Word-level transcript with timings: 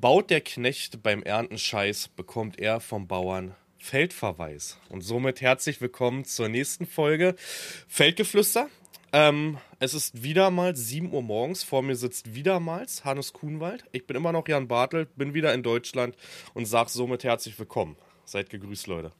Baut 0.00 0.30
der 0.30 0.40
Knecht 0.40 1.02
beim 1.02 1.22
Ernten 1.22 1.58
Scheiß, 1.58 2.08
bekommt 2.08 2.58
er 2.58 2.80
vom 2.80 3.06
Bauern 3.06 3.54
Feldverweis. 3.76 4.78
Und 4.88 5.02
somit 5.02 5.42
herzlich 5.42 5.82
willkommen 5.82 6.24
zur 6.24 6.48
nächsten 6.48 6.86
Folge 6.86 7.34
Feldgeflüster. 7.86 8.70
Ähm, 9.12 9.58
es 9.78 9.92
ist 9.92 10.22
wieder 10.22 10.50
mal 10.50 10.74
7 10.74 11.12
Uhr 11.12 11.20
morgens. 11.20 11.64
Vor 11.64 11.82
mir 11.82 11.96
sitzt 11.96 12.34
wiedermals 12.34 13.04
Hannes 13.04 13.34
Kuhnwald. 13.34 13.84
Ich 13.92 14.06
bin 14.06 14.16
immer 14.16 14.32
noch 14.32 14.48
Jan 14.48 14.68
Bartel, 14.68 15.04
bin 15.16 15.34
wieder 15.34 15.52
in 15.52 15.62
Deutschland 15.62 16.16
und 16.54 16.64
sage 16.64 16.88
somit 16.88 17.22
herzlich 17.22 17.58
willkommen. 17.58 17.96
Seid 18.24 18.48
gegrüßt, 18.48 18.86
Leute. 18.86 19.12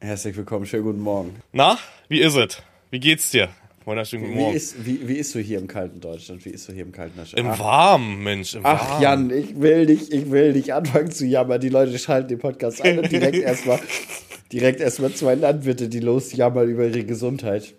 Herzlich 0.00 0.36
willkommen, 0.36 0.64
schönen 0.64 0.84
guten 0.84 1.00
Morgen. 1.00 1.42
Na, 1.50 1.76
wie 2.06 2.20
ist 2.20 2.36
es? 2.36 2.62
Wie 2.92 3.00
geht's 3.00 3.32
dir? 3.32 3.48
Wunderschönen 3.84 4.24
guten 4.24 4.36
Morgen. 4.36 4.52
Wie 4.52 4.56
ist, 4.56 4.86
wie, 4.86 5.08
wie 5.08 5.14
ist 5.14 5.30
so 5.30 5.38
hier 5.38 5.58
im 5.58 5.66
kalten 5.66 6.00
Deutschland? 6.00 6.44
Wie 6.44 6.50
ist 6.50 6.64
so 6.64 6.72
hier 6.72 6.82
im 6.82 6.92
kalten 6.92 7.16
Deutschland? 7.16 7.46
Im 7.46 7.58
Warmen, 7.58 8.22
Mensch. 8.22 8.54
Im 8.54 8.60
Ach, 8.64 8.90
Warmen. 8.90 9.02
Jan, 9.02 9.30
ich 9.30 9.58
will 9.58 9.86
nicht, 9.86 10.12
ich 10.12 10.30
will 10.30 10.52
nicht 10.52 10.74
anfangen 10.74 11.10
zu 11.10 11.24
jammern. 11.24 11.60
Die 11.60 11.70
Leute 11.70 11.98
schalten 11.98 12.28
den 12.28 12.38
Podcast 12.38 12.82
ein 12.82 12.98
und 12.98 13.10
direkt 13.10 13.38
erstmal 13.42 13.80
direkt 14.52 14.80
erstmal 14.80 15.12
zwei 15.12 15.34
Landwirte, 15.34 15.88
die 15.88 16.00
losjammern 16.00 16.68
über 16.68 16.86
ihre 16.86 17.04
Gesundheit. 17.04 17.74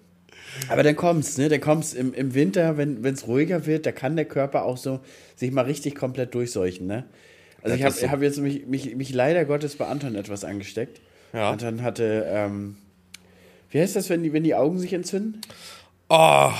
Aber 0.69 0.83
dann 0.83 0.95
kommt's, 0.95 1.37
ne? 1.37 1.49
Dann 1.49 1.61
kommt's 1.61 1.93
im, 1.93 2.13
im 2.13 2.33
Winter, 2.33 2.77
wenn 2.77 3.03
es 3.05 3.27
ruhiger 3.27 3.65
wird, 3.65 3.85
da 3.85 3.91
kann 3.91 4.15
der 4.15 4.25
Körper 4.25 4.65
auch 4.65 4.77
so 4.77 4.99
sich 5.35 5.51
mal 5.51 5.65
richtig 5.65 5.95
komplett 5.95 6.33
durchseuchen, 6.33 6.87
ne? 6.87 7.05
Also 7.61 7.77
Das 7.77 7.97
ich 7.97 8.03
habe 8.03 8.11
hab 8.11 8.21
jetzt 8.23 8.39
mich, 8.39 8.65
mich, 8.65 8.95
mich 8.95 9.13
leider 9.13 9.45
Gottes 9.45 9.75
bei 9.75 9.85
Anton 9.85 10.15
etwas 10.15 10.43
angesteckt. 10.43 10.99
Ja. 11.31 11.51
Anton 11.51 11.83
hatte, 11.83 12.25
ähm, 12.27 12.75
wie 13.69 13.79
heißt 13.79 13.95
das, 13.95 14.09
wenn 14.09 14.23
die, 14.23 14.33
wenn 14.33 14.43
die 14.43 14.55
Augen 14.55 14.79
sich 14.79 14.93
entzünden? 14.93 15.41
Oh, 16.13 16.51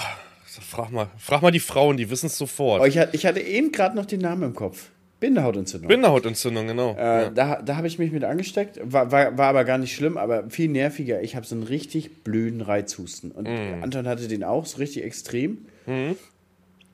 frag 0.61 0.91
mal, 0.91 1.07
frag 1.17 1.41
mal 1.41 1.51
die 1.51 1.59
Frauen, 1.59 1.97
die 1.97 2.09
wissen 2.09 2.27
es 2.27 2.37
sofort. 2.37 2.81
Oh, 2.81 2.85
ich, 2.85 2.97
hatte, 2.97 3.13
ich 3.15 3.25
hatte 3.25 3.41
eben 3.41 3.73
gerade 3.73 3.97
noch 3.97 4.05
den 4.05 4.21
Namen 4.21 4.43
im 4.43 4.55
Kopf. 4.55 4.89
Bindehautentzündung. 5.19 5.89
Bindehautentzendung, 5.89 6.67
genau. 6.67 6.95
äh, 6.95 7.23
ja. 7.23 7.29
Da, 7.29 7.61
da 7.61 7.75
habe 7.75 7.85
ich 7.87 7.99
mich 7.99 8.11
mit 8.13 8.23
angesteckt. 8.23 8.79
War, 8.81 9.11
war, 9.11 9.37
war 9.37 9.49
aber 9.49 9.65
gar 9.65 9.77
nicht 9.77 9.93
schlimm, 9.93 10.17
aber 10.17 10.49
viel 10.49 10.69
nerviger. 10.69 11.21
Ich 11.21 11.35
habe 11.35 11.45
so 11.45 11.53
einen 11.53 11.63
richtig 11.65 12.23
blöden 12.23 12.61
Reizhusten. 12.61 13.31
Und 13.31 13.47
Mm. 13.47 13.83
Anton 13.83 14.07
hatte 14.07 14.27
den 14.29 14.43
auch 14.45 14.65
so 14.65 14.77
richtig 14.77 15.03
extrem. 15.03 15.65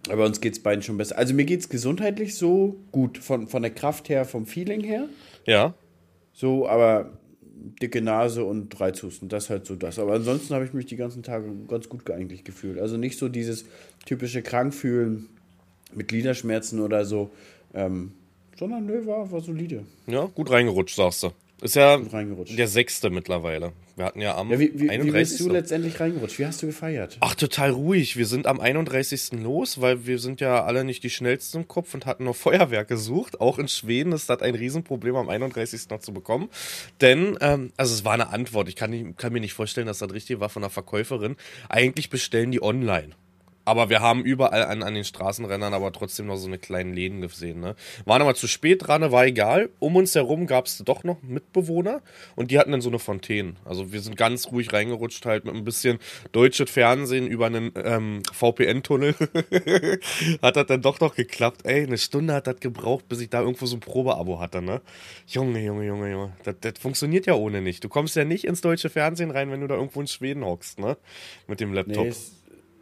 Aber 0.10 0.26
uns 0.26 0.42
geht 0.42 0.54
es 0.54 0.64
beiden 0.64 0.82
schon 0.82 0.98
besser. 0.98 1.17
Also 1.17 1.34
mir 1.36 1.45
geht 1.45 1.60
es 1.60 1.70
gesundheitlich 1.70 2.36
so 2.36 2.76
gut. 2.92 3.17
Von, 3.20 3.48
von 3.48 3.62
der 3.62 3.72
Kraft 3.72 4.10
her, 4.10 4.26
vom 4.26 4.45
Feeling 4.48 4.82
her. 4.84 5.08
ja. 5.45 5.73
So, 6.34 6.67
aber 6.67 7.12
dicke 7.82 8.02
Nase 8.02 8.44
und 8.44 8.80
Reizhusten, 8.80 9.30
das 9.30 9.46
ist 9.46 9.50
halt 9.50 9.66
so 9.66 9.76
das. 9.76 10.00
Aber 10.00 10.14
ansonsten 10.14 10.54
habe 10.54 10.66
ich 10.66 10.74
mich 10.74 10.86
die 10.86 10.96
ganzen 10.96 11.24
Tage 11.24 11.52
ganz 11.68 11.90
gut 11.90 12.10
eigentlich 12.10 12.44
gefühlt. 12.44 12.80
Also 12.80 12.98
nicht 12.98 13.18
so 13.18 13.30
dieses 13.30 13.66
typische 14.06 14.42
Krankfühlen 14.42 15.30
mit 15.94 16.08
Gliederschmerzen 16.08 16.80
oder 16.82 17.06
so, 17.06 17.32
ähm, 17.74 18.14
sondern 18.58 18.86
nö, 18.86 19.06
war, 19.06 19.32
war 19.32 19.42
solide. 19.42 19.84
Ja, 20.08 20.26
gut 20.26 20.52
reingerutscht, 20.52 20.96
sagst 20.96 21.24
du. 21.24 21.32
Ist 21.60 21.76
ja 21.76 21.98
der 21.98 22.68
sechste 22.68 23.10
mittlerweile. 23.10 23.74
Wir 23.96 24.06
hatten 24.06 24.22
ja 24.22 24.36
am 24.38 24.52
Ja, 24.52 24.60
wie, 24.60 24.72
wie, 24.76 24.82
wie 24.82 24.90
31. 24.92 25.38
bist 25.38 25.40
du 25.40 25.50
letztendlich 25.52 26.00
reingerutscht? 26.00 26.38
Wie 26.38 26.46
hast 26.46 26.62
du 26.62 26.68
gefeiert? 26.68 27.18
Ach, 27.20 27.34
total 27.34 27.72
ruhig. 27.72 28.16
Wir 28.16 28.28
sind 28.28 28.46
am 28.46 28.60
31. 28.60 29.32
los, 29.42 29.82
weil 29.82 30.06
wir 30.06 30.20
sind 30.20 30.40
ja 30.40 30.64
alle 30.64 30.84
nicht 30.84 31.04
die 31.04 31.10
schnellsten 31.10 31.62
im 31.62 31.68
Kopf 31.68 31.96
und 31.96 32.06
hatten 32.06 32.26
noch 32.26 32.36
Feuerwerk 32.36 32.88
gesucht. 32.88 33.42
Auch 33.42 33.58
in 33.58 33.68
Schweden 33.68 34.12
ist 34.12 34.30
das 34.30 34.42
ein 34.42 34.54
Riesenproblem, 34.54 35.16
am 35.16 35.30
31. 35.30 35.90
noch 35.90 36.00
zu 36.00 36.14
bekommen. 36.14 36.50
Denn, 37.02 37.40
ähm, 37.42 37.72
also 37.76 37.96
es 37.96 38.06
war 38.06 38.14
eine 38.14 38.30
Antwort. 38.30 38.70
Ich 38.70 38.76
kann, 38.76 38.92
nicht, 38.92 39.18
kann 39.18 39.34
mir 39.34 39.40
nicht 39.40 39.54
vorstellen, 39.54 39.88
dass 39.88 39.98
das 39.98 40.14
richtig 40.14 40.40
war 40.40 40.50
von 40.50 40.62
der 40.62 40.70
Verkäuferin. 40.70 41.38
Eigentlich 41.70 42.12
bestellen 42.12 42.52
die 42.52 42.62
online. 42.62 43.16
Aber 43.68 43.90
wir 43.90 44.00
haben 44.00 44.23
überall 44.23 44.64
an, 44.64 44.82
an 44.82 44.94
den 44.94 45.04
Straßenrändern 45.04 45.73
aber 45.73 45.92
trotzdem 45.92 46.28
noch 46.28 46.38
so 46.38 46.48
eine 46.48 46.58
kleinen 46.58 46.94
Läden 46.94 47.20
gesehen. 47.20 47.60
Ne? 47.60 47.76
Waren 48.06 48.22
aber 48.22 48.34
zu 48.34 48.48
spät 48.48 48.88
dran, 48.88 49.12
war 49.12 49.26
egal. 49.26 49.70
Um 49.80 49.98
uns 49.98 50.16
herum 50.16 50.48
gab 50.48 50.68
es 50.68 50.78
doch 50.86 51.04
noch 51.04 51.22
Mitbewohner 51.22 52.02
und 52.38 52.50
die 52.50 52.60
hatten 52.60 52.72
dann 52.72 52.80
so 52.80 52.88
eine 52.88 52.98
Fontäne. 52.98 53.56
Also 53.66 53.92
wir 53.92 54.00
sind 54.00 54.16
ganz 54.16 54.54
ruhig 54.54 54.72
reingerutscht, 54.72 55.26
halt 55.26 55.44
mit 55.44 55.54
ein 55.54 55.66
bisschen 55.66 56.00
deutsches 56.32 56.72
Fernsehen 56.72 57.28
über 57.28 57.48
einen 57.48 57.73
ähm, 57.76 58.23
VPN-Tunnel. 58.32 59.16
hat 60.42 60.55
das 60.55 60.66
dann 60.67 60.82
doch 60.82 61.02
noch 61.02 61.14
geklappt. 61.16 61.66
Ey, 61.66 61.84
eine 61.84 61.98
Stunde 61.98 62.36
hat 62.36 62.48
das 62.48 62.61
gebraucht, 62.61 63.10
bis 63.10 63.20
ich 63.20 63.30
da 63.30 63.42
irgendwo 63.42 63.66
so 63.66 63.76
ein 63.76 63.82
Probeabo 63.82 64.39
hatte. 64.39 64.61
Ne? 64.61 64.80
Junge, 65.26 65.61
Junge, 65.61 65.86
Junge, 65.86 66.10
Junge. 66.10 66.38
Das, 66.45 66.55
das 66.61 66.76
funktioniert 66.80 67.26
ja 67.26 67.34
ohne 67.34 67.61
nicht. 67.61 67.84
Du 67.84 67.89
kommst 67.89 68.16
ja 68.16 68.23
nicht 68.23 68.45
ins 68.45 68.61
deutsche 68.61 68.89
Fernsehen 68.89 69.30
rein, 69.30 69.52
wenn 69.52 69.60
du 69.60 69.67
da 69.67 69.76
irgendwo 69.76 69.99
in 69.99 70.08
Schweden 70.08 70.45
hockst, 70.45 70.80
ne? 70.80 70.95
Mit 71.48 71.60
dem 71.60 71.73
Laptop. 71.73 72.05
Nee, 72.05 72.14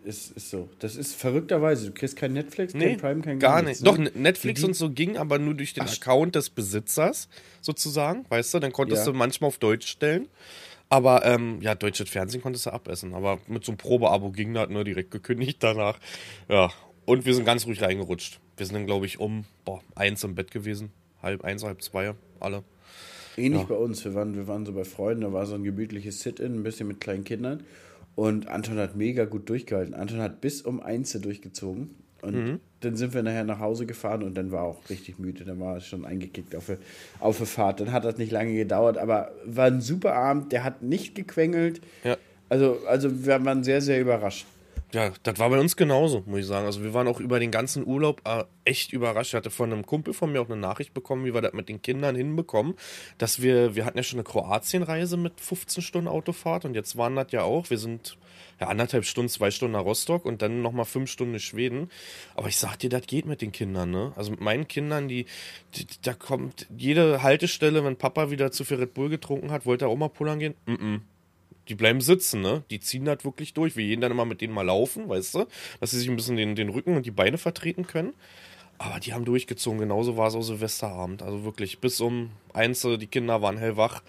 ist, 0.05 0.31
ist, 0.37 0.49
so. 0.49 0.69
Das 0.79 0.95
ist 0.95 1.15
verrückterweise. 1.15 1.87
Du 1.87 1.93
kriegst 1.93 2.15
kein 2.15 2.33
Netflix, 2.33 2.73
kein 2.73 2.81
Nee, 2.81 2.95
Prime, 2.97 3.21
kein 3.21 3.39
gar 3.39 3.61
nichts, 3.61 3.81
nicht. 3.81 3.87
Doch, 3.91 3.97
ne? 3.97 4.11
Netflix 4.13 4.63
und 4.63 4.75
so 4.75 4.89
ging, 4.89 5.17
aber 5.17 5.39
nur 5.39 5.53
durch 5.53 5.73
den 5.73 5.83
Account 5.83 6.35
des 6.35 6.49
Besitzers 6.49 7.27
sozusagen, 7.61 8.25
weißt 8.29 8.53
du? 8.53 8.59
Dann 8.59 8.71
konntest 8.71 9.05
Ja. 9.05 9.11
du 9.11 9.17
manchmal 9.17 9.47
auf 9.49 9.57
Deutsch 9.57 9.87
stellen. 9.87 10.27
Aber 10.87 11.25
ähm, 11.25 11.61
ja, 11.61 11.73
deutsches 11.75 12.09
Fernsehen 12.09 12.41
konntest 12.41 12.67
du 12.67 12.69
abessen. 12.73 13.13
Aber 13.15 13.39
mit 13.47 13.65
so 13.65 13.71
einem 13.71 13.77
Probeabo 13.77 14.31
ging 14.31 14.53
das 14.53 14.69
nur 14.69 14.83
direkt 14.83 15.11
gekündigt 15.11 15.57
danach. 15.61 15.99
Ja, 16.47 16.71
und 17.05 17.25
wir 17.25 17.33
sind 17.33 17.45
ganz 17.45 17.65
ruhig 17.65 17.81
reingerutscht. 17.81 18.39
Wir 18.57 18.65
sind 18.65 18.75
dann, 18.75 18.85
glaube 18.85 19.05
ich, 19.07 19.19
um 19.19 19.45
boah, 19.65 19.81
eins 19.95 20.23
im 20.23 20.35
Bett 20.35 20.51
gewesen. 20.51 20.91
Halb 21.21 21.43
eins, 21.43 21.63
halb 21.63 21.81
zwei, 21.81 22.13
alle. 22.39 22.63
Ähnlich 23.35 23.61
Ja. 23.63 23.67
bei 23.67 23.75
uns. 23.75 24.05
Wir 24.05 24.13
waren, 24.13 24.35
wir 24.35 24.47
waren 24.47 24.65
so 24.65 24.73
bei 24.73 24.83
Freunden, 24.85 25.21
da 25.23 25.33
war 25.33 25.45
so 25.45 25.55
ein 25.55 25.63
gemütliches 25.63 26.21
Sit-In, 26.21 26.53
ein 26.59 26.63
bisschen 26.63 26.87
mit 26.87 27.01
kleinen 27.01 27.23
Kindern. 27.23 27.63
Und 28.15 28.47
Anton 28.47 28.77
hat 28.77 28.95
mega 28.95 29.25
gut 29.25 29.49
durchgehalten. 29.49 29.93
Anton 29.93 30.19
hat 30.19 30.39
bis 30.41 30.61
um 30.61 30.81
eins 30.81 31.11
durchgezogen. 31.11 31.95
Und 32.21 32.33
Mhm. 32.35 32.59
dann 32.79 32.95
sind 32.95 33.13
wir 33.13 33.21
nachher 33.23 33.43
nach 33.43 33.59
Hause 33.59 33.85
gefahren 33.85 34.23
und 34.23 34.35
dann 34.35 34.51
war 34.51 34.61
er 34.63 34.67
auch 34.69 34.89
richtig 34.89 35.19
müde. 35.19 35.43
Dann 35.43 35.59
war 35.59 35.75
er 35.75 35.81
schon 35.81 36.05
eingekickt 36.05 36.55
auf 36.55 36.71
auf 37.19 37.37
die 37.37 37.45
Fahrt. 37.45 37.81
Dann 37.81 37.91
hat 37.91 38.05
das 38.05 38.17
nicht 38.17 38.31
lange 38.31 38.55
gedauert, 38.55 38.97
aber 38.97 39.31
war 39.45 39.65
ein 39.67 39.81
super 39.81 40.15
Abend. 40.15 40.51
Der 40.51 40.63
hat 40.63 40.81
nicht 40.81 41.13
gequengelt. 41.13 41.81
Ja. 42.03 42.17
Also, 42.49 42.79
also 42.87 43.25
wir 43.25 43.43
waren 43.45 43.63
sehr, 43.63 43.81
sehr 43.81 43.99
überrascht. 44.01 44.45
Ja, 44.95 45.11
das 45.23 45.39
war 45.39 45.49
bei 45.49 45.59
uns 45.59 45.75
genauso, 45.75 46.23
muss 46.25 46.39
ich 46.39 46.45
sagen. 46.45 46.65
Also 46.65 46.81
wir 46.81 46.93
waren 46.93 47.09
auch 47.09 47.19
über 47.19 47.37
den 47.37 47.51
ganzen 47.51 47.85
Urlaub 47.85 48.21
äh, 48.23 48.45
echt 48.63 48.93
überrascht. 48.93 49.31
Ich 49.31 49.35
hatte 49.35 49.49
von 49.49 49.73
einem 49.73 49.85
Kumpel 49.85 50.13
von 50.13 50.31
mir 50.31 50.39
auch 50.39 50.45
eine 50.45 50.55
Nachricht 50.55 50.93
bekommen, 50.93 51.25
wie 51.25 51.33
wir 51.33 51.41
das 51.41 51.51
mit 51.51 51.67
den 51.67 51.81
Kindern 51.81 52.15
hinbekommen, 52.15 52.75
dass 53.17 53.41
wir, 53.41 53.75
wir 53.75 53.83
hatten 53.83 53.97
ja 53.97 54.03
schon 54.05 54.19
eine 54.19 54.23
Kroatienreise 54.23 55.17
mit 55.17 55.41
15 55.41 55.83
Stunden 55.83 56.07
Autofahrt 56.07 56.63
und 56.63 56.75
jetzt 56.75 56.95
waren 56.95 57.17
das 57.17 57.27
ja 57.31 57.41
auch, 57.43 57.69
wir 57.69 57.77
sind 57.77 58.17
ja 58.61 58.67
anderthalb 58.67 59.03
Stunden, 59.03 59.27
zwei 59.27 59.51
Stunden 59.51 59.73
nach 59.73 59.83
Rostock 59.83 60.23
und 60.23 60.41
dann 60.41 60.61
nochmal 60.61 60.85
fünf 60.85 61.11
Stunden 61.11 61.33
in 61.33 61.39
Schweden. 61.41 61.89
Aber 62.37 62.47
ich 62.47 62.55
sag 62.55 62.77
dir, 62.77 62.89
das 62.89 63.05
geht 63.05 63.25
mit 63.25 63.41
den 63.41 63.51
Kindern, 63.51 63.91
ne? 63.91 64.13
Also 64.15 64.31
mit 64.31 64.39
meinen 64.39 64.65
Kindern, 64.65 65.09
die, 65.09 65.25
die 65.73 65.87
da 66.03 66.13
kommt 66.13 66.67
jede 66.77 67.21
Haltestelle, 67.21 67.83
wenn 67.83 67.97
Papa 67.97 68.31
wieder 68.31 68.53
zu 68.53 68.63
viel 68.63 68.77
Red 68.77 68.93
Bull 68.93 69.09
getrunken 69.09 69.51
hat, 69.51 69.65
wollte 69.65 69.83
er 69.83 69.89
auch 69.89 69.97
mal 69.97 70.07
pullern 70.07 70.39
gehen? 70.39 70.55
Mm 70.65 70.73
-mm. 70.73 71.01
Die 71.67 71.75
bleiben 71.75 72.01
sitzen, 72.01 72.41
ne? 72.41 72.63
Die 72.69 72.79
ziehen 72.79 73.05
das 73.05 73.25
wirklich 73.25 73.53
durch. 73.53 73.75
Wir 73.75 73.85
gehen 73.85 74.01
dann 74.01 74.11
immer 74.11 74.25
mit 74.25 74.41
denen 74.41 74.53
mal 74.53 74.65
laufen, 74.65 75.09
weißt 75.09 75.35
du? 75.35 75.45
Dass 75.79 75.91
sie 75.91 75.99
sich 75.99 76.09
ein 76.09 76.15
bisschen 76.15 76.37
den, 76.37 76.55
den 76.55 76.69
Rücken 76.69 76.95
und 76.95 77.05
die 77.05 77.11
Beine 77.11 77.37
vertreten 77.37 77.87
können. 77.87 78.13
Aber 78.77 78.99
die 78.99 79.13
haben 79.13 79.25
durchgezogen. 79.25 79.79
Genauso 79.79 80.17
war 80.17 80.27
es 80.27 80.35
auch 80.35 80.41
Silvesterabend. 80.41 81.23
Also 81.23 81.43
wirklich 81.45 81.79
bis 81.79 82.01
um 82.01 82.31
eins, 82.53 82.83
äh, 82.83 82.97
die 82.97 83.07
Kinder 83.07 83.41
waren 83.41 83.57
hellwach. 83.57 84.03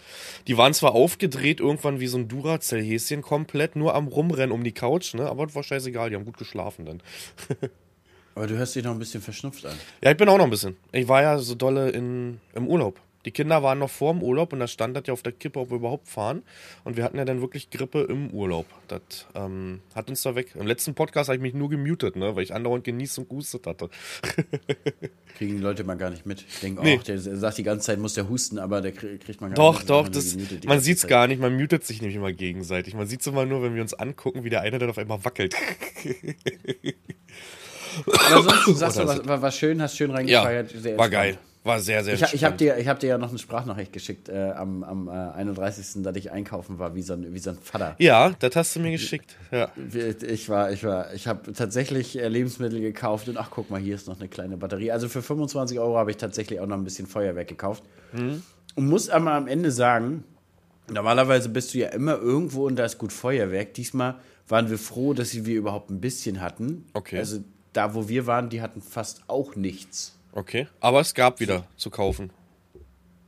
Die 0.49 0.56
waren 0.56 0.75
zwar 0.75 0.93
aufgedreht 0.93 1.61
irgendwann 1.61 2.00
wie 2.00 2.09
so 2.09 2.19
ein 2.19 2.28
Duracell-Häschen 2.28 3.22
komplett, 3.22 3.77
nur 3.77 3.94
am 3.94 4.09
Rumrennen 4.09 4.53
um 4.53 4.65
die 4.65 4.73
Couch, 4.73 5.15
ne? 5.15 5.28
Aber 5.28 5.47
das 5.47 5.55
war 5.55 5.62
scheißegal, 5.62 6.11
die 6.11 6.17
haben 6.17 6.25
gut 6.25 6.37
geschlafen 6.37 6.84
dann. 6.84 7.03
Aber 8.34 8.47
du 8.47 8.56
hörst 8.56 8.75
dich 8.75 8.84
noch 8.84 8.91
ein 8.91 8.99
bisschen 8.99 9.23
verschnupft 9.23 9.65
an. 9.65 9.77
Ja, 10.03 10.11
ich 10.11 10.17
bin 10.17 10.28
auch 10.28 10.37
noch 10.37 10.44
ein 10.44 10.50
bisschen. 10.50 10.77
Ich 10.93 11.09
war 11.09 11.23
ja 11.23 11.38
so 11.38 11.55
dolle 11.55 11.91
in, 11.91 12.41
im 12.55 12.67
Urlaub. 12.67 13.00
Die 13.26 13.32
Kinder 13.32 13.62
waren 13.62 13.78
noch 13.81 13.91
vor 13.91 14.12
dem 14.14 14.22
Urlaub 14.22 14.53
und 14.53 14.60
da 14.60 14.69
stand 14.69 14.97
das 14.97 15.03
ja 15.06 15.12
auf 15.12 15.22
der 15.22 15.32
Kippe, 15.32 15.59
ob 15.60 15.70
wir 15.70 15.76
überhaupt 15.76 16.09
fahren. 16.09 16.42
Und 16.84 16.97
wir 16.97 17.04
hatten 17.04 17.19
ja 17.19 17.25
dann 17.25 17.41
wirklich 17.41 17.69
Grippe 17.70 18.03
im 18.03 18.31
Urlaub. 18.31 18.66
Das 18.88 19.00
ähm, 19.34 19.81
hat 19.94 20.09
uns 20.09 20.22
da 20.22 20.34
weg. 20.37 20.54
Im 20.54 20.66
letzten 20.66 20.94
Podcast 20.94 21.28
habe 21.28 21.37
ich 21.37 21.42
mich 21.42 21.53
nur 21.53 21.69
gemutet, 21.69 22.14
ne, 22.16 22.37
weil 22.37 22.44
ich 22.44 22.54
andauernd 22.54 22.84
genießt 22.84 23.19
und 23.19 23.28
gehustet 23.28 23.66
hatte. 23.66 23.91
Kriegen 25.37 25.56
die 25.56 25.62
Leute 25.62 25.82
mal 25.84 25.97
gar 25.97 26.10
nicht 26.10 26.25
mit. 26.25 26.44
Ich 26.49 26.61
denke, 26.61 26.82
Nee. 26.82 26.96
auch, 26.99 27.02
der 27.02 27.19
sagt 27.19 27.58
die 27.58 27.62
ganze 27.64 27.87
Zeit, 27.87 27.99
muss 27.99 28.14
der 28.14 28.28
husten, 28.28 28.58
aber 28.61 28.81
der 28.81 28.94
krie- 28.94 29.19
kriegt 29.19 29.40
man 29.40 29.50
gar 29.50 29.56
Doch, 29.56 29.73
nicht 29.73 29.82
mit. 29.82 29.90
doch, 29.90 30.02
nur 30.05 30.12
das, 30.12 30.64
man 30.64 30.81
sieht's 30.81 31.00
Zeit. 31.02 31.11
gar 31.11 31.26
nicht. 31.26 31.40
Man 31.40 31.56
mutet 31.56 31.84
sich 31.84 32.00
nämlich 32.00 32.17
immer 32.17 32.32
gegenseitig. 32.32 32.94
Man 32.94 33.06
sieht's 33.08 33.26
immer 33.26 33.44
nur, 33.44 33.62
wenn 33.62 33.75
wir 33.75 33.82
uns 33.82 33.93
angucken, 33.93 34.44
wie 34.44 34.50
der 34.50 34.61
eine 34.62 34.78
dann 34.78 34.88
auf 34.88 34.99
einmal 34.99 35.25
wackelt. 35.25 35.55
Aber 38.06 38.43
sonst 38.64 38.78
sagst 38.78 38.99
du, 38.99 39.02
Oder 39.02 39.19
was, 39.19 39.26
war, 39.28 39.43
war 39.43 39.50
schön, 39.52 39.81
hast 39.82 39.96
schön 39.96 40.11
Ja, 40.11 40.17
reingefeiert. 40.43 40.70
sehr 40.70 40.96
war 40.99 41.08
geil. 41.11 41.38
War 41.66 41.80
sehr, 41.80 42.04
sehr 42.04 42.14
Ich, 42.14 42.32
ich 42.32 42.44
habe 42.44 42.56
dir, 42.56 42.78
ich 42.78 42.86
hab 42.86 43.00
dir 43.00 43.08
ja 43.08 43.18
noch 43.18 43.30
eine 43.30 43.38
Sprachnachricht 43.38 43.92
geschickt 43.92 44.28
äh, 44.28 44.52
am, 44.52 44.84
am 44.84 45.08
äh, 45.08 45.10
31., 45.10 46.02
dass 46.02 46.16
ich 46.16 46.30
einkaufen 46.30 46.78
war, 46.78 46.94
wie 46.94 47.02
so 47.02 47.14
ein, 47.14 47.34
wie 47.34 47.38
so 47.38 47.50
ein 47.50 47.58
Vater. 47.60 47.96
Ja, 47.98 48.30
das 48.38 48.54
hast 48.54 48.76
du 48.76 48.80
mir 48.80 48.92
geschickt. 48.92 49.36
Ja. 49.50 49.70
Ich 50.22 50.48
war, 50.48 50.70
ich 50.70 50.84
war, 50.84 51.12
ich 51.12 51.26
habe 51.26 51.52
tatsächlich 51.52 52.18
äh, 52.18 52.28
Lebensmittel 52.28 52.80
gekauft 52.80 53.28
und 53.28 53.36
ach, 53.36 53.50
guck 53.50 53.68
mal, 53.68 53.80
hier 53.80 53.96
ist 53.96 54.06
noch 54.06 54.18
eine 54.18 54.28
kleine 54.28 54.56
Batterie. 54.56 54.92
Also 54.92 55.08
für 55.08 55.22
25 55.22 55.80
Euro 55.80 55.98
habe 55.98 56.12
ich 56.12 56.16
tatsächlich 56.16 56.60
auch 56.60 56.66
noch 56.66 56.76
ein 56.76 56.84
bisschen 56.84 57.06
Feuerwerk 57.06 57.48
gekauft. 57.48 57.82
Und 58.76 58.86
muss 58.86 59.08
aber 59.08 59.32
am 59.32 59.48
Ende 59.48 59.70
sagen, 59.72 60.22
normalerweise 60.88 61.48
bist 61.48 61.74
du 61.74 61.78
ja 61.78 61.88
immer 61.88 62.16
irgendwo 62.16 62.66
und 62.66 62.76
da 62.76 62.84
ist 62.84 62.98
gut 62.98 63.12
Feuerwerk. 63.12 63.74
Diesmal 63.74 64.16
waren 64.48 64.70
wir 64.70 64.78
froh, 64.78 65.14
dass 65.14 65.34
wir 65.34 65.56
überhaupt 65.56 65.90
ein 65.90 66.00
bisschen 66.00 66.40
hatten. 66.40 66.86
Okay. 66.92 67.18
Also 67.18 67.42
da, 67.72 67.94
wo 67.94 68.08
wir 68.08 68.26
waren, 68.26 68.48
die 68.48 68.62
hatten 68.62 68.80
fast 68.80 69.22
auch 69.26 69.56
nichts. 69.56 70.15
Okay. 70.37 70.69
Aber 70.81 71.00
es 71.00 71.15
gab 71.15 71.41
wieder 71.41 71.67
zu 71.77 71.88
kaufen. 71.88 72.31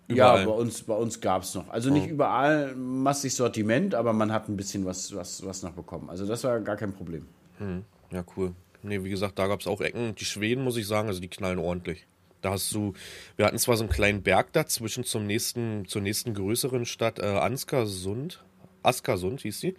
Überall. 0.08 0.40
Ja, 0.40 0.44
bei 0.46 0.52
uns, 0.52 0.82
bei 0.82 0.94
uns 0.94 1.20
gab 1.20 1.42
es 1.42 1.54
noch. 1.54 1.68
Also 1.70 1.90
nicht 1.90 2.06
oh. 2.06 2.10
überall 2.10 2.74
massig 2.76 3.34
Sortiment, 3.34 3.94
aber 3.94 4.12
man 4.12 4.30
hat 4.30 4.48
ein 4.48 4.56
bisschen 4.56 4.84
was, 4.84 5.14
was, 5.14 5.44
was 5.44 5.62
noch 5.62 5.72
bekommen. 5.72 6.10
Also 6.10 6.26
das 6.26 6.44
war 6.44 6.60
gar 6.60 6.76
kein 6.76 6.92
Problem. 6.92 7.26
Hm. 7.58 7.84
Ja, 8.10 8.24
cool. 8.36 8.54
Nee, 8.82 9.02
wie 9.04 9.10
gesagt, 9.10 9.38
da 9.38 9.46
gab 9.46 9.60
es 9.60 9.66
auch 9.66 9.80
Ecken. 9.80 10.14
Die 10.14 10.24
Schweden, 10.24 10.62
muss 10.64 10.76
ich 10.76 10.86
sagen, 10.86 11.08
also 11.08 11.20
die 11.20 11.28
knallen 11.28 11.58
ordentlich. 11.58 12.06
Da 12.42 12.50
hast 12.50 12.72
du, 12.72 12.92
wir 13.36 13.46
hatten 13.46 13.58
zwar 13.58 13.76
so 13.76 13.84
einen 13.84 13.92
kleinen 13.92 14.22
Berg 14.22 14.52
dazwischen 14.52 15.04
zum 15.04 15.26
nächsten, 15.26 15.86
zur 15.86 16.02
nächsten 16.02 16.34
größeren 16.34 16.84
Stadt, 16.84 17.18
äh, 17.18 17.24
Anskersund. 17.24 18.44
Askersund 18.82 19.40
hieß 19.40 19.60
die. 19.60 19.74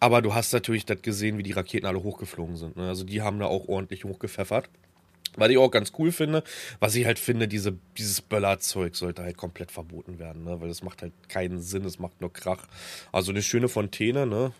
Aber 0.00 0.20
du 0.20 0.34
hast 0.34 0.52
natürlich 0.52 0.84
das 0.86 1.02
gesehen, 1.02 1.38
wie 1.38 1.44
die 1.44 1.52
Raketen 1.52 1.86
alle 1.86 2.02
hochgeflogen 2.02 2.56
sind. 2.56 2.76
Ne? 2.76 2.88
Also 2.88 3.04
die 3.04 3.22
haben 3.22 3.38
da 3.38 3.46
auch 3.46 3.68
ordentlich 3.68 4.04
hochgepfeffert. 4.04 4.68
Was 5.36 5.48
ich 5.48 5.58
auch 5.58 5.70
ganz 5.70 5.92
cool 5.98 6.12
finde, 6.12 6.44
was 6.78 6.94
ich 6.94 7.06
halt 7.06 7.18
finde, 7.18 7.48
diese, 7.48 7.74
dieses 7.96 8.20
Böllerzeug 8.20 8.96
sollte 8.96 9.22
halt 9.22 9.36
komplett 9.36 9.70
verboten 9.70 10.18
werden, 10.18 10.44
ne? 10.44 10.60
weil 10.60 10.68
das 10.68 10.82
macht 10.82 11.02
halt 11.02 11.12
keinen 11.28 11.60
Sinn, 11.60 11.84
es 11.84 11.98
macht 11.98 12.20
nur 12.20 12.32
Krach. 12.32 12.66
Also 13.12 13.32
eine 13.32 13.42
schöne 13.42 13.68
Fontäne, 13.68 14.26
ne? 14.26 14.52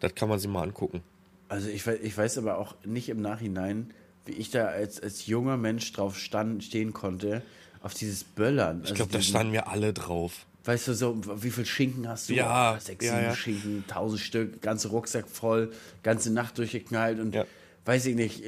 Das 0.00 0.14
kann 0.14 0.28
man 0.28 0.38
sich 0.38 0.48
mal 0.48 0.62
angucken. 0.62 1.02
Also 1.48 1.68
ich, 1.68 1.86
ich 1.86 2.16
weiß 2.16 2.38
aber 2.38 2.58
auch 2.58 2.74
nicht 2.84 3.08
im 3.08 3.20
Nachhinein, 3.20 3.92
wie 4.26 4.32
ich 4.32 4.50
da 4.50 4.66
als, 4.66 5.00
als 5.00 5.26
junger 5.26 5.56
Mensch 5.56 5.92
drauf 5.92 6.18
stand, 6.18 6.64
stehen 6.64 6.92
konnte, 6.92 7.42
auf 7.82 7.94
dieses 7.94 8.24
Böllern. 8.24 8.82
Ich 8.84 8.94
glaube, 8.94 9.14
also 9.14 9.18
da 9.18 9.22
standen 9.22 9.52
wir 9.52 9.68
alle 9.68 9.92
drauf. 9.92 10.46
Weißt 10.64 10.88
du, 10.88 10.94
so, 10.94 11.42
wie 11.42 11.50
viel 11.50 11.64
Schinken 11.64 12.08
hast 12.08 12.28
du? 12.28 12.34
Ja. 12.34 12.74
Oh, 12.76 12.80
sechs, 12.80 13.04
ja, 13.04 13.12
sieben 13.12 13.24
ja. 13.24 13.34
Schinken, 13.34 13.84
tausend 13.88 14.20
Stück, 14.20 14.60
ganze 14.60 14.88
Rucksack 14.88 15.26
voll, 15.28 15.72
ganze 16.02 16.30
Nacht 16.30 16.58
durchgeknallt 16.58 17.20
und 17.20 17.34
ja. 17.34 17.46
weiß 17.86 18.04
ich 18.06 18.14
nicht, 18.14 18.42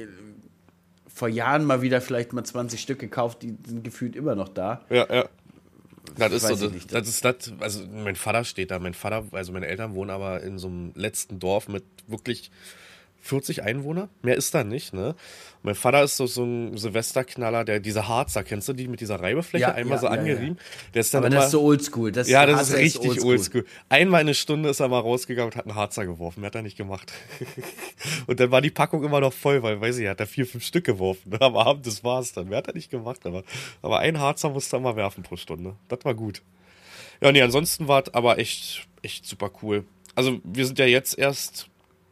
vor 1.21 1.29
Jahren 1.29 1.65
mal 1.65 1.83
wieder 1.83 2.01
vielleicht 2.01 2.33
mal 2.33 2.43
20 2.43 2.81
Stück 2.81 2.97
gekauft, 2.97 3.43
die 3.43 3.55
sind 3.67 3.83
gefühlt 3.83 4.15
immer 4.15 4.33
noch 4.33 4.49
da. 4.49 4.81
Ja, 4.89 5.05
ja. 5.13 5.29
Das 6.17 6.31
ist 6.31 6.47
so, 6.47 6.67
das, 6.67 6.87
das 6.87 7.07
ist 7.07 7.23
das, 7.23 7.53
also 7.59 7.85
mein 7.93 8.15
Vater 8.15 8.43
steht 8.43 8.71
da, 8.71 8.79
mein 8.79 8.95
Vater, 8.95 9.25
also 9.31 9.53
meine 9.53 9.67
Eltern 9.67 9.93
wohnen 9.93 10.09
aber 10.09 10.41
in 10.41 10.57
so 10.57 10.67
einem 10.67 10.93
letzten 10.95 11.37
Dorf 11.37 11.67
mit 11.67 11.83
wirklich 12.07 12.49
40 13.21 13.63
Einwohner. 13.63 14.09
Mehr 14.23 14.35
ist 14.35 14.53
da 14.53 14.63
nicht, 14.63 14.93
ne? 14.93 15.15
Mein 15.63 15.75
Vater 15.75 16.03
ist 16.03 16.17
so, 16.17 16.25
so 16.25 16.43
ein 16.43 16.75
Silvesterknaller, 16.75 17.63
der 17.63 17.79
diese 17.79 18.07
Harzer, 18.07 18.43
kennst 18.43 18.67
du 18.67 18.73
die 18.73 18.87
mit 18.87 18.99
dieser 18.99 19.19
Reibefläche 19.19 19.61
ja, 19.61 19.71
einmal 19.73 19.97
ja, 19.97 20.01
so 20.01 20.07
ja, 20.07 20.13
angerieben? 20.13 20.57
Der 20.95 21.01
ist 21.01 21.13
dann 21.13 21.19
Aber 21.19 21.27
immer, 21.27 21.35
das 21.35 21.45
ist 21.45 21.51
so 21.51 21.61
oldschool. 21.61 22.11
Das 22.11 22.27
ja, 22.27 22.47
das 22.47 22.69
ist 22.69 22.75
richtig 22.75 23.09
oldschool. 23.09 23.31
oldschool. 23.33 23.65
Einmal 23.87 24.21
eine 24.21 24.33
Stunde 24.33 24.69
ist 24.69 24.79
er 24.79 24.87
mal 24.87 24.99
rausgegangen 24.99 25.51
und 25.51 25.55
hat 25.55 25.65
einen 25.65 25.75
Harzer 25.75 26.05
geworfen. 26.07 26.41
Mehr 26.41 26.47
hat 26.47 26.55
er 26.55 26.63
nicht 26.63 26.77
gemacht. 26.77 27.13
und 28.27 28.39
dann 28.39 28.49
war 28.49 28.61
die 28.61 28.71
Packung 28.71 29.03
immer 29.03 29.19
noch 29.19 29.33
voll, 29.33 29.61
weil, 29.61 29.79
weiß 29.79 29.99
ich, 29.99 30.05
er 30.05 30.11
hat 30.11 30.19
da 30.19 30.25
vier, 30.25 30.47
fünf 30.47 30.63
Stück 30.63 30.85
geworfen. 30.85 31.31
Am 31.39 31.55
Abend, 31.55 31.85
das 31.85 32.03
war's 32.03 32.33
dann. 32.33 32.49
Mehr 32.49 32.57
hat 32.57 32.67
er 32.67 32.73
nicht 32.73 32.89
gemacht, 32.89 33.25
aber, 33.25 33.43
aber 33.83 33.99
ein 33.99 34.19
Harzer 34.19 34.49
musste 34.49 34.77
er 34.77 34.79
mal 34.79 34.95
werfen 34.95 35.21
pro 35.23 35.35
Stunde. 35.35 35.75
Das 35.89 36.03
war 36.03 36.15
gut. 36.15 36.41
Ja, 37.21 37.31
nee, 37.31 37.41
ansonsten 37.41 37.87
war 37.87 38.01
es 38.01 38.13
aber 38.15 38.39
echt, 38.39 38.87
echt 39.03 39.27
super 39.27 39.51
cool. 39.61 39.85
Also, 40.15 40.39
wir 40.43 40.65
sind 40.65 40.79
ja 40.79 40.85
jetzt 40.85 41.17
erst 41.17 41.70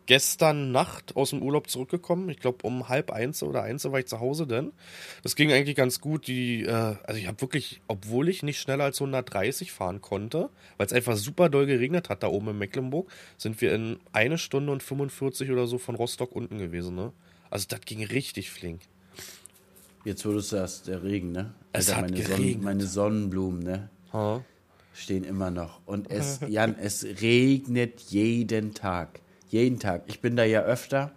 gestern 0.10 0.72
Nacht 0.72 1.16
aus 1.16 1.30
dem 1.30 1.44
Urlaub 1.44 1.70
zurückgekommen. 1.70 2.30
Ich 2.30 2.40
glaube, 2.40 2.66
um 2.66 2.90
halb 2.90 3.12
eins 3.12 3.44
oder 3.44 3.62
eins 3.62 3.86
war 3.86 4.00
ich 4.00 4.08
zu 4.08 4.20
Hause 4.20 4.48
denn. 4.48 4.72
Das 5.22 5.36
ging 5.36 5.52
eigentlich 5.52 5.76
ganz 5.76 6.02
gut. 6.02 6.26
Die, 6.26 6.64
äh, 6.64 6.96
also 7.04 7.14
ich 7.14 7.28
habe 7.28 7.40
wirklich, 7.42 7.80
obwohl 7.88 8.28
ich 8.28 8.42
nicht 8.42 8.60
schneller 8.60 8.86
als 8.86 9.00
130 9.00 9.72
fahren 9.72 10.02
konnte, 10.02 10.50
weil 10.78 10.88
es 10.88 10.94
einfach 10.94 11.16
super 11.16 11.48
doll 11.50 11.68
geregnet 11.68 12.10
hat 12.10 12.24
da 12.24 12.28
oben 12.28 12.48
in 12.48 12.58
Mecklenburg, 12.58 13.08
sind 13.38 13.62
wir 13.62 13.72
in 13.72 14.00
eine 14.12 14.40
Stunde 14.40 14.72
und 14.72 14.82
45 14.82 15.52
oder 15.52 15.68
so 15.68 15.78
von 15.78 15.94
Rostock 15.94 16.32
unten 16.36 16.58
gewesen. 16.58 16.96
Ne? 16.96 17.14
Also 17.52 17.68
das 17.70 17.82
ging 17.82 18.04
richtig 18.04 18.50
flink. 18.50 18.82
Jetzt 20.06 20.26
wo 20.26 20.32
du 20.32 20.40
sagst, 20.40 20.88
der 20.88 21.04
Regen, 21.04 21.34
ne? 21.34 21.54
Es 21.72 21.90
Alter, 21.90 22.02
hat 22.02 22.10
meine, 22.10 22.24
geregnet. 22.24 22.48
Sonnen, 22.48 22.64
meine 22.64 22.86
Sonnenblumen, 22.88 23.60
ne? 23.60 23.90
Ha. 24.12 24.44
Stehen 24.92 25.24
immer 25.24 25.52
noch. 25.52 25.82
Und 25.86 26.10
es, 26.10 26.40
Jan, 26.48 26.76
es 26.80 27.04
regnet 27.22 28.00
jeden 28.10 28.74
Tag. 28.74 29.22
Jeden 29.50 29.80
Tag. 29.80 30.04
Ich 30.07 30.22
bin 30.22 30.36
da 30.36 30.44
ja 30.44 30.62
öfter. 30.62 31.12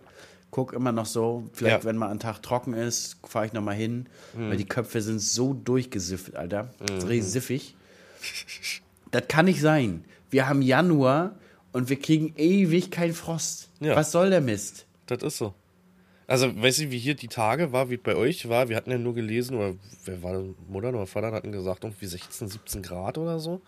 Guck 0.50 0.74
immer 0.74 0.92
noch 0.92 1.06
so, 1.06 1.48
vielleicht 1.54 1.84
Ja. 1.84 1.84
wenn 1.88 1.96
mal 1.96 2.10
ein 2.10 2.18
Tag 2.18 2.42
trocken 2.42 2.74
ist, 2.74 3.16
fahre 3.24 3.46
ich 3.46 3.54
noch 3.54 3.62
mal 3.62 3.74
hin, 3.74 4.06
weil 4.34 4.58
die 4.58 4.66
Köpfe 4.66 5.00
sind 5.00 5.18
so 5.20 5.54
durchgesifft, 5.54 6.36
Alter. 6.36 6.68
So 6.98 7.06
richtig 7.06 7.30
siffig. 7.30 7.74
Das 9.10 9.22
kann 9.28 9.46
nicht 9.46 9.60
sein. 9.62 10.04
Wir 10.30 10.48
haben 10.48 10.60
Januar 10.60 11.36
und 11.72 11.88
wir 11.88 11.98
kriegen 11.98 12.34
ewig 12.36 12.90
keinen 12.90 13.14
Frost. 13.14 13.70
Ja. 13.80 13.96
Was 13.96 14.12
soll 14.12 14.28
der 14.28 14.42
Mist? 14.42 14.86
Das 15.06 15.22
ist 15.22 15.38
so. 15.38 15.54
Also, 16.26 16.54
weißt 16.62 16.80
du, 16.80 16.90
wie 16.90 16.98
hier 16.98 17.14
die 17.14 17.28
Tage 17.28 17.72
war, 17.72 17.90
wie 17.90 17.96
bei 17.96 18.14
euch 18.14 18.48
war? 18.48 18.68
Wir 18.68 18.76
hatten 18.76 18.90
ja 18.90 18.98
nur 18.98 19.14
gelesen, 19.14 19.56
oder 19.56 19.74
wer 20.04 20.22
war, 20.22 20.42
Mutter 20.68 20.90
oder 20.90 21.06
Vater 21.06 21.32
hatten 21.32 21.52
gesagt, 21.52 21.84
irgendwie 21.84 22.06
16, 22.06 22.48
17 22.48 22.82
Grad 22.82 23.18
oder 23.18 23.38
so. 23.38 23.60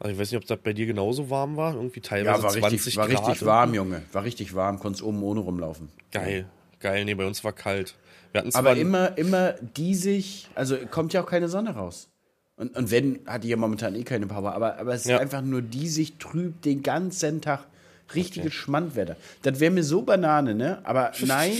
Also, 0.00 0.12
ich 0.12 0.18
weiß 0.18 0.30
nicht, 0.32 0.38
ob 0.40 0.46
das 0.46 0.58
bei 0.62 0.72
dir 0.72 0.86
genauso 0.86 1.30
warm 1.30 1.56
war. 1.56 1.74
Irgendwie 1.74 2.00
teilweise 2.00 2.38
Ja, 2.38 2.42
war 2.42 2.50
20 2.50 2.72
richtig, 2.72 2.96
war 2.96 3.08
Grad. 3.08 3.28
richtig 3.28 3.46
warm, 3.46 3.74
Junge. 3.74 4.02
War 4.12 4.24
richtig 4.24 4.54
warm. 4.54 4.78
Konntest 4.78 5.02
oben 5.02 5.22
ohne 5.22 5.40
rumlaufen. 5.40 5.88
Geil, 6.10 6.46
geil. 6.80 7.04
Nee, 7.04 7.14
bei 7.14 7.26
uns 7.26 7.42
war 7.44 7.52
kalt. 7.52 7.94
Wir 8.32 8.40
hatten 8.40 8.54
Aber 8.54 8.74
immer, 8.76 9.16
immer 9.16 9.52
diesig, 9.52 10.48
also 10.56 10.76
kommt 10.90 11.12
ja 11.12 11.22
auch 11.22 11.26
keine 11.26 11.48
Sonne 11.48 11.70
raus. 11.76 12.08
Und, 12.56 12.76
und 12.76 12.90
wenn, 12.90 13.20
hat 13.26 13.44
die 13.44 13.48
ja 13.48 13.56
momentan 13.56 13.94
eh 13.94 14.02
keine 14.04 14.26
Power, 14.26 14.52
aber, 14.54 14.78
aber 14.78 14.94
es 14.94 15.04
Ja. 15.04 15.16
ist 15.16 15.22
einfach 15.22 15.42
nur 15.42 15.62
diesig, 15.62 16.18
trüb 16.18 16.60
den 16.62 16.82
ganzen 16.82 17.40
Tag. 17.40 17.66
Richtiges 18.14 18.52
Schmandwetter. 18.52 19.16
Das 19.42 19.60
wäre 19.60 19.70
mir 19.72 19.82
so 19.82 20.02
Banane, 20.02 20.54
ne? 20.54 20.80
Aber 20.84 21.12
nein, 21.24 21.52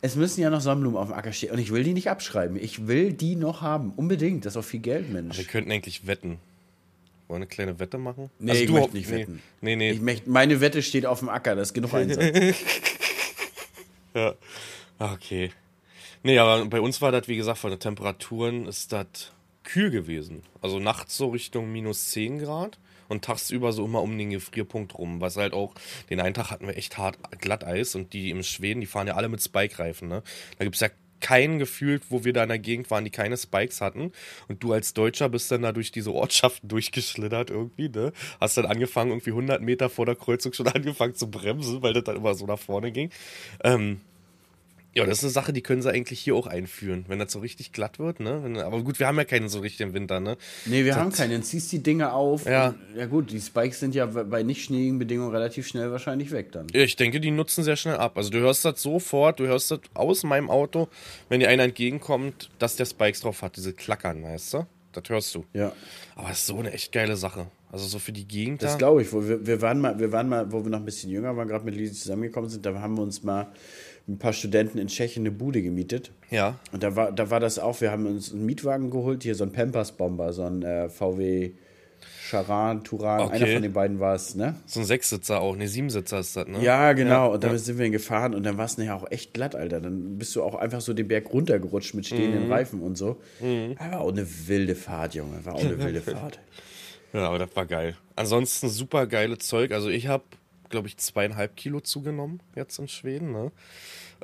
es 0.00 0.16
müssen 0.16 0.40
ja 0.40 0.50
noch 0.50 0.60
Sonnenblumen 0.60 0.98
auf 0.98 1.08
dem 1.08 1.14
Acker 1.14 1.32
stehen. 1.32 1.52
Und 1.52 1.58
ich 1.58 1.72
will 1.72 1.84
die 1.84 1.94
nicht 1.94 2.10
abschreiben. 2.10 2.56
Ich 2.56 2.86
will 2.86 3.12
die 3.12 3.36
noch 3.36 3.62
haben. 3.62 3.92
Unbedingt. 3.96 4.44
Das 4.44 4.54
ist 4.54 4.56
auch 4.58 4.64
viel 4.64 4.80
Geld, 4.80 5.10
Mensch. 5.12 5.38
wir 5.38 5.44
könnten 5.44 5.70
eigentlich 5.70 6.06
wetten. 6.06 6.38
Wollen 7.28 7.40
wir 7.40 7.44
eine 7.44 7.46
kleine 7.46 7.78
Wette 7.78 7.98
machen? 7.98 8.30
Nee, 8.38 8.50
Also 8.50 8.62
ich 8.62 8.66
du 8.68 8.72
möchte 8.74 8.96
nicht 8.96 9.10
nee, 9.10 9.16
wetten. 9.18 9.42
Nee, 9.60 9.76
nee. 9.76 9.90
Ich 9.92 10.00
möchte, 10.00 10.28
meine 10.30 10.60
Wette 10.60 10.82
steht 10.82 11.06
auf 11.06 11.20
dem 11.20 11.28
Acker, 11.28 11.54
das 11.54 11.68
ist 11.68 11.74
genug 11.74 11.94
Einsatz. 11.94 12.22
Ja. 14.14 14.34
Ah, 14.98 15.12
Okay. 15.14 15.50
Nee, 16.22 16.38
aber 16.38 16.64
bei 16.64 16.80
uns 16.80 17.02
war 17.02 17.12
das, 17.12 17.28
wie 17.28 17.36
gesagt, 17.36 17.58
von 17.58 17.68
den 17.70 17.80
Temperaturen 17.80 18.66
ist 18.66 18.92
das 18.92 19.32
kühl 19.62 19.90
gewesen. 19.90 20.42
Also 20.62 20.78
nachts 20.78 21.18
so 21.18 21.28
Richtung 21.28 21.70
minus 21.70 22.10
10 22.12 22.38
Grad 22.38 22.78
und 23.08 23.22
tagsüber 23.26 23.72
so 23.72 23.84
immer 23.84 24.00
um 24.00 24.16
den 24.16 24.30
Gefrierpunkt 24.30 24.96
rum. 24.96 25.20
Was 25.20 25.36
halt 25.36 25.52
auch, 25.52 25.74
den 26.08 26.20
einen 26.20 26.32
Tag 26.32 26.50
hatten 26.50 26.66
wir 26.66 26.78
echt 26.78 26.96
hart 26.96 27.18
Glatteis 27.40 27.94
und 27.94 28.14
die 28.14 28.30
im 28.30 28.42
Schweden, 28.42 28.80
die 28.80 28.86
fahren 28.86 29.06
ja 29.06 29.16
alle 29.16 29.28
mit 29.28 29.42
Spike-Reifen, 29.42 30.08
ne? 30.08 30.22
Da 30.58 30.64
gibt's 30.64 30.80
ja 30.80 30.88
keinen 31.24 31.58
gefühlt, 31.58 32.02
wo 32.10 32.22
wir 32.22 32.34
da 32.34 32.42
in 32.42 32.50
der 32.50 32.58
Gegend 32.58 32.90
waren, 32.90 33.02
die 33.02 33.10
keine 33.10 33.38
Spikes 33.38 33.80
hatten. 33.80 34.12
Und 34.48 34.62
du 34.62 34.74
als 34.74 34.92
Deutscher 34.92 35.30
bist 35.30 35.50
dann 35.50 35.62
da 35.62 35.72
durch 35.72 35.90
diese 35.90 36.12
Ortschaften 36.12 36.68
durchgeschlittert 36.68 37.48
irgendwie, 37.48 37.88
ne? 37.88 38.12
Hast 38.42 38.58
dann 38.58 38.66
angefangen, 38.66 39.10
irgendwie 39.10 39.30
100 39.30 39.62
Meter 39.62 39.88
vor 39.88 40.04
der 40.04 40.16
Kreuzung 40.16 40.52
schon 40.52 40.68
angefangen 40.74 41.14
zu 41.14 41.30
bremsen, 41.30 41.82
weil 41.82 41.94
das 41.94 42.04
dann 42.04 42.16
immer 42.16 42.34
so 42.34 42.44
nach 42.44 42.58
vorne 42.58 42.92
ging. 42.92 43.08
Ähm, 43.62 44.02
ja, 44.94 45.04
das 45.06 45.18
ist 45.18 45.24
eine 45.24 45.30
Sache, 45.32 45.52
die 45.52 45.60
können 45.62 45.82
sie 45.82 45.90
eigentlich 45.90 46.20
hier 46.20 46.34
auch 46.36 46.46
einführen, 46.46 47.04
wenn 47.08 47.18
das 47.18 47.32
so 47.32 47.40
richtig 47.40 47.72
glatt 47.72 47.98
wird, 47.98 48.20
ne? 48.20 48.40
Wenn, 48.44 48.56
aber 48.58 48.82
gut, 48.82 48.98
wir 49.00 49.06
haben 49.06 49.16
ja 49.18 49.24
keinen 49.24 49.48
so 49.48 49.60
richtigen 49.60 49.92
Winter, 49.94 50.20
ne? 50.20 50.36
Nee, 50.66 50.84
wir 50.84 50.92
Das- 50.92 51.00
haben 51.00 51.12
keinen. 51.12 51.32
Dann 51.32 51.42
ziehst 51.42 51.72
die 51.72 51.82
Dinge 51.82 52.12
auf. 52.12 52.46
Ja. 52.46 52.68
Und, 52.68 52.76
ja 52.96 53.06
gut, 53.06 53.30
die 53.32 53.40
Spikes 53.40 53.80
sind 53.80 53.94
ja 53.94 54.06
bei 54.06 54.42
nicht 54.42 54.64
schneeigen 54.64 54.98
Bedingungen 54.98 55.30
relativ 55.32 55.66
schnell 55.66 55.90
wahrscheinlich 55.90 56.30
weg 56.30 56.52
dann. 56.52 56.66
Ja, 56.72 56.82
Ich 56.82 56.96
denke, 56.96 57.20
die 57.20 57.30
nutzen 57.30 57.64
sehr 57.64 57.76
schnell 57.76 57.96
ab. 57.96 58.16
Also 58.16 58.30
du 58.30 58.38
hörst 58.38 58.64
das 58.64 58.80
sofort, 58.80 59.40
du 59.40 59.46
hörst 59.46 59.70
das 59.70 59.80
aus 59.94 60.22
meinem 60.22 60.48
Auto, 60.50 60.88
wenn 61.28 61.40
dir 61.40 61.48
einer 61.48 61.64
entgegenkommt, 61.64 62.50
dass 62.58 62.76
der 62.76 62.84
Spikes 62.86 63.20
drauf 63.20 63.42
hat, 63.42 63.56
diese 63.56 63.72
Klackern, 63.72 64.22
weißt 64.22 64.54
du? 64.54 64.66
Das 64.92 65.02
hörst 65.08 65.34
du. 65.34 65.44
Ja. 65.54 65.72
Aber 66.14 66.28
das 66.28 66.38
ist 66.38 66.46
so 66.46 66.56
eine 66.58 66.72
echt 66.72 66.92
geile 66.92 67.16
Sache. 67.16 67.48
Also 67.72 67.88
so 67.88 67.98
für 67.98 68.12
die 68.12 68.28
Gegend 68.28 68.62
Das 68.62 68.72
da. 68.72 68.78
glaube 68.78 69.02
ich. 69.02 69.12
Wo 69.12 69.26
wir, 69.26 69.44
wir, 69.44 69.60
waren 69.60 69.80
mal, 69.80 69.98
wir 69.98 70.12
waren 70.12 70.28
mal, 70.28 70.52
wo 70.52 70.62
wir 70.62 70.70
noch 70.70 70.78
ein 70.78 70.84
bisschen 70.84 71.10
jünger 71.10 71.36
waren, 71.36 71.48
gerade 71.48 71.64
mit 71.64 71.74
Lisi 71.74 71.94
zusammengekommen 71.94 72.48
sind, 72.48 72.64
da 72.64 72.72
haben 72.80 72.94
wir 72.96 73.02
uns 73.02 73.24
mal 73.24 73.48
mit 74.06 74.16
ein 74.16 74.18
paar 74.18 74.32
Studenten 74.32 74.78
in 74.78 74.88
Tschechien 74.88 75.22
eine 75.22 75.30
Bude 75.30 75.62
gemietet. 75.62 76.10
Ja. 76.30 76.58
Und 76.72 76.82
da 76.82 76.94
war, 76.96 77.12
da 77.12 77.30
war 77.30 77.40
das 77.40 77.58
auch, 77.58 77.80
wir 77.80 77.90
haben 77.90 78.06
uns 78.06 78.32
einen 78.32 78.44
Mietwagen 78.46 78.90
geholt, 78.90 79.22
hier 79.22 79.34
so 79.34 79.44
ein 79.44 79.52
Pampers-Bomber, 79.52 80.32
so 80.32 80.42
ein 80.42 80.62
äh, 80.62 80.88
VW 80.88 81.52
Charan, 82.28 82.84
Turan, 82.84 83.20
Okay. 83.22 83.36
einer 83.36 83.46
von 83.46 83.62
den 83.62 83.72
beiden 83.72 84.00
war 84.00 84.14
es, 84.14 84.34
ne? 84.34 84.56
So 84.66 84.80
ein 84.80 84.86
Sechssitzer 84.86 85.40
auch, 85.40 85.56
ne, 85.56 85.68
Siebensitzer 85.68 86.18
ist 86.20 86.36
das, 86.36 86.46
ne? 86.46 86.62
Ja, 86.62 86.92
genau. 86.92 87.32
und 87.32 87.44
damit 87.44 87.58
ja. 87.58 87.64
sind 87.64 87.78
wir 87.78 87.88
gefahren 87.90 88.34
und 88.34 88.42
dann 88.44 88.58
war 88.58 88.64
es 88.66 88.76
nachher 88.78 88.96
auch 88.96 89.10
echt 89.10 89.32
glatt, 89.34 89.54
Alter. 89.54 89.80
Dann 89.80 90.18
bist 90.18 90.34
du 90.36 90.42
auch 90.42 90.54
einfach 90.54 90.80
so 90.80 90.92
den 90.94 91.08
Berg 91.08 91.32
runtergerutscht 91.32 91.94
mit 91.94 92.06
stehenden 92.06 92.46
Mhm. 92.46 92.52
Reifen 92.52 92.80
und 92.80 92.96
so. 92.98 93.20
War 93.78 94.00
auch 94.00 94.10
eine 94.12 94.26
wilde 94.48 94.74
Fahrt, 94.74 95.14
Junge. 95.14 95.44
War 95.44 95.54
auch 95.54 95.64
eine 95.64 95.78
wilde 95.82 96.00
Fahrt. 96.02 96.40
Ja, 97.12 97.28
aber 97.28 97.38
das 97.38 97.54
war 97.54 97.66
geil. 97.66 97.94
Ansonsten 98.16 98.68
super 98.68 99.06
geile 99.06 99.38
Zeug. 99.38 99.72
Also 99.72 99.88
ich 99.88 100.08
habe, 100.08 100.24
glaube 100.74 100.88
ich, 100.88 100.96
zweieinhalb 100.96 101.54
Kilo 101.54 101.80
zugenommen 101.80 102.40
jetzt 102.56 102.80
in 102.80 102.88
Schweden. 102.88 103.30
Ne? 103.30 103.52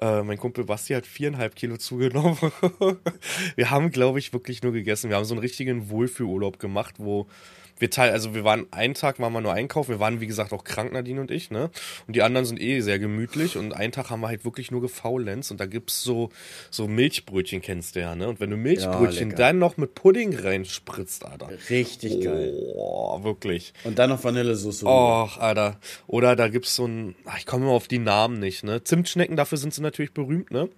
Äh, 0.01 0.25
mein 0.25 0.37
Kumpel 0.37 0.65
Basti 0.65 0.95
hat 0.95 1.07
viereinhalb 1.07 1.55
Kilo 1.55 1.77
zugenommen. 1.77 2.37
wir 3.55 3.71
haben, 3.71 3.93
glaube 3.93 4.19
ich, 4.19 4.33
wirklich 4.33 4.61
nur 4.65 4.73
gegessen. 4.73 5.11
Wir 5.11 5.17
haben 5.17 5.25
so 5.25 5.35
einen 5.35 5.41
richtigen 5.41 5.91
Wohlfühlurlaub 5.91 6.59
gemacht, 6.59 6.97
wo 6.99 7.29
wir 7.81 7.91
teil, 7.91 8.13
also 8.13 8.35
wir 8.35 8.45
waren 8.45 8.67
einen 8.71 8.95
Tag 8.95 9.19
waren 9.21 9.33
wir 9.33 9.41
nur 9.41 9.53
einkaufen, 9.53 9.91
wir 9.91 10.01
waren 10.01 10.21
wie 10.21 10.27
gesagt 10.27 10.53
auch 10.53 10.65
krank, 10.65 10.93
Nadine 10.93 11.21
und 11.21 11.31
ich, 11.31 11.51
ne? 11.51 11.71
Und 12.07 12.17
die 12.17 12.23
anderen 12.23 12.47
sind 12.47 12.61
eh 12.61 12.81
sehr 12.81 12.99
gemütlich 12.99 13.57
und 13.57 13.73
einen 13.73 13.93
Tag 13.93 14.11
haben 14.11 14.21
wir 14.21 14.29
halt 14.29 14.45
wirklich 14.45 14.71
nur 14.71 14.81
gefaulenzt 14.81 15.51
und 15.51 15.61
da 15.61 15.67
gibt's 15.67 16.03
so, 16.03 16.31
so 16.71 16.87
Milchbrötchen, 16.87 17.63
kennst 17.63 17.97
du 17.97 18.01
ja, 18.01 18.15
ne? 18.15 18.29
Und 18.29 18.41
wenn 18.41 18.51
du 18.51 18.57
Milchbrötchen 18.57 19.31
Ja, 19.31 19.37
dann 19.37 19.59
noch 19.59 19.77
mit 19.77 19.95
Pudding 19.95 20.37
reinspritzt, 20.37 21.25
Alter. 21.25 21.49
Richtig 21.69 22.23
geil. 22.23 22.75
Oh, 22.77 23.23
wirklich. 23.23 23.73
Und 23.85 23.99
dann 23.99 24.11
noch 24.11 24.23
Vanillesoße. 24.23 24.87
Och, 24.87 25.39
Alter. 25.39 25.79
Oder 26.07 26.37
da 26.37 26.49
gibt's 26.49 26.75
so 26.75 26.87
ein, 26.87 27.15
ach, 27.25 27.39
ich 27.39 27.47
komme 27.47 27.65
immer 27.65 27.75
auf 27.75 27.89
die 27.89 27.99
Namen 27.99 28.39
nicht, 28.39 28.65
ne? 28.65 28.85
Zimtschnecken, 28.85 29.37
dafür 29.37 29.59
sind 29.59 29.75
sie 29.75 29.83
natürlich 29.83 30.13
berühmt, 30.13 30.51
ne? 30.51 30.69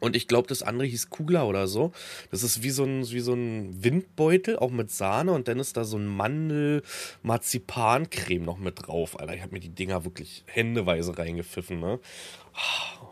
Und 0.00 0.16
ich 0.16 0.26
glaube, 0.26 0.48
das 0.48 0.62
andere 0.62 0.88
hieß 0.88 1.10
Kugler 1.10 1.46
oder 1.46 1.68
so. 1.68 1.92
Das 2.30 2.42
ist 2.42 2.62
wie 2.62 2.70
so 2.70 2.84
ein, 2.84 3.06
wie 3.10 3.20
so 3.20 3.34
ein 3.34 3.84
Windbeutel, 3.84 4.58
auch 4.58 4.70
mit 4.70 4.90
Sahne. 4.90 5.32
Und 5.32 5.48
dann 5.48 5.60
ist 5.60 5.76
da 5.76 5.84
so 5.84 5.98
ein 5.98 6.06
Mandel-Marzipan-Creme 6.06 8.42
noch 8.42 8.56
mit 8.58 8.86
drauf. 8.86 9.20
Alter, 9.20 9.34
ich 9.34 9.42
habe 9.42 9.52
mir 9.52 9.60
die 9.60 9.68
Dinger 9.68 10.02
wirklich 10.04 10.44
händeweise 10.46 11.18
reingepfiffen, 11.18 11.78
ne? 11.78 12.00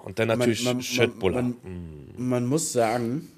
Und 0.05 0.19
dann 0.19 0.29
natürlich 0.29 0.65
man, 0.65 0.77
man, 0.77 0.83
Schöttbuller. 0.83 1.43
man, 1.43 1.57
man 2.17 2.47
muss 2.47 2.73
sagen, 2.73 3.31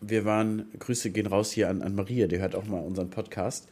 wir 0.00 0.24
waren, 0.24 0.70
Grüße 0.78 1.10
gehen 1.10 1.26
raus 1.26 1.52
hier 1.52 1.68
an, 1.68 1.82
an 1.82 1.94
Maria, 1.94 2.26
die 2.26 2.38
hört 2.38 2.54
auch 2.54 2.64
mal 2.64 2.80
unseren 2.80 3.10
Podcast. 3.10 3.68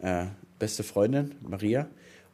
Äh, 0.00 0.26
beste 0.58 0.82
Freundin, 0.82 1.34
Maria. 1.42 1.88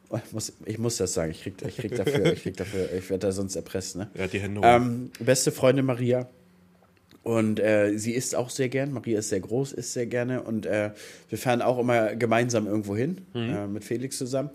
Oh, 0.09 0.19
Ich 0.23 0.31
muss, 0.31 0.53
ich 0.65 0.77
muss 0.77 0.97
das 0.97 1.13
sagen, 1.13 1.31
ich 1.31 1.41
krieg, 1.41 1.55
ich 1.67 1.77
krieg 1.77 1.95
dafür, 1.95 2.33
ich 2.33 2.43
krieg 2.43 2.57
dafür, 2.57 2.91
ich 2.93 3.09
werde 3.09 3.27
da 3.27 3.31
sonst 3.31 3.55
erpresst, 3.55 3.95
ne? 3.95 4.09
Ja, 4.13 4.27
die 4.27 4.39
Hände 4.39 4.61
hoch. 4.61 4.65
Ähm, 4.65 5.11
beste 5.19 5.51
Freundin 5.51 5.85
Maria. 5.85 6.27
Und 7.23 7.59
äh, 7.59 7.97
sie 7.97 8.13
isst 8.13 8.35
auch 8.35 8.51
sehr 8.51 8.69
gern. 8.69 8.91
Maria 8.91 9.17
ist 9.17 9.29
sehr 9.29 9.39
groß, 9.39 9.73
isst 9.73 9.93
sehr 9.93 10.05
gerne. 10.05 10.43
Und 10.43 10.67
äh, 10.67 10.91
wir 11.29 11.37
fahren 11.39 11.63
auch 11.63 11.79
immer 11.79 12.15
gemeinsam 12.15 12.67
irgendwo 12.67 12.95
hin, 12.95 13.25
äh, 13.33 13.65
mit 13.65 13.83
Felix 13.83 14.19
zusammen. 14.19 14.51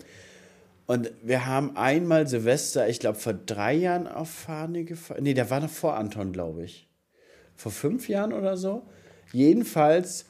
Und 0.86 1.10
wir 1.22 1.46
haben 1.46 1.76
einmal 1.76 2.28
Silvester, 2.28 2.88
ich 2.88 3.00
glaube 3.00 3.18
vor 3.18 3.32
drei 3.32 3.74
Jahren 3.74 4.06
auf 4.06 4.30
Fahne 4.30 4.84
gefahren. 4.84 5.22
Nee, 5.22 5.34
der 5.34 5.50
war 5.50 5.60
noch 5.60 5.70
vor 5.70 5.96
Anton, 5.96 6.32
glaube 6.32 6.64
ich. 6.64 6.88
Vor 7.56 7.72
fünf 7.72 8.08
Jahren 8.08 8.32
oder 8.32 8.56
so. 8.56 8.82
Jedenfalls, 9.32 10.26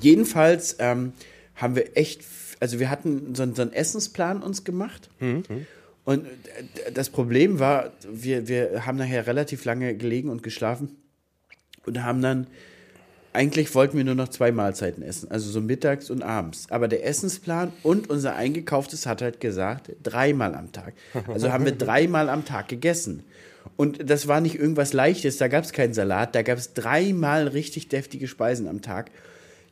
jedenfalls 0.00 0.76
ähm, 0.80 1.12
haben 1.56 1.76
wir 1.76 1.96
echt, 1.96 2.22
also 2.64 2.80
wir 2.80 2.88
hatten 2.88 3.34
so, 3.34 3.42
einen- 3.42 3.54
so 3.54 3.60
einen 3.62 3.72
Essensplan 3.74 4.42
uns 4.42 4.64
gemacht. 4.64 5.10
Und 6.04 6.24
äh, 6.26 6.92
das 6.92 7.10
Problem 7.10 7.58
war, 7.58 7.92
wir, 8.10 8.48
wir 8.48 8.86
haben 8.86 8.96
nachher 8.96 9.26
relativ 9.26 9.64
lange 9.66 9.94
gelegen 9.96 10.30
und 10.30 10.42
geschlafen 10.42 10.96
und 11.86 12.02
haben 12.02 12.22
dann, 12.22 12.46
eigentlich 13.34 13.74
wollten 13.74 13.96
wir 13.98 14.04
nur 14.04 14.14
noch 14.14 14.28
zwei 14.28 14.50
Mahlzeiten 14.52 15.02
essen, 15.02 15.30
also 15.30 15.50
so 15.50 15.60
mittags 15.60 16.08
und 16.08 16.22
abends. 16.22 16.66
Aber 16.70 16.88
der 16.88 17.04
Essensplan 17.06 17.70
und 17.82 18.08
unser 18.08 18.34
eingekauftes 18.34 19.04
hat 19.06 19.20
halt 19.20 19.40
gesagt, 19.40 19.90
dreimal 20.02 20.54
am 20.54 20.72
Tag. 20.72 20.94
Also 21.28 21.52
haben 21.52 21.64
wir 21.66 21.72
dreimal 21.86 22.28
am 22.30 22.44
Tag 22.46 22.68
gegessen. 22.68 23.24
Und 23.76 24.08
das 24.08 24.26
war 24.28 24.40
nicht 24.40 24.56
irgendwas 24.56 24.92
Leichtes, 24.92 25.36
da 25.38 25.48
gab 25.48 25.64
es 25.64 25.72
keinen 25.72 25.94
Salat, 25.94 26.34
da 26.34 26.42
gab 26.42 26.58
es 26.58 26.72
dreimal 26.74 27.48
richtig 27.48 27.88
deftige 27.88 28.28
Speisen 28.28 28.68
am 28.68 28.82
Tag. 28.82 29.10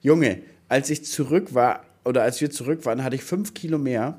Junge, 0.02 0.38
als 0.68 0.90
ich 0.90 1.04
zurück 1.04 1.54
war, 1.54 1.84
oder 2.04 2.22
als 2.22 2.40
wir 2.40 2.50
zurück 2.50 2.84
waren, 2.84 3.04
hatte 3.04 3.16
ich 3.16 3.22
fünf 3.22 3.54
Kilo 3.54 3.78
mehr. 3.78 4.18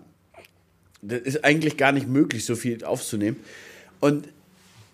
Das 1.01 1.21
ist 1.21 1.43
eigentlich 1.43 1.77
gar 1.77 1.91
nicht 1.91 2.07
möglich, 2.07 2.45
so 2.45 2.55
viel 2.55 2.83
aufzunehmen. 2.85 3.37
Und 3.99 4.27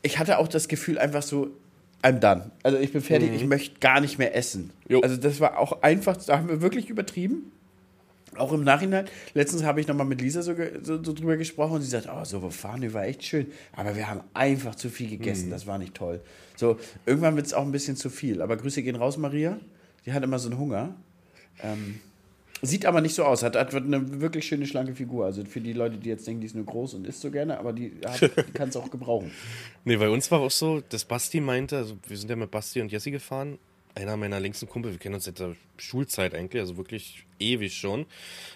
ich 0.02 0.18
hatte 0.18 0.40
auch 0.40 0.48
das 0.48 0.68
Gefühl, 0.68 0.98
einfach 0.98 1.22
so, 1.22 1.52
I'm 2.02 2.20
done. 2.20 2.52
Also 2.64 2.78
ich 2.78 2.92
bin 2.94 3.02
fertig, 3.02 3.32
ich 3.34 3.46
möchte 3.46 3.80
gar 3.80 4.00
nicht 4.00 4.18
mehr 4.18 4.36
essen. 4.36 4.72
Jo. 4.88 5.02
Also 5.02 5.18
das 5.18 5.40
war 5.40 5.60
auch 5.60 5.82
einfach, 5.82 6.18
da 6.18 6.38
haben 6.38 6.48
wir 6.48 6.62
wirklich 6.62 6.90
übertrieben. 6.90 7.52
Auch 8.36 8.54
im 8.54 8.64
Nachhinein. 8.64 9.06
Letztens 9.34 9.64
habe 9.64 9.82
ich 9.82 9.88
nochmal 9.88 10.06
mit 10.06 10.22
Lisa 10.22 10.42
so, 10.44 10.54
so, 10.84 11.04
so 11.04 11.14
drüber 11.14 11.36
gesprochen 11.36 11.74
und 11.74 11.82
sie 11.82 11.90
sagt, 11.90 12.08
oh, 12.12 12.24
so 12.24 12.48
Fahne 12.52 12.94
war 12.94 13.06
echt 13.06 13.24
schön. 13.24 13.48
Aber 13.74 13.96
wir 13.96 14.08
haben 14.08 14.22
einfach 14.34 14.76
zu 14.76 14.90
viel 14.90 15.10
gegessen, 15.10 15.50
das 15.50 15.66
war 15.66 15.78
nicht 15.78 15.96
toll. 15.96 16.22
So, 16.56 16.80
irgendwann 17.06 17.36
wird 17.36 17.48
es 17.48 17.54
auch 17.54 17.64
ein 17.64 17.72
bisschen 17.72 17.96
zu 17.96 18.10
viel. 18.10 18.42
Aber 18.42 18.56
Grüße 18.56 18.84
gehen 18.84 18.96
raus, 18.96 19.18
Maria. 19.18 19.60
Die 20.06 20.14
hat 20.14 20.24
immer 20.24 20.40
so 20.40 20.50
einen 20.50 20.60
Hunger. 20.60 20.96
Ähm, 21.64 22.00
sieht 22.62 22.86
aber 22.86 23.02
nicht 23.02 23.16
so 23.16 23.24
aus. 23.24 23.44
Hat, 23.44 23.56
hat 23.56 23.74
eine 23.74 24.22
wirklich 24.22 24.46
schöne, 24.46 24.66
schlanke 24.66 24.94
Figur. 24.96 25.26
Also 25.26 25.44
für 25.46 25.62
die 25.62 25.74
Leute, 25.74 25.98
die 25.98 26.10
jetzt 26.10 26.28
denken, 26.28 26.42
die 26.42 26.48
ist 26.48 26.56
nur 26.56 26.66
groß 26.66 26.96
und 26.96 27.08
isst 27.08 27.22
so 27.22 27.32
gerne, 27.32 27.58
aber 27.60 27.74
die, 27.74 27.94
hat- 28.06 28.22
die 28.48 28.52
kann 28.54 28.70
es 28.70 28.76
auch 28.78 28.90
gebrauchen. 28.92 29.32
Nee, 29.86 29.98
bei 29.98 30.10
uns 30.10 30.30
war 30.32 30.40
auch 30.40 30.52
so, 30.52 30.82
dass 30.90 31.06
Basti 31.06 31.40
meinte, 31.42 31.78
also 31.78 31.96
wir 32.08 32.18
sind 32.18 32.30
ja 32.30 32.36
mit 32.36 32.52
Basti 32.52 32.82
und 32.82 32.92
Jessie 32.92 33.12
gefahren, 33.12 33.58
einer 33.96 34.18
meiner 34.18 34.40
längsten 34.40 34.68
Kumpel, 34.68 34.92
wir 34.92 35.00
kennen 35.00 35.16
uns 35.16 35.26
seit 35.26 35.40
der 35.40 35.56
Schulzeit 35.78 36.34
eigentlich, 36.34 36.62
also 36.62 36.78
wirklich 36.78 37.26
ewig 37.40 37.76
schon, 37.76 38.06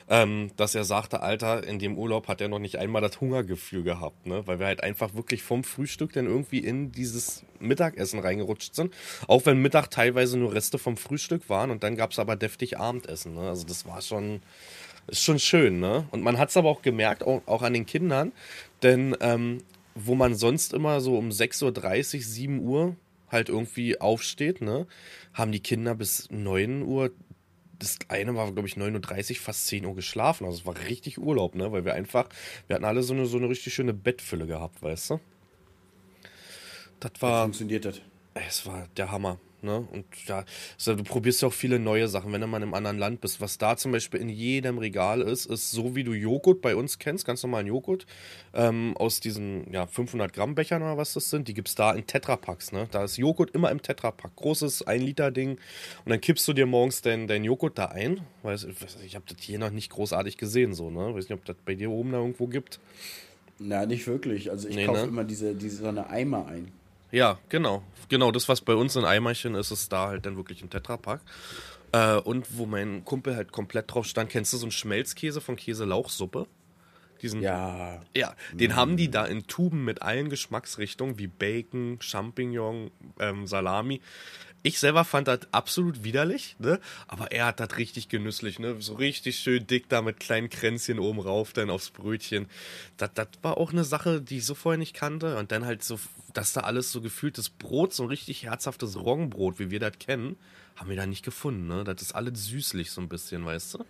ähm, 0.10 0.52
dass 0.58 0.76
er 0.76 0.84
sagte, 0.84 1.22
Alter, 1.22 1.66
in 1.66 1.80
dem 1.80 1.98
Urlaub 1.98 2.28
hat 2.28 2.42
er 2.42 2.48
noch 2.48 2.60
nicht 2.60 2.78
einmal 2.78 3.02
das 3.02 3.20
Hungergefühl 3.20 3.84
gehabt, 3.84 4.26
ne? 4.26 4.46
weil 4.46 4.60
wir 4.60 4.68
halt 4.68 4.84
einfach 4.84 5.14
wirklich 5.14 5.44
vom 5.44 5.64
Frühstück 5.64 6.14
dann 6.14 6.26
irgendwie 6.26 6.60
in 6.60 6.92
dieses 6.92 7.44
Mittagessen 7.60 8.20
reingerutscht 8.20 8.76
sind, 8.76 8.94
auch 9.28 9.46
wenn 9.46 9.62
Mittag 9.62 9.90
teilweise 9.90 10.38
nur 10.38 10.54
Reste 10.54 10.78
vom 10.78 10.98
Frühstück 10.98 11.50
waren 11.50 11.72
und 11.72 11.84
dann 11.84 11.96
gab 11.96 12.12
es 12.12 12.20
aber 12.20 12.36
deftig 12.36 12.78
Abendessen, 12.78 13.36
ne? 13.36 13.50
also 13.50 13.66
das 13.66 13.86
war 13.86 14.02
schon, 14.02 14.42
ist 15.08 15.24
schon 15.24 15.40
schön, 15.40 15.80
ne? 15.80 16.08
Und 16.12 16.24
man 16.24 16.38
hat 16.38 16.50
es 16.50 16.58
aber 16.58 16.70
auch 16.70 16.82
gemerkt, 16.82 17.24
auch, 17.24 17.42
auch 17.46 17.62
an 17.62 17.74
den 17.74 17.86
Kindern, 17.86 18.32
denn 18.84 19.16
ähm, 19.20 19.64
wo 19.96 20.16
man 20.16 20.36
sonst 20.36 20.74
immer 20.74 21.02
so 21.02 21.18
um 21.18 21.30
6.30 21.30 22.16
Uhr, 22.16 22.22
7 22.22 22.60
Uhr 22.60 22.96
halt 23.34 23.50
irgendwie 23.50 24.00
aufsteht, 24.00 24.62
ne, 24.62 24.88
haben 25.34 25.52
die 25.52 25.62
Kinder 25.62 25.96
bis 25.96 26.30
9 26.30 26.84
Uhr, 26.84 27.12
das 27.80 27.98
eine 28.08 28.36
war, 28.36 28.52
glaube 28.52 28.68
ich, 28.68 28.76
9.30 28.76 29.32
Uhr, 29.32 29.36
fast 29.38 29.68
10 29.68 29.86
Uhr 29.86 29.96
geschlafen. 29.96 30.46
Also 30.46 30.60
es 30.60 30.66
war 30.66 30.78
richtig 30.88 31.18
Urlaub, 31.18 31.56
ne? 31.56 31.72
Weil 31.72 31.86
wir 31.86 31.94
einfach, 31.94 32.30
wir 32.68 32.76
hatten 32.76 32.86
alle 32.86 33.04
so 33.04 33.14
eine, 33.14 33.26
so 33.26 33.38
eine 33.38 33.50
richtig 33.50 33.74
schöne 33.74 33.94
Bettfülle 33.94 34.48
gehabt, 34.48 34.82
weißt 34.82 35.12
du? 35.12 35.20
Das 37.00 37.12
war. 37.20 37.44
Funktioniert 37.44 37.86
das? 37.86 38.02
Es 38.34 38.66
war 38.66 38.88
der 38.96 39.12
Hammer. 39.12 39.40
Ne? 39.64 39.88
Und 39.92 40.06
ja, 40.28 40.46
so, 40.78 40.96
du 40.96 41.04
probierst 41.04 41.42
ja 41.42 41.48
auch 41.48 41.54
viele 41.54 41.80
neue 41.80 42.08
Sachen, 42.08 42.32
wenn 42.32 42.42
du 42.42 42.48
mal 42.48 42.58
in 42.58 42.64
einem 42.64 42.74
anderen 42.74 42.98
Land 42.98 43.22
bist. 43.22 43.42
Was 43.42 43.58
da 43.58 43.78
zum 43.78 43.92
Beispiel 43.92 44.20
in 44.20 44.30
jedem 44.30 44.78
Regal 44.78 45.22
ist, 45.22 45.46
ist 45.46 45.72
so 45.72 45.96
wie 45.96 46.04
du 46.04 46.14
Joghurt 46.14 46.62
bei 46.62 46.76
uns 46.76 47.00
kennst, 47.00 47.26
ganz 47.26 47.42
normalen 47.44 47.68
Joghurt, 47.68 48.06
ähm, 48.54 48.96
aus 48.98 49.20
diesen 49.20 49.72
ja, 49.72 49.88
500 49.88 50.34
Gramm 50.34 50.56
Bechern 50.56 50.82
oder 50.82 50.98
was 50.98 51.14
das 51.14 51.30
sind, 51.30 51.48
die 51.48 51.54
gibt's 51.54 51.76
da 51.76 51.94
in 51.94 52.06
Tetrapacks. 52.06 52.72
Ne? 52.72 52.88
Da 52.92 53.04
ist 53.04 53.18
Joghurt 53.18 53.52
immer 53.52 53.72
im 53.72 53.82
Tetrapack. 53.82 54.36
Großes 54.36 54.86
1-Liter-Ding. 54.86 55.52
Und 55.52 56.10
dann 56.10 56.22
kippst 56.22 56.48
du 56.48 56.54
dir 56.54 56.66
morgens 56.66 57.02
dein, 57.02 57.28
dein 57.28 57.44
Joghurt 57.44 57.78
da 57.78 57.86
ein. 57.86 58.22
Weiß, 58.44 58.68
ich 59.06 59.16
habe 59.16 59.26
das 59.28 59.38
hier 59.40 59.60
noch 59.60 59.72
nicht 59.72 59.90
großartig 59.92 60.38
gesehen, 60.38 60.74
so, 60.74 60.90
ne? 60.90 61.16
Weiß 61.16 61.30
nicht, 61.30 61.38
ob 61.40 61.46
das 61.46 61.56
bei 61.66 61.76
dir 61.76 61.90
oben 61.90 62.12
da 62.12 62.20
irgendwo 62.20 62.48
gibt. 62.48 62.80
Na, 63.60 63.86
nicht 63.86 64.08
wirklich. 64.08 64.52
Also 64.52 64.68
ich 64.68 64.76
Nee, 64.76 64.86
kaufe 64.86 65.02
ne? 65.02 65.08
immer 65.08 65.24
diese, 65.24 65.56
diese 65.56 65.78
so 65.78 65.88
eine 65.88 66.10
Eimer 66.10 66.48
ein. 66.48 66.72
Ja, 67.14 67.38
genau. 67.48 67.84
Genau, 68.10 68.32
das, 68.32 68.50
was 68.50 68.62
bei 68.62 68.74
uns 68.74 68.96
in 68.96 69.06
Eimerchen 69.06 69.54
ist, 69.56 69.72
ist 69.72 69.94
da 69.94 70.08
halt 70.08 70.26
dann 70.26 70.36
wirklich 70.36 70.64
ein 70.64 70.70
Tetrapack. 70.70 71.22
Äh, 71.92 72.18
und 72.18 72.58
wo 72.58 72.66
mein 72.66 73.06
Kumpel 73.06 73.36
halt 73.36 73.52
komplett 73.52 73.94
drauf 73.94 74.06
stand, 74.08 74.32
kennst 74.32 74.52
du 74.52 74.58
so 74.58 74.66
einen 74.66 74.72
Schmelzkäse 74.72 75.40
von 75.40 75.56
Käse-Lauchsuppe? 75.56 76.48
Diesen, 77.22 77.42
Ja. 77.42 78.02
ja, 78.18 78.36
den 78.52 78.76
haben 78.76 78.98
die 78.98 79.10
da 79.10 79.26
in 79.26 79.48
Tuben 79.48 79.86
mit 79.86 80.02
allen 80.02 80.30
Geschmacksrichtungen, 80.30 81.20
wie 81.20 81.28
Bacon, 81.28 82.00
Champignon, 82.02 82.92
ähm, 83.20 83.48
Salami. 83.48 84.02
Ich 84.66 84.80
selber 84.80 85.04
fand 85.04 85.28
das 85.28 85.42
absolut 85.52 86.06
widerlich, 86.06 86.56
ne? 86.58 86.80
Aber 87.10 87.34
er 87.34 87.48
hat 87.48 87.60
das 87.60 87.78
richtig 87.78 88.08
genüsslich, 88.08 88.60
ne? 88.60 88.78
So 88.80 88.94
richtig 88.94 89.38
schön 89.38 89.68
dick 89.68 89.90
da 89.90 90.02
mit 90.02 90.22
kleinen 90.22 90.50
Kränzchen 90.50 91.00
oben 91.00 91.20
rauf, 91.20 91.52
dann 91.52 91.70
aufs 91.70 91.90
Brötchen. 91.90 92.48
Das, 92.96 93.12
war 93.42 93.58
auch 93.58 93.74
eine 93.74 93.84
Sache, 93.84 94.22
die 94.22 94.38
ich 94.38 94.46
so 94.46 94.56
vorher 94.56 94.80
nicht 94.80 94.94
kannte. 94.94 95.38
Und 95.38 95.52
dann 95.52 95.66
halt 95.66 95.84
so, 95.84 96.00
dass 96.34 96.54
da 96.54 96.62
alles 96.62 96.94
so 96.94 97.02
gefühltes 97.02 97.50
Brot, 97.50 97.94
so 97.94 98.04
ein 98.04 98.10
richtig 98.10 98.44
herzhaftes 98.44 98.96
Roggenbrot, 98.96 99.60
wie 99.60 99.70
wir 99.70 99.82
das 99.82 100.00
kennen, 100.00 100.38
haben 100.78 100.90
wir 100.90 100.96
da 100.96 101.06
nicht 101.06 101.26
gefunden, 101.26 101.68
ne? 101.68 101.84
Das 101.84 102.02
ist 102.02 102.16
alles 102.16 102.46
süßlich 102.46 102.90
so 102.92 103.02
ein 103.02 103.10
bisschen, 103.10 103.46
weißt 103.46 103.74
du? 103.74 103.86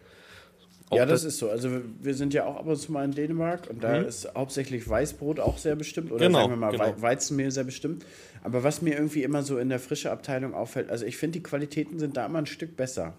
Ja, 0.95 1.05
das 1.05 1.23
ist 1.23 1.37
so. 1.37 1.49
Also 1.49 1.69
wir- 2.01 2.13
sind 2.13 2.33
ja 2.33 2.45
auch 2.45 2.55
ab 2.57 2.67
und 2.67 2.75
zu 2.75 2.91
mal 2.91 3.03
in 3.05 3.11
Dänemark 3.11 3.69
und 3.69 3.83
da 3.83 3.97
ist 3.97 4.27
hauptsächlich 4.35 4.87
Weißbrot 4.87 5.39
auch 5.39 5.57
sehr 5.57 5.75
bestimmt 5.75 6.11
oder 6.11 6.25
Genau, 6.25 6.39
sagen 6.39 6.51
wir 6.51 6.57
mal 6.57 6.71
genau. 6.71 6.83
Wei- 6.85 7.01
Weizenmehl 7.01 7.51
sehr 7.51 7.63
bestimmt. 7.63 8.05
Aber 8.43 8.63
was 8.63 8.81
mir 8.81 8.93
irgendwie 8.93 9.23
immer 9.23 9.41
so 9.43 9.57
in 9.57 9.69
der 9.69 9.79
frische 9.79 10.11
Abteilung 10.11 10.53
auffällt, 10.53 10.89
also 10.89 11.05
ich 11.05 11.17
finde 11.17 11.39
die 11.39 11.43
Qualitäten 11.43 11.99
sind 11.99 12.17
da 12.17 12.25
immer 12.25 12.39
ein 12.39 12.45
Stück 12.45 12.75
besser. 12.75 13.13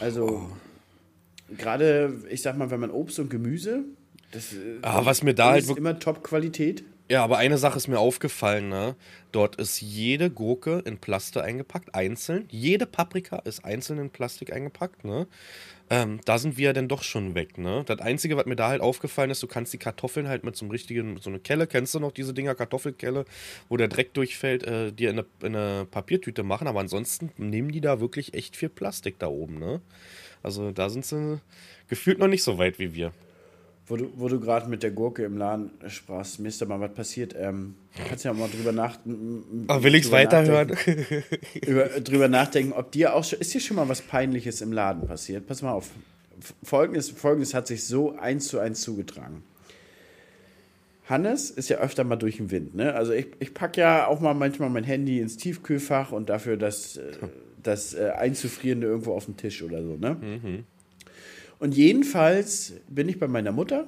Also 0.00 0.48
gerade, 1.56 2.12
ich 2.30 2.42
sag 2.42 2.56
mal, 2.56 2.70
wenn 2.70 2.80
man 2.80 2.90
Obst 2.90 3.18
und 3.18 3.30
Gemüse, 3.30 3.80
das 4.32 4.52
äh, 4.54 4.78
Ah, 4.82 5.04
was 5.04 5.22
mir 5.22 5.34
da 5.34 5.52
halt 5.52 5.68
immer 5.76 5.98
Top-Qualität. 5.98 6.84
Ja, 7.10 7.22
aber 7.22 7.36
eine 7.36 7.58
Sache 7.58 7.76
ist 7.76 7.86
mir 7.86 7.98
aufgefallen, 7.98 8.70
ne? 8.70 8.96
Dort 9.30 9.56
ist 9.56 9.82
jede 9.82 10.30
Gurke 10.30 10.82
in 10.86 10.96
Plastik 10.96 11.42
eingepackt, 11.42 11.94
einzeln. 11.94 12.46
Jede 12.50 12.86
Paprika 12.86 13.40
ist 13.40 13.62
einzeln 13.62 13.98
in 13.98 14.08
Plastik 14.08 14.54
eingepackt, 14.54 15.04
ne? 15.04 15.26
Ähm, 15.90 16.20
da 16.24 16.38
sind 16.38 16.56
wir 16.56 16.72
dann 16.72 16.88
doch 16.88 17.02
schon 17.02 17.34
weg, 17.34 17.58
ne? 17.58 17.82
Das 17.84 18.00
Einzige, 18.00 18.38
was 18.38 18.46
mir 18.46 18.56
da 18.56 18.68
halt 18.68 18.80
aufgefallen 18.80 19.30
ist, 19.30 19.42
du 19.42 19.46
kannst 19.46 19.74
die 19.74 19.78
Kartoffeln 19.78 20.28
halt 20.28 20.44
mit 20.44 20.56
so 20.56 20.64
einem 20.64 20.70
richtigen, 20.70 21.18
so 21.20 21.28
eine 21.28 21.40
Kelle, 21.40 21.66
kennst 21.66 21.94
du 21.94 22.00
noch 22.00 22.10
diese 22.12 22.32
Dinger, 22.32 22.54
Kartoffelkelle, 22.54 23.26
wo 23.68 23.76
der 23.76 23.88
Dreck 23.88 24.14
durchfällt, 24.14 24.62
äh, 24.62 24.90
dir 24.90 25.10
in 25.10 25.18
eine, 25.18 25.26
in 25.42 25.56
eine 25.56 25.84
Papiertüte 25.84 26.42
machen, 26.42 26.66
aber 26.66 26.80
ansonsten 26.80 27.30
nehmen 27.36 27.70
die 27.70 27.82
da 27.82 28.00
wirklich 28.00 28.32
echt 28.32 28.56
viel 28.56 28.70
Plastik 28.70 29.18
da 29.18 29.26
oben, 29.26 29.58
ne? 29.58 29.82
Also 30.42 30.70
da 30.70 30.88
sind 30.88 31.04
sie 31.04 31.38
gefühlt 31.88 32.18
noch 32.18 32.28
nicht 32.28 32.44
so 32.44 32.56
weit 32.56 32.78
wie 32.78 32.94
wir. 32.94 33.12
Wo 33.86 33.96
du, 33.96 34.10
wo 34.16 34.28
du 34.28 34.40
gerade 34.40 34.68
mit 34.70 34.82
der 34.82 34.92
Gurke 34.92 35.24
im 35.24 35.36
Laden 35.36 35.70
sprachst, 35.88 36.40
mir 36.40 36.48
ist 36.48 36.60
da 36.60 36.64
mal 36.64 36.80
was 36.80 36.94
passiert. 36.94 37.34
Ähm, 37.38 37.74
kannst 38.08 38.24
ja 38.24 38.32
mal 38.32 38.48
drüber 38.48 38.72
nachdenken. 38.72 39.66
Oh, 39.68 39.82
will 39.82 39.94
ich 39.94 40.06
es 40.06 40.10
weiterhören? 40.10 40.74
Über, 41.66 41.84
drüber 42.00 42.28
nachdenken, 42.28 42.72
ob 42.72 42.92
dir 42.92 43.14
auch 43.14 43.24
schon, 43.24 43.40
ist 43.40 43.52
dir 43.52 43.60
schon 43.60 43.76
mal 43.76 43.88
was 43.88 44.00
Peinliches 44.00 44.62
im 44.62 44.72
Laden 44.72 45.06
passiert? 45.06 45.46
Pass 45.46 45.60
mal 45.60 45.72
auf. 45.72 45.90
Folgendes, 46.62 47.10
Folgendes 47.10 47.52
hat 47.52 47.66
sich 47.66 47.84
so 47.84 48.16
eins 48.16 48.48
zu 48.48 48.58
eins 48.58 48.80
zugetragen. 48.80 49.42
Hannes 51.06 51.50
ist 51.50 51.68
ja 51.68 51.78
öfter 51.78 52.04
mal 52.04 52.16
durch 52.16 52.38
den 52.38 52.50
Wind. 52.50 52.74
Ne? 52.74 52.94
Also 52.94 53.12
ich, 53.12 53.26
ich 53.38 53.52
packe 53.52 53.80
ja 53.80 54.06
auch 54.06 54.20
mal 54.20 54.34
manchmal 54.34 54.70
mein 54.70 54.84
Handy 54.84 55.20
ins 55.20 55.36
Tiefkühlfach 55.36 56.12
und 56.12 56.30
dafür 56.30 56.56
das, 56.56 56.96
äh, 56.96 57.12
das 57.62 57.92
äh, 57.94 58.12
Einzufrierende 58.16 58.86
irgendwo 58.86 59.12
auf 59.12 59.26
dem 59.26 59.36
Tisch 59.36 59.62
oder 59.62 59.82
so. 59.82 59.96
Ne? 59.96 60.16
Mhm. 60.20 60.64
Und 61.58 61.76
jedenfalls 61.76 62.74
bin 62.88 63.08
ich 63.08 63.18
bei 63.18 63.28
meiner 63.28 63.52
Mutter, 63.52 63.86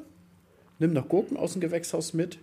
nimm 0.79 0.93
noch 0.93 1.09
Gurken 1.09 1.37
aus 1.37 1.53
dem 1.53 1.61
Gewächshaus 1.61 2.15
mit 2.15 2.39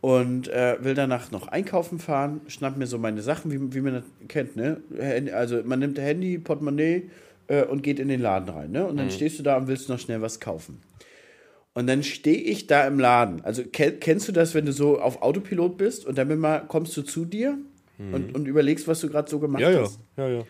und 0.00 0.48
äh, 0.48 0.82
will 0.82 0.94
danach 0.94 1.30
noch 1.30 1.48
einkaufen 1.48 1.98
fahren, 1.98 2.40
schnapp 2.48 2.76
mir 2.76 2.86
so 2.86 2.98
meine 2.98 3.22
Sachen, 3.22 3.52
wie, 3.52 3.74
wie 3.74 3.80
man 3.80 3.94
das 3.94 4.04
kennt, 4.28 4.56
ne? 4.56 4.80
Also 5.32 5.62
man 5.64 5.78
nimmt 5.78 5.98
Handy, 5.98 6.38
Portemonnaie 6.38 7.08
äh, 7.46 7.64
und 7.64 7.82
geht 7.82 8.00
in 8.00 8.08
den 8.08 8.20
Laden 8.20 8.48
rein, 8.48 8.72
ne? 8.72 8.86
Und 8.86 8.96
dann 8.96 9.06
mhm. 9.06 9.10
stehst 9.12 9.38
du 9.38 9.44
da 9.44 9.56
und 9.56 9.68
willst 9.68 9.88
noch 9.88 10.00
schnell 10.00 10.20
was 10.20 10.40
kaufen. 10.40 10.82
Und 11.74 11.86
dann 11.86 12.02
stehe 12.02 12.36
ich 12.36 12.66
da 12.66 12.86
im 12.86 12.98
Laden. 12.98 13.42
Also 13.44 13.62
kennst 13.64 14.28
du 14.28 14.32
das, 14.32 14.54
wenn 14.54 14.66
du 14.66 14.72
so 14.72 15.00
auf 15.00 15.22
Autopilot 15.22 15.78
bist 15.78 16.04
und 16.04 16.18
dann 16.18 16.36
mal 16.38 16.66
kommst 16.66 16.96
du 16.96 17.02
zu 17.02 17.24
dir 17.24 17.56
mhm. 17.96 18.14
und, 18.14 18.34
und 18.34 18.46
überlegst, 18.46 18.88
was 18.88 19.00
du 19.00 19.08
gerade 19.08 19.30
so 19.30 19.38
gemacht 19.38 19.62
ja, 19.62 19.82
hast? 19.82 20.00
Ja, 20.16 20.28
ja, 20.28 20.34
ja. 20.38 20.44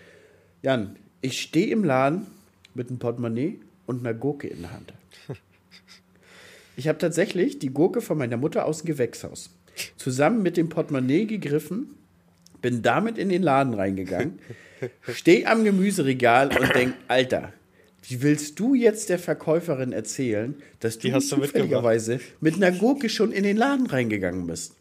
Jan, 0.62 0.96
ich 1.20 1.40
stehe 1.40 1.68
im 1.68 1.84
Laden 1.84 2.26
mit 2.74 2.88
einem 2.88 2.98
Portemonnaie 2.98 3.60
und 3.86 4.00
einer 4.00 4.14
Gurke 4.14 4.48
in 4.48 4.62
der 4.62 4.72
Hand. 4.72 4.92
Ich 6.76 6.88
habe 6.88 6.98
tatsächlich 6.98 7.58
die 7.58 7.68
Gurke 7.68 8.00
von 8.00 8.16
meiner 8.16 8.38
Mutter 8.38 8.64
aus 8.64 8.78
dem 8.78 8.86
Gewächshaus 8.86 9.50
zusammen 9.96 10.42
mit 10.42 10.56
dem 10.56 10.68
Portemonnaie 10.68 11.26
gegriffen, 11.26 11.94
bin 12.60 12.82
damit 12.82 13.18
in 13.18 13.28
den 13.28 13.42
Laden 13.42 13.74
reingegangen, 13.74 14.38
stehe 15.12 15.46
am 15.46 15.64
Gemüseregal 15.64 16.56
und 16.56 16.74
denke, 16.74 16.94
Alter, 17.08 17.52
wie 18.08 18.22
willst 18.22 18.58
du 18.58 18.74
jetzt 18.74 19.08
der 19.08 19.18
Verkäuferin 19.18 19.92
erzählen, 19.92 20.56
dass 20.80 20.98
du, 20.98 21.10
du 21.10 21.20
zufälligerweise 21.20 22.20
mit 22.40 22.56
einer 22.56 22.72
Gurke 22.72 23.08
schon 23.08 23.32
in 23.32 23.44
den 23.44 23.56
Laden 23.56 23.86
reingegangen 23.86 24.46
bist? 24.46 24.74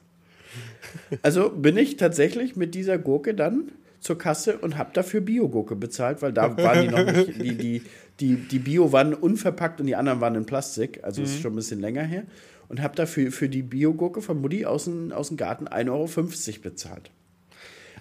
Also 1.21 1.49
bin 1.49 1.77
ich 1.77 1.97
tatsächlich 1.97 2.55
mit 2.55 2.75
dieser 2.75 2.97
Gurke 2.97 3.33
dann 3.33 3.71
zur 4.01 4.17
Kasse 4.17 4.57
und 4.57 4.77
habe 4.77 4.89
dafür 4.93 5.21
Biogurke 5.21 5.75
bezahlt, 5.75 6.21
weil 6.21 6.33
da 6.33 6.57
waren 6.57 6.81
die 6.81 6.87
noch 6.89 7.05
nicht, 7.05 7.41
die, 7.41 7.55
die, 7.55 7.81
die, 8.19 8.35
die 8.35 8.59
Bio 8.59 8.91
waren 8.91 9.13
unverpackt 9.13 9.79
und 9.79 9.87
die 9.87 9.95
anderen 9.95 10.19
waren 10.19 10.35
in 10.35 10.45
Plastik, 10.45 10.99
also 11.03 11.21
mhm. 11.21 11.27
ist 11.27 11.41
schon 11.41 11.53
ein 11.53 11.57
bisschen 11.57 11.79
länger 11.79 12.03
her. 12.03 12.23
Und 12.67 12.81
habe 12.81 12.95
dafür 12.95 13.31
für 13.31 13.49
die 13.49 13.63
Biogurke 13.63 14.21
von 14.21 14.39
Mutti 14.39 14.65
aus 14.65 14.85
dem, 14.85 15.11
aus 15.11 15.27
dem 15.27 15.35
Garten 15.35 15.67
1,50 15.67 15.89
Euro 15.89 16.59
bezahlt. 16.61 17.11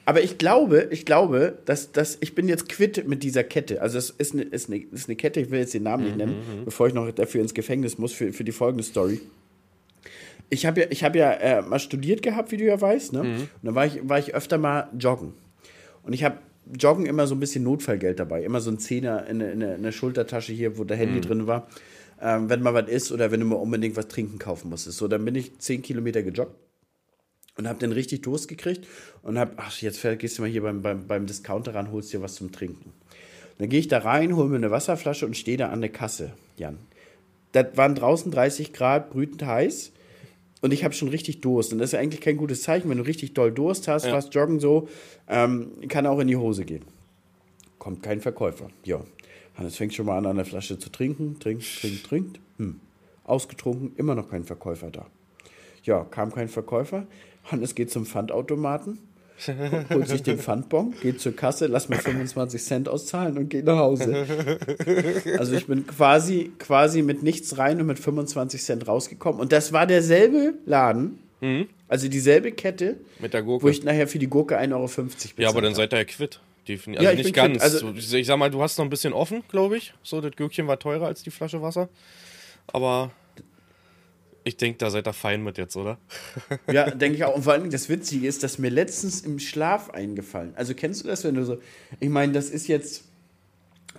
Aber 0.05 0.23
ich 0.23 0.39
glaube, 0.39 0.89
ich 0.91 1.05
glaube, 1.05 1.59
dass, 1.67 1.93
dass 1.93 2.19
ich 2.21 2.35
bin 2.35 2.49
jetzt 2.49 2.69
quitt 2.69 3.07
mit 3.07 3.23
dieser 3.23 3.45
Kette. 3.45 3.83
Also 3.83 3.99
es 3.99 4.11
ist 4.11 4.33
eine, 4.33 4.43
ist, 4.43 4.69
eine, 4.69 4.79
ist 4.79 5.09
eine 5.09 5.17
Kette, 5.17 5.41
ich 5.41 5.51
will 5.51 5.59
jetzt 5.59 5.75
den 5.75 5.83
Namen 5.83 6.05
nicht 6.05 6.17
nennen, 6.17 6.37
mhm. 6.37 6.65
bevor 6.65 6.87
ich 6.87 6.95
noch 6.95 7.11
dafür 7.11 7.43
ins 7.43 7.53
Gefängnis 7.53 7.99
muss 7.99 8.13
für, 8.13 8.33
für 8.33 8.45
die 8.45 8.53
folgende 8.53 8.85
Story. 8.85 9.21
Ich 10.49 10.67
habe 10.67 10.81
ja, 10.81 10.87
ich 10.91 11.05
hab 11.05 11.15
ja 11.15 11.33
äh, 11.33 11.63
mal 11.63 11.79
studiert 11.79 12.23
gehabt, 12.23 12.51
wie 12.51 12.57
du 12.57 12.65
ja 12.65 12.81
weißt. 12.81 13.13
Ne? 13.13 13.23
Mhm. 13.23 13.35
Und 13.35 13.49
dann 13.63 13.75
war 13.75 13.87
ich, 13.87 14.09
war 14.09 14.19
ich 14.19 14.35
öfter 14.35 14.59
mal 14.59 14.89
joggen. 14.99 15.33
Und 16.03 16.13
ich 16.13 16.25
habe 16.25 16.39
Joggen 16.79 17.07
immer 17.07 17.27
so 17.27 17.35
ein 17.35 17.41
bisschen 17.41 17.65
Notfallgeld 17.65 18.19
dabei. 18.19 18.45
Immer 18.45 18.61
so 18.61 18.71
ein 18.71 18.79
Zehner 18.79 19.27
in, 19.27 19.41
in, 19.41 19.61
in 19.61 19.83
der 19.83 19.93
Schultertasche 19.93 20.53
hier, 20.53 20.79
wo 20.79 20.85
der 20.85 20.97
Handy 20.97 21.17
mhm. 21.17 21.23
drin 21.23 21.47
war. 21.47 21.69
Ähm, 22.21 22.49
wenn 22.51 22.63
mal 22.63 22.75
was 22.75 22.89
ist 22.89 23.13
oder 23.13 23.31
wenn 23.31 23.41
du 23.41 23.47
mal 23.47 23.57
unbedingt 23.57 23.97
was 23.97 24.09
trinken 24.09 24.39
kaufen 24.39 24.69
musstest. 24.69 24.99
So, 24.99 25.09
dann 25.09 25.25
bin 25.25 25.35
ich 25.35 25.59
zehn 25.59 25.83
Kilometer 25.83 26.23
gejoggt 26.23 26.55
und 27.57 27.69
habe 27.69 27.79
dann 27.79 27.93
richtig 27.93 28.23
Durst 28.23 28.49
gekriegt 28.49 28.87
und 29.23 29.39
habe, 29.39 29.53
ach, 29.57 29.77
jetzt 29.81 30.03
gehst 30.19 30.39
du 30.39 30.43
mal 30.43 30.51
hier 30.51 30.63
beim, 30.63 30.83
beim, 30.83 31.07
beim 31.07 31.27
Discounter 31.27 31.75
ran, 31.75 31.91
holst 31.91 32.13
dir 32.13 32.23
was 32.23 32.35
zum 32.35 32.53
Trinken. 32.53 32.93
Dann 33.59 33.69
gehe 33.69 33.81
ich 33.81 33.89
da 33.89 33.99
rein, 33.99 34.37
hole 34.37 34.49
mir 34.49 34.57
eine 34.57 34.71
Wasserflasche 34.71 35.27
und 35.27 35.37
stehe 35.37 35.57
da 35.57 35.69
an 35.69 35.81
der 35.81 35.91
Kasse, 35.91 36.33
Jan. 36.57 36.79
Das 37.53 37.67
waren 37.77 37.95
draußen 37.95 38.31
30 38.31 38.73
Grad, 38.73 39.11
brütend 39.11 39.45
heiß. 39.45 39.93
Und 40.61 40.73
ich 40.73 40.85
habe 40.85 40.95
schon 40.95 41.09
richtig 41.09 41.41
Durst. 41.41 41.73
Und 41.73 41.79
das 41.79 41.89
ist 41.89 41.93
ja 41.93 42.01
eigentlich 42.01 42.21
kein 42.21 42.37
gutes 42.37 42.63
Zeichen. 42.63 42.91
Wenn 42.91 42.99
du 42.99 43.05
richtig 43.05 43.35
doll 43.35 43.51
Durst 43.51 43.89
hast, 43.89 44.05
ja. 44.05 44.11
fast 44.11 44.35
joggen 44.35 44.61
so, 44.61 44.89
ähm, 45.29 45.73
kann 45.89 46.07
auch 46.07 46.19
in 46.19 46.29
die 46.29 46.37
Hose 46.37 46.65
gehen. 46.65 46.85
Kommt 47.79 48.03
kein 48.03 48.21
Verkäufer. 48.21 48.69
Ja. 48.85 49.01
Hannes 49.55 49.77
fängt 49.77 49.95
schon 49.95 50.07
mal 50.07 50.19
an, 50.19 50.27
an 50.27 50.37
der 50.37 50.45
Flasche 50.45 50.79
zu 50.79 50.91
trinken. 50.91 51.39
Trinkt, 51.39 51.65
trinkt, 51.81 52.07
trinkt. 52.07 52.41
Hm. 52.59 52.81
Ausgetrunken, 53.25 53.93
immer 53.97 54.15
noch 54.15 54.31
kein 54.31 54.45
Verkäufer 54.45 54.91
da. 54.91 55.07
Ja, 55.85 56.05
kam 56.05 56.33
kein 56.33 56.49
Verkäufer. 56.49 57.07
Hannes 57.45 57.75
geht 57.75 57.91
zum 57.91 58.05
Pfandautomaten 58.05 58.99
holt 59.91 60.09
sich 60.09 60.23
den 60.23 60.39
Pfandbon, 60.39 60.95
geht 61.03 61.21
zur 61.21 61.35
Kasse, 61.35 61.67
lass 61.67 61.89
mir 61.89 61.97
25 61.97 62.63
Cent 62.63 62.89
auszahlen 62.89 63.39
und 63.39 63.49
geht 63.49 63.65
nach 63.65 63.79
Hause. 63.79 64.27
Also 65.39 65.55
ich 65.55 65.67
bin 65.67 65.87
quasi, 65.87 66.53
quasi 66.59 67.03
mit 67.03 67.23
nichts 67.23 67.57
rein 67.59 67.81
und 67.81 67.87
mit 67.87 67.99
25 67.99 68.63
Cent 68.63 68.87
rausgekommen. 68.87 69.41
Und 69.41 69.53
das 69.53 69.73
war 69.73 69.87
derselbe 69.87 70.55
Laden, 70.67 71.19
mhm. 71.41 71.69
also 71.89 72.09
dieselbe 72.09 72.53
Kette, 72.53 72.97
mit 73.19 73.33
der 73.33 73.43
Gurke. 73.43 73.65
wo 73.65 73.69
ich 73.69 73.83
nachher 73.83 74.09
für 74.09 74.19
die 74.19 74.29
Gurke 74.29 74.59
1,50 74.59 74.73
Euro 74.73 74.87
bezahlt 74.87 75.35
Ja, 75.39 75.49
aber 75.49 75.63
dann 75.63 75.75
seid 75.75 75.93
ihr 75.93 75.99
ja 75.99 76.05
quitt. 76.05 76.41
Also 76.69 76.91
ja, 76.91 77.15
nicht 77.15 77.35
ganz. 77.35 77.61
Also, 77.63 77.93
ich 77.95 78.27
sag 78.27 78.37
mal, 78.37 78.51
du 78.51 78.63
hast 78.63 78.79
noch 78.79 78.85
ein 78.85 78.91
bisschen 78.91 79.13
offen, 79.13 79.43
glaube 79.49 79.77
ich. 79.77 79.93
So, 80.03 80.21
das 80.21 80.37
Gürkchen 80.37 80.69
war 80.69 80.79
teurer 80.79 81.07
als 81.07 81.23
die 81.23 81.31
Flasche 81.31 81.63
Wasser. 81.63 81.89
Aber 82.69 83.11
ich 84.45 84.57
denke, 84.57 84.79
da 84.79 84.91
seid 84.91 85.07
ihr 85.07 85.13
fein 85.13 85.43
mit 85.43 85.59
jetzt, 85.59 85.77
oder? 85.77 85.99
Ja, 86.73 86.91
denke 86.91 87.17
ich 87.17 87.25
auch. 87.25 87.37
Und 87.37 87.43
vor 87.43 87.53
allem 87.53 87.71
das 87.71 87.89
Witzige 87.89 88.27
ist, 88.27 88.43
dass 88.43 88.59
mir 88.59 88.71
letztens 88.71 89.21
im 89.21 89.39
Schlaf 89.39 89.91
eingefallen. 89.91 90.53
Also 90.57 90.75
kennst 90.75 91.05
du 91.05 91.09
das, 91.09 91.25
wenn 91.25 91.35
du 91.35 91.45
so. 91.45 91.59
Ich 91.99 92.09
meine, 92.09 92.33
das 92.33 92.51
ist 92.51 92.69
jetzt 92.69 93.05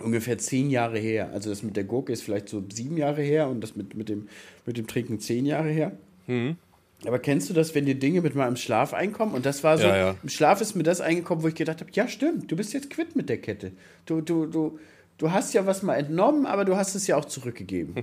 ungefähr 0.00 0.38
zehn 0.38 0.70
Jahre 0.70 0.98
her. 0.98 1.30
Also 1.32 1.50
das 1.50 1.62
mit 1.62 1.76
der 1.76 1.84
Gurke 1.84 2.12
ist 2.12 2.22
vielleicht 2.22 2.48
so 2.48 2.62
sieben 2.72 2.96
Jahre 2.96 3.22
her 3.22 3.48
und 3.48 3.60
das 3.60 3.76
mit, 3.76 3.94
mit, 3.94 4.08
dem, 4.08 4.28
mit 4.66 4.76
dem 4.76 4.86
Trinken 4.86 5.20
zehn 5.20 5.46
Jahre 5.46 5.70
her. 5.70 5.92
Mhm. 6.26 6.56
Aber 7.04 7.18
kennst 7.18 7.50
du 7.50 7.54
das, 7.54 7.74
wenn 7.74 7.84
dir 7.84 7.96
Dinge 7.96 8.20
mit 8.20 8.34
mal 8.34 8.46
im 8.46 8.56
Schlaf 8.56 8.94
einkommen? 8.94 9.34
Und 9.34 9.44
das 9.44 9.64
war 9.64 9.76
so, 9.76 9.86
ja, 9.86 9.96
ja. 9.96 10.16
im 10.22 10.28
Schlaf 10.28 10.60
ist 10.60 10.76
mir 10.76 10.84
das 10.84 11.00
eingekommen, 11.00 11.42
wo 11.42 11.48
ich 11.48 11.54
gedacht 11.54 11.80
habe, 11.80 11.90
ja 11.92 12.06
stimmt, 12.06 12.50
du 12.50 12.56
bist 12.56 12.72
jetzt 12.72 12.90
quitt 12.90 13.16
mit 13.16 13.28
der 13.28 13.38
Kette. 13.38 13.72
Du, 14.06 14.20
du, 14.20 14.46
du, 14.46 14.78
du 15.22 15.30
hast 15.30 15.54
ja 15.54 15.64
was 15.66 15.84
mal 15.84 15.94
entnommen, 15.94 16.46
aber 16.46 16.64
du 16.64 16.74
hast 16.74 16.96
es 16.96 17.06
ja 17.06 17.16
auch 17.16 17.24
zurückgegeben. 17.24 18.02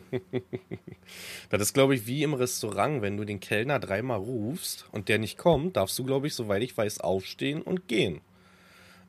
das 1.49 1.61
ist, 1.61 1.73
glaube 1.73 1.93
ich, 1.93 2.07
wie 2.07 2.23
im 2.23 2.33
Restaurant, 2.33 3.01
wenn 3.01 3.17
du 3.17 3.25
den 3.25 3.41
Kellner 3.41 3.77
dreimal 3.77 4.19
rufst 4.19 4.85
und 4.93 5.09
der 5.09 5.19
nicht 5.19 5.37
kommt, 5.37 5.75
darfst 5.75 5.99
du, 5.99 6.05
glaube 6.05 6.27
ich, 6.27 6.33
soweit 6.33 6.63
ich 6.63 6.77
weiß, 6.77 7.01
aufstehen 7.01 7.61
und 7.61 7.89
gehen. 7.89 8.21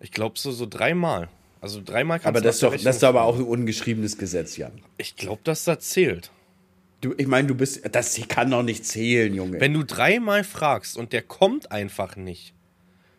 Ich 0.01 0.11
glaube 0.11 0.41
so, 0.41 0.51
so 0.51 0.67
dreimal. 0.67 1.29
Also 1.61 1.81
dreimal 1.85 2.19
kannst 2.19 2.27
aber 2.27 2.41
das 2.41 2.57
ist 2.57 2.63
doch, 2.65 2.73
das 2.73 2.97
ist 2.97 3.05
aber 3.05 3.23
auch 3.23 3.37
ein 3.37 3.45
ungeschriebenes 3.45 4.19
Gesetz, 4.19 4.57
Jan. 4.57 4.73
Ich 4.99 5.15
glaube, 5.15 5.43
dass 5.45 5.63
das 5.63 5.79
zählt. 5.81 6.33
Du, 7.03 7.15
ich 7.17 7.29
meine, 7.29 7.47
du 7.47 7.55
bist, 7.55 7.83
das 7.93 8.21
kann 8.29 8.51
doch 8.51 8.65
nicht 8.65 8.85
zählen, 8.85 9.33
Junge. 9.33 9.61
Wenn 9.61 9.73
du 9.73 9.85
dreimal 9.85 10.43
fragst 10.43 10.97
und 10.97 11.13
der 11.13 11.23
kommt 11.23 11.71
einfach 11.71 12.17
nicht, 12.17 12.55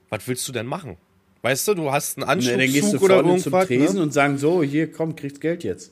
was 0.10 0.27
willst 0.27 0.45
du 0.49 0.51
denn 0.51 0.65
machen? 0.65 0.97
Weißt 1.41 1.67
du, 1.67 1.73
du 1.73 1.91
hast 1.91 2.17
einen 2.17 2.30
Anschlusszug 2.30 2.58
nee, 2.58 2.65
dann 2.65 2.73
gehst 2.73 2.93
du 2.93 2.97
oder 2.99 3.15
irgendwas. 3.17 3.43
zum 3.43 3.54
Tresen 3.54 3.95
ne? 3.95 4.01
und 4.04 4.13
sagen 4.13 4.38
so, 4.38 4.62
hier, 4.62 4.91
komm, 4.91 5.15
kriegst 5.15 5.41
Geld 5.41 5.63
jetzt. 5.63 5.91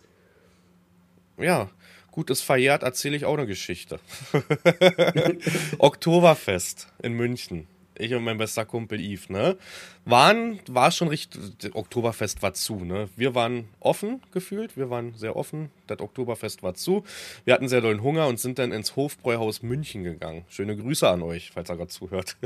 Ja, 1.38 1.70
gut, 2.12 2.30
ist 2.30 2.42
verjährt, 2.42 2.84
erzähle 2.84 3.16
ich 3.18 3.26
auch 3.26 3.38
eine 3.38 3.48
Geschichte. 3.48 4.00
Oktoberfest 5.80 6.88
in 7.02 7.14
München 7.14 7.68
ich 8.00 8.14
und 8.14 8.24
mein 8.24 8.38
bester 8.38 8.66
Kumpel 8.66 9.00
Yves, 9.00 9.30
ne, 9.30 9.58
waren, 10.06 10.60
war 10.68 10.92
schon 10.92 11.08
richtig, 11.08 11.76
Oktoberfest 11.76 12.42
war 12.42 12.54
zu, 12.54 12.84
ne. 12.84 13.10
Wir 13.16 13.36
waren 13.36 13.68
offen 13.80 14.22
gefühlt, 14.32 14.78
wir 14.78 14.90
waren 14.90 15.14
sehr 15.14 15.36
offen, 15.36 15.70
das 15.88 16.00
Oktoberfest 16.00 16.64
war 16.64 16.74
zu. 16.74 17.04
Wir 17.46 17.54
hatten 17.54 17.68
sehr 17.68 17.82
dollen 17.82 18.02
Hunger 18.02 18.28
und 18.28 18.40
sind 18.40 18.60
dann 18.60 18.72
ins 18.72 18.96
Hofbräuhaus 18.96 19.62
München 19.62 20.04
gegangen. 20.04 20.46
Schöne 20.50 20.76
Grüße 20.76 21.08
an 21.08 21.22
euch, 21.22 21.52
falls 21.52 21.70
ihr 21.70 21.78
gerade 21.78 21.90
zuhört. 21.90 22.38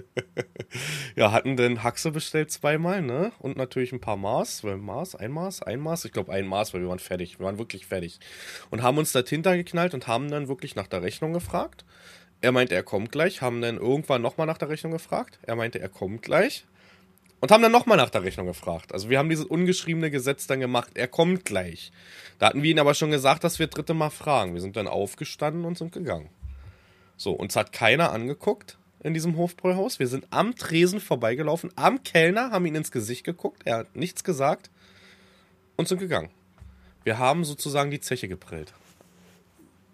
ja, 1.15 1.31
hatten 1.31 1.55
dann 1.55 1.83
Haxe 1.83 2.11
bestellt 2.11 2.51
zweimal, 2.51 3.01
ne, 3.01 3.31
und 3.39 3.57
natürlich 3.57 3.93
ein 3.93 4.01
paar 4.01 4.17
Maß, 4.17 4.63
Maß, 4.63 5.15
ein 5.15 5.31
Maß, 5.31 5.63
ein 5.63 5.79
Maß, 5.79 6.05
ich 6.05 6.11
glaube 6.11 6.31
ein 6.33 6.47
Maß, 6.47 6.73
weil 6.73 6.81
wir 6.81 6.89
waren 6.89 6.99
fertig, 6.99 7.39
wir 7.39 7.45
waren 7.45 7.57
wirklich 7.57 7.85
fertig. 7.85 8.19
Und 8.71 8.81
haben 8.81 8.97
uns 8.97 9.11
da 9.11 9.21
geknallt 9.21 9.93
und 9.93 10.07
haben 10.07 10.29
dann 10.29 10.47
wirklich 10.47 10.75
nach 10.75 10.87
der 10.87 11.03
Rechnung 11.03 11.33
gefragt 11.33 11.85
Er 12.43 12.51
meinte, 12.51 12.75
er 12.75 12.83
kommt 12.83 13.13
gleich, 13.13 13.41
haben 13.41 13.61
dann 13.61 13.77
irgendwann 13.77 14.21
nochmal 14.21 14.45
nach 14.45 14.57
der 14.57 14.67
Rechnung 14.67 14.91
gefragt. 14.91 15.39
Er 15.43 15.55
meinte, 15.55 15.79
er 15.79 15.87
kommt 15.87 16.21
gleich. 16.23 16.65
Und 17.39 17.51
haben 17.51 17.63
dann 17.63 17.71
nochmal 17.71 17.95
nach 17.95 18.09
der 18.09 18.23
Rechnung 18.23 18.45
gefragt. 18.47 18.91
Also 18.91 19.09
wir 19.09 19.17
haben 19.17 19.29
dieses 19.29 19.45
ungeschriebene 19.45 20.11
Gesetz 20.11 20.45
dann 20.45 20.59
gemacht, 20.59 20.91
er 20.95 21.07
kommt 21.07 21.45
gleich. 21.45 21.93
Da 22.39 22.47
hatten 22.47 22.61
wir 22.61 22.69
ihn 22.71 22.79
aber 22.79 22.95
schon 22.95 23.11
gesagt, 23.11 23.45
dass 23.45 23.59
wir 23.59 23.67
das 23.67 23.75
dritte 23.75 23.93
Mal 23.93 24.09
fragen. 24.09 24.53
Wir 24.55 24.59
sind 24.61 24.75
dann 24.75 24.87
aufgestanden 24.89 25.63
und 25.63 25.77
sind 25.77 25.93
gegangen. 25.93 26.29
So, 27.15 27.31
uns 27.31 27.55
hat 27.55 27.71
keiner 27.71 28.11
angeguckt 28.11 28.77
in 29.03 29.13
diesem 29.13 29.37
Hofbräuhaus. 29.37 29.99
Wir 29.99 30.07
sind 30.07 30.27
am 30.31 30.53
Tresen 30.55 30.99
vorbeigelaufen, 30.99 31.71
am 31.77 32.03
Kellner, 32.03 32.51
haben 32.51 32.65
ihn 32.65 32.75
ins 32.75 32.91
Gesicht 32.91 33.23
geguckt, 33.23 33.61
er 33.63 33.77
hat 33.77 33.95
nichts 33.95 34.25
gesagt 34.25 34.69
und 35.77 35.87
sind 35.87 35.99
gegangen. 35.99 36.29
Wir 37.05 37.17
haben 37.19 37.45
sozusagen 37.45 37.89
die 37.89 38.01
Zeche 38.01 38.27
geprellt. 38.27 38.73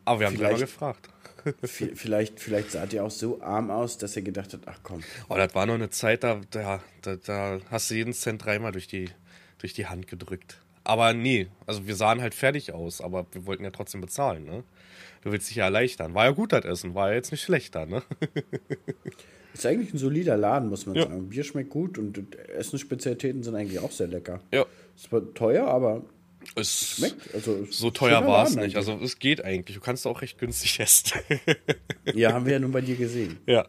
Aber 0.05 0.19
wir 0.21 0.27
haben 0.27 0.35
Vielleicht- 0.35 0.51
immer 0.57 0.65
gefragt. 0.65 1.09
Vielleicht, 1.63 2.39
vielleicht 2.39 2.71
sah 2.71 2.86
der 2.86 3.04
auch 3.04 3.12
so 3.12 3.41
arm 3.41 3.69
aus, 3.71 3.97
dass 3.97 4.15
er 4.15 4.21
gedacht 4.21 4.54
hat, 4.54 4.62
ach 4.65 4.80
komm. 4.84 5.02
Oh, 5.30 5.36
das 5.36 5.54
war 5.56 5.65
noch 5.65 5.75
eine 5.75 5.89
Zeit, 5.89 6.23
da, 6.23 6.41
da, 6.52 6.82
da, 7.02 7.15
da 7.15 7.60
hast 7.69 7.89
du 7.91 7.95
jeden 7.95 8.13
Cent 8.13 8.43
dreimal 8.45 8.71
durch 8.71 8.88
die, 8.88 9.10
durch 9.60 9.73
die 9.73 9.88
Hand 9.88 10.08
gedrückt. 10.08 10.60
Aber 10.84 11.13
nee, 11.13 11.47
also 11.67 11.86
wir 11.88 11.95
sahen 11.95 12.21
halt 12.21 12.34
fertig 12.34 12.73
aus, 12.73 13.02
aber 13.02 13.25
wir 13.32 13.45
wollten 13.45 13.63
ja 13.63 13.71
trotzdem 13.71 14.02
bezahlen, 14.02 14.45
ne? 14.45 14.63
Du 15.21 15.32
willst 15.34 15.49
dich 15.49 15.58
ja 15.58 15.65
erleichtern. 15.65 16.13
War 16.13 16.25
ja 16.25 16.32
gut, 16.32 16.54
das 16.54 16.63
Essen, 16.65 16.95
war 16.95 17.10
ja 17.10 17.15
jetzt 17.15 17.32
nicht 17.32 17.41
schlechter, 17.43 17.86
ne? 17.86 18.02
Ist 19.54 19.65
eigentlich 19.65 19.93
ein 19.93 19.97
solider 19.97 20.38
Laden, 20.38 20.69
muss 20.69 20.86
man 20.86 20.95
Ja. 20.95 21.04
sagen. 21.04 21.28
Bier 21.30 21.43
schmeckt 21.43 21.69
gut 21.71 21.97
und 21.97 22.36
Essensspezialitäten 22.49 23.43
sind 23.43 23.56
eigentlich 23.56 23.80
auch 23.80 23.91
sehr 23.91 24.08
lecker. 24.08 24.39
Ja. 24.54 24.65
Ist 24.95 25.06
zwar 25.06 25.34
teuer, 25.34 25.67
aber 25.67 26.04
Es 26.56 26.95
schmeckt. 26.95 27.34
Also 27.34 27.65
so 27.69 27.91
teuer 27.91 28.25
war 28.25 28.45
es 28.45 28.56
nicht. 28.56 28.75
Also 28.75 28.97
es 29.02 29.19
geht 29.19 29.43
eigentlich. 29.43 29.75
Du 29.75 29.82
kannst 29.82 30.08
auch 30.08 30.21
recht 30.21 30.38
günstig 30.38 30.80
essen. 30.80 31.19
Ja, 32.13 32.34
haben 32.34 32.45
wir 32.45 32.54
ja 32.54 32.60
nun 32.60 32.71
bei 32.71 32.82
dir 32.82 32.95
gesehen. 32.95 33.39
ja. 33.45 33.65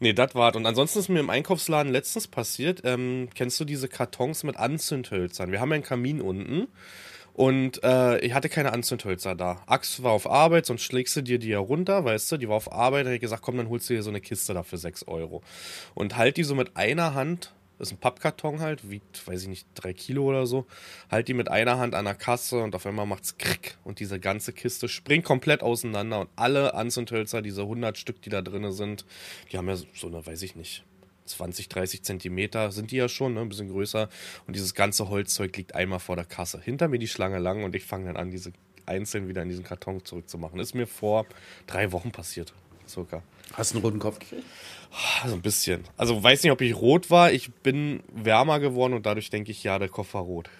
Nee, 0.00 0.12
das 0.12 0.34
war's. 0.34 0.56
Und 0.56 0.66
ansonsten 0.66 0.98
ist 0.98 1.08
mir 1.08 1.20
im 1.20 1.30
Einkaufsladen 1.30 1.92
letztens 1.92 2.26
passiert, 2.26 2.82
ähm, 2.84 3.28
kennst 3.34 3.60
du 3.60 3.64
diese 3.64 3.88
Kartons 3.88 4.42
mit 4.42 4.56
Anzündhölzern? 4.56 5.52
Wir 5.52 5.60
haben 5.60 5.70
ja 5.70 5.76
einen 5.76 5.84
Kamin 5.84 6.20
unten. 6.20 6.68
Und 7.34 7.82
äh, 7.82 8.18
ich 8.20 8.32
hatte 8.32 8.48
keine 8.48 8.72
Anzündhölzer 8.72 9.34
da. 9.34 9.62
Axt 9.66 10.04
war 10.04 10.12
auf 10.12 10.30
Arbeit, 10.30 10.66
sonst 10.66 10.82
schlägst 10.82 11.16
du 11.16 11.22
dir 11.22 11.40
die 11.40 11.48
ja 11.48 11.58
runter, 11.58 12.04
weißt 12.04 12.30
du? 12.30 12.36
Die 12.36 12.48
war 12.48 12.54
auf 12.54 12.72
Arbeit, 12.72 13.06
da 13.06 13.10
hab 13.10 13.14
ich 13.14 13.20
gesagt, 13.20 13.42
komm, 13.42 13.56
dann 13.56 13.68
holst 13.68 13.90
du 13.90 13.94
dir 13.94 14.04
so 14.04 14.10
eine 14.10 14.20
Kiste 14.20 14.54
da 14.54 14.62
für 14.62 14.78
6 14.78 15.08
Euro. 15.08 15.42
Und 15.94 16.16
halt 16.16 16.36
die 16.36 16.44
so 16.44 16.54
mit 16.54 16.76
einer 16.76 17.14
Hand, 17.14 17.52
ist 17.78 17.92
ein 17.92 17.98
Pappkarton 17.98 18.60
halt, 18.60 18.88
wiegt, 18.90 19.26
weiß 19.26 19.42
ich 19.42 19.48
nicht, 19.48 19.66
drei 19.74 19.92
Kilo 19.92 20.24
oder 20.24 20.46
so, 20.46 20.66
halt 21.10 21.28
die 21.28 21.34
mit 21.34 21.50
einer 21.50 21.78
Hand 21.78 21.94
an 21.94 22.04
der 22.04 22.14
Kasse 22.14 22.62
und 22.62 22.74
auf 22.74 22.86
einmal 22.86 23.06
macht's 23.06 23.36
krick 23.38 23.76
und 23.84 24.00
diese 24.00 24.20
ganze 24.20 24.52
Kiste 24.52 24.88
springt 24.88 25.24
komplett 25.24 25.62
auseinander 25.62 26.20
und 26.20 26.30
alle 26.36 26.74
Anzündhölzer, 26.74 27.42
diese 27.42 27.62
100 27.62 27.98
Stück, 27.98 28.22
die 28.22 28.30
da 28.30 28.42
drin 28.42 28.70
sind, 28.72 29.04
die 29.50 29.58
haben 29.58 29.68
ja 29.68 29.76
so 29.76 30.06
eine, 30.06 30.24
weiß 30.24 30.42
ich 30.42 30.56
nicht, 30.56 30.84
20, 31.26 31.68
30 31.68 32.02
Zentimeter 32.02 32.70
sind 32.70 32.90
die 32.90 32.96
ja 32.96 33.08
schon, 33.08 33.34
ne, 33.34 33.40
ein 33.40 33.48
bisschen 33.48 33.70
größer. 33.70 34.08
Und 34.46 34.56
dieses 34.56 34.74
ganze 34.74 35.08
Holzzeug 35.08 35.56
liegt 35.56 35.74
einmal 35.74 35.98
vor 35.98 36.16
der 36.16 36.24
Kasse. 36.24 36.60
Hinter 36.60 36.88
mir 36.88 36.98
die 36.98 37.08
Schlange 37.08 37.38
lang 37.38 37.64
und 37.64 37.74
ich 37.74 37.84
fange 37.84 38.06
dann 38.06 38.16
an, 38.16 38.30
diese 38.30 38.52
einzeln 38.86 39.28
wieder 39.28 39.42
in 39.42 39.48
diesen 39.48 39.64
Karton 39.64 40.04
zurückzumachen. 40.04 40.60
Ist 40.60 40.74
mir 40.74 40.86
vor 40.86 41.26
drei 41.66 41.92
Wochen 41.92 42.10
passiert, 42.10 42.52
circa. 42.86 43.22
Hast 43.56 43.72
du 43.72 43.76
einen 43.78 43.84
roten 43.84 43.98
Kopf 43.98 44.18
gekriegt? 44.18 44.44
Also 45.24 45.34
ein 45.34 45.42
bisschen. 45.42 45.82
Also 45.96 46.22
weiß 46.22 46.42
nicht, 46.44 46.52
ob 46.52 46.60
ich 46.60 46.74
rot 46.76 47.10
war. 47.10 47.32
Ich 47.32 47.52
bin 47.52 48.00
wärmer 48.14 48.60
geworden 48.60 48.92
und 48.92 49.06
dadurch 49.06 49.28
denke 49.28 49.50
ich, 49.50 49.64
ja, 49.64 49.78
der 49.80 49.88
Kopf 49.88 50.14
war 50.14 50.22
rot. 50.22 50.48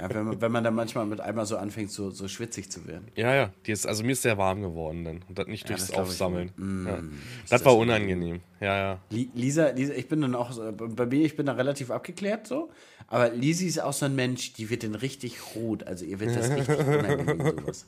Ja, 0.00 0.08
wenn, 0.14 0.24
man, 0.24 0.40
wenn 0.40 0.52
man 0.52 0.64
dann 0.64 0.74
manchmal 0.74 1.04
mit 1.04 1.20
einmal 1.20 1.44
so 1.46 1.56
anfängt, 1.58 1.90
so, 1.90 2.10
so 2.10 2.26
schwitzig 2.28 2.70
zu 2.70 2.86
werden. 2.86 3.08
Ja, 3.16 3.34
ja. 3.34 3.50
Die 3.66 3.72
ist, 3.72 3.86
also 3.86 4.02
mir 4.02 4.12
ist 4.12 4.22
sehr 4.22 4.38
warm 4.38 4.62
geworden 4.62 5.04
dann. 5.04 5.22
Und 5.28 5.38
das 5.38 5.46
nicht 5.46 5.64
Ja, 5.64 5.68
durchs 5.68 5.86
das 5.86 5.90
glaub 5.92 6.04
ich 6.06 6.10
Aufsammeln. 6.12 6.52
wohl. 6.56 6.86
ja. 6.92 6.96
Mm, 6.98 7.18
das, 7.42 7.50
das 7.50 7.64
war 7.66 7.72
so 7.72 7.80
unangenehm. 7.80 8.40
Ja, 8.60 8.76
ja. 8.76 8.98
Li- 9.10 9.30
Lisa, 9.34 9.68
Lisa, 9.70 9.92
ich 9.94 10.08
bin 10.08 10.22
dann 10.22 10.34
auch, 10.34 10.52
so- 10.52 10.72
bei 10.72 11.04
mir, 11.06 11.24
ich 11.24 11.36
bin 11.36 11.46
da 11.46 11.52
relativ 11.52 11.90
abgeklärt 11.90 12.46
so, 12.46 12.70
aber 13.08 13.28
Lisi 13.30 13.66
ist 13.66 13.80
auch 13.82 13.92
so 13.92 14.06
ein 14.06 14.14
Mensch, 14.14 14.52
die 14.54 14.70
wird 14.70 14.84
dann 14.84 14.94
richtig 14.94 15.38
rot, 15.54 15.82
also 15.84 16.04
ihr 16.06 16.18
wird 16.20 16.34
das 16.36 16.50
richtig 16.50 16.78
unangenehm 16.86 17.58
sowas. 17.58 17.86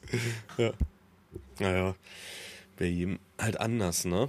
Naja, 1.58 1.94
bei 2.78 2.86
jedem 2.86 3.18
halt 3.38 3.60
anders, 3.60 4.04
ne? 4.04 4.28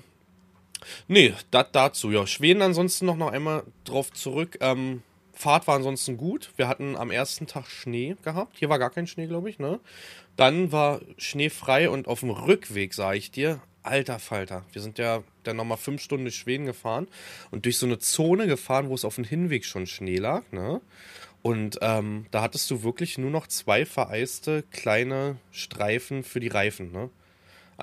Nee, 1.07 1.33
das 1.51 1.67
dazu. 1.71 2.11
Ja, 2.11 2.27
Schweden 2.27 2.61
ansonsten 2.61 3.05
noch, 3.05 3.15
noch 3.15 3.31
einmal 3.31 3.63
drauf 3.85 4.11
zurück. 4.11 4.57
Ähm, 4.59 5.01
Fahrt 5.33 5.67
war 5.67 5.75
ansonsten 5.75 6.17
gut. 6.17 6.51
Wir 6.57 6.67
hatten 6.67 6.95
am 6.95 7.09
ersten 7.09 7.47
Tag 7.47 7.65
Schnee 7.67 8.15
gehabt. 8.23 8.57
Hier 8.57 8.69
war 8.69 8.79
gar 8.79 8.91
kein 8.91 9.07
Schnee, 9.07 9.27
glaube 9.27 9.49
ich, 9.49 9.59
ne? 9.59 9.79
Dann 10.35 10.71
war 10.71 11.01
Schnee 11.17 11.49
frei 11.49 11.89
und 11.89 12.07
auf 12.07 12.21
dem 12.21 12.29
Rückweg, 12.29 12.93
sage 12.93 13.17
ich 13.17 13.31
dir, 13.31 13.61
alter 13.81 14.19
Falter. 14.19 14.63
Wir 14.71 14.81
sind 14.81 14.97
ja 14.97 15.23
dann 15.43 15.57
nochmal 15.57 15.77
fünf 15.77 16.01
Stunden 16.01 16.25
durch 16.25 16.35
Schweden 16.35 16.65
gefahren 16.65 17.07
und 17.51 17.65
durch 17.65 17.77
so 17.77 17.85
eine 17.85 17.99
Zone 17.99 18.47
gefahren, 18.47 18.89
wo 18.89 18.95
es 18.95 19.05
auf 19.05 19.15
dem 19.15 19.23
Hinweg 19.23 19.65
schon 19.65 19.87
Schnee 19.87 20.17
lag, 20.17 20.43
ne? 20.51 20.81
Und 21.41 21.79
ähm, 21.81 22.25
da 22.31 22.41
hattest 22.41 22.71
du 22.71 22.83
wirklich 22.83 23.17
nur 23.17 23.29
noch 23.29 23.47
zwei 23.47 23.85
vereiste 23.85 24.63
kleine 24.71 25.37
Streifen 25.51 26.23
für 26.23 26.39
die 26.39 26.47
Reifen, 26.47 26.91
ne? 26.91 27.09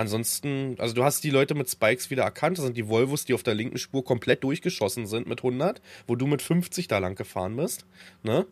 Ansonsten, 0.00 0.76
also 0.78 0.94
du 0.94 1.04
hast 1.04 1.22
die 1.24 1.28
Leute 1.28 1.54
mit 1.54 1.68
Spikes 1.68 2.08
wieder 2.08 2.22
erkannt. 2.22 2.56
Das 2.56 2.64
sind 2.64 2.74
die 2.74 2.88
Volvos, 2.88 3.26
die 3.26 3.34
auf 3.34 3.42
der 3.42 3.52
linken 3.52 3.76
Spur 3.76 4.02
komplett 4.02 4.42
durchgeschossen 4.42 5.04
sind 5.06 5.26
mit 5.26 5.40
100, 5.40 5.82
wo 6.06 6.16
du 6.16 6.26
mit 6.26 6.40
50 6.40 6.88
da 6.88 6.96
lang 6.96 7.16
gefahren 7.16 7.54
bist. 7.54 7.84
Ne? 8.22 8.46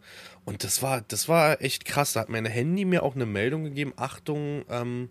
Und 0.45 0.63
das 0.63 0.83
war, 0.83 1.01
das 1.01 1.27
war 1.27 1.63
echt 1.63 1.87
krass. 1.87 2.13
Da 2.13 2.21
hat 2.21 2.29
mein 2.29 2.45
Handy 2.45 2.85
mir 2.85 3.03
auch 3.03 3.15
eine 3.15 3.25
Meldung 3.25 3.65
gegeben: 3.65 3.95
Achtung, 3.97 4.67
ähm, 4.69 5.09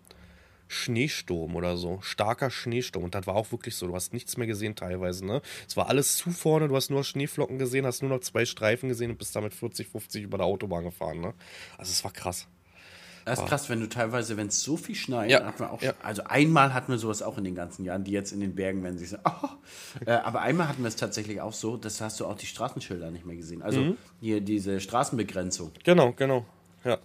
Schneesturm 0.68 1.56
oder 1.56 1.76
so. 1.76 1.98
Starker 2.02 2.50
Schneesturm. 2.50 3.02
Und 3.02 3.16
das 3.16 3.26
war 3.26 3.34
auch 3.34 3.50
wirklich 3.50 3.74
so. 3.74 3.88
Du 3.88 3.96
hast 3.96 4.12
nichts 4.12 4.36
mehr 4.36 4.46
gesehen 4.46 4.76
teilweise. 4.76 5.26
Ne? 5.26 5.42
Es 5.66 5.76
war 5.76 5.88
alles 5.88 6.18
zu 6.18 6.30
vorne. 6.30 6.68
Du 6.68 6.76
hast 6.76 6.88
nur 6.88 7.02
Schneeflocken 7.02 7.58
gesehen, 7.58 7.84
hast 7.84 8.00
nur 8.02 8.12
noch 8.12 8.20
zwei 8.20 8.44
Streifen 8.44 8.88
gesehen 8.88 9.10
und 9.10 9.18
bist 9.18 9.34
damit 9.34 9.54
40, 9.54 9.88
50 9.88 10.22
über 10.22 10.38
der 10.38 10.46
Autobahn 10.46 10.84
gefahren. 10.84 11.20
Ne? 11.20 11.34
Also 11.78 11.90
es 11.90 12.04
war 12.04 12.12
krass. 12.12 12.46
Das 13.28 13.40
ist 13.40 13.46
krass, 13.46 13.68
wenn 13.68 13.80
du 13.80 13.88
teilweise, 13.88 14.36
wenn 14.36 14.48
es 14.48 14.62
so 14.62 14.76
viel 14.76 14.94
schneit, 14.94 15.30
Ja, 15.30 15.44
hat 15.44 15.60
man 15.60 15.70
auch, 15.70 15.82
ja. 15.82 15.92
also 16.02 16.22
einmal 16.24 16.74
hatten 16.74 16.92
wir 16.92 16.98
sowas 16.98 17.22
auch 17.22 17.38
in 17.38 17.44
den 17.44 17.54
ganzen 17.54 17.84
Jahren, 17.84 18.04
die 18.04 18.12
jetzt 18.12 18.32
in 18.32 18.40
den 18.40 18.54
Bergen 18.54 18.82
werden 18.82 18.98
sich 18.98 19.10
so, 19.10 19.16
oh. 19.24 19.48
äh, 20.06 20.10
aber 20.12 20.40
einmal 20.40 20.68
hatten 20.68 20.82
wir 20.82 20.88
es 20.88 20.96
tatsächlich 20.96 21.40
auch 21.40 21.52
so, 21.52 21.76
das 21.76 22.00
hast 22.00 22.20
du 22.20 22.26
auch 22.26 22.36
die 22.36 22.46
Straßenschilder 22.46 23.10
nicht 23.10 23.26
mehr 23.26 23.36
gesehen. 23.36 23.62
Also 23.62 23.80
Mhm. 23.80 23.96
hier 24.20 24.40
diese 24.40 24.80
Straßenbegrenzung. 24.80 25.72
Genau, 25.84 26.12
genau. 26.12 26.44
Ja. 26.84 26.98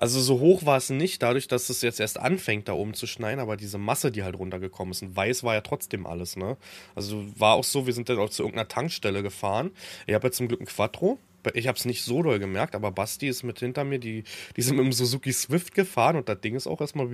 Also 0.00 0.20
so 0.20 0.38
hoch 0.38 0.64
war 0.64 0.76
es 0.76 0.90
nicht, 0.90 1.22
dadurch, 1.22 1.48
dass 1.48 1.70
es 1.70 1.82
jetzt 1.82 1.98
erst 1.98 2.20
anfängt, 2.20 2.68
da 2.68 2.72
oben 2.72 2.94
zu 2.94 3.08
schneien, 3.08 3.40
aber 3.40 3.56
diese 3.56 3.78
Masse, 3.78 4.12
die 4.12 4.22
halt 4.22 4.38
runtergekommen 4.38 4.92
ist. 4.92 5.02
Und 5.02 5.16
weiß 5.16 5.42
war 5.42 5.54
ja 5.54 5.60
trotzdem 5.60 6.06
alles, 6.06 6.36
ne? 6.36 6.56
Also 6.94 7.24
war 7.36 7.54
auch 7.54 7.64
so, 7.64 7.86
wir 7.86 7.92
sind 7.92 8.08
dann 8.08 8.18
auch 8.18 8.30
zu 8.30 8.42
irgendeiner 8.42 8.68
Tankstelle 8.68 9.24
gefahren. 9.24 9.72
Ich 10.06 10.14
habe 10.14 10.28
jetzt 10.28 10.36
zum 10.36 10.46
Glück 10.46 10.60
ein 10.60 10.66
Quattro. 10.66 11.18
Ich 11.54 11.68
habe 11.68 11.78
es 11.78 11.84
nicht 11.84 12.02
so 12.02 12.22
doll 12.22 12.38
gemerkt, 12.38 12.74
aber 12.74 12.90
Basti 12.90 13.28
ist 13.28 13.42
mit 13.42 13.60
hinter 13.60 13.84
mir, 13.84 13.98
die, 13.98 14.24
die 14.56 14.62
sind 14.62 14.76
mit 14.76 14.84
dem 14.84 14.92
Suzuki 14.92 15.32
Swift 15.32 15.74
gefahren 15.74 16.16
und 16.16 16.28
das 16.28 16.40
Ding 16.40 16.56
ist 16.56 16.66
auch 16.66 16.80
erstmal 16.80 17.08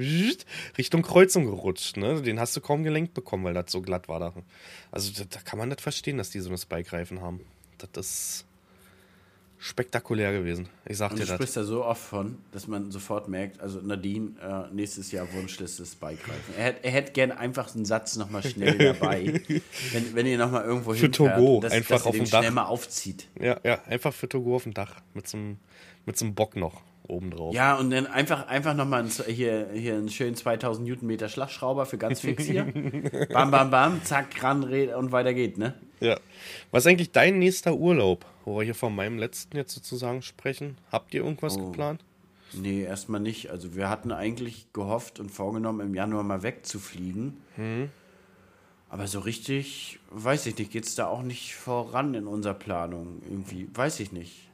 Richtung 0.79 1.03
Kreuzung 1.03 1.45
gerutscht. 1.45 1.97
Ne? 1.97 2.23
Den 2.23 2.41
hast 2.41 2.57
du 2.57 2.61
kaum 2.61 2.85
gelenkt 2.85 3.15
bekommen, 3.15 3.45
weil 3.45 3.55
das 3.55 3.71
so 3.71 3.83
glatt 3.83 4.09
war 4.09 4.21
da. 4.21 4.33
Also 4.91 5.13
da, 5.13 5.25
da 5.29 5.41
kann 5.41 5.59
man 5.59 5.69
nicht 5.69 5.81
verstehen, 5.81 6.19
dass 6.19 6.31
die 6.31 6.41
so 6.41 6.49
eine 6.49 6.59
Spike-Reifen 6.59 7.21
haben. 7.21 7.41
Das 7.79 8.07
ist 8.07 8.47
spektakulär 9.65 10.31
gewesen. 10.33 10.69
Ich 10.85 10.99
sag 10.99 11.11
Und 11.13 11.19
dir 11.19 11.23
du 11.23 11.29
das. 11.29 11.37
sprichst 11.37 11.57
da 11.57 11.65
so 11.65 11.85
oft 11.87 12.03
von, 12.03 12.37
dass 12.53 12.69
man 12.69 12.91
sofort 12.91 13.29
merkt, 13.29 13.61
also 13.61 13.81
Nadine, 13.81 14.33
äh, 14.43 14.75
nächstes 14.75 15.11
Jahr 15.11 15.27
Wunschliste 15.33 15.87
Spike-Reifen. 15.87 16.55
Er, 16.59 16.65
hätt- 16.65 16.77
er 16.83 16.91
hätte 16.91 17.13
gern 17.13 17.33
einfach 17.33 17.75
einen 17.75 17.87
Satz 17.87 18.17
nochmal 18.17 18.43
schnell 18.43 18.77
dabei, 19.01 19.41
wenn, 19.93 20.15
wenn 20.15 20.27
ihr 20.27 20.37
nochmal 20.37 20.65
irgendwo 20.65 20.93
Für 20.93 21.07
hinfährt, 21.07 21.37
Togo, 21.37 21.61
dass, 21.61 21.73
einfach 21.73 21.97
dass 21.97 22.07
auf 22.07 22.15
dem 22.15 22.29
Dach. 22.29 22.41
schnell 22.41 22.51
mal 22.51 22.65
aufzieht. 22.67 23.29
Ja, 23.41 23.59
ja, 23.65 23.83
einfach 23.87 24.13
für 24.13 24.29
Togo 24.29 24.55
auf 24.57 24.65
dem 24.65 24.75
Dach 24.75 24.97
mit 25.15 25.27
so 25.27 25.39
einem 25.39 25.57
mit 26.05 26.19
so 26.19 26.27
einem 26.27 26.35
Bock 26.35 26.57
noch 26.57 26.83
oben 27.09 27.31
drauf. 27.31 27.55
Ja, 27.55 27.77
und 27.77 27.89
dann 27.91 28.07
einfach, 28.07 28.47
einfach 28.49 28.75
nochmal 28.75 29.07
hier, 29.27 29.69
hier 29.73 29.95
einen 29.95 30.11
schönen 30.11 30.37
2000 30.37 30.87
Newtonmeter 30.87 31.31
Schlagschrauber 31.31 31.87
für 31.87 31.97
ganz 31.97 32.21
fix 32.21 32.45
hier. 32.45 32.65
bam, 33.33 33.51
bam, 33.51 33.71
bam, 33.71 34.05
zack, 34.05 34.43
ran 34.43 34.63
und 34.65 35.13
weiter 35.13 35.33
geht, 35.33 35.57
ne? 35.57 35.73
Ja. 36.01 36.19
Was 36.71 36.85
ist 36.85 36.91
eigentlich 36.91 37.13
dein 37.13 37.39
nächster 37.39 37.75
Urlaub, 37.75 38.27
wo 38.45 38.59
wir 38.59 38.65
hier 38.65 38.75
von 38.75 38.95
meinem 38.95 39.19
letzten 39.19 39.57
jetzt 39.57 39.73
sozusagen 39.75 40.23
sprechen? 40.23 40.77
Habt 40.93 41.15
ihr 41.15 41.23
irgendwas 41.25 41.57
Oh. 41.57 41.67
geplant? 41.67 42.05
Nee, 42.53 42.83
erstmal 42.83 43.21
nicht. 43.21 43.51
Also 43.51 43.75
wir 43.75 43.89
hatten 43.89 44.13
eigentlich 44.13 44.67
gehofft 44.73 45.19
und 45.19 45.31
vorgenommen, 45.31 45.81
im 45.81 45.95
Januar 45.95 46.23
mal 46.23 46.43
wegzufliegen. 46.45 47.39
Aber 48.89 49.09
so 49.09 49.19
richtig, 49.21 49.99
weiß 50.11 50.47
ich 50.47 50.57
nicht, 50.59 50.71
geht 50.71 50.85
es 50.87 50.95
da 50.95 51.07
auch 51.09 51.23
nicht 51.23 51.55
voran 51.57 52.15
in 52.15 52.27
unserer 52.29 52.55
Planung. 52.55 53.23
Irgendwie, 53.29 53.69
weiß 53.75 53.99
ich 54.01 54.13
nicht. 54.13 54.49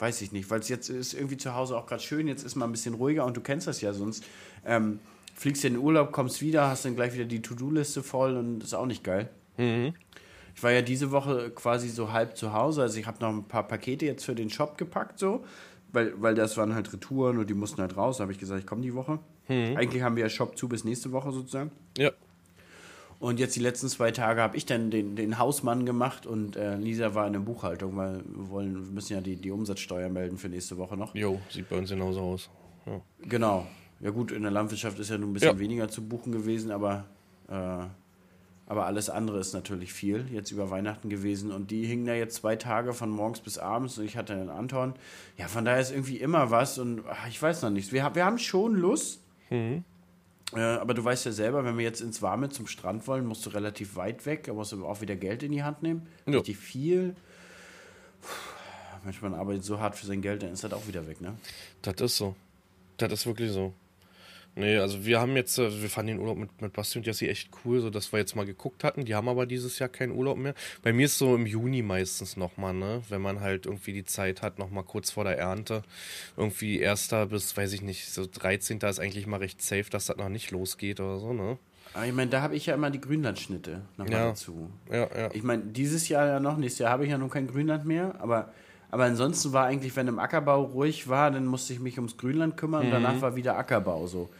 Weiß 0.00 0.20
ich 0.22 0.32
nicht, 0.32 0.50
weil 0.50 0.58
es 0.58 0.68
jetzt 0.68 0.88
ist 0.88 1.14
irgendwie 1.14 1.36
zu 1.36 1.54
Hause 1.54 1.76
auch 1.76 1.86
gerade 1.86 2.02
schön, 2.02 2.26
jetzt 2.26 2.42
ist 2.42 2.56
mal 2.56 2.64
ein 2.64 2.72
bisschen 2.72 2.94
ruhiger 2.94 3.24
und 3.24 3.36
du 3.36 3.40
kennst 3.40 3.68
das 3.68 3.80
ja 3.82 3.92
sonst. 3.92 4.24
Ähm, 4.66 4.98
fliegst 5.36 5.64
in 5.64 5.74
den 5.74 5.82
Urlaub, 5.82 6.10
kommst 6.10 6.40
wieder, 6.42 6.66
hast 6.68 6.84
dann 6.86 6.96
gleich 6.96 7.14
wieder 7.14 7.24
die 7.24 7.40
To-Do-Liste 7.40 8.02
voll 8.02 8.36
und 8.36 8.64
ist 8.64 8.74
auch 8.74 8.86
nicht 8.86 9.04
geil. 9.04 9.30
Ich 10.54 10.62
war 10.62 10.70
ja 10.70 10.82
diese 10.82 11.10
Woche 11.10 11.50
quasi 11.50 11.88
so 11.88 12.12
halb 12.12 12.36
zu 12.36 12.52
Hause. 12.52 12.82
Also 12.82 12.98
ich 12.98 13.06
habe 13.06 13.18
noch 13.20 13.30
ein 13.30 13.44
paar 13.44 13.66
Pakete 13.66 14.06
jetzt 14.06 14.24
für 14.24 14.34
den 14.34 14.50
Shop 14.50 14.76
gepackt, 14.78 15.18
so. 15.18 15.44
Weil, 15.92 16.12
weil 16.22 16.34
das 16.34 16.56
waren 16.56 16.74
halt 16.74 16.92
Retouren 16.92 17.38
und 17.38 17.50
die 17.50 17.54
mussten 17.54 17.80
halt 17.80 17.96
raus. 17.96 18.16
Da 18.18 18.22
habe 18.22 18.32
ich 18.32 18.38
gesagt, 18.38 18.60
ich 18.60 18.66
komme 18.66 18.82
die 18.82 18.94
Woche. 18.94 19.18
Eigentlich 19.48 20.02
haben 20.02 20.16
wir 20.16 20.22
ja 20.22 20.30
Shop 20.30 20.56
zu 20.56 20.68
bis 20.68 20.84
nächste 20.84 21.12
Woche 21.12 21.32
sozusagen. 21.32 21.70
Ja. 21.98 22.10
Und 23.18 23.38
jetzt 23.38 23.54
die 23.54 23.60
letzten 23.60 23.88
zwei 23.88 24.10
Tage 24.10 24.40
habe 24.40 24.56
ich 24.56 24.66
dann 24.66 24.90
den, 24.90 25.14
den 25.14 25.38
Hausmann 25.38 25.86
gemacht 25.86 26.26
und 26.26 26.56
äh, 26.56 26.76
Lisa 26.76 27.14
war 27.14 27.26
in 27.26 27.34
der 27.34 27.40
Buchhaltung, 27.40 27.96
weil 27.96 28.22
wir 28.24 28.50
wollen, 28.50 28.74
wir 28.74 28.92
müssen 28.92 29.12
ja 29.12 29.20
die, 29.20 29.36
die 29.36 29.50
Umsatzsteuer 29.50 30.08
melden 30.08 30.38
für 30.38 30.48
nächste 30.48 30.76
Woche 30.78 30.96
noch. 30.96 31.14
Jo, 31.14 31.40
sieht 31.48 31.68
bei 31.68 31.76
uns 31.78 31.90
genauso 31.90 32.20
aus. 32.20 32.50
Ja. 32.86 33.00
Genau. 33.20 33.66
Ja 34.00 34.10
gut, 34.10 34.32
in 34.32 34.42
der 34.42 34.50
Landwirtschaft 34.50 34.98
ist 34.98 35.10
ja 35.10 35.18
nur 35.18 35.28
ein 35.28 35.34
bisschen 35.34 35.52
Ja. 35.52 35.58
weniger 35.58 35.88
zu 35.88 36.02
buchen 36.02 36.32
gewesen, 36.32 36.72
aber, 36.72 37.04
äh, 37.48 37.84
aber 38.72 38.86
alles 38.86 39.10
andere 39.10 39.38
ist 39.38 39.52
natürlich 39.52 39.92
viel 39.92 40.24
jetzt 40.32 40.50
über 40.50 40.70
Weihnachten 40.70 41.10
gewesen. 41.10 41.52
Und 41.52 41.70
die 41.70 41.84
hingen 41.84 42.06
da 42.06 42.14
jetzt 42.14 42.36
zwei 42.36 42.56
Tage 42.56 42.94
von 42.94 43.10
morgens 43.10 43.40
bis 43.40 43.58
abends 43.58 43.98
und 43.98 44.06
ich 44.06 44.16
hatte 44.16 44.32
einen 44.32 44.48
Anton. 44.48 44.94
Ja, 45.36 45.46
von 45.48 45.66
daher 45.66 45.78
ist 45.78 45.90
irgendwie 45.90 46.16
immer 46.16 46.50
was 46.50 46.78
und 46.78 47.02
ach, 47.06 47.28
ich 47.28 47.42
weiß 47.42 47.60
noch 47.60 47.68
nicht. 47.68 47.92
Wir, 47.92 48.14
wir 48.14 48.24
haben 48.24 48.38
schon 48.38 48.74
Lust. 48.76 49.20
Mhm. 49.50 49.84
Äh, 50.54 50.60
aber 50.60 50.94
du 50.94 51.04
weißt 51.04 51.26
ja 51.26 51.32
selber, 51.32 51.66
wenn 51.66 51.76
wir 51.76 51.84
jetzt 51.84 52.00
ins 52.00 52.22
Warme 52.22 52.48
zum 52.48 52.66
Strand 52.66 53.06
wollen, 53.06 53.26
musst 53.26 53.44
du 53.44 53.50
relativ 53.50 53.94
weit 53.96 54.24
weg, 54.24 54.44
da 54.44 54.54
musst 54.54 54.72
du 54.72 54.86
auch 54.86 55.02
wieder 55.02 55.16
Geld 55.16 55.42
in 55.42 55.52
die 55.52 55.62
Hand 55.62 55.82
nehmen. 55.82 56.06
Ja. 56.24 56.38
Richtig 56.38 56.56
viel. 56.56 57.14
Puh, 58.22 58.28
Manchmal 59.04 59.34
arbeitet 59.34 59.64
so 59.64 59.80
hart 59.80 59.96
für 59.96 60.06
sein 60.06 60.22
Geld, 60.22 60.44
dann 60.44 60.50
ist 60.54 60.64
das 60.64 60.72
auch 60.72 60.88
wieder 60.88 61.06
weg, 61.06 61.20
ne? 61.20 61.34
Das 61.82 62.00
ist 62.00 62.16
so. 62.16 62.34
Das 62.96 63.12
ist 63.12 63.26
wirklich 63.26 63.52
so. 63.52 63.74
Nee, 64.54 64.76
also 64.76 65.06
wir 65.06 65.18
haben 65.18 65.34
jetzt, 65.34 65.58
äh, 65.58 65.80
wir 65.82 65.88
fanden 65.88 66.08
den 66.08 66.18
Urlaub 66.18 66.36
mit, 66.36 66.60
mit 66.60 66.72
Basti 66.74 66.98
und 66.98 67.06
Jessie 67.06 67.28
echt 67.28 67.48
cool, 67.64 67.80
so 67.80 67.88
dass 67.88 68.12
wir 68.12 68.18
jetzt 68.18 68.36
mal 68.36 68.44
geguckt 68.44 68.84
hatten. 68.84 69.04
Die 69.06 69.14
haben 69.14 69.28
aber 69.28 69.46
dieses 69.46 69.78
Jahr 69.78 69.88
keinen 69.88 70.12
Urlaub 70.12 70.36
mehr. 70.36 70.54
Bei 70.82 70.92
mir 70.92 71.06
ist 71.06 71.16
so 71.16 71.34
im 71.34 71.46
Juni 71.46 71.80
meistens 71.80 72.36
nochmal, 72.36 72.74
ne? 72.74 73.02
Wenn 73.08 73.22
man 73.22 73.40
halt 73.40 73.64
irgendwie 73.64 73.94
die 73.94 74.04
Zeit 74.04 74.42
hat, 74.42 74.58
nochmal 74.58 74.84
kurz 74.84 75.10
vor 75.10 75.24
der 75.24 75.38
Ernte. 75.38 75.82
Irgendwie 76.36 76.78
erster 76.80 77.26
bis, 77.26 77.56
weiß 77.56 77.72
ich 77.72 77.80
nicht, 77.80 78.10
so 78.10 78.26
13. 78.26 78.78
ist 78.78 79.00
eigentlich 79.00 79.26
mal 79.26 79.38
recht 79.38 79.62
safe, 79.62 79.86
dass 79.90 80.06
das 80.06 80.18
noch 80.18 80.28
nicht 80.28 80.50
losgeht 80.50 81.00
oder 81.00 81.18
so, 81.18 81.32
ne? 81.32 81.56
Aber 81.94 82.06
ich 82.06 82.12
meine, 82.12 82.30
da 82.30 82.40
habe 82.42 82.54
ich 82.54 82.66
ja 82.66 82.74
immer 82.74 82.90
die 82.90 83.00
Grünlandschnitte 83.00 83.82
nochmal 83.96 84.12
Ja. 84.12 84.28
dazu. 84.28 84.70
Ja, 84.90 85.08
ja. 85.16 85.30
Ich 85.32 85.42
meine, 85.42 85.62
dieses 85.64 86.08
Jahr 86.08 86.26
ja 86.26 86.40
noch, 86.40 86.56
nächstes 86.58 86.80
Jahr 86.80 86.90
habe 86.90 87.04
ich 87.04 87.10
ja 87.10 87.18
noch 87.18 87.30
kein 87.30 87.46
Grünland 87.46 87.84
mehr, 87.86 88.14
aber, 88.18 88.52
aber 88.92 89.04
ansonsten 89.04 89.52
war 89.52 89.66
eigentlich, 89.66 89.96
wenn 89.96 90.06
im 90.06 90.20
Ackerbau 90.20 90.62
ruhig 90.62 91.08
war, 91.08 91.32
dann 91.32 91.46
musste 91.46 91.72
ich 91.72 91.80
mich 91.80 91.96
ums 91.98 92.16
Grünland 92.16 92.56
kümmern 92.56 92.82
und 92.82 92.86
Mhm. 92.88 92.92
danach 92.92 93.20
war 93.20 93.34
wieder 93.34 93.58
Ackerbau 93.58 94.06
so. 94.06 94.30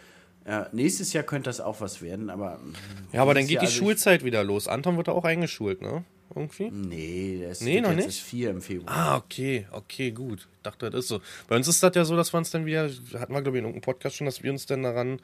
Ja, 0.46 0.68
nächstes 0.72 1.12
Jahr 1.12 1.24
könnte 1.24 1.50
das 1.50 1.60
auch 1.60 1.80
was 1.80 2.00
werden, 2.02 2.30
aber. 2.30 2.60
Ja, 3.12 3.22
aber 3.22 3.34
dann 3.34 3.44
geht 3.44 3.52
Jahr, 3.54 3.60
die 3.62 3.66
also 3.66 3.78
Schulzeit 3.78 4.24
wieder 4.24 4.42
los. 4.44 4.68
Anton 4.68 4.96
wird 4.96 5.08
da 5.08 5.12
auch 5.12 5.24
eingeschult, 5.24 5.82
ne? 5.82 6.04
Irgendwie? 6.34 6.70
Nee, 6.70 7.38
der 7.40 7.50
ist, 7.50 7.62
Nee, 7.62 7.80
noch 7.80 7.92
nicht? 7.94 8.20
vier 8.22 8.50
im 8.50 8.60
Februar. 8.62 8.90
Ah, 8.96 9.16
okay, 9.18 9.66
okay, 9.70 10.10
gut. 10.12 10.48
Ich 10.56 10.62
dachte, 10.62 10.90
das 10.90 11.00
ist 11.00 11.08
so. 11.08 11.20
Bei 11.48 11.56
uns 11.56 11.68
ist 11.68 11.82
das 11.82 11.94
ja 11.94 12.04
so, 12.04 12.16
dass 12.16 12.32
wir 12.32 12.38
uns 12.38 12.50
dann 12.50 12.64
wieder, 12.66 12.88
hatten 13.18 13.34
wir 13.34 13.42
glaube 13.42 13.58
ich 13.58 13.60
in 13.60 13.66
irgendeinem 13.66 13.82
Podcast 13.82 14.16
schon, 14.16 14.24
dass 14.24 14.42
wir 14.42 14.50
uns 14.50 14.64
dann 14.66 14.82
daran 14.82 15.20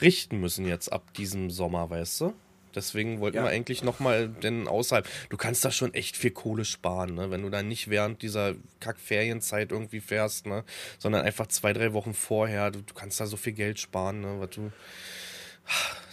richten 0.00 0.38
müssen 0.40 0.66
jetzt 0.66 0.92
ab 0.92 1.12
diesem 1.14 1.50
Sommer, 1.50 1.88
weißt 1.90 2.20
du? 2.20 2.32
Deswegen 2.74 3.20
wollten 3.20 3.36
Ja. 3.38 3.44
wir 3.44 3.50
eigentlich 3.50 3.82
nochmal 3.82 4.28
denn 4.28 4.68
außerhalb. 4.68 5.08
Du 5.30 5.36
kannst 5.36 5.64
da 5.64 5.70
schon 5.70 5.94
echt 5.94 6.16
viel 6.16 6.30
Kohle 6.30 6.64
sparen, 6.64 7.14
ne? 7.14 7.30
Wenn 7.30 7.42
du 7.42 7.50
da 7.50 7.62
nicht 7.62 7.88
während 7.90 8.22
dieser 8.22 8.54
Kackferienzeit 8.80 9.72
irgendwie 9.72 10.00
fährst, 10.00 10.46
ne? 10.46 10.64
Sondern 10.98 11.22
einfach 11.24 11.46
zwei, 11.46 11.72
drei 11.72 11.92
Wochen 11.92 12.14
vorher. 12.14 12.70
Du, 12.70 12.80
du 12.82 12.94
kannst 12.94 13.20
da 13.20 13.26
so 13.26 13.36
viel 13.36 13.52
Geld 13.52 13.78
sparen, 13.80 14.20
ne? 14.20 14.36
Was 14.38 14.50
du. 14.50 14.70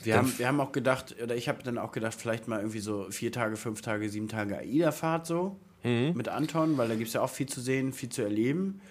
Wir 0.03 0.15
haben, 0.15 0.33
wir 0.37 0.47
haben 0.47 0.61
auch 0.61 0.71
gedacht, 0.71 1.15
oder 1.21 1.35
ich 1.35 1.49
habe 1.49 1.63
dann 1.63 1.77
auch 1.77 1.91
gedacht, 1.91 2.15
vielleicht 2.17 2.47
mal 2.47 2.59
irgendwie 2.59 2.79
so 2.79 3.07
vier 3.09 3.31
Tage, 3.31 3.57
fünf 3.57 3.81
Tage, 3.81 4.07
sieben 4.09 4.27
Tage 4.27 4.57
AIDA-Fahrt 4.57 5.25
so 5.25 5.57
Mhm. 5.83 6.11
mit 6.15 6.27
Anton, 6.27 6.77
weil 6.77 6.87
da 6.89 6.95
gibt 6.95 7.07
es 7.07 7.13
ja 7.13 7.21
auch 7.21 7.29
viel 7.29 7.47
zu 7.47 7.61
sehen, 7.61 7.93
viel 7.93 8.09
zu 8.09 8.21
erleben. 8.21 8.81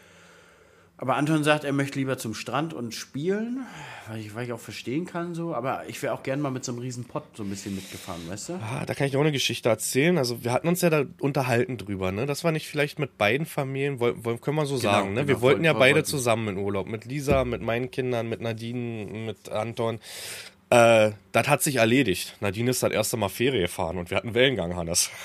Aber 1.00 1.14
Anton 1.14 1.44
sagt, 1.44 1.62
er 1.62 1.72
möchte 1.72 1.96
lieber 1.96 2.18
zum 2.18 2.34
Strand 2.34 2.74
und 2.74 2.92
spielen, 2.92 3.64
weil 4.08 4.18
ich, 4.18 4.34
weil 4.34 4.46
ich 4.46 4.52
auch 4.52 4.58
verstehen 4.58 5.06
kann 5.06 5.32
so. 5.32 5.54
Aber 5.54 5.88
ich 5.88 6.02
wäre 6.02 6.12
auch 6.12 6.24
gern 6.24 6.40
mal 6.40 6.50
mit 6.50 6.64
so 6.64 6.72
einem 6.72 6.80
riesen 6.80 7.04
Pott 7.04 7.22
so 7.36 7.44
ein 7.44 7.50
bisschen 7.50 7.76
mitgefahren, 7.76 8.20
weißt 8.28 8.48
du? 8.48 8.52
Ah, 8.54 8.84
da 8.84 8.94
kann 8.94 9.06
ich 9.06 9.16
auch 9.16 9.20
eine 9.20 9.30
Geschichte 9.30 9.68
erzählen. 9.68 10.18
Also 10.18 10.42
wir 10.42 10.52
hatten 10.52 10.66
uns 10.66 10.80
ja 10.80 10.90
da 10.90 11.04
unterhalten 11.20 11.78
drüber, 11.78 12.10
ne? 12.10 12.26
Das 12.26 12.42
war 12.42 12.50
nicht 12.50 12.66
vielleicht 12.66 12.98
mit 12.98 13.16
beiden 13.16 13.46
Familien, 13.46 13.98
können 14.00 14.56
wir 14.56 14.66
so 14.66 14.76
Genau, 14.76 14.90
sagen, 14.92 15.12
ne? 15.12 15.20
Wir 15.28 15.34
genau, 15.36 15.42
wollten 15.42 15.64
ja 15.64 15.72
beide 15.72 15.96
wollten. 15.96 16.08
zusammen 16.08 16.48
in 16.48 16.56
Urlaub. 16.58 16.88
Mit 16.88 17.04
Lisa, 17.04 17.44
mit 17.44 17.62
meinen 17.62 17.92
Kindern, 17.92 18.28
mit 18.28 18.40
Nadine, 18.40 19.06
mit 19.26 19.48
Anton. 19.50 20.00
Äh, 20.70 21.12
das 21.30 21.46
hat 21.48 21.62
sich 21.62 21.76
erledigt. 21.76 22.36
Nadine 22.40 22.70
ist 22.70 22.82
das 22.82 22.90
erste 22.90 23.16
Mal 23.16 23.28
Ferie 23.28 23.60
gefahren 23.60 23.98
und 23.98 24.10
wir 24.10 24.16
hatten 24.16 24.34
Wellengang, 24.34 24.74
Hannes. 24.74 25.10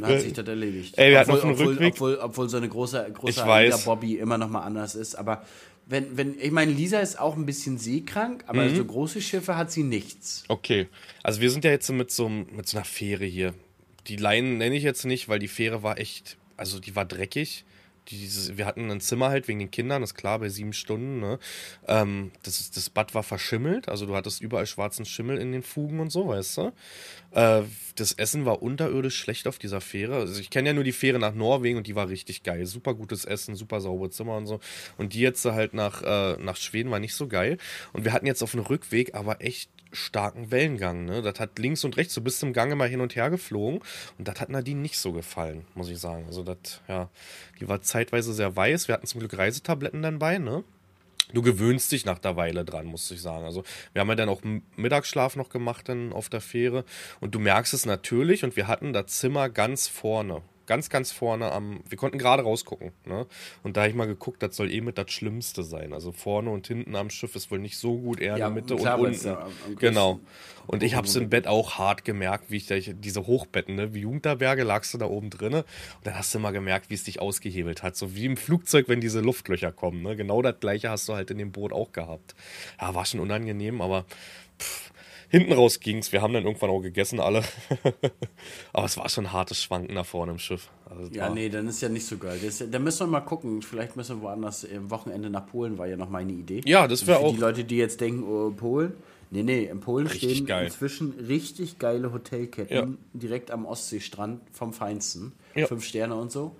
Dann 0.00 0.10
hat 0.10 0.20
sich 0.20 0.32
das 0.32 0.46
erledigt. 0.46 0.96
Ey, 0.98 1.10
wir 1.10 1.18
hatten 1.20 1.30
obwohl, 1.30 1.50
auf 1.52 1.58
dem 1.58 1.66
obwohl, 1.68 1.76
Rückweg- 1.78 1.92
obwohl, 1.92 2.16
obwohl 2.16 2.48
so 2.48 2.56
eine 2.56 2.68
große, 2.68 3.10
große 3.14 3.46
weiß. 3.46 3.84
Bobby 3.84 4.16
immer 4.16 4.38
noch 4.38 4.48
mal 4.50 4.60
anders 4.62 4.94
ist. 4.94 5.14
Aber 5.14 5.44
wenn, 5.86 6.16
wenn, 6.16 6.38
ich 6.40 6.50
meine, 6.52 6.70
Lisa 6.72 7.00
ist 7.00 7.18
auch 7.18 7.36
ein 7.36 7.46
bisschen 7.46 7.78
seekrank, 7.78 8.44
aber 8.46 8.64
Mhm. 8.64 8.76
so 8.76 8.84
große 8.84 9.20
Schiffe 9.20 9.56
hat 9.56 9.72
sie 9.72 9.82
nichts. 9.82 10.44
Okay. 10.48 10.86
Also 11.22 11.40
wir 11.40 11.50
sind 11.50 11.64
ja 11.64 11.70
jetzt 11.70 11.90
mit 11.90 12.10
so, 12.10 12.28
mit 12.28 12.68
so 12.68 12.76
einer 12.78 12.84
Fähre 12.84 13.24
hier. 13.24 13.54
Die 14.06 14.16
Leinen 14.16 14.58
nenne 14.58 14.76
ich 14.76 14.82
jetzt 14.82 15.04
nicht, 15.04 15.28
weil 15.28 15.38
die 15.38 15.48
Fähre 15.48 15.82
war 15.82 15.98
echt, 15.98 16.36
also 16.56 16.78
die 16.80 16.94
war 16.96 17.04
dreckig. 17.04 17.64
Dieses, 18.10 18.56
wir 18.56 18.66
hatten 18.66 18.90
ein 18.90 19.00
Zimmer 19.00 19.28
halt 19.28 19.48
wegen 19.48 19.58
den 19.58 19.70
Kindern, 19.70 20.02
ist 20.02 20.14
klar, 20.14 20.38
bei 20.38 20.48
sieben 20.48 20.72
Stunden. 20.72 21.20
Ne? 21.20 21.38
Ähm, 21.86 22.32
das, 22.42 22.70
das 22.70 22.90
Bad 22.90 23.14
war 23.14 23.22
verschimmelt, 23.22 23.88
also 23.88 24.06
du 24.06 24.14
hattest 24.14 24.40
überall 24.40 24.66
schwarzen 24.66 25.04
Schimmel 25.04 25.38
in 25.38 25.52
den 25.52 25.62
Fugen 25.62 26.00
und 26.00 26.10
so, 26.10 26.28
weißt 26.28 26.58
du. 26.58 26.72
Äh, 27.32 27.62
das 27.94 28.12
Essen 28.12 28.44
war 28.46 28.62
unterirdisch 28.62 29.16
schlecht 29.16 29.46
auf 29.46 29.58
dieser 29.58 29.80
Fähre. 29.80 30.16
Also 30.16 30.40
ich 30.40 30.50
kenne 30.50 30.70
ja 30.70 30.72
nur 30.72 30.84
die 30.84 30.92
Fähre 30.92 31.18
nach 31.18 31.34
Norwegen 31.34 31.78
und 31.78 31.86
die 31.86 31.94
war 31.94 32.08
richtig 32.08 32.42
geil. 32.42 32.66
Super 32.66 32.94
gutes 32.94 33.24
Essen, 33.24 33.54
super 33.54 33.80
saubere 33.80 34.10
Zimmer 34.10 34.36
und 34.36 34.46
so. 34.46 34.60
Und 34.98 35.14
die 35.14 35.20
jetzt 35.20 35.44
halt 35.44 35.74
nach, 35.74 36.02
äh, 36.02 36.36
nach 36.40 36.56
Schweden 36.56 36.90
war 36.90 36.98
nicht 36.98 37.14
so 37.14 37.28
geil. 37.28 37.58
Und 37.92 38.04
wir 38.04 38.12
hatten 38.12 38.26
jetzt 38.26 38.42
auf 38.42 38.52
dem 38.52 38.60
Rückweg 38.60 39.14
aber 39.14 39.42
echt 39.42 39.70
starken 39.92 40.50
Wellengang. 40.50 41.04
Ne? 41.04 41.22
Das 41.22 41.40
hat 41.40 41.58
links 41.58 41.84
und 41.84 41.96
rechts 41.96 42.14
so 42.14 42.20
bis 42.20 42.38
zum 42.38 42.52
Gange 42.52 42.76
mal 42.76 42.88
hin 42.88 43.00
und 43.00 43.16
her 43.16 43.30
geflogen. 43.30 43.80
Und 44.18 44.28
das 44.28 44.40
hat 44.40 44.48
Nadine 44.48 44.80
nicht 44.80 44.98
so 44.98 45.12
gefallen, 45.12 45.64
muss 45.74 45.88
ich 45.88 45.98
sagen. 45.98 46.26
Also 46.26 46.42
das, 46.42 46.80
ja, 46.88 47.08
die 47.60 47.68
war 47.68 47.82
zeitweise 47.82 48.32
sehr 48.32 48.54
weiß. 48.56 48.88
Wir 48.88 48.94
hatten 48.94 49.06
zum 49.06 49.20
Glück 49.20 49.36
Reisetabletten 49.36 50.02
dann 50.02 50.18
bei, 50.18 50.38
ne? 50.38 50.64
Du 51.32 51.42
gewöhnst 51.42 51.92
dich 51.92 52.04
nach 52.04 52.18
der 52.18 52.36
Weile 52.36 52.64
dran, 52.64 52.86
muss 52.86 53.10
ich 53.10 53.22
sagen. 53.22 53.44
Also 53.44 53.62
wir 53.92 54.00
haben 54.00 54.08
ja 54.08 54.16
dann 54.16 54.28
auch 54.28 54.42
Mittagsschlaf 54.76 55.36
noch 55.36 55.48
gemacht 55.48 55.88
dann 55.88 56.12
auf 56.12 56.28
der 56.28 56.40
Fähre 56.40 56.84
und 57.20 57.34
du 57.34 57.38
merkst 57.38 57.72
es 57.72 57.86
natürlich 57.86 58.42
und 58.42 58.56
wir 58.56 58.66
hatten 58.66 58.92
das 58.92 59.06
Zimmer 59.06 59.48
ganz 59.48 59.86
vorne. 59.86 60.42
Ganz, 60.70 60.88
ganz 60.88 61.10
vorne 61.10 61.50
am, 61.50 61.80
wir 61.88 61.98
konnten 61.98 62.16
gerade 62.16 62.44
rausgucken, 62.44 62.92
ne? 63.04 63.26
Und 63.64 63.76
da 63.76 63.80
habe 63.80 63.90
ich 63.90 63.96
mal 63.96 64.06
geguckt, 64.06 64.40
das 64.40 64.54
soll 64.54 64.70
eh 64.70 64.80
mit 64.80 64.98
das 64.98 65.10
Schlimmste 65.10 65.64
sein. 65.64 65.92
Also 65.92 66.12
vorne 66.12 66.48
und 66.50 66.68
hinten 66.68 66.94
am 66.94 67.10
Schiff 67.10 67.34
ist 67.34 67.50
wohl 67.50 67.58
nicht 67.58 67.76
so 67.76 67.98
gut, 67.98 68.20
eher 68.20 68.36
Ja, 68.38 68.46
in 68.46 68.54
der 68.54 68.62
Mitte 68.62 68.76
klar, 68.76 69.00
und 69.00 69.08
unten. 69.08 69.26
ja 69.26 69.48
genau. 69.80 70.20
Und 70.68 70.84
ich 70.84 70.94
habe 70.94 71.08
es 71.08 71.16
im 71.16 71.28
Bett 71.28 71.48
auch 71.48 71.78
hart 71.78 72.04
gemerkt, 72.04 72.52
wie 72.52 72.56
ich 72.58 72.68
da, 72.68 72.76
ich, 72.76 72.94
diese 72.96 73.26
Hochbetten, 73.26 73.74
ne? 73.74 73.94
Wie 73.94 74.02
Jugendherberge 74.02 74.62
lagst 74.62 74.94
du 74.94 74.98
da 74.98 75.06
oben 75.06 75.28
drinne 75.28 75.64
und 75.96 76.06
dann 76.06 76.14
hast 76.14 76.32
du 76.32 76.38
mal 76.38 76.52
gemerkt, 76.52 76.88
wie 76.88 76.94
es 76.94 77.02
dich 77.02 77.20
ausgehebelt 77.20 77.82
hat. 77.82 77.96
So 77.96 78.14
wie 78.14 78.26
im 78.26 78.36
Flugzeug, 78.36 78.88
wenn 78.88 79.00
diese 79.00 79.18
Luftlöcher 79.20 79.72
kommen, 79.72 80.02
ne? 80.02 80.14
Genau 80.14 80.40
das 80.40 80.60
gleiche 80.60 80.88
hast 80.88 81.08
du 81.08 81.14
halt 81.14 81.32
in 81.32 81.38
dem 81.38 81.50
Boot 81.50 81.72
auch 81.72 81.90
gehabt. 81.90 82.36
Ja, 82.80 82.94
war 82.94 83.04
schon 83.06 83.18
unangenehm, 83.18 83.80
aber 83.80 84.04
pff, 84.60 84.89
hinten 85.30 85.52
raus 85.52 85.80
ging's. 85.80 86.12
Wir 86.12 86.20
haben 86.22 86.34
dann 86.34 86.44
irgendwann 86.44 86.70
auch 86.70 86.80
gegessen 86.80 87.20
alle. 87.20 87.42
aber 88.72 88.84
es 88.86 88.96
war 88.96 89.08
schon 89.08 89.26
ein 89.26 89.32
hartes 89.32 89.62
Schwanken 89.62 89.94
da 89.94 90.04
vorne 90.04 90.32
im 90.32 90.38
Schiff. 90.38 90.68
Also, 90.88 91.10
Ja, 91.12 91.30
nee, 91.30 91.48
dann 91.48 91.66
ist 91.68 91.80
ja 91.80 91.88
nicht 91.88 92.04
so 92.06 92.18
geil. 92.18 92.38
Das, 92.44 92.62
da 92.70 92.78
müssen 92.78 93.00
wir 93.00 93.06
mal 93.06 93.20
gucken. 93.20 93.62
Vielleicht 93.62 93.96
müssen 93.96 94.16
wir 94.18 94.22
woanders. 94.22 94.64
Im 94.64 94.90
Wochenende 94.90 95.30
nach 95.30 95.46
Polen 95.46 95.78
war 95.78 95.86
ja 95.86 95.96
noch 95.96 96.10
meine 96.10 96.32
Idee. 96.32 96.60
Ja, 96.64 96.86
das 96.88 97.06
wär 97.06 97.16
Für 97.16 97.24
auch- 97.26 97.32
Die 97.34 97.40
Leute, 97.40 97.64
die 97.64 97.76
jetzt 97.76 98.00
denken, 98.00 98.24
oh, 98.24 98.50
Polen. 98.50 98.92
Nee, 99.32 99.44
nee, 99.44 99.64
in 99.66 99.78
Polen 99.78 100.08
Richtig 100.08 100.32
stehen 100.38 100.46
geil. 100.46 100.64
inzwischen 100.66 101.12
richtig 101.28 101.78
geile 101.78 102.12
Hotelketten 102.12 102.76
Ja. 102.76 102.88
direkt 103.12 103.52
am 103.52 103.64
Ostseestrand 103.64 104.40
vom 104.52 104.72
Feinsten. 104.72 105.32
Ja. 105.54 105.68
Fünf 105.68 105.84
Sterne 105.84 106.16
und 106.16 106.32
so. 106.32 106.56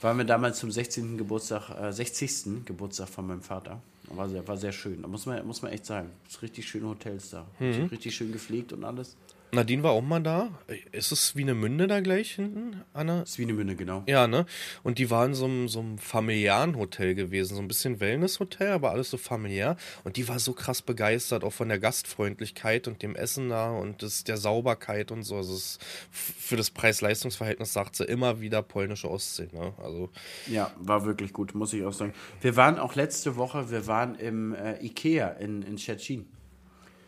Waren 0.00 0.16
wir 0.18 0.24
damals 0.24 0.60
zum 0.60 0.70
16. 0.70 1.18
Geburtstag, 1.18 1.70
äh, 1.70 1.92
60. 1.92 2.64
Geburtstag 2.64 3.08
von 3.08 3.26
meinem 3.26 3.42
Vater. 3.42 3.82
War 4.10 4.28
sehr, 4.28 4.46
war 4.46 4.56
sehr 4.56 4.72
schön. 4.72 5.02
Da 5.02 5.08
muss 5.08 5.26
man, 5.26 5.46
muss 5.46 5.62
man 5.62 5.72
echt 5.72 5.86
sagen. 5.86 6.10
Es 6.28 6.40
richtig 6.42 6.68
schöne 6.68 6.88
Hotels 6.88 7.30
da. 7.30 7.46
Mhm. 7.58 7.86
Richtig 7.86 8.14
schön 8.14 8.32
gepflegt 8.32 8.72
und 8.72 8.84
alles. 8.84 9.16
Nadine 9.50 9.82
war 9.82 9.92
auch 9.92 10.02
mal 10.02 10.20
da. 10.20 10.50
Ist 10.92 11.10
es 11.10 11.34
wie 11.34 11.42
eine 11.42 11.54
Münde 11.54 11.86
da 11.86 12.00
gleich 12.00 12.32
hinten, 12.32 12.82
Anna? 12.92 13.24
Swinemünde, 13.24 13.76
genau. 13.76 14.04
Ja, 14.06 14.26
ne? 14.26 14.46
Und 14.82 14.98
die 14.98 15.10
war 15.10 15.24
in 15.24 15.34
so 15.34 15.46
einem, 15.46 15.68
so 15.68 15.80
einem 15.80 15.98
familiären 15.98 16.76
Hotel 16.76 17.14
gewesen, 17.14 17.54
so 17.56 17.62
ein 17.62 17.68
bisschen 17.68 18.00
Wellness-Hotel, 18.00 18.72
aber 18.72 18.90
alles 18.90 19.10
so 19.10 19.16
familiär. 19.16 19.76
Und 20.04 20.16
die 20.16 20.28
war 20.28 20.38
so 20.38 20.52
krass 20.52 20.82
begeistert, 20.82 21.44
auch 21.44 21.52
von 21.52 21.68
der 21.68 21.78
Gastfreundlichkeit 21.78 22.88
und 22.88 23.02
dem 23.02 23.16
Essen 23.16 23.48
da 23.48 23.70
und 23.70 24.02
das, 24.02 24.24
der 24.24 24.36
Sauberkeit 24.36 25.10
und 25.10 25.22
so. 25.22 25.36
Also 25.36 25.54
es, 25.54 25.78
für 26.10 26.56
das 26.56 26.70
Preis-Leistungs-Verhältnis 26.70 27.72
sagt 27.72 27.96
sie 27.96 28.04
immer 28.04 28.40
wieder 28.40 28.62
polnische 28.62 29.10
Ostsee, 29.10 29.48
ne? 29.52 29.72
Also, 29.82 30.10
Ja, 30.46 30.70
war 30.78 31.06
wirklich 31.06 31.32
gut, 31.32 31.54
muss 31.54 31.72
ich 31.72 31.84
auch 31.84 31.92
sagen. 31.92 32.12
Wir 32.40 32.56
waren 32.56 32.78
auch 32.78 32.94
letzte 32.94 33.36
Woche, 33.36 33.70
wir 33.70 33.86
waren 33.86 34.14
im 34.16 34.54
äh, 34.54 34.84
Ikea 34.84 35.28
in, 35.28 35.62
in. 35.62 35.78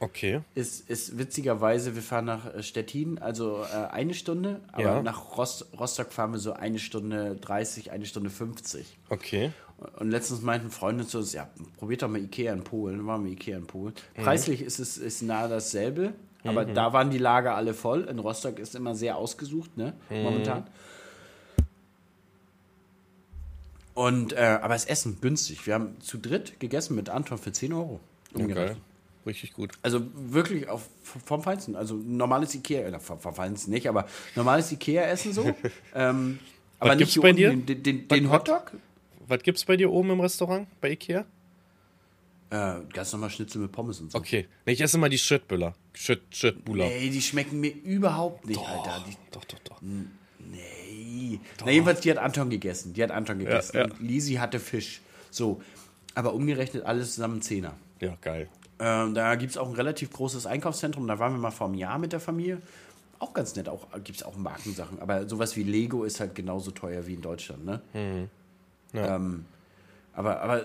Okay. 0.01 0.41
Ist, 0.55 0.89
ist 0.91 1.17
witzigerweise, 1.19 1.95
wir 1.95 2.03
fahren 2.03 2.25
nach 2.25 2.53
äh, 2.55 2.63
Stettin, 2.63 3.19
also 3.19 3.63
äh, 3.63 3.87
eine 3.91 4.15
Stunde, 4.15 4.61
aber 4.73 4.83
Ja. 4.83 5.03
nach 5.03 5.37
Rost, 5.39 5.67
Rostock 5.79 6.13
fahren 6.13 6.33
wir 6.33 6.39
so 6.39 6.53
eine 6.53 6.79
Stunde 6.79 7.37
30, 7.37 7.93
eine 7.93 8.07
Stunde 8.07 8.31
50. 8.31 8.99
Okay. 9.09 9.53
Und 9.99 10.11
letztens 10.11 10.43
meinten 10.43 10.71
Freunde 10.71 11.07
zu 11.07 11.19
uns, 11.19 11.33
ja, 11.33 11.49
probiert 11.79 12.03
doch 12.03 12.09
mal 12.09 12.21
Ikea 12.21 12.53
in 12.53 12.65
Polen. 12.65 12.99
Dann 12.99 13.07
waren 13.07 13.25
wir 13.25 13.33
Ikea 13.33 13.57
in 13.57 13.67
Polen. 13.67 13.95
Preislich 14.15 14.61
ist 14.61 14.79
es 14.79 14.99
ist 14.99 15.23
nahe 15.23 15.49
dasselbe, 15.49 16.13
Aber 16.45 16.65
da 16.67 16.93
waren 16.93 17.11
die 17.11 17.19
Lager 17.19 17.55
alle 17.55 17.73
voll. 17.75 18.03
In 18.05 18.19
Rostock 18.19 18.59
ist 18.59 18.75
immer 18.75 18.95
sehr 18.95 19.17
ausgesucht, 19.17 19.77
ne? 19.79 19.95
Momentan. 20.11 20.67
Und, 23.95 24.33
äh, 24.33 24.59
aber 24.63 24.75
das 24.75 24.85
Essen 24.87 25.19
günstig. 25.21 25.67
Wir 25.67 25.75
haben 25.75 26.01
zu 26.01 26.19
dritt 26.19 26.59
gegessen 26.61 26.95
mit 26.95 27.09
Anton 27.09 27.39
für 27.39 27.53
10 27.53 27.73
Euro. 27.73 28.01
Umgerechnet. 28.33 28.57
geil. 28.69 28.77
Richtig 29.27 29.53
gut. 29.53 29.73
Also 29.83 30.03
wirklich 30.15 30.69
auf, 30.69 30.89
vom 31.03 31.43
Feinsten. 31.43 31.77
Also 31.77 31.95
normales 31.95 32.55
Ikea, 32.55 32.81
äh, 32.89 32.99
vom, 33.01 33.21
vom 33.21 33.35
Feinsten 33.35 33.71
nicht, 33.71 33.89
aber 33.89 34.07
normales 34.35 34.73
Ikea-Essen 34.73 35.33
so. 35.33 35.43
ähm, 35.95 36.39
aber 36.79 36.91
Was 36.93 36.97
nicht 36.99 37.13
gibt's 37.15 37.21
bei 37.23 37.33
dir? 37.33 37.51
Den, 37.55 37.83
den, 37.83 38.05
Was- 38.09 38.19
den 38.19 38.31
Hotdog. 38.31 38.73
Was 39.27 39.43
gibt's 39.43 39.65
bei 39.65 39.77
dir 39.77 39.91
oben 39.93 40.11
im 40.11 40.21
Restaurant 40.21 40.67
bei 40.81 40.91
Ikea? 40.93 41.25
Äh, 42.51 42.75
ganz 42.93 43.13
normal 43.13 43.31
Schnitzel 43.31 43.61
mit 43.63 43.71
Pommes 43.71 44.01
und 44.01 44.11
so. 44.11 44.19
Okay. 44.19 44.49
Nee, 44.67 44.73
ich 44.73 44.81
esse 44.81 44.97
immer 44.97 45.09
die 45.09 45.19
Schöttbüller. 45.19 45.75
Schött, 45.95 46.23
Schöttbuller. 46.31 46.87
Nee, 46.87 47.11
die 47.11 47.23
schmecken 47.23 47.61
mir 47.61 47.71
überhaupt 47.73 48.47
nicht, 48.47 48.59
Alter. 48.61 49.05
Die, 49.09 49.17
Doch, 49.31 49.45
doch, 49.45 49.59
doch. 49.61 49.81
nee. 49.83 51.39
Na, 51.65 51.71
jedenfalls, 51.71 52.01
die 52.01 52.11
hat 52.11 52.19
Anton 52.19 52.51
gegessen. 52.51 52.93
Die 52.95 53.03
hat 53.03 53.11
Anton 53.13 53.39
gegessen. 53.39 53.77
ja. 53.77 53.85
Und 53.85 54.01
Lisi 54.01 54.35
hatte 54.35 54.59
Fisch. 54.59 55.01
So. 55.31 55.63
Aber 56.17 56.35
umgerechnet 56.35 56.85
alles 56.85 57.15
zusammen 57.15 57.41
Zehner. 57.41 57.77
Ja, 58.01 58.17
geil. 58.21 58.49
Ähm, 58.81 59.15
da 59.15 59.35
gibt 59.35 59.51
es 59.53 59.59
auch 59.59 59.69
ein 59.69 59.75
relativ 59.75 60.11
großes 60.13 60.47
Einkaufszentrum. 60.47 61.07
Da 61.07 61.19
waren 61.19 61.33
wir 61.35 61.39
mal 61.39 61.51
vor 61.51 61.67
einem 61.67 61.77
Jahr 61.77 61.99
mit 61.99 62.13
der 62.13 62.21
Familie. 62.21 62.59
Auch 63.19 63.35
ganz 63.35 63.55
nett. 63.55 63.69
Auch 63.69 63.87
gibt 64.03 64.19
es 64.19 64.23
auch 64.23 64.37
Markensachen. 64.37 64.99
Aber 65.01 65.29
sowas 65.29 65.55
wie 65.57 65.63
Lego 65.63 66.05
ist 66.05 66.21
halt 66.21 66.35
genauso 66.35 66.71
teuer 66.71 67.07
wie 67.07 67.15
in 67.15 67.21
Deutschland. 67.21 67.65
Ne? 67.67 67.81
Ja. 68.95 69.17
Ähm, 69.17 69.45
aber 70.15 70.41
aber 70.41 70.65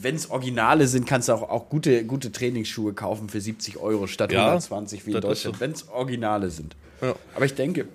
wenn 0.00 0.14
es 0.14 0.30
Originale 0.30 0.86
sind, 0.86 1.06
kannst 1.06 1.28
du 1.28 1.32
auch, 1.34 1.42
auch 1.42 1.68
gute, 1.68 2.04
gute 2.04 2.30
Trainingsschuhe 2.32 2.92
kaufen 2.94 3.28
für 3.28 3.40
70 3.40 3.76
Euro 3.78 4.06
statt 4.06 4.32
Ja, 4.32 4.46
120 4.46 5.06
wie 5.06 5.12
in 5.12 5.20
Deutschland. 5.20 5.56
so. 5.56 5.60
Wenn 5.60 5.72
es 5.72 5.88
Originale 5.88 6.50
sind. 6.50 6.76
Ja. 7.00 7.14
Aber 7.34 7.44
ich 7.44 7.54
denke, 7.54 7.86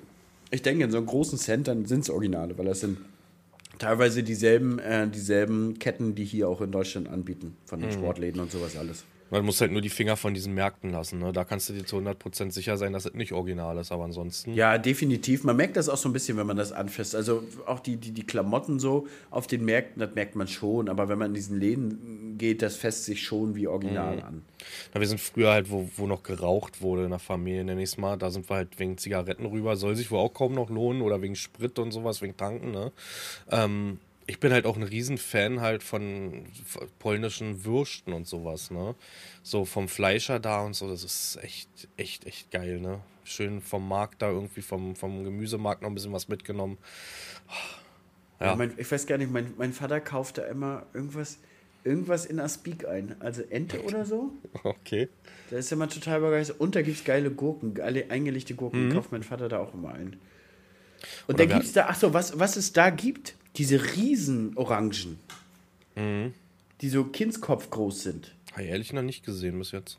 ich 0.51 0.61
denke, 0.61 0.83
in 0.83 0.91
so 0.91 0.97
einem 0.97 1.07
großen 1.07 1.37
Centern 1.39 1.85
sind 1.85 2.01
es 2.01 2.09
Originale, 2.09 2.57
weil 2.57 2.65
das 2.65 2.81
sind 2.81 2.97
teilweise 3.79 4.21
dieselben, 4.23 4.79
äh, 4.79 5.07
dieselben 5.07 5.79
Ketten, 5.79 6.13
die 6.15 6.25
hier 6.25 6.47
auch 6.49 6.61
in 6.61 6.71
Deutschland 6.71 7.07
anbieten, 7.09 7.55
von 7.65 7.79
Mhm. 7.79 7.83
den 7.83 7.91
Sportläden 7.93 8.41
und 8.41 8.51
sowas 8.51 8.75
alles. 8.77 9.03
Man 9.29 9.45
muss 9.45 9.59
halt 9.59 9.71
nur 9.71 9.81
die 9.81 9.89
Finger 9.89 10.15
von 10.15 10.33
diesen 10.33 10.53
Märkten 10.53 10.91
lassen. 10.91 11.19
Ne? 11.19 11.33
Da 11.33 11.43
kannst 11.43 11.69
du 11.69 11.73
dir 11.73 11.85
zu 11.85 11.97
100% 11.97 12.51
sicher 12.51 12.77
sein, 12.77 12.93
dass 12.93 13.05
es 13.05 13.13
nicht 13.13 13.33
original 13.33 13.77
ist. 13.77 13.91
Aber 13.91 14.05
ansonsten. 14.05 14.53
Ja, 14.53 14.77
definitiv. 14.77 15.43
Man 15.43 15.57
merkt 15.57 15.75
das 15.75 15.89
auch 15.89 15.97
so 15.97 16.07
ein 16.09 16.13
bisschen, 16.13 16.37
wenn 16.37 16.47
man 16.47 16.57
das 16.57 16.71
anfasst. 16.71 17.15
Also 17.15 17.43
auch 17.65 17.79
die, 17.79 17.97
die, 17.97 18.11
die 18.11 18.25
Klamotten 18.25 18.79
so 18.79 19.07
auf 19.29 19.47
den 19.47 19.65
Märkten, 19.65 19.99
das 19.99 20.15
merkt 20.15 20.35
man 20.35 20.47
schon. 20.47 20.89
Aber 20.89 21.09
wenn 21.09 21.19
man 21.19 21.29
in 21.29 21.33
diesen 21.33 21.59
Läden 21.59 22.37
geht, 22.37 22.61
das 22.61 22.75
fässt 22.75 23.05
sich 23.05 23.23
schon 23.23 23.55
wie 23.55 23.67
original 23.67 24.21
an. 24.21 24.43
Na, 24.93 24.99
wir 24.99 25.07
sind 25.07 25.19
früher 25.19 25.51
halt, 25.51 25.69
wo, 25.69 25.89
wo 25.97 26.07
noch 26.07 26.23
geraucht 26.23 26.81
wurde 26.81 27.03
in 27.03 27.09
der 27.09 27.19
Familie, 27.19 27.63
nenn 27.63 27.79
ich's 27.79 27.97
mal. 27.97 28.17
Da 28.17 28.29
sind 28.29 28.49
wir 28.49 28.55
halt 28.55 28.79
wegen 28.79 28.97
Zigaretten 28.97 29.45
rüber. 29.45 29.75
Soll 29.75 29.95
sich 29.95 30.09
wohl 30.11 30.19
auch 30.19 30.33
kaum 30.33 30.53
noch 30.53 30.69
lohnen. 30.69 31.01
Oder 31.01 31.21
wegen 31.21 31.35
Sprit 31.35 31.77
und 31.79 31.91
sowas, 31.91 32.21
wegen 32.21 32.37
Tanken. 32.37 32.71
Ne? 32.71 32.91
Ähm, 33.51 33.99
ich 34.27 34.39
bin 34.39 34.51
halt 34.51 34.65
auch 34.65 34.75
ein 34.75 34.83
Riesenfan 34.83 35.61
halt 35.61 35.83
von 35.83 36.45
polnischen 36.99 37.63
Würsten 37.63 38.13
und 38.13 38.27
sowas, 38.27 38.71
ne? 38.71 38.93
So 39.41 39.65
vom 39.65 39.87
Fleischer 39.87 40.39
da 40.39 40.61
und 40.61 40.75
so, 40.75 40.89
das 40.89 41.03
ist 41.03 41.39
echt, 41.41 41.69
echt, 41.95 42.25
echt 42.25 42.51
geil, 42.51 42.79
ne? 42.79 42.99
Schön 43.23 43.61
vom 43.61 43.87
Markt 43.87 44.21
da 44.21 44.29
irgendwie, 44.29 44.61
vom, 44.61 44.95
vom 44.95 45.23
Gemüsemarkt 45.23 45.81
noch 45.81 45.89
ein 45.89 45.95
bisschen 45.95 46.13
was 46.13 46.27
mitgenommen. 46.27 46.77
Ja. 47.47 47.53
Ja. 48.39 48.55
mein, 48.55 48.73
ich 48.77 48.91
weiß 48.91 49.07
gar 49.07 49.17
nicht, 49.17 49.31
mein, 49.31 49.53
mein 49.57 49.73
Vater 49.73 49.99
kauft 49.99 50.37
da 50.37 50.43
immer 50.43 50.85
irgendwas, 50.93 51.39
irgendwas 51.83 52.25
in 52.25 52.39
Aspik 52.39 52.87
ein. 52.87 53.15
Also 53.19 53.41
Ente 53.43 53.81
oder 53.83 54.05
so. 54.05 54.31
Okay. 54.63 55.09
Da 55.49 55.57
ist 55.57 55.71
immer 55.71 55.87
total 55.87 56.19
begeistert. 56.19 56.59
Und 56.59 56.75
da 56.75 56.81
gibt 56.81 56.97
es 56.97 57.03
geile 57.05 57.31
Gurken, 57.31 57.73
geile 57.73 58.11
eingelegte 58.11 58.53
Gurken. 58.53 58.89
Mhm. 58.89 58.93
Kauft 58.93 59.11
mein 59.11 59.23
Vater 59.23 59.47
da 59.47 59.59
auch 59.59 59.73
immer 59.73 59.93
ein. 59.93 60.17
Und 61.27 61.35
Oder 61.35 61.45
da 61.47 61.53
gibt 61.53 61.65
es 61.65 61.73
da, 61.73 61.87
achso, 61.87 62.13
was, 62.13 62.37
was 62.37 62.57
es 62.57 62.73
da 62.73 62.89
gibt, 62.89 63.36
diese 63.57 63.95
Riesenorangen. 63.95 65.19
Mhm. 65.95 66.33
Die 66.81 66.89
so 66.89 67.03
Kindskopf 67.05 67.69
groß 67.69 68.03
sind. 68.03 68.35
Habe 68.51 68.63
ich 68.63 68.69
ehrlich 68.69 68.93
noch 68.93 69.01
nicht 69.01 69.25
gesehen 69.25 69.57
bis 69.57 69.71
jetzt. 69.71 69.97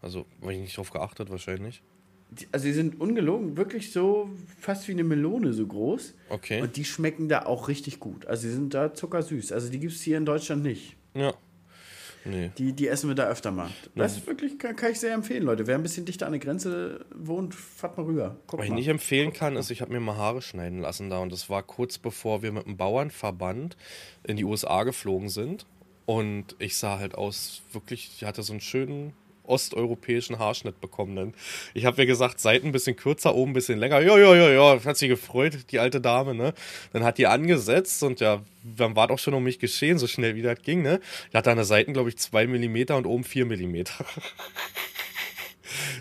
Also, 0.00 0.26
weil 0.40 0.54
ich 0.54 0.60
nicht 0.60 0.76
drauf 0.76 0.90
geachtet, 0.90 1.30
wahrscheinlich. 1.30 1.82
Die, 2.30 2.46
also 2.50 2.64
die 2.64 2.72
sind 2.72 2.98
ungelogen, 2.98 3.56
wirklich 3.58 3.92
so 3.92 4.30
fast 4.58 4.88
wie 4.88 4.92
eine 4.92 5.04
Melone 5.04 5.52
so 5.52 5.66
groß. 5.66 6.14
Okay. 6.30 6.62
Und 6.62 6.76
die 6.76 6.84
schmecken 6.84 7.28
da 7.28 7.44
auch 7.44 7.68
richtig 7.68 8.00
gut. 8.00 8.26
Also 8.26 8.46
die 8.48 8.54
sind 8.54 8.72
da 8.72 8.94
zuckersüß. 8.94 9.52
Also 9.52 9.68
die 9.68 9.78
gibt 9.78 9.92
es 9.92 10.00
hier 10.00 10.16
in 10.16 10.24
Deutschland 10.24 10.62
nicht. 10.62 10.96
Ja. 11.14 11.34
Nee. 12.24 12.50
Die, 12.56 12.72
die 12.72 12.88
essen 12.88 13.08
wir 13.08 13.14
da 13.14 13.28
öfter 13.28 13.50
mal. 13.50 13.70
Das 13.94 14.16
ist 14.16 14.26
wirklich, 14.26 14.58
kann, 14.58 14.76
kann 14.76 14.92
ich 14.92 15.00
sehr 15.00 15.14
empfehlen, 15.14 15.42
Leute. 15.42 15.66
Wer 15.66 15.74
ein 15.74 15.82
bisschen 15.82 16.04
dichter 16.04 16.26
an 16.26 16.32
der 16.32 16.40
Grenze 16.40 17.04
wohnt, 17.14 17.54
fahrt 17.54 17.96
mal 17.96 18.04
rüber. 18.04 18.36
Guck 18.46 18.60
Was 18.60 18.64
ich 18.64 18.70
mal. 18.70 18.76
nicht 18.76 18.88
empfehlen 18.88 19.32
kann, 19.32 19.56
ist, 19.56 19.70
ich 19.70 19.80
habe 19.80 19.92
mir 19.92 20.00
mal 20.00 20.16
Haare 20.16 20.42
schneiden 20.42 20.80
lassen 20.80 21.10
da 21.10 21.18
und 21.18 21.32
das 21.32 21.50
war 21.50 21.62
kurz 21.62 21.98
bevor 21.98 22.42
wir 22.42 22.52
mit 22.52 22.66
dem 22.66 22.76
Bauernverband 22.76 23.76
in 24.24 24.36
die 24.36 24.44
USA 24.44 24.84
geflogen 24.84 25.28
sind 25.28 25.66
und 26.06 26.56
ich 26.58 26.76
sah 26.76 26.98
halt 26.98 27.14
aus, 27.14 27.62
wirklich, 27.72 28.10
ich 28.16 28.24
hatte 28.24 28.42
so 28.42 28.52
einen 28.52 28.60
schönen 28.60 29.12
osteuropäischen 29.44 30.38
Haarschnitt 30.38 30.80
bekommen. 30.80 31.16
Dann. 31.16 31.34
Ich 31.74 31.84
habe 31.84 32.00
mir 32.00 32.06
gesagt, 32.06 32.40
Seiten 32.40 32.66
ein 32.66 32.72
bisschen 32.72 32.96
kürzer, 32.96 33.34
oben 33.34 33.52
ein 33.52 33.54
bisschen 33.54 33.78
länger. 33.78 34.00
Ja, 34.00 34.18
ja, 34.18 34.34
ja, 34.34 34.50
ja, 34.50 34.84
hat 34.84 34.96
sich 34.96 35.08
gefreut, 35.08 35.58
die 35.70 35.78
alte 35.78 36.00
Dame, 36.00 36.34
ne? 36.34 36.54
Dann 36.92 37.04
hat 37.04 37.18
die 37.18 37.26
angesetzt 37.26 38.02
und 38.02 38.20
ja, 38.20 38.42
dann 38.62 38.96
war 38.96 39.08
doch 39.08 39.18
schon 39.18 39.34
um 39.34 39.44
mich 39.44 39.58
geschehen, 39.58 39.98
so 39.98 40.06
schnell 40.06 40.34
wie 40.36 40.42
das 40.42 40.62
ging, 40.62 40.82
ne? 40.82 41.00
Ich 41.28 41.34
hatte 41.34 41.50
an 41.50 41.56
der 41.56 41.64
Seiten, 41.64 41.92
glaube 41.92 42.08
ich, 42.08 42.18
zwei 42.18 42.46
Millimeter 42.46 42.96
und 42.96 43.06
oben 43.06 43.24
vier 43.24 43.46
Millimeter. 43.46 44.04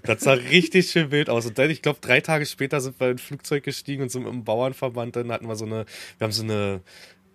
Das 0.04 0.22
sah 0.22 0.34
richtig 0.34 0.90
schön 0.90 1.12
wild 1.12 1.30
aus. 1.30 1.46
Und 1.46 1.58
dann, 1.58 1.70
ich 1.70 1.82
glaube, 1.82 2.00
drei 2.02 2.22
Tage 2.22 2.46
später 2.46 2.82
sind 2.82 3.00
wir 3.00 3.08
in 3.08 3.16
ein 3.16 3.18
Flugzeug 3.20 3.64
gestiegen 3.64 4.04
und 4.04 4.10
sind 4.10 4.24
mit 4.24 4.34
dem 4.34 4.44
Bauernverband. 4.44 5.16
Dann 5.16 5.32
hatten 5.32 5.48
wir 5.48 5.56
so 5.56 5.66
eine, 5.66 5.86
wir 6.18 6.26
haben 6.26 6.32
so 6.32 6.44
eine 6.44 6.82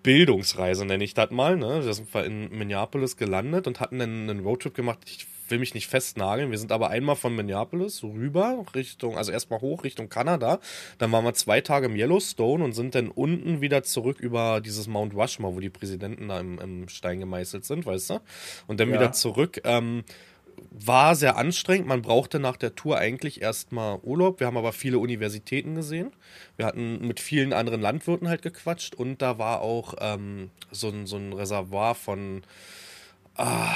Bildungsreise, 0.02 0.84
nenne 0.84 1.04
ich 1.04 1.14
das 1.14 1.30
mal. 1.30 1.56
Ne? 1.56 1.82
Da 1.84 1.92
sind 1.92 2.14
in 2.14 2.50
Minneapolis 2.56 3.16
gelandet 3.16 3.66
und 3.66 3.80
hatten 3.80 3.98
dann 3.98 4.30
einen 4.30 4.40
Roadtrip 4.40 4.74
gemacht. 4.74 4.98
Ich 5.06 5.26
will 5.50 5.58
mich 5.58 5.74
nicht 5.74 5.86
festnageln. 5.88 6.50
Wir 6.50 6.58
sind 6.58 6.72
aber 6.72 6.90
einmal 6.90 7.16
von 7.16 7.34
Minneapolis 7.34 8.02
rüber 8.02 8.64
Richtung, 8.74 9.16
also 9.16 9.32
erstmal 9.32 9.60
hoch 9.60 9.84
Richtung 9.84 10.08
Kanada. 10.08 10.60
Dann 10.98 11.12
waren 11.12 11.24
wir 11.24 11.34
zwei 11.34 11.60
Tage 11.60 11.86
im 11.86 11.96
Yellowstone 11.96 12.64
und 12.64 12.72
sind 12.72 12.94
dann 12.94 13.08
unten 13.08 13.60
wieder 13.60 13.82
zurück 13.82 14.20
über 14.20 14.60
dieses 14.60 14.86
Mount 14.86 15.14
Rushmore, 15.14 15.54
wo 15.54 15.60
die 15.60 15.70
Präsidenten 15.70 16.28
da 16.28 16.40
im, 16.40 16.58
im 16.58 16.88
Stein 16.88 17.20
gemeißelt 17.20 17.64
sind, 17.64 17.86
weißt 17.86 18.10
du? 18.10 18.20
Und 18.66 18.80
dann 18.80 18.88
Ja. 18.88 18.94
wieder 18.94 19.12
zurück. 19.12 19.60
Ähm, 19.64 20.04
war 20.70 21.14
sehr 21.14 21.36
anstrengend. 21.36 21.86
Man 21.86 22.02
brauchte 22.02 22.38
nach 22.38 22.56
der 22.56 22.74
Tour 22.74 22.98
eigentlich 22.98 23.42
erstmal 23.42 23.98
Urlaub. 24.02 24.40
Wir 24.40 24.46
haben 24.46 24.56
aber 24.56 24.72
viele 24.72 24.98
Universitäten 24.98 25.74
gesehen. 25.74 26.12
Wir 26.56 26.66
hatten 26.66 27.06
mit 27.06 27.20
vielen 27.20 27.52
anderen 27.52 27.80
Landwirten 27.80 28.28
halt 28.28 28.42
gequatscht 28.42 28.94
und 28.94 29.20
da 29.20 29.38
war 29.38 29.60
auch 29.60 29.94
ähm, 30.00 30.50
so, 30.70 30.88
ein, 30.88 31.06
so 31.06 31.16
ein 31.16 31.32
Reservoir 31.32 31.94
von 31.94 32.42
ah, 33.36 33.74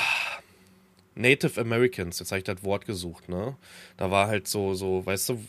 Native 1.21 1.61
Americans. 1.61 2.19
Jetzt 2.19 2.31
habe 2.33 2.39
ich 2.39 2.45
das 2.45 2.63
Wort 2.65 2.87
gesucht, 2.87 3.29
ne? 3.29 3.57
Da 3.97 4.11
war 4.11 4.27
halt 4.27 4.49
so, 4.49 4.75
so, 4.75 5.05
weißt 5.05 5.31
du, 5.31 5.45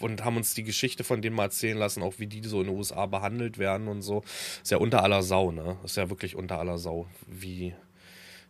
und 0.00 0.24
haben 0.24 0.36
uns 0.36 0.54
die 0.54 0.64
Geschichte 0.64 1.04
von 1.04 1.22
denen 1.22 1.36
mal 1.36 1.44
erzählen 1.44 1.76
lassen, 1.76 2.02
auch 2.02 2.14
wie 2.18 2.26
die 2.26 2.42
so 2.46 2.60
in 2.60 2.68
den 2.68 2.76
USA 2.76 3.06
behandelt 3.06 3.58
werden 3.58 3.86
und 3.88 4.02
so. 4.02 4.22
Ist 4.62 4.70
ja 4.70 4.78
unter 4.78 5.02
aller 5.02 5.22
Sau, 5.22 5.52
ne? 5.52 5.76
Ist 5.84 5.96
ja 5.96 6.08
wirklich 6.08 6.36
unter 6.36 6.58
aller 6.58 6.78
Sau, 6.78 7.06
wie 7.26 7.74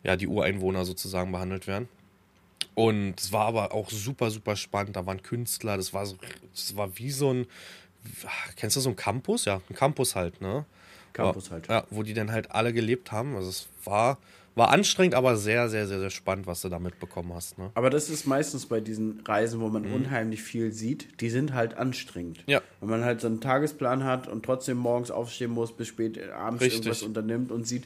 ja, 0.03 0.17
die 0.17 0.29
Ureinwohner 0.29 0.85
sozusagen 0.85 1.33
behandelt 1.33 1.67
werden. 1.67 1.89
Und 2.75 3.21
es 3.21 3.33
war 3.33 3.47
aber 3.47 3.75
auch 3.75 3.91
super, 3.91 4.31
super 4.31 4.57
spannend. 4.57 4.97
Da 4.97 5.05
waren 5.07 5.23
Künstler, 5.23 5.77
das 5.77 5.93
war 5.93 6.07
so, 6.07 6.17
das 6.55 6.77
war 6.77 6.97
wie 6.99 7.11
so 7.11 7.33
ein, 7.33 7.47
kennst 8.57 8.77
du 8.77 8.81
so 8.81 8.91
ein 8.91 8.97
Campus? 8.97 9.45
Ja, 9.45 9.61
ein 9.69 9.75
Campus 9.75 10.15
halt, 10.15 10.41
ne? 10.41 10.65
Campus 11.13 11.51
halt. 11.51 11.69
Ja, 11.69 11.85
wo 11.91 12.03
die 12.03 12.15
dann 12.15 12.31
halt 12.31 12.53
alle 12.53 12.73
gelebt 12.73 13.13
haben. 13.13 13.35
Also 13.35 13.49
es 13.49 13.69
war, 13.85 14.19
war 14.55 14.71
anstrengend, 14.71 15.15
aber 15.15 15.37
sehr, 15.37 15.69
sehr, 15.69 15.87
sehr, 15.87 16.01
sehr 16.01 16.11
spannend, 16.11 16.47
was 16.47 16.63
du 16.63 16.69
da 16.69 16.79
mitbekommen 16.79 17.33
hast, 17.35 17.59
ne? 17.59 17.71
Aber 17.75 17.91
das 17.91 18.11
ist 18.11 18.27
meistens 18.27 18.67
bei 18.67 18.81
diesen 18.81 19.21
Reisen, 19.21 19.61
wo 19.61 19.69
man 19.69 19.87
unheimlich 19.87 20.43
viel 20.43 20.73
sieht, 20.73 21.21
die 21.21 21.31
sind 21.31 21.55
halt 21.55 21.75
anstrengend. 21.75 22.39
Mhm. 22.47 22.53
Ja. 22.53 22.63
Wenn 22.81 22.91
man 22.91 23.05
halt 23.05 23.21
so 23.21 23.29
einen 23.29 23.41
Tagesplan 23.41 24.05
hat 24.05 24.29
und 24.29 24.45
trotzdem 24.45 24.77
morgens 24.77 25.11
aufstehen 25.11 25.51
muss, 25.51 25.77
bis 25.77 25.89
spät 25.89 26.31
abends 26.31 26.63
Richtig. 26.63 26.81
irgendwas 26.81 27.03
unternimmt 27.03 27.53
und 27.53 27.67
sieht, 27.67 27.85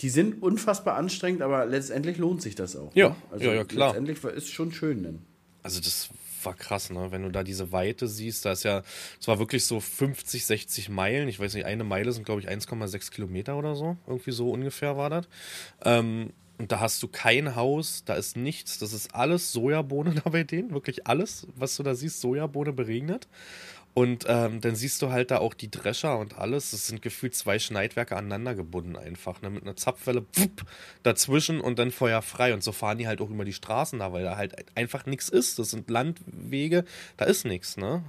die 0.00 0.10
sind 0.10 0.42
unfassbar 0.42 0.96
anstrengend, 0.96 1.42
aber 1.42 1.66
letztendlich 1.66 2.18
lohnt 2.18 2.42
sich 2.42 2.54
das 2.54 2.76
auch. 2.76 2.94
Ja, 2.94 3.10
ne? 3.10 3.16
also 3.30 3.44
ja, 3.46 3.54
ja, 3.54 3.64
klar. 3.64 3.88
Letztendlich 3.88 4.22
ist 4.24 4.50
schon 4.50 4.72
schön 4.72 5.02
dann. 5.02 5.18
Also 5.62 5.80
das 5.80 6.10
war 6.46 6.54
krass, 6.54 6.90
ne? 6.90 7.08
Wenn 7.10 7.22
du 7.22 7.30
da 7.30 7.42
diese 7.42 7.72
Weite 7.72 8.08
siehst, 8.08 8.44
da 8.46 8.52
ist 8.52 8.62
ja, 8.64 8.82
es 9.20 9.28
war 9.28 9.38
wirklich 9.38 9.64
so 9.66 9.80
50, 9.80 10.46
60 10.46 10.88
Meilen. 10.88 11.28
Ich 11.28 11.38
weiß 11.40 11.54
nicht, 11.54 11.66
eine 11.66 11.84
Meile 11.84 12.12
sind, 12.12 12.24
glaube 12.24 12.40
ich, 12.40 12.48
1,6 12.48 13.10
Kilometer 13.10 13.56
oder 13.56 13.74
so. 13.76 13.96
Irgendwie 14.06 14.32
so 14.32 14.50
ungefähr 14.50 14.96
war 14.96 15.10
das. 15.10 15.28
Ähm, 15.84 16.32
Und 16.58 16.72
da 16.72 16.80
hast 16.80 17.02
du 17.02 17.08
kein 17.08 17.54
Haus, 17.54 18.04
da 18.06 18.14
ist 18.14 18.34
nichts, 18.36 18.78
das 18.78 18.94
ist 18.94 19.14
alles 19.14 19.52
Sojabohne 19.52 20.14
da 20.24 20.30
bei 20.30 20.42
denen, 20.44 20.70
wirklich 20.72 21.06
alles, 21.06 21.46
was 21.54 21.76
du 21.76 21.82
da 21.82 21.94
siehst, 21.94 22.20
Sojabohne 22.22 22.72
beregnet. 22.72 23.28
Und 23.98 24.26
ähm, 24.28 24.60
dann 24.60 24.76
siehst 24.76 25.00
du 25.00 25.10
halt 25.10 25.30
da 25.30 25.38
auch 25.38 25.54
die 25.54 25.70
Drescher 25.70 26.18
und 26.18 26.36
alles. 26.36 26.72
Das 26.72 26.86
sind 26.86 27.00
gefühlt 27.00 27.34
zwei 27.34 27.58
Schneidwerke 27.58 28.14
aneinander 28.14 28.54
gebunden 28.54 28.94
einfach. 28.94 29.40
Ne? 29.40 29.48
Mit 29.48 29.62
einer 29.62 29.74
Zapfwelle 29.74 30.20
pfupp, 30.20 30.66
dazwischen 31.02 31.62
und 31.62 31.78
dann 31.78 31.90
Feuer 31.90 32.20
frei. 32.20 32.52
Und 32.52 32.62
so 32.62 32.72
fahren 32.72 32.98
die 32.98 33.06
halt 33.08 33.22
auch 33.22 33.30
über 33.30 33.46
die 33.46 33.54
Straßen 33.54 33.98
da, 33.98 34.12
weil 34.12 34.22
da 34.22 34.36
halt 34.36 34.54
einfach 34.74 35.06
nichts 35.06 35.30
ist. 35.30 35.58
Das 35.58 35.70
sind 35.70 35.88
Landwege, 35.88 36.84
da 37.16 37.24
ist 37.24 37.46
nichts, 37.46 37.78
ne? 37.78 38.02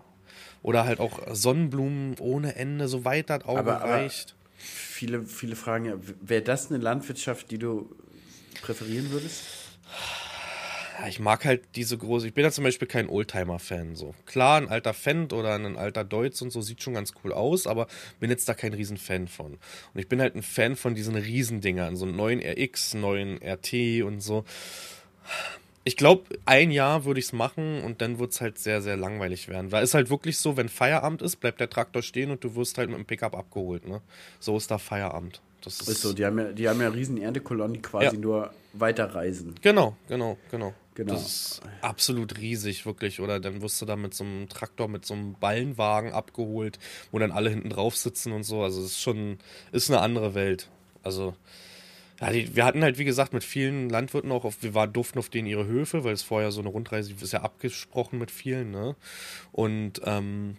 Oder 0.61 0.83
halt 0.83 0.99
auch 0.99 1.21
Sonnenblumen 1.33 2.15
ohne 2.19 2.55
Ende, 2.57 2.89
so 2.89 3.05
weit 3.05 3.29
das 3.29 3.45
Auge 3.45 3.59
Aber- 3.61 3.81
aber- 3.81 3.89
reicht. 3.91 4.35
Viele, 4.57 5.23
viele 5.25 5.55
fragen 5.55 5.85
ja, 5.85 5.93
wäre 6.19 6.41
das 6.41 6.69
eine 6.69 6.83
Landwirtschaft, 6.83 7.49
die 7.49 7.59
du 7.59 7.95
präferieren 8.61 9.09
würdest? 9.11 9.43
Ja, 10.99 11.07
ich 11.07 11.19
mag 11.19 11.45
halt 11.45 11.63
diese 11.75 11.97
große. 11.97 12.27
Ich 12.27 12.33
bin 12.33 12.43
ja 12.43 12.51
zum 12.51 12.63
Beispiel 12.63 12.87
kein 12.87 13.07
Oldtimer-Fan. 13.07 13.95
So. 13.95 14.15
Klar, 14.25 14.57
ein 14.57 14.69
alter 14.69 14.93
Fendt 14.93 15.31
oder 15.31 15.53
ein 15.53 15.77
alter 15.77 16.03
Deutz 16.03 16.41
und 16.41 16.49
so 16.51 16.61
sieht 16.61 16.81
schon 16.81 16.95
ganz 16.95 17.13
cool 17.23 17.33
aus, 17.33 17.67
aber 17.67 17.87
bin 18.19 18.29
jetzt 18.31 18.49
da 18.49 18.53
kein 18.55 18.73
Riesen-Fan 18.73 19.27
von. 19.27 19.53
Und 19.53 19.99
ich 19.99 20.07
bin 20.07 20.19
halt 20.21 20.35
ein 20.35 20.41
Fan 20.41 20.75
von 20.75 20.95
diesen 20.95 21.15
Riesendingern, 21.15 21.95
so 21.95 22.05
einen 22.05 22.15
neuen 22.15 22.41
RX, 22.41 22.95
neuen 22.95 23.37
RT 23.43 24.03
und 24.03 24.21
so. 24.21 24.43
Ich 25.83 25.95
glaube, 25.95 26.23
ein 26.45 26.71
Jahr 26.71 27.05
würde 27.05 27.19
ich 27.19 27.27
es 27.27 27.33
machen 27.33 27.81
und 27.83 28.01
dann 28.01 28.19
wird 28.19 28.33
es 28.33 28.41
halt 28.41 28.57
sehr, 28.57 28.81
sehr 28.81 28.97
langweilig 28.97 29.47
werden. 29.47 29.71
Weil 29.71 29.83
es 29.83 29.93
halt 29.93 30.09
wirklich 30.09 30.37
so, 30.37 30.57
wenn 30.57 30.67
Feierabend 30.67 31.21
ist, 31.21 31.37
bleibt 31.37 31.59
der 31.61 31.69
Traktor 31.69 32.01
stehen 32.01 32.31
und 32.31 32.43
du 32.43 32.55
wirst 32.55 32.77
halt 32.77 32.89
mit 32.89 32.97
dem 32.97 33.05
Pickup 33.05 33.35
abgeholt. 33.35 33.87
Ne? 33.87 34.01
So 34.39 34.57
ist 34.57 34.69
da 34.71 34.79
Feierabend. 34.79 35.41
Das 35.61 35.79
ist, 35.79 35.87
Ist 35.89 36.01
so, 36.01 36.13
die 36.13 36.25
haben 36.25 36.37
ja, 36.39 36.51
die 36.51 36.67
haben 36.67 36.81
ja 36.81 36.89
riesen 36.89 37.17
Erntekolonnen, 37.17 37.75
die 37.75 37.81
quasi 37.81 38.15
Ja. 38.15 38.21
nur 38.21 38.51
weiterreisen. 38.73 39.55
Genau, 39.61 39.95
genau, 40.07 40.37
genau. 40.51 40.73
Genau. 40.97 41.13
Das 41.13 41.27
ist 41.27 41.61
absolut 41.81 42.39
riesig, 42.39 42.87
wirklich. 42.87 43.21
Oder 43.21 43.39
dann 43.39 43.61
wirst 43.61 43.79
du 43.79 43.85
da 43.85 43.95
mit 43.95 44.15
so 44.15 44.23
einem 44.23 44.49
Traktor, 44.49 44.87
mit 44.87 45.05
so 45.05 45.13
einem 45.13 45.35
Ballenwagen 45.35 46.11
abgeholt, 46.11 46.79
wo 47.11 47.19
dann 47.19 47.31
alle 47.31 47.51
hinten 47.51 47.69
drauf 47.69 47.95
sitzen 47.95 48.31
und 48.31 48.41
so. 48.41 48.63
Also 48.63 48.79
es 48.81 48.93
ist 48.93 49.01
schon, 49.01 49.37
ist 49.71 49.91
eine 49.91 50.01
andere 50.01 50.33
Welt. 50.33 50.71
Also, 51.03 51.35
ja, 52.19 52.31
die, 52.31 52.55
wir 52.55 52.65
hatten 52.65 52.81
halt, 52.81 52.97
wie 52.97 53.05
gesagt, 53.05 53.31
mit 53.31 53.43
vielen 53.43 53.91
Landwirten 53.91 54.31
auch, 54.31 54.43
auf, 54.43 54.63
wir 54.63 54.73
waren, 54.73 54.91
durften 54.91 55.19
auf 55.19 55.29
denen 55.29 55.47
ihre 55.47 55.67
Höfe, 55.67 56.03
weil 56.03 56.15
es 56.15 56.23
vorher 56.23 56.51
so 56.51 56.61
eine 56.61 56.69
Rundreise 56.69 57.13
ist 57.13 57.31
ja 57.31 57.43
abgesprochen 57.43 58.17
mit 58.17 58.31
vielen, 58.31 58.71
ne? 58.71 58.95
Und, 59.51 60.01
ähm, 60.03 60.57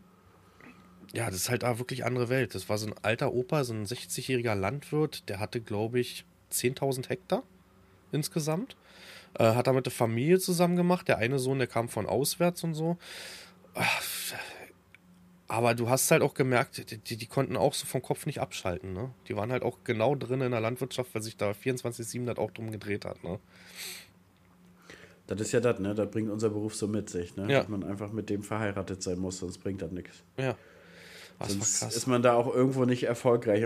ja, 1.12 1.26
das 1.26 1.34
ist 1.34 1.50
halt 1.50 1.64
da 1.64 1.80
wirklich 1.80 2.04
andere 2.04 2.28
Welt. 2.28 2.54
Das 2.54 2.68
war 2.68 2.78
so 2.78 2.86
ein 2.86 2.94
alter 3.02 3.32
Opa, 3.32 3.64
so 3.64 3.74
ein 3.74 3.86
60-jähriger 3.86 4.54
Landwirt, 4.54 5.28
der 5.28 5.40
hatte, 5.40 5.60
glaube 5.60 5.98
ich, 5.98 6.24
10.000 6.52 7.08
Hektar 7.08 7.42
insgesamt. 8.12 8.76
Äh, 9.38 9.54
hat 9.54 9.66
er 9.66 9.72
mit 9.72 9.86
der 9.86 9.92
Familie 9.92 10.38
zusammen 10.38 10.76
gemacht. 10.76 11.08
Der 11.08 11.18
eine 11.18 11.38
Sohn, 11.38 11.58
der 11.58 11.68
kam 11.68 11.88
von 11.88 12.06
auswärts 12.06 12.64
und 12.64 12.74
so. 12.74 12.98
Aber 15.46 15.74
du 15.74 15.88
hast 15.88 16.10
halt 16.10 16.22
auch 16.22 16.34
gemerkt, 16.34 16.90
die, 17.08 17.16
die 17.16 17.26
konnten 17.26 17.56
auch 17.56 17.72
so 17.72 17.86
vom 17.86 18.02
Kopf 18.02 18.26
nicht 18.26 18.40
abschalten. 18.40 18.92
Ne? 18.92 19.10
Die 19.28 19.36
waren 19.36 19.50
halt 19.50 19.62
auch 19.62 19.78
genau 19.84 20.14
drin 20.14 20.42
in 20.42 20.50
der 20.50 20.60
Landwirtschaft, 20.60 21.14
weil 21.14 21.22
sich 21.22 21.36
da 21.36 21.52
24-7 21.52 22.26
das 22.26 22.36
auch 22.36 22.50
drum 22.50 22.70
gedreht 22.70 23.04
hat. 23.04 23.24
Ne? 23.24 23.38
Das 25.28 25.40
ist 25.40 25.52
ja 25.52 25.60
das, 25.60 25.78
ne? 25.78 25.94
Das 25.94 26.10
bringt 26.10 26.30
unser 26.30 26.48
Beruf 26.48 26.74
so 26.74 26.88
mit 26.88 27.10
sich, 27.10 27.36
ne? 27.36 27.52
Ja. 27.52 27.60
Dass 27.60 27.68
man 27.68 27.84
einfach 27.84 28.12
mit 28.12 28.30
dem 28.30 28.42
verheiratet 28.42 29.02
sein 29.02 29.18
muss, 29.18 29.38
sonst 29.38 29.58
bringt 29.58 29.82
das 29.82 29.90
nichts. 29.90 30.22
Ja. 30.38 30.56
Das 31.38 31.52
Sonst 31.52 31.78
krass. 31.80 31.96
ist 31.96 32.06
man 32.08 32.20
da 32.22 32.34
auch 32.34 32.52
irgendwo 32.52 32.84
nicht 32.84 33.04
erfolgreich. 33.04 33.64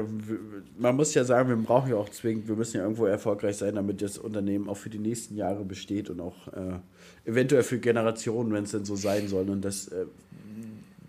Man 0.78 0.94
muss 0.94 1.14
ja 1.14 1.24
sagen, 1.24 1.48
wir 1.48 1.56
brauchen 1.56 1.90
ja 1.90 1.96
auch 1.96 2.10
zwingend, 2.10 2.46
wir 2.46 2.54
müssen 2.54 2.76
ja 2.76 2.82
irgendwo 2.82 3.06
erfolgreich 3.06 3.56
sein, 3.56 3.74
damit 3.76 4.02
das 4.02 4.18
Unternehmen 4.18 4.68
auch 4.68 4.76
für 4.76 4.90
die 4.90 4.98
nächsten 4.98 5.36
Jahre 5.36 5.64
besteht 5.64 6.10
und 6.10 6.20
auch 6.20 6.48
äh, 6.48 6.78
eventuell 7.24 7.62
für 7.62 7.78
Generationen, 7.78 8.52
wenn 8.52 8.64
es 8.64 8.72
denn 8.72 8.84
so 8.84 8.94
sein 8.94 9.26
soll. 9.28 9.48
Und 9.48 9.62
das 9.62 9.88
äh, 9.88 10.04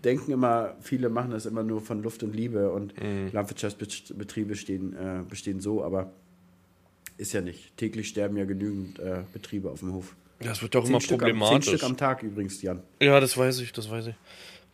denken 0.04 0.32
immer, 0.32 0.74
viele 0.80 1.10
machen 1.10 1.32
das 1.32 1.44
immer 1.44 1.62
nur 1.62 1.82
von 1.82 2.02
Luft 2.02 2.22
und 2.22 2.34
Liebe 2.34 2.72
und 2.72 2.94
Mhm. 3.02 3.28
Landwirtschaftsbetriebe 3.32 4.56
stehen, 4.56 4.94
äh, 4.94 5.22
bestehen 5.28 5.60
so, 5.60 5.84
aber 5.84 6.12
ist 7.18 7.32
ja 7.34 7.40
nicht. 7.42 7.76
Täglich 7.76 8.08
sterben 8.08 8.36
ja 8.36 8.44
genügend 8.46 8.98
äh, 9.00 9.22
Betriebe 9.32 9.70
auf 9.70 9.80
dem 9.80 9.92
Hof. 9.92 10.16
Das 10.40 10.60
wird 10.62 10.74
doch 10.74 10.82
Zehn 10.82 10.90
immer 10.90 11.00
Stück, 11.00 11.22
am, 11.22 11.28
zehn 11.28 11.38
problematisch. 11.38 11.68
Stück 11.68 11.84
am 11.84 11.96
Tag 11.96 12.22
übrigens, 12.22 12.60
Jan. 12.60 12.82
ja, 13.00 13.20
das 13.20 13.36
weiß 13.36 13.60
ich, 13.60 13.72
das 13.72 13.88
weiß 13.90 14.08
ich. 14.08 14.14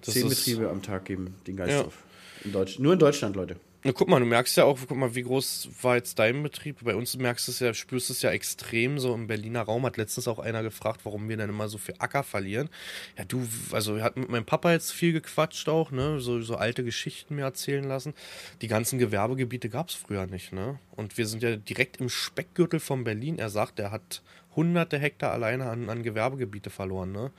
Das 0.01 0.15
Zehn 0.15 0.29
Betriebe 0.29 0.69
am 0.69 0.83
Tag 0.83 1.05
geben 1.05 1.35
den 1.47 1.57
Geist 1.57 1.85
auf. 1.85 2.03
In 2.45 2.53
Deutsch, 2.53 2.79
nur 2.79 2.95
in 2.95 2.99
Deutschland, 2.99 3.37
Leute. 3.37 3.57
Na, 3.83 3.93
guck 3.93 4.09
mal, 4.09 4.21
du 4.21 4.27
merkst 4.27 4.59
ja 4.59 4.65
auch, 4.65 4.79
guck 4.87 4.97
mal, 4.97 5.15
wie 5.15 5.23
groß 5.23 5.71
war 5.81 5.97
jetzt 5.97 6.19
dein 6.19 6.43
Betrieb? 6.43 6.85
Bei 6.85 6.95
uns 6.95 7.17
merkst 7.17 7.49
du 7.49 7.53
es 7.53 7.61
ja, 7.61 7.73
spürst 7.73 8.11
es 8.11 8.21
ja 8.21 8.31
extrem. 8.31 8.99
So 8.99 9.15
im 9.15 9.27
Berliner 9.27 9.63
Raum 9.63 9.87
hat 9.87 9.97
letztens 9.97 10.29
auch 10.29 10.39
einer 10.39 10.63
gefragt, 10.63 11.01
warum 11.05 11.31
wir 11.31 11.39
dann 11.39 11.49
immer 11.49 11.67
so 11.69 11.79
viel 11.79 11.95
Acker 11.99 12.23
verlieren. 12.23 12.69
Ja, 13.17 13.25
du, 13.25 13.49
also 13.73 13.97
wir 13.97 14.03
hatten 14.03 14.21
mit 14.21 14.29
meinem 14.29 14.45
Papa 14.45 14.71
jetzt 14.71 14.93
viel 14.93 15.15
gequatscht 15.15 15.67
auch, 15.71 15.93
ne? 15.93 16.21
So, 16.21 16.43
so 16.43 16.57
alte 16.57 16.85
Geschichten 16.85 17.37
mir 17.37 17.45
erzählen 17.45 17.85
lassen. 17.85 18.13
Die 18.61 18.69
ganzen 18.69 18.99
Gewerbegebiete 18.99 19.71
gab 19.71 19.89
es 19.89 19.95
früher 19.95 20.27
nicht, 20.27 20.53
ne? 20.53 20.79
Und 20.91 21.17
wir 21.17 21.27
sind 21.27 21.43
ja 21.43 21.57
direkt 21.57 21.97
im 22.03 22.11
Speckgürtel 22.11 22.81
von 22.81 23.03
Berlin. 23.05 23.39
Er 23.39 23.49
sagt, 23.49 23.79
er 23.79 23.93
hat 23.93 24.21
hunderte 24.57 24.99
Hektar 24.99 25.33
alleine 25.33 25.69
an, 25.69 25.89
an 25.89 26.03
Gewerbegebiete 26.03 26.71
verloren, 26.71 27.13
ne? 27.13 27.31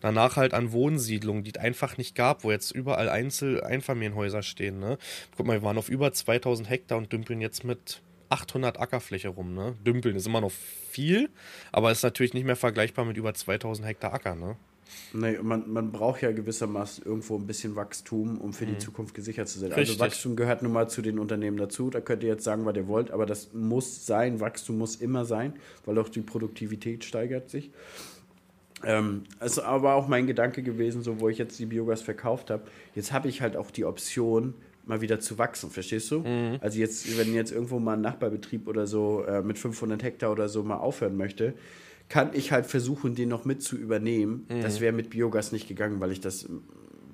Danach 0.00 0.36
halt 0.36 0.54
an 0.54 0.72
Wohnsiedlungen, 0.72 1.44
die 1.44 1.52
es 1.54 1.60
einfach 1.60 1.96
nicht 1.96 2.14
gab, 2.14 2.44
wo 2.44 2.50
jetzt 2.50 2.70
überall 2.72 3.08
Einzel-Einfamilienhäuser 3.08 4.42
stehen, 4.42 4.78
ne? 4.78 4.98
Guck 5.36 5.46
mal, 5.46 5.60
wir 5.60 5.62
waren 5.62 5.78
auf 5.78 5.88
über 5.88 6.12
2000 6.12 6.68
Hektar 6.68 6.98
und 6.98 7.12
dümpeln 7.12 7.40
jetzt 7.40 7.64
mit 7.64 8.02
800 8.28 8.78
Ackerfläche 8.78 9.28
rum, 9.28 9.54
ne? 9.54 9.74
Dümpeln 9.86 10.16
ist 10.16 10.26
immer 10.26 10.40
noch 10.40 10.52
viel, 10.52 11.30
aber 11.72 11.90
ist 11.90 12.02
natürlich 12.02 12.34
nicht 12.34 12.44
mehr 12.44 12.56
vergleichbar 12.56 13.04
mit 13.04 13.16
über 13.16 13.32
2000 13.34 13.86
Hektar 13.86 14.12
Acker, 14.12 14.34
ne? 14.34 14.56
Nee, 15.12 15.38
man, 15.42 15.70
man 15.70 15.92
braucht 15.92 16.22
ja 16.22 16.32
gewissermaßen 16.32 17.04
irgendwo 17.04 17.36
ein 17.36 17.46
bisschen 17.46 17.76
Wachstum, 17.76 18.38
um 18.38 18.52
für 18.52 18.66
die 18.66 18.78
Zukunft 18.78 19.14
gesichert 19.14 19.48
zu 19.48 19.58
sein. 19.58 19.70
Mhm. 19.70 19.74
Richtig. 19.74 20.00
Also 20.00 20.04
Wachstum 20.04 20.36
gehört 20.36 20.62
nun 20.62 20.72
mal 20.72 20.88
zu 20.88 21.02
den 21.02 21.18
Unternehmen 21.18 21.56
dazu. 21.56 21.90
Da 21.90 22.00
könnt 22.00 22.22
ihr 22.22 22.28
jetzt 22.28 22.44
sagen, 22.44 22.64
was 22.64 22.76
ihr 22.76 22.88
wollt, 22.88 23.10
aber 23.10 23.26
das 23.26 23.52
muss 23.52 24.06
sein. 24.06 24.40
Wachstum 24.40 24.78
muss 24.78 24.96
immer 24.96 25.24
sein, 25.24 25.54
weil 25.84 25.98
auch 25.98 26.08
die 26.08 26.20
Produktivität 26.20 27.04
steigert 27.04 27.50
sich. 27.50 27.70
Ähm, 28.84 29.24
ist 29.44 29.58
aber 29.58 29.94
auch 29.94 30.06
mein 30.08 30.26
Gedanke 30.26 30.62
gewesen, 30.62 31.02
so 31.02 31.20
wo 31.20 31.28
ich 31.28 31.38
jetzt 31.38 31.58
die 31.58 31.66
Biogas 31.66 32.02
verkauft 32.02 32.50
habe. 32.50 32.62
Jetzt 32.94 33.12
habe 33.12 33.28
ich 33.28 33.42
halt 33.42 33.56
auch 33.56 33.70
die 33.70 33.84
Option, 33.84 34.54
mal 34.88 35.00
wieder 35.00 35.20
zu 35.20 35.36
wachsen, 35.36 35.70
verstehst 35.70 36.10
du? 36.10 36.24
Also 36.60 36.78
jetzt, 36.78 37.18
wenn 37.18 37.34
jetzt 37.34 37.52
irgendwo 37.52 37.78
mal 37.78 37.94
ein 37.94 38.00
Nachbarbetrieb 38.00 38.66
oder 38.66 38.86
so 38.86 39.22
äh, 39.24 39.42
mit 39.42 39.58
500 39.58 40.02
Hektar 40.02 40.32
oder 40.32 40.48
so 40.48 40.62
mal 40.62 40.78
aufhören 40.78 41.16
möchte, 41.16 41.54
kann 42.08 42.30
ich 42.32 42.52
halt 42.52 42.66
versuchen, 42.66 43.14
den 43.14 43.28
noch 43.28 43.44
mit 43.44 43.62
zu 43.62 43.76
übernehmen. 43.76 44.46
Das 44.62 44.80
wäre 44.80 44.92
mit 44.92 45.10
Biogas 45.10 45.52
nicht 45.52 45.68
gegangen, 45.68 46.00
weil 46.00 46.10
ich 46.10 46.20
das 46.20 46.44
ähm, 46.44 46.62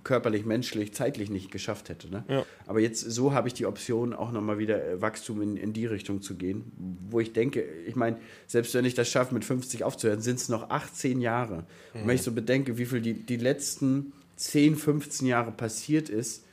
körperlich, 0.05 0.45
menschlich, 0.45 0.95
zeitlich 0.95 1.31
nicht 1.31 1.51
geschafft 1.51 1.89
hätte. 1.89 2.09
Ne? 2.09 2.25
Ja. 2.29 2.47
Aber 2.67 2.79
jetzt 2.79 3.01
so 3.01 3.33
habe 3.33 3.49
ich 3.49 3.55
die 3.55 3.67
Option, 3.67 4.13
auch 4.13 4.31
nochmal 4.31 4.59
wieder 4.59 4.87
äh, 4.87 5.01
Wachstum 5.01 5.43
in, 5.43 5.57
in 5.57 5.73
die 5.73 5.87
Richtung 5.87 6.23
zu 6.23 6.37
gehen, 6.37 6.71
wo 7.09 7.19
ich 7.19 7.33
denke, 7.33 7.65
ich 7.87 7.97
meine, 7.97 8.19
selbst 8.47 8.75
wenn 8.75 8.85
ich 8.85 8.95
das 8.95 9.09
schaffe, 9.09 9.35
mit 9.35 9.45
50 9.45 9.83
aufzuhören, 9.83 10.21
sind 10.21 10.39
es 10.39 10.49
noch 10.49 10.71
18 10.71 11.21
Jahre. 11.21 11.67
Und 11.95 12.07
wenn 12.07 12.15
ich 12.15 12.23
so 12.23 12.33
bedenke, 12.33 12.79
wie 12.79 12.87
viel 12.87 13.01
die, 13.01 13.15
die 13.15 13.37
letzten 13.37 14.13
10, 14.37 14.77
15 14.77 15.27
Jahre 15.27 15.51
passiert 15.51 16.09
ist, 16.09 16.45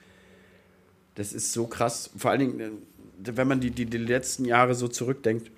das 1.15 1.33
ist 1.33 1.51
so 1.51 1.67
krass. 1.67 2.09
Vor 2.15 2.31
allen 2.31 2.39
Dingen, 2.39 2.59
äh, 2.59 3.37
wenn 3.37 3.47
man 3.47 3.59
die, 3.59 3.69
die, 3.69 3.85
die 3.85 3.97
letzten 3.97 4.45
Jahre 4.45 4.73
so 4.73 4.87
zurückdenkt, 4.87 5.51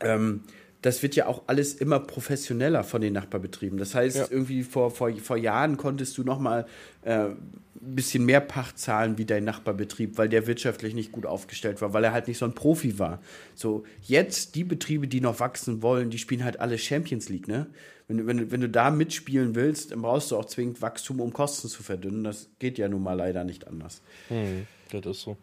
ähm, 0.00 0.40
das 0.84 1.02
wird 1.02 1.16
ja 1.16 1.26
auch 1.26 1.44
alles 1.46 1.72
immer 1.72 1.98
professioneller 1.98 2.84
von 2.84 3.00
den 3.00 3.14
Nachbarbetrieben. 3.14 3.78
Das 3.78 3.94
heißt, 3.94 4.16
Ja. 4.16 4.26
irgendwie 4.28 4.62
vor, 4.62 4.90
vor, 4.90 5.10
vor 5.16 5.38
Jahren 5.38 5.78
konntest 5.78 6.18
du 6.18 6.24
noch 6.24 6.38
mal 6.38 6.66
äh, 7.02 7.28
ein 7.30 7.36
bisschen 7.80 8.26
mehr 8.26 8.40
Pacht 8.40 8.78
zahlen 8.78 9.16
wie 9.16 9.24
dein 9.24 9.44
Nachbarbetrieb, 9.44 10.18
weil 10.18 10.28
der 10.28 10.46
wirtschaftlich 10.46 10.94
nicht 10.94 11.10
gut 11.10 11.24
aufgestellt 11.24 11.80
war, 11.80 11.94
weil 11.94 12.04
er 12.04 12.12
halt 12.12 12.28
nicht 12.28 12.36
so 12.36 12.44
ein 12.44 12.52
Profi 12.54 12.98
war. 12.98 13.22
So, 13.54 13.84
jetzt 14.02 14.56
die 14.56 14.64
Betriebe, 14.64 15.08
die 15.08 15.22
noch 15.22 15.40
wachsen 15.40 15.80
wollen, 15.80 16.10
die 16.10 16.18
spielen 16.18 16.44
halt 16.44 16.60
alle 16.60 16.76
Champions 16.76 17.30
League, 17.30 17.48
ne? 17.48 17.66
Wenn, 18.06 18.18
du- 18.18 18.26
wenn, 18.26 18.50
wenn 18.50 18.60
du 18.60 18.68
da 18.68 18.90
mitspielen 18.90 19.54
willst, 19.54 19.90
dann 19.90 20.02
brauchst 20.02 20.30
du 20.32 20.36
auch 20.36 20.44
zwingend 20.44 20.82
Wachstum, 20.82 21.18
um 21.20 21.32
Kosten 21.32 21.68
zu 21.68 21.82
verdünnen. 21.82 22.24
Das 22.24 22.50
geht 22.58 22.76
ja 22.76 22.86
nun 22.90 23.02
mal 23.02 23.14
leider 23.14 23.42
nicht 23.44 23.66
anders. 23.66 24.02
Hm, 24.28 24.66
das 24.92 25.06
ist 25.16 25.22
so. 25.22 25.38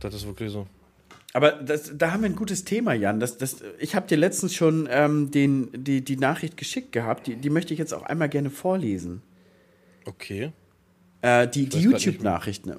Das 0.00 0.14
ist 0.14 0.26
wirklich 0.26 0.50
so. 0.50 0.66
Aber 1.36 1.52
das, 1.52 1.92
da 1.94 2.12
haben 2.12 2.22
wir 2.22 2.30
ein 2.30 2.34
gutes 2.34 2.64
Thema, 2.64 2.94
Jan. 2.94 3.20
Das, 3.20 3.36
das, 3.36 3.56
ich 3.78 3.94
habe 3.94 4.06
dir 4.06 4.16
letztens 4.16 4.54
schon 4.54 4.88
ähm, 4.90 5.30
den, 5.30 5.68
die, 5.74 6.02
die 6.02 6.16
Nachricht 6.16 6.56
geschickt 6.56 6.92
gehabt. 6.92 7.26
Die, 7.26 7.36
die 7.36 7.50
möchte 7.50 7.74
ich 7.74 7.78
jetzt 7.78 7.92
auch 7.92 8.04
einmal 8.04 8.30
gerne 8.30 8.48
vorlesen. 8.48 9.20
Okay. 10.06 10.52
Äh, 11.20 11.46
die 11.46 11.66
die 11.68 11.76
weiß 11.76 11.82
grad 11.82 11.92
nicht 11.92 12.06
YouTube-Nachricht 12.06 12.64
ne, 12.64 12.78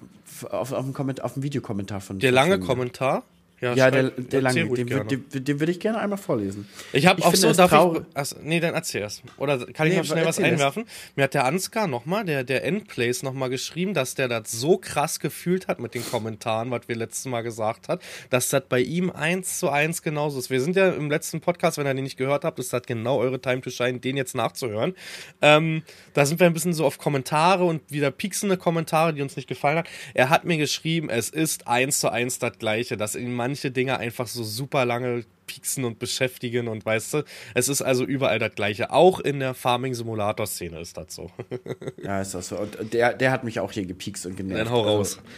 auf, 0.49 0.71
auf, 0.71 0.91
dem 0.91 1.19
auf 1.21 1.33
dem 1.35 1.43
Videokommentar 1.43 2.01
von 2.01 2.17
Der 2.17 2.31
lange. 2.31 2.59
Kommentar. 2.59 3.25
Ja, 3.59 3.73
ja 3.73 3.89
der, 3.89 4.11
der 4.11 4.41
lange, 4.41 4.69
den, 4.69 4.87
den, 4.87 5.43
den 5.45 5.59
würde 5.59 5.71
ich 5.71 5.79
gerne 5.79 5.97
einmal 5.97 6.19
vorlesen. 6.19 6.67
Ich 6.93 7.07
habe 7.07 7.25
auch 7.25 7.33
so, 7.33 7.51
darf 7.53 7.71
ich, 7.71 8.01
also, 8.13 8.35
nee, 8.43 8.59
dann 8.59 8.75
erzähl 8.75 9.01
erst. 9.01 9.23
Oder 9.37 9.65
kann 9.73 9.87
ich 9.87 9.93
nee, 9.93 9.99
noch 9.99 10.05
schnell 10.05 10.25
was 10.25 10.37
einwerfen? 10.37 10.83
Das. 10.83 10.93
Mir 11.15 11.23
hat 11.23 11.33
der 11.33 11.45
Ansgar 11.45 11.87
nochmal, 11.87 12.23
der, 12.23 12.43
der 12.43 12.63
Endplays 12.63 13.23
nochmal 13.23 13.49
geschrieben, 13.49 13.95
dass 13.95 14.13
der 14.13 14.27
das 14.27 14.51
so 14.51 14.77
krass 14.77 15.19
gefühlt 15.19 15.67
hat 15.67 15.79
mit 15.79 15.95
den 15.95 16.05
Kommentaren, 16.05 16.69
was 16.69 16.81
wir 16.87 16.95
letztes 16.95 17.25
Mal 17.25 17.41
gesagt 17.41 17.89
hat, 17.89 18.01
dass 18.29 18.49
das 18.49 18.63
bei 18.69 18.79
ihm 18.79 19.09
eins 19.09 19.57
zu 19.57 19.69
eins 19.69 20.03
genauso 20.03 20.37
ist. 20.37 20.51
Wir 20.51 20.61
sind 20.61 20.75
ja 20.75 20.89
im 20.89 21.09
letzten 21.09 21.41
Podcast, 21.41 21.79
wenn 21.79 21.87
ihr 21.87 21.95
den 21.95 22.03
nicht 22.03 22.17
gehört 22.17 22.43
habt, 22.43 22.59
ist 22.59 22.73
das 22.73 22.83
genau 22.83 23.17
eure 23.17 23.41
Time 23.41 23.61
to 23.61 23.71
Shine, 23.71 23.99
den 23.99 24.17
jetzt 24.17 24.35
nachzuhören. 24.35 24.93
Ähm, 25.41 25.81
da 26.13 26.27
sind 26.27 26.39
wir 26.39 26.45
ein 26.45 26.53
bisschen 26.53 26.73
so 26.73 26.85
auf 26.85 26.99
Kommentare 26.99 27.63
und 27.63 27.81
wieder 27.91 28.11
pieksende 28.11 28.57
Kommentare, 28.57 29.15
die 29.15 29.23
uns 29.23 29.35
nicht 29.35 29.47
gefallen 29.47 29.79
hat. 29.79 29.89
Er 30.13 30.29
hat 30.29 30.45
mir 30.45 30.57
geschrieben, 30.57 31.09
es 31.09 31.29
ist 31.31 31.67
eins 31.67 31.99
zu 31.99 32.09
eins 32.11 32.37
das 32.37 32.59
Gleiche, 32.59 32.97
dass 32.97 33.15
in 33.15 33.33
manche 33.47 33.71
Dinge 33.71 33.97
einfach 33.97 34.27
so 34.27 34.43
super 34.43 34.83
lange 34.83 35.23
pieksen 35.45 35.85
und 35.85 35.99
beschäftigen 35.99 36.67
und 36.67 36.85
weißt 36.85 37.13
du, 37.13 37.23
es 37.53 37.69
ist 37.69 37.81
also 37.81 38.03
überall 38.03 38.39
das 38.39 38.53
Gleiche. 38.55 38.91
Auch 38.91 39.21
in 39.21 39.39
der 39.39 39.53
Farming-Simulator-Szene 39.53 40.81
ist 40.81 40.97
das 40.97 41.15
so. 41.15 41.31
ja, 42.03 42.19
ist 42.21 42.33
das 42.33 42.49
so. 42.49 42.57
Und 42.57 42.93
der, 42.93 43.13
der 43.13 43.31
hat 43.31 43.45
mich 43.45 43.61
auch 43.61 43.71
hier 43.71 43.85
gepiekst 43.85 44.25
und 44.25 44.35
genervt. 44.35 44.59
Dann 44.59 44.69
hau 44.69 44.81
also 44.81 44.97
raus. 44.97 45.17
Also, 45.17 45.29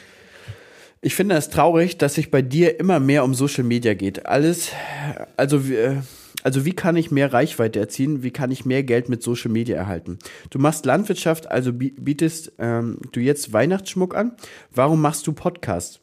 ich 1.01 1.13
finde 1.13 1.35
es 1.35 1.49
traurig, 1.49 1.99
dass 1.99 2.15
sich 2.15 2.31
bei 2.31 2.41
dir 2.41 2.79
immer 2.79 2.99
mehr 2.99 3.23
um 3.23 3.35
Social 3.35 3.63
Media 3.63 3.93
geht. 3.93 4.25
Alles, 4.25 4.71
also 5.37 5.69
wir 5.69 6.03
also 6.41 6.63
wie 6.63 6.73
kann 6.73 6.95
ich 6.95 7.11
mehr 7.11 7.33
Reichweite 7.33 7.79
erzielen? 7.79 8.23
Wie 8.23 8.31
kann 8.31 8.49
ich 8.49 8.65
mehr 8.65 8.83
Geld 8.83 9.09
mit 9.09 9.21
Social 9.21 9.51
Media 9.51 9.75
erhalten? 9.75 10.19
Du 10.49 10.57
machst 10.57 10.85
Landwirtschaft, 10.85 11.51
also 11.51 11.73
bietest 11.73 12.53
ähm, 12.59 12.99
du 13.11 13.19
jetzt 13.19 13.51
Weihnachtsschmuck 13.51 14.15
an. 14.15 14.31
Warum 14.73 15.01
machst 15.01 15.27
du 15.27 15.33
Podcast? 15.33 15.99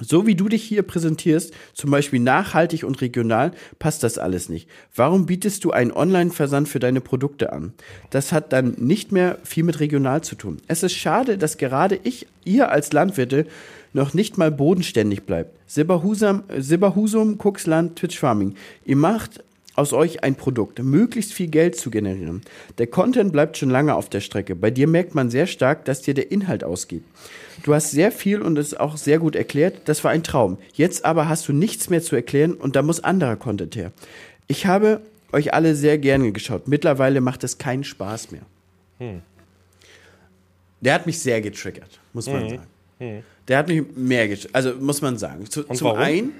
So 0.00 0.26
wie 0.26 0.34
du 0.34 0.48
dich 0.48 0.62
hier 0.62 0.82
präsentierst, 0.82 1.52
zum 1.74 1.90
Beispiel 1.90 2.20
nachhaltig 2.20 2.84
und 2.84 3.00
regional, 3.00 3.52
passt 3.78 4.02
das 4.02 4.18
alles 4.18 4.48
nicht. 4.48 4.68
Warum 4.94 5.26
bietest 5.26 5.64
du 5.64 5.70
einen 5.72 5.92
Online-Versand 5.92 6.68
für 6.68 6.78
deine 6.78 7.00
Produkte 7.00 7.52
an? 7.52 7.74
Das 8.10 8.32
hat 8.32 8.52
dann 8.52 8.74
nicht 8.78 9.12
mehr 9.12 9.38
viel 9.44 9.64
mit 9.64 9.80
regional 9.80 10.22
zu 10.22 10.34
tun. 10.34 10.58
Es 10.66 10.82
ist 10.82 10.94
schade, 10.94 11.38
dass 11.38 11.58
gerade 11.58 12.00
ich, 12.02 12.26
ihr 12.44 12.70
als 12.70 12.92
Landwirte, 12.92 13.46
noch 13.92 14.14
nicht 14.14 14.38
mal 14.38 14.50
bodenständig 14.50 15.24
bleibt. 15.24 15.56
Silberhusum, 15.66 17.38
Kuxland, 17.38 17.96
Twitch 17.96 18.18
Farming. 18.18 18.54
Ihr 18.84 18.96
macht 18.96 19.42
aus 19.74 19.92
euch 19.92 20.22
ein 20.24 20.34
Produkt, 20.34 20.82
möglichst 20.82 21.32
viel 21.32 21.48
Geld 21.48 21.76
zu 21.76 21.90
generieren. 21.90 22.42
Der 22.78 22.86
Content 22.86 23.32
bleibt 23.32 23.56
schon 23.56 23.70
lange 23.70 23.94
auf 23.94 24.08
der 24.08 24.20
Strecke. 24.20 24.54
Bei 24.56 24.70
dir 24.70 24.86
merkt 24.86 25.14
man 25.14 25.30
sehr 25.30 25.46
stark, 25.46 25.84
dass 25.84 26.02
dir 26.02 26.14
der 26.14 26.30
Inhalt 26.30 26.64
ausgeht. 26.64 27.02
Du 27.62 27.74
hast 27.74 27.90
sehr 27.90 28.12
viel 28.12 28.42
und 28.42 28.58
es 28.58 28.74
auch 28.74 28.96
sehr 28.96 29.18
gut 29.18 29.36
erklärt. 29.36 29.82
Das 29.84 30.02
war 30.04 30.10
ein 30.10 30.22
Traum. 30.22 30.58
Jetzt 30.74 31.04
aber 31.04 31.28
hast 31.28 31.48
du 31.48 31.52
nichts 31.52 31.90
mehr 31.90 32.02
zu 32.02 32.16
erklären 32.16 32.54
und 32.54 32.76
da 32.76 32.82
muss 32.82 33.02
anderer 33.02 33.36
Content 33.36 33.76
her. 33.76 33.92
Ich 34.46 34.66
habe 34.66 35.00
euch 35.32 35.54
alle 35.54 35.74
sehr 35.74 35.98
gerne 35.98 36.32
geschaut. 36.32 36.68
Mittlerweile 36.68 37.20
macht 37.20 37.44
es 37.44 37.58
keinen 37.58 37.84
Spaß 37.84 38.32
mehr. 38.32 38.42
Hm. 38.98 39.22
Der 40.80 40.94
hat 40.94 41.06
mich 41.06 41.18
sehr 41.18 41.40
getriggert, 41.40 42.00
muss 42.12 42.26
man 42.26 42.42
hm. 42.42 42.48
sagen. 42.48 42.62
Hm. 42.98 43.22
Der 43.48 43.58
hat 43.58 43.68
mich 43.68 43.84
mehr 43.94 44.28
getriggert. 44.28 44.54
Also 44.54 44.74
muss 44.74 45.02
man 45.02 45.18
sagen. 45.18 45.48
Zu, 45.48 45.64
zum 45.64 45.88
warum? 45.88 45.98
einen 45.98 46.32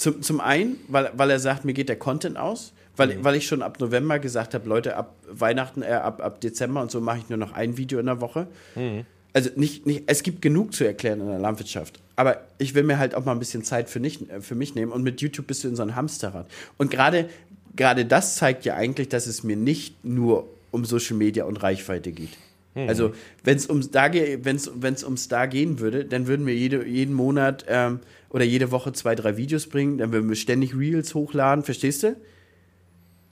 zum, 0.00 0.22
zum 0.22 0.40
einen, 0.40 0.76
weil, 0.88 1.10
weil 1.14 1.28
er 1.28 1.38
sagt, 1.38 1.66
mir 1.66 1.74
geht 1.74 1.90
der 1.90 1.98
Content 1.98 2.38
aus. 2.38 2.72
Weil, 2.96 3.16
mhm. 3.16 3.24
weil 3.24 3.36
ich 3.36 3.46
schon 3.46 3.62
ab 3.62 3.78
November 3.80 4.18
gesagt 4.18 4.52
habe, 4.52 4.68
Leute, 4.68 4.96
ab 4.96 5.14
Weihnachten, 5.30 5.82
äh, 5.82 5.92
ab, 5.92 6.20
ab 6.20 6.40
Dezember 6.40 6.82
und 6.82 6.90
so 6.90 7.00
mache 7.00 7.18
ich 7.18 7.28
nur 7.28 7.38
noch 7.38 7.52
ein 7.52 7.76
Video 7.76 7.98
in 7.98 8.06
der 8.06 8.20
Woche. 8.20 8.46
Mhm. 8.74 9.04
Also 9.32 9.50
nicht, 9.56 9.86
nicht, 9.86 10.04
es 10.06 10.22
gibt 10.22 10.42
genug 10.42 10.74
zu 10.74 10.84
erklären 10.84 11.20
in 11.20 11.28
der 11.28 11.38
Landwirtschaft. 11.38 12.00
Aber 12.16 12.42
ich 12.58 12.74
will 12.74 12.82
mir 12.82 12.98
halt 12.98 13.14
auch 13.14 13.24
mal 13.24 13.32
ein 13.32 13.38
bisschen 13.38 13.62
Zeit 13.62 13.88
für, 13.88 14.00
nicht, 14.00 14.28
äh, 14.28 14.40
für 14.40 14.54
mich 14.54 14.74
nehmen. 14.74 14.90
Und 14.90 15.02
mit 15.02 15.20
YouTube 15.20 15.46
bist 15.46 15.64
du 15.64 15.68
in 15.68 15.76
so 15.76 15.82
einem 15.82 15.96
Hamsterrad. 15.96 16.46
Und 16.78 16.90
gerade, 16.90 17.28
gerade 17.76 18.04
das 18.04 18.36
zeigt 18.36 18.64
ja 18.64 18.74
eigentlich, 18.74 19.08
dass 19.08 19.26
es 19.26 19.44
mir 19.44 19.56
nicht 19.56 20.04
nur 20.04 20.48
um 20.70 20.84
Social 20.84 21.16
Media 21.16 21.44
und 21.44 21.62
Reichweite 21.62 22.10
geht. 22.10 22.30
Mhm. 22.74 22.88
Also, 22.88 23.12
wenn 23.44 23.56
es 23.56 23.68
ums 23.68 23.90
da, 23.90 24.12
wenn's, 24.12 24.70
wenn's 24.74 25.04
ums 25.04 25.28
da 25.28 25.46
gehen 25.46 25.78
würde, 25.78 26.04
dann 26.04 26.26
würden 26.26 26.46
wir 26.46 26.54
jede, 26.54 26.86
jeden 26.86 27.14
Monat 27.14 27.64
ähm, 27.68 28.00
oder 28.30 28.44
jede 28.44 28.70
Woche 28.70 28.92
zwei, 28.92 29.14
drei 29.14 29.36
Videos 29.36 29.68
bringen, 29.68 29.98
dann 29.98 30.12
würden 30.12 30.28
wir 30.28 30.36
ständig 30.36 30.74
Reels 30.74 31.14
hochladen, 31.14 31.64
verstehst 31.64 32.04
du? 32.04 32.16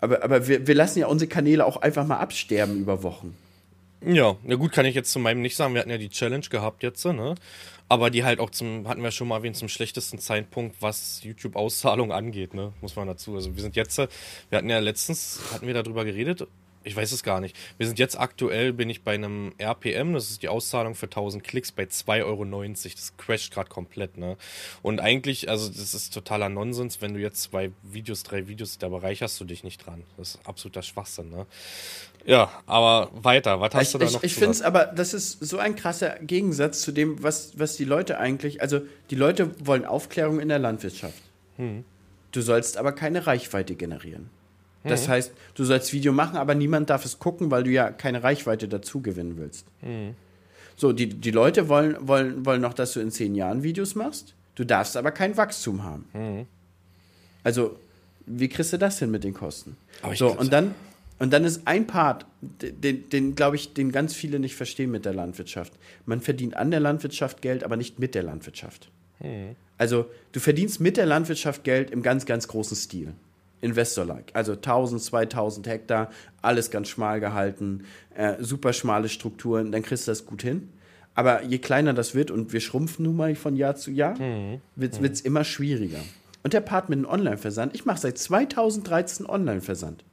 Aber, 0.01 0.23
aber 0.23 0.47
wir, 0.47 0.67
wir 0.67 0.75
lassen 0.75 0.99
ja 0.99 1.07
unsere 1.07 1.29
Kanäle 1.29 1.65
auch 1.65 1.79
einfach 1.79 2.07
mal 2.07 2.19
absterben 2.19 2.81
über 2.81 3.03
Wochen. 3.03 3.37
Ja, 4.05 4.37
na 4.45 4.55
gut, 4.55 4.73
kann 4.73 4.87
ich 4.87 4.95
jetzt 4.95 5.11
zu 5.11 5.19
meinem 5.19 5.43
nicht 5.43 5.57
sagen. 5.57 5.75
Wir 5.75 5.81
hatten 5.81 5.91
ja 5.91 5.99
die 5.99 6.09
Challenge 6.09 6.47
gehabt 6.49 6.85
jetzt, 6.85 7.05
ne? 7.05 7.35
Aber 7.89 8.11
die 8.11 8.23
halt 8.23 8.39
auch 8.39 8.51
zum, 8.51 8.87
hatten 8.87 9.03
wir 9.03 9.11
schon 9.11 9.27
mal 9.27 9.39
erwähnt, 9.39 9.57
zum 9.57 9.69
schlechtesten 9.69 10.21
Zeitpunkt, 10.21 10.77
was 10.81 11.25
YouTube-Auszahlung 11.25 12.13
angeht, 12.13 12.55
ne? 12.55 12.73
Muss 12.81 12.95
man 12.95 13.09
dazu. 13.09 13.35
Also 13.35 13.57
wir 13.57 13.63
sind 13.63 13.75
jetzt, 13.75 13.99
wir 13.99 14.09
hatten 14.53 14.71
ja 14.71 14.79
letztens, 14.79 15.41
hatten 15.53 15.67
wir 15.67 15.75
darüber 15.75 16.05
geredet, 16.05 16.47
ich 16.85 16.97
weiß 16.97 17.13
es 17.13 17.23
gar 17.23 17.41
nicht. 17.41 17.57
Wir 17.77 17.87
sind 17.87 17.99
jetzt 17.99 18.19
aktuell, 18.19 18.73
bin 18.73 18.89
ich 18.91 19.03
bei 19.03 19.15
einem 19.15 19.53
RPM, 19.59 20.15
das 20.15 20.31
ist 20.31 20.43
die 20.43 20.49
Auszahlung 20.49 20.95
für 20.95 21.07
1000 21.07 21.45
Klicks, 21.45 21.73
bei 21.73 21.85
2,90 21.85 22.25
Euro. 22.25 22.45
Das 22.45 23.17
crasht 23.17 23.53
gerade 23.53 23.69
komplett, 23.69 24.17
ne? 24.17 24.37
Und 24.83 25.01
eigentlich, 25.01 25.49
also 25.49 25.69
das 25.69 25.95
ist 25.95 26.15
totaler 26.15 26.49
Nonsens, 26.49 27.01
wenn 27.01 27.15
du 27.15 27.21
jetzt 27.21 27.43
zwei 27.43 27.71
Videos, 27.83 28.23
drei 28.23 28.49
Videos, 28.49 28.79
da 28.79 28.89
bereicherst 28.89 29.41
du 29.41 29.45
dich 29.45 29.65
nicht 29.65 29.85
dran. 29.85 30.05
Das 30.17 30.35
ist 30.35 30.47
absoluter 30.47 30.83
Schwachsinn, 30.83 31.31
ne? 31.31 31.47
Ja, 32.25 32.51
aber 32.67 33.11
weiter, 33.13 33.61
was 33.61 33.75
hast 33.75 33.87
ich, 33.87 33.93
du 33.93 33.99
da 33.99 34.05
ich, 34.05 34.13
noch 34.13 34.23
Ich 34.23 34.35
finde 34.35 34.51
es 34.51 34.63
aber, 34.63 34.87
das 34.87 35.15
ist 35.15 35.39
so 35.41 35.59
ein 35.59 35.77
krasser 35.77 36.19
Gegensatz 36.21 36.83
zu 36.83 36.93
dem, 36.93 37.23
was, 37.23 37.59
was 37.59 37.77
die 37.77 37.85
Leute 37.85 38.19
eigentlich, 38.19 38.61
also 38.61 38.81
die 39.11 39.15
Leute 39.15 39.55
wollen 39.67 39.85
Aufklärung 39.85 40.41
in 40.41 40.49
der 40.49 40.59
Landwirtschaft. 40.59 41.23
Hm. 41.57 41.85
Du 42.33 42.43
sollst 42.43 42.77
aber 42.77 42.93
keine 42.93 43.27
Reichweite 43.27 43.75
generieren. 43.75 44.31
Das 44.85 45.07
mhm. 45.07 45.13
heißt, 45.13 45.33
du 45.55 45.65
sollst 45.65 45.93
Video 45.93 46.13
machen, 46.13 46.37
aber 46.37 46.55
niemand 46.55 46.91
darf 46.91 47.05
es 47.05 47.19
gucken, 47.19 47.51
weil 47.51 47.65
du 47.65 47.71
ja 47.71 47.91
keine 47.91 48.23
Reichweite 48.23 48.69
dazu 48.69 49.01
gewinnen 49.01 49.37
willst. 49.37 49.67
Mhm. 49.83 50.15
So, 50.77 50.93
die, 50.93 51.09
die 51.09 51.33
Leute 51.33 51.69
wollen, 51.69 51.97
wollen, 52.01 52.47
wollen 52.47 52.61
noch, 52.61 52.75
dass 52.75 52.93
du 52.93 53.01
in 53.01 53.11
zehn 53.11 53.35
Jahren 53.35 53.63
Videos 53.63 53.95
machst. 53.97 54.35
Du 54.55 54.65
darfst 54.65 54.97
aber 54.97 55.11
kein 55.11 55.37
Wachstum 55.37 55.83
haben. 55.83 56.05
Mhm. 56.13 56.47
Also, 57.43 57.77
wie 58.27 58.49
kriegst 58.49 58.73
du 58.73 58.79
das 58.79 58.99
hin 58.99 59.11
mit 59.11 59.25
den 59.25 59.35
Kosten? 59.35 59.77
so, 60.15 60.29
und 60.29 60.53
dann, 60.53 60.75
und 61.19 61.33
dann 61.33 61.45
ist 61.45 61.63
ein 61.67 61.87
Part, 61.87 62.27
den, 62.41 63.09
den 63.09 63.35
glaube 63.35 63.57
ich, 63.57 63.75
den 63.75 63.91
ganz 63.91 64.15
viele 64.15 64.39
nicht 64.39 64.55
verstehen 64.55 64.91
mit 64.91 65.05
der 65.05 65.15
Landwirtschaft. 65.15 65.73
Man 66.07 66.21
verdient 66.21 66.57
an 66.57 66.71
der 66.71 66.81
Landwirtschaft 66.81 67.43
Geld, 67.43 67.65
aber 67.65 67.77
nicht 67.77 67.99
mit 67.99 68.15
der 68.15 68.23
Landwirtschaft. 68.23 68.91
Mhm. 69.21 69.57
Also, 69.79 70.07
du 70.33 70.41
verdienst 70.41 70.81
mit 70.81 70.97
der 70.97 71.07
Landwirtschaft 71.07 71.65
Geld 71.65 71.91
im 71.91 72.03
ganz, 72.03 72.27
ganz 72.27 72.47
großen 72.47 72.77
Stil. 72.77 73.15
Investor-like. 73.61 74.31
Also 74.35 74.53
1000, 74.53 75.03
2000 75.03 75.67
Hektar, 75.67 76.11
alles 76.43 76.71
ganz 76.71 76.89
schmal 76.89 77.21
gehalten, 77.21 77.85
äh, 78.15 78.35
super 78.41 78.73
schmale 78.73 79.09
Strukturen, 79.09 79.73
dann 79.73 79.83
kriegst 79.83 80.07
du 80.07 80.11
das 80.11 80.27
gut 80.27 80.43
hin. 80.43 80.71
Aber 81.15 81.43
je 81.43 81.59
kleiner 81.59 81.95
das 81.95 82.15
wird, 82.15 82.31
und 82.31 82.53
wir 82.53 82.61
schrumpfen 82.61 83.05
nun 83.05 83.17
mal 83.17 83.35
von 83.35 83.57
Jahr 83.57 83.75
zu 83.75 83.91
Jahr, 83.91 84.17
mhm. 84.21 84.61
wird 84.77 84.95
es 84.95 85.01
mhm. 85.01 85.27
immer 85.27 85.45
schwieriger. 85.45 85.99
Und 86.45 86.53
der 86.53 86.61
Part 86.61 86.89
mit 86.89 86.99
dem 86.99 87.07
Online-Versand, 87.07 87.75
ich 87.75 87.85
mache 87.85 87.99
seit 87.99 88.19
2013 88.19 89.27
Online-Versand. 89.27 90.05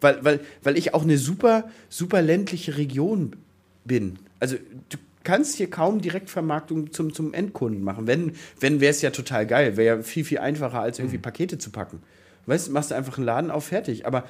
Weil, 0.00 0.22
weil, 0.24 0.40
weil 0.62 0.76
ich 0.76 0.94
auch 0.94 1.02
eine 1.02 1.18
super, 1.18 1.68
super 1.88 2.22
ländliche 2.22 2.76
Region 2.76 3.36
bin. 3.84 4.18
Also 4.38 4.56
du 4.90 4.98
kannst 5.24 5.56
hier 5.56 5.68
kaum 5.70 6.00
Direktvermarktung 6.00 6.92
zum, 6.92 7.12
zum 7.12 7.34
Endkunden 7.34 7.82
machen. 7.82 8.06
Wenn, 8.06 8.32
wenn 8.60 8.80
wäre 8.80 8.90
es 8.90 9.02
ja 9.02 9.10
total 9.10 9.46
geil. 9.46 9.76
Wäre 9.76 9.96
ja 9.96 10.02
viel, 10.02 10.24
viel 10.24 10.38
einfacher, 10.38 10.80
als 10.80 10.98
irgendwie 10.98 11.18
mhm. 11.18 11.22
Pakete 11.22 11.58
zu 11.58 11.70
packen. 11.70 12.02
Weißt 12.48 12.68
du, 12.68 12.72
machst 12.72 12.90
du 12.90 12.94
einfach 12.94 13.18
einen 13.18 13.26
Laden 13.26 13.50
auf, 13.50 13.66
fertig. 13.66 14.06
Aber 14.06 14.24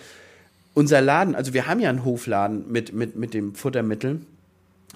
unser 0.75 1.01
Laden, 1.01 1.35
also 1.35 1.55
wir 1.55 1.67
haben 1.67 1.81
ja 1.81 1.91
einen 1.91 2.05
Hofladen 2.05 2.71
mit, 2.71 2.93
mit, 2.93 3.17
mit 3.17 3.35
dem 3.35 3.55
Futtermittel, 3.55 4.21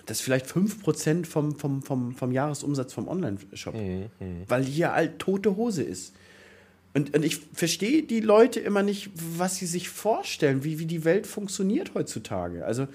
das 0.07 0.18
ist 0.18 0.25
vielleicht 0.25 0.47
5% 0.47 1.27
vom, 1.27 1.55
vom, 1.57 1.83
vom, 1.83 2.14
vom 2.14 2.33
Jahresumsatz 2.33 2.93
vom 2.93 3.09
Online-Shop. 3.09 3.75
Mhm, 3.75 4.07
mhm, 4.18 4.43
weil 4.49 4.64
hier 4.64 4.93
halt 4.93 5.18
tote 5.18 5.57
Hose 5.57 5.83
ist. 5.83 6.14
Und, 6.95 7.14
und 7.14 7.25
ich 7.25 7.39
verstehe 7.55 8.03
die 8.03 8.20
Leute 8.20 8.61
immer 8.61 8.83
nicht, 8.83 9.11
was 9.14 9.57
sie 9.57 9.66
sich 9.66 9.89
vorstellen, 9.89 10.64
wie, 10.64 10.79
wie 10.79 10.87
die 10.87 11.05
Welt 11.05 11.27
funktioniert 11.27 11.93
heutzutage. 11.95 12.64
Also, 12.64 12.87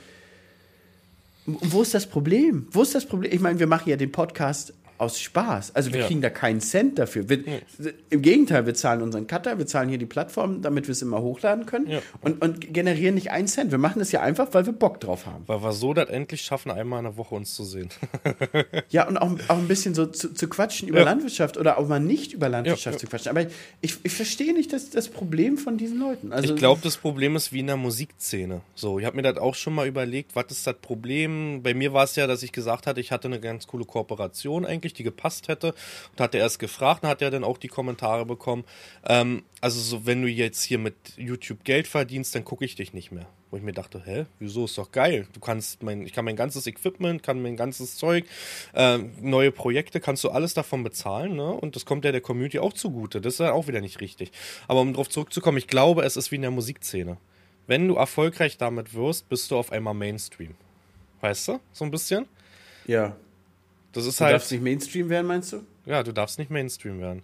wo 1.46 1.82
ist 1.82 1.94
das 1.94 2.08
Problem? 2.08 2.68
Wo 2.72 2.82
ist 2.82 2.94
das 2.94 3.06
Problem? 3.06 3.32
Ich 3.32 3.40
meine, 3.40 3.58
wir 3.58 3.68
machen 3.68 3.90
ja 3.90 3.96
den 3.96 4.12
Podcast 4.12 4.74
aus 4.98 5.20
Spaß. 5.20 5.76
Also 5.76 5.94
wir 5.94 6.02
ja. 6.02 6.08
kriegen 6.08 6.22
da 6.22 6.30
keinen 6.30 6.62
Cent 6.62 6.98
dafür. 7.00 7.30
Wir, 7.30 7.40
ja. 7.40 7.92
Im 8.10 8.22
Gegenteil, 8.22 8.66
wir 8.66 8.74
zahlen 8.74 9.02
unseren 9.02 9.28
Cutter, 9.28 9.58
wir 9.58 9.68
zahlen 9.68 9.90
hier 9.90 9.98
die 9.98 10.06
Plattform, 10.06 10.62
damit 10.62 10.88
wir 10.88 10.94
es 10.94 11.02
immer 11.02 11.22
hochladen 11.22 11.66
können 11.66 11.88
ja. 11.88 12.02
und, 12.22 12.42
und, 12.42 12.74
generieren 12.74 13.16
nicht 13.16 13.32
einen 13.32 13.48
Cent. 13.48 13.72
Wir 13.72 13.78
machen 13.78 14.02
es 14.02 14.12
ja 14.12 14.22
einfach, 14.22 14.50
weil 14.54 14.66
wir 14.66 14.74
Bock 14.74 15.00
drauf 15.00 15.26
haben. 15.26 15.44
Weil 15.48 15.62
wir 15.62 15.72
so 15.74 15.94
das 15.94 16.10
endlich 16.10 16.42
schaffen, 16.42 16.72
einmal 16.72 17.00
in 17.00 17.06
der 17.06 17.18
Woche 17.18 17.36
uns 17.36 17.54
zu 17.54 17.64
sehen. 17.64 17.90
ja, 18.90 19.08
und 19.08 19.18
auch, 19.18 19.32
auch 19.48 19.58
ein 19.58 19.68
bisschen 19.68 19.94
so 19.94 20.06
zu, 20.08 20.34
zu 20.34 20.48
quatschen 20.48 20.88
über 20.88 21.04
Landwirtschaft 21.04 21.58
oder 21.58 21.78
auch 21.78 21.88
mal 21.88 22.00
nicht 22.00 22.34
über 22.34 22.50
Landwirtschaft 22.50 23.00
zu 23.00 23.08
quatschen. 23.08 23.30
Aber 23.30 23.46
ich, 23.82 23.98
ich 24.04 24.12
verstehe 24.12 24.54
nicht 24.54 24.74
das, 24.74 24.90
das 24.90 25.10
Problem 25.10 25.58
von 25.58 25.78
diesen 25.78 26.00
Leuten. 26.00 26.34
Also, 26.34 26.54
ich 26.54 26.60
glaube, 26.60 26.82
das 26.84 26.98
Problem 26.98 27.36
ist 27.36 27.54
wie 27.54 27.60
in 27.60 27.68
der 27.68 27.78
Musikszene. 27.78 28.62
So, 28.76 29.00
ich 29.00 29.06
habe 29.06 29.16
mir 29.16 29.24
das 29.24 29.38
auch 29.38 29.56
schon 29.56 29.74
mal 29.74 29.88
überlegt, 29.88 30.36
was 30.36 30.46
ist 30.50 30.68
das 30.68 30.76
Problem? 30.76 31.62
Bei 31.64 31.74
mir 31.74 31.94
war 31.94 32.04
es 32.04 32.16
ja, 32.16 32.28
dass 32.28 32.44
ich 32.44 32.52
gesagt 32.52 32.88
hatte, 32.88 33.00
ich 33.00 33.12
hatte 33.12 33.28
eine 33.28 33.40
ganz 33.40 33.68
coole 33.68 33.86
Kooperation 33.86 34.66
eigentlich 34.66 34.87
wirklich, 34.88 34.94
die 34.94 35.04
gepasst 35.04 35.48
hätte. 35.48 35.74
Und 36.12 36.22
hat 36.22 36.34
er 36.34 36.42
erst 36.42 36.60
gefragt, 36.60 37.04
dann 37.04 37.12
hat 37.12 37.22
er 37.22 37.32
dann 37.32 37.44
auch 37.44 37.58
die 37.58 37.68
Kommentare 37.68 38.26
bekommen. 38.26 38.64
Ähm, 39.06 39.44
also 39.62 39.80
so, 39.80 40.06
wenn 40.06 40.22
du 40.22 40.28
jetzt 40.28 40.64
hier 40.64 40.80
mit 40.80 40.96
YouTube 41.18 41.64
Geld 41.64 41.88
verdienst, 41.88 42.36
dann 42.36 42.44
gucke 42.44 42.66
ich 42.66 42.76
dich 42.76 42.94
nicht 42.94 43.12
mehr. 43.12 43.28
Wo 43.50 43.56
ich 43.56 43.64
mir 43.64 43.72
dachte, 43.72 44.02
hä, 44.04 44.26
wieso 44.40 44.66
ist 44.66 44.78
doch 44.78 44.92
geil? 44.92 45.26
Du 45.32 45.40
kannst 45.40 45.82
mein, 45.82 46.06
ich 46.06 46.12
kann 46.12 46.26
mein 46.26 46.36
ganzes 46.36 46.68
Equipment, 46.68 47.24
kann 47.24 47.42
mein 47.42 47.56
ganzes 47.56 47.96
Zeug, 47.96 48.26
äh, 48.74 48.98
neue 49.22 49.52
Projekte, 49.52 50.02
kannst 50.02 50.24
du 50.26 50.30
alles 50.30 50.54
davon 50.54 50.84
bezahlen, 50.84 51.36
ne? 51.36 51.50
Und 51.50 51.78
das 51.78 51.86
kommt 51.86 52.04
ja 52.04 52.12
der 52.12 52.20
Community 52.20 52.60
auch 52.60 52.74
zugute. 52.74 53.22
Das 53.22 53.36
ist 53.36 53.40
ja 53.40 53.54
auch 53.54 53.68
wieder 53.68 53.80
nicht 53.80 54.02
richtig. 54.02 54.32
Aber 54.68 54.82
um 54.82 54.92
darauf 54.92 55.10
zurückzukommen, 55.10 55.58
ich 55.58 55.68
glaube, 55.68 56.04
es 56.04 56.18
ist 56.18 56.32
wie 56.32 56.36
in 56.36 56.42
der 56.42 56.52
Musikszene. 56.52 57.18
Wenn 57.68 57.88
du 57.88 57.96
erfolgreich 57.96 58.58
damit 58.58 58.94
wirst, 58.94 59.30
bist 59.30 59.50
du 59.52 59.58
auf 59.58 59.72
einmal 59.72 59.94
Mainstream. 59.94 60.56
Weißt 61.22 61.48
du? 61.48 61.60
So 61.72 61.86
ein 61.86 61.92
bisschen? 61.92 62.26
Ja. 62.86 63.16
Das 63.98 64.06
ist 64.06 64.20
Du 64.20 64.26
halt. 64.26 64.36
darfst 64.36 64.52
nicht 64.52 64.64
Mainstream 64.64 65.10
werden, 65.10 65.28
meinst 65.28 65.52
du? 65.54 65.62
Ja, 65.86 66.04
du 66.04 66.12
darfst 66.12 66.38
nicht 66.40 66.52
Mainstream 66.52 67.00
werden. 67.00 67.24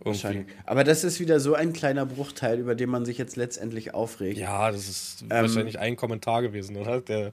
Irgendwie. 0.00 0.22
Wahrscheinlich. 0.22 0.46
Aber 0.64 0.84
das 0.84 1.02
ist 1.02 1.18
wieder 1.18 1.40
so 1.40 1.54
ein 1.54 1.72
kleiner 1.72 2.06
Bruchteil, 2.06 2.60
über 2.60 2.76
den 2.76 2.88
man 2.88 3.04
sich 3.04 3.18
jetzt 3.18 3.34
letztendlich 3.36 3.94
aufregt. 3.94 4.38
Ja, 4.38 4.70
das 4.70 4.88
ist 4.88 5.22
Ähm, 5.22 5.28
wahrscheinlich 5.30 5.78
ein 5.80 5.96
Kommentar 5.96 6.40
gewesen, 6.42 6.76
oder? 6.76 7.00
Der, 7.00 7.32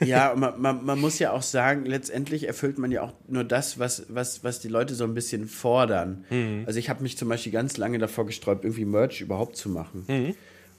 Ja, 0.04 0.34
man, 0.36 0.60
man, 0.60 0.84
man 0.84 1.00
muss 1.00 1.18
ja 1.18 1.32
auch 1.32 1.42
sagen, 1.42 1.84
letztendlich 1.84 2.46
erfüllt 2.46 2.78
man 2.78 2.92
ja 2.92 3.02
auch 3.02 3.12
nur 3.26 3.42
das, 3.42 3.78
was, 3.80 4.06
was, 4.08 4.44
was 4.44 4.60
die 4.60 4.68
Leute 4.68 4.94
so 4.94 5.02
ein 5.04 5.14
bisschen 5.14 5.48
fordern. 5.48 6.24
Also 6.66 6.78
ich 6.78 6.88
habe 6.90 7.02
mich 7.02 7.16
zum 7.18 7.28
Beispiel 7.28 7.50
ganz 7.52 7.76
lange 7.76 7.98
davor 7.98 8.24
gesträubt, 8.26 8.64
irgendwie 8.64 8.84
Merch 8.84 9.20
überhaupt 9.20 9.56
zu 9.56 9.68
machen. 9.68 10.04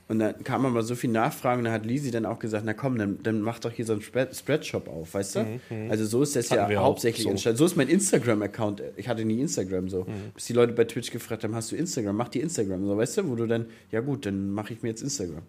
Und 0.10 0.20
dann 0.20 0.42
kam 0.44 0.66
aber 0.66 0.84
so 0.84 0.96
viel 0.96 1.10
Nachfragen, 1.10 1.66
da 1.66 1.72
hat 1.72 1.86
Lisi 1.86 2.12
dann 2.12 2.26
auch 2.26 2.40
gesagt, 2.40 2.64
na 2.66 2.74
komm, 2.74 2.98
dann, 2.98 3.20
dann 3.24 3.42
mach 3.42 3.60
doch 3.60 3.72
hier 3.72 3.86
so 3.86 3.92
einen 3.92 4.02
Spread 4.02 4.34
Spreadshop 4.34 4.88
auf, 4.88 5.14
weißt 5.14 5.36
du? 5.36 5.60
Also 5.90 6.06
so 6.06 6.24
ist 6.24 6.36
das 6.36 6.50
Hatten 6.50 6.72
ja 6.72 6.82
hauptsächlich 6.82 7.24
so. 7.24 7.30
entstanden. 7.30 7.58
So 7.58 7.66
ist 7.66 7.76
mein 7.76 7.90
Instagram-Account. 7.90 8.84
Ich 8.96 9.10
hatte 9.10 9.26
nie 9.26 9.42
Instagram 9.42 9.90
so. 9.90 10.08
Bis 10.34 10.46
die 10.46 10.54
Leute 10.54 10.72
bei 10.72 10.86
Twitch 10.86 11.12
gefragt 11.12 11.44
haben, 11.44 11.54
hast 11.56 11.72
du 11.72 11.76
Instagram? 11.76 12.16
Mach 12.16 12.30
die 12.30 12.40
Instagram, 12.40 12.86
so 12.86 12.96
weißt 12.96 13.18
du, 13.18 13.30
wo 13.30 13.36
du 13.36 13.48
dann, 13.48 13.66
ja 13.92 14.00
gut, 14.00 14.26
dann 14.26 14.52
mache 14.52 14.74
ich 14.74 14.82
mir 14.82 14.90
jetzt 14.90 15.02
Instagram. 15.02 15.44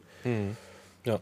ja. 1.05 1.21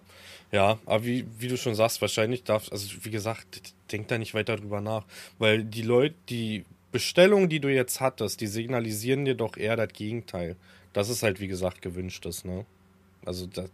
Ja, 0.53 0.79
aber 0.87 1.05
wie, 1.05 1.27
wie 1.39 1.49
du 1.49 1.57
schon 1.57 1.75
sagst, 1.75 2.01
wahrscheinlich 2.01 2.45
darf, 2.45 2.71
also 2.71 2.87
wie 3.03 3.11
gesagt, 3.11 3.75
denk 3.91 4.07
da 4.09 4.17
nicht 4.17 4.33
weiter 4.33 4.57
drüber 4.57 4.81
nach. 4.81 5.05
Weil 5.39 5.65
die 5.65 5.83
Leute, 5.83 6.15
die 6.29 6.65
Bestellungen, 6.93 7.49
die 7.49 7.61
du 7.61 7.69
jetzt 7.69 8.01
hattest, 8.01 8.41
die 8.41 8.47
signalisieren 8.47 9.25
dir 9.25 9.35
doch 9.35 9.57
eher 9.57 9.77
das 9.77 9.93
Gegenteil. 9.93 10.57
Das 10.93 11.11
ist 11.11 11.23
halt, 11.23 11.41
wie 11.41 11.49
gesagt, 11.49 11.83
gewünschtes, 11.83 12.45
ne? 12.45 12.65
Also 13.27 13.47
das. 13.47 13.69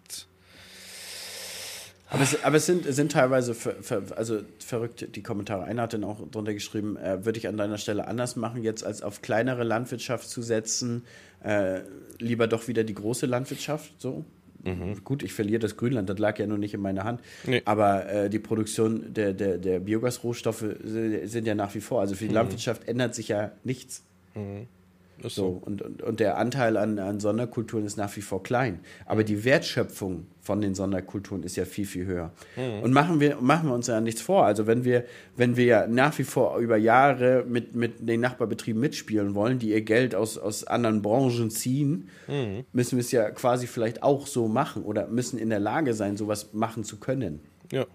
Aber 2.11 2.22
es, 2.24 2.44
aber 2.44 2.57
es 2.57 2.66
sind, 2.66 2.84
sind 2.92 3.12
teilweise 3.12 3.55
ver, 3.55 3.76
ver, 3.80 4.03
also 4.16 4.40
verrückt 4.59 5.16
die 5.16 5.22
Kommentare. 5.22 5.64
Einer 5.64 5.82
hat 5.82 5.94
dann 5.94 6.05
auch 6.05 6.18
drunter 6.30 6.53
geschrieben, 6.53 6.98
äh, 6.98 7.24
würde 7.24 7.38
ich 7.38 7.48
an 7.48 7.57
deiner 7.57 7.78
Stelle 7.78 8.07
anders 8.07 8.36
machen, 8.36 8.62
jetzt 8.62 8.84
als 8.84 9.00
auf 9.03 9.22
kleinere 9.22 9.64
Landwirtschaft 9.64 10.28
zu 10.28 10.42
setzen, 10.42 11.05
äh, 11.42 11.80
lieber 12.18 12.48
doch 12.48 12.68
wieder 12.68 12.84
die 12.84 12.94
große 12.94 13.24
Landwirtschaft, 13.26 13.94
so. 13.98 14.24
Gut, 15.03 15.24
ich 15.24 15.32
verliere 15.32 15.59
das 15.59 15.76
Grünland, 15.76 16.09
das 16.09 16.18
lag 16.18 16.38
ja 16.38 16.46
nur 16.46 16.59
nicht 16.59 16.72
in 16.74 16.80
meiner 16.80 17.03
Hand. 17.03 17.20
Nee. 17.44 17.62
Aber 17.64 18.07
äh, 18.09 18.30
die 18.30 18.38
Produktion 18.38 19.12
der, 19.12 19.32
der, 19.32 19.59
der 19.59 19.80
Biogasrohstoffe 19.80 20.64
si- 20.84 21.26
sind 21.26 21.46
ja 21.48 21.55
nach 21.57 21.74
wie 21.74 21.80
vor. 21.80 22.00
Also 22.00 22.14
für 22.14 22.28
die 22.28 22.34
Landwirtschaft 22.34 22.86
ändert 22.86 23.14
sich 23.16 23.26
ja 23.28 23.50
nichts. 23.64 24.05
Ist 25.24 25.34
So, 25.34 25.60
und, 25.64 25.82
und, 25.82 26.02
und 26.02 26.20
der 26.20 26.38
Anteil 26.38 26.76
an, 26.76 26.98
an 26.98 27.20
Sonderkulturen 27.20 27.84
ist 27.84 27.96
nach 27.96 28.14
wie 28.16 28.20
vor 28.20 28.42
klein. 28.42 28.80
Aber 29.06 29.24
die 29.24 29.44
Wertschöpfung 29.44 30.26
von 30.40 30.60
den 30.60 30.74
Sonderkulturen 30.74 31.42
ist 31.44 31.56
ja 31.56 31.64
viel, 31.64 31.86
viel 31.86 32.06
höher. 32.06 32.32
Und 32.82 32.92
machen 32.92 33.20
wir, 33.20 33.36
machen 33.40 33.68
wir 33.68 33.74
uns 33.74 33.86
ja 33.86 34.00
nichts 34.00 34.20
vor. 34.20 34.44
Also 34.44 34.66
wenn 34.66 34.84
wir, 34.84 35.04
wenn 35.36 35.56
wir 35.56 35.64
ja 35.64 35.86
nach 35.86 36.18
wie 36.18 36.24
vor 36.24 36.58
über 36.58 36.76
Jahre 36.76 37.44
mit, 37.48 37.76
mit 37.76 38.08
den 38.08 38.20
Nachbarbetrieben 38.20 38.80
mitspielen 38.80 39.34
wollen, 39.34 39.58
die 39.58 39.70
ihr 39.70 39.82
Geld 39.82 40.14
aus, 40.14 40.38
aus 40.38 40.64
anderen 40.64 41.00
Branchen 41.02 41.50
ziehen, 41.50 42.08
müssen 42.72 42.96
wir 42.96 43.00
es 43.02 43.12
ja 43.12 43.30
quasi 43.30 43.66
vielleicht 43.66 44.02
auch 44.02 44.26
so 44.26 44.48
machen 44.48 44.82
oder 44.82 45.06
müssen 45.06 45.38
in 45.38 45.50
der 45.50 45.60
Lage 45.60 45.94
sein, 45.94 46.16
sowas 46.16 46.52
machen 46.52 46.82
zu 46.82 46.96
können. 46.96 47.40
Ja. 47.70 47.86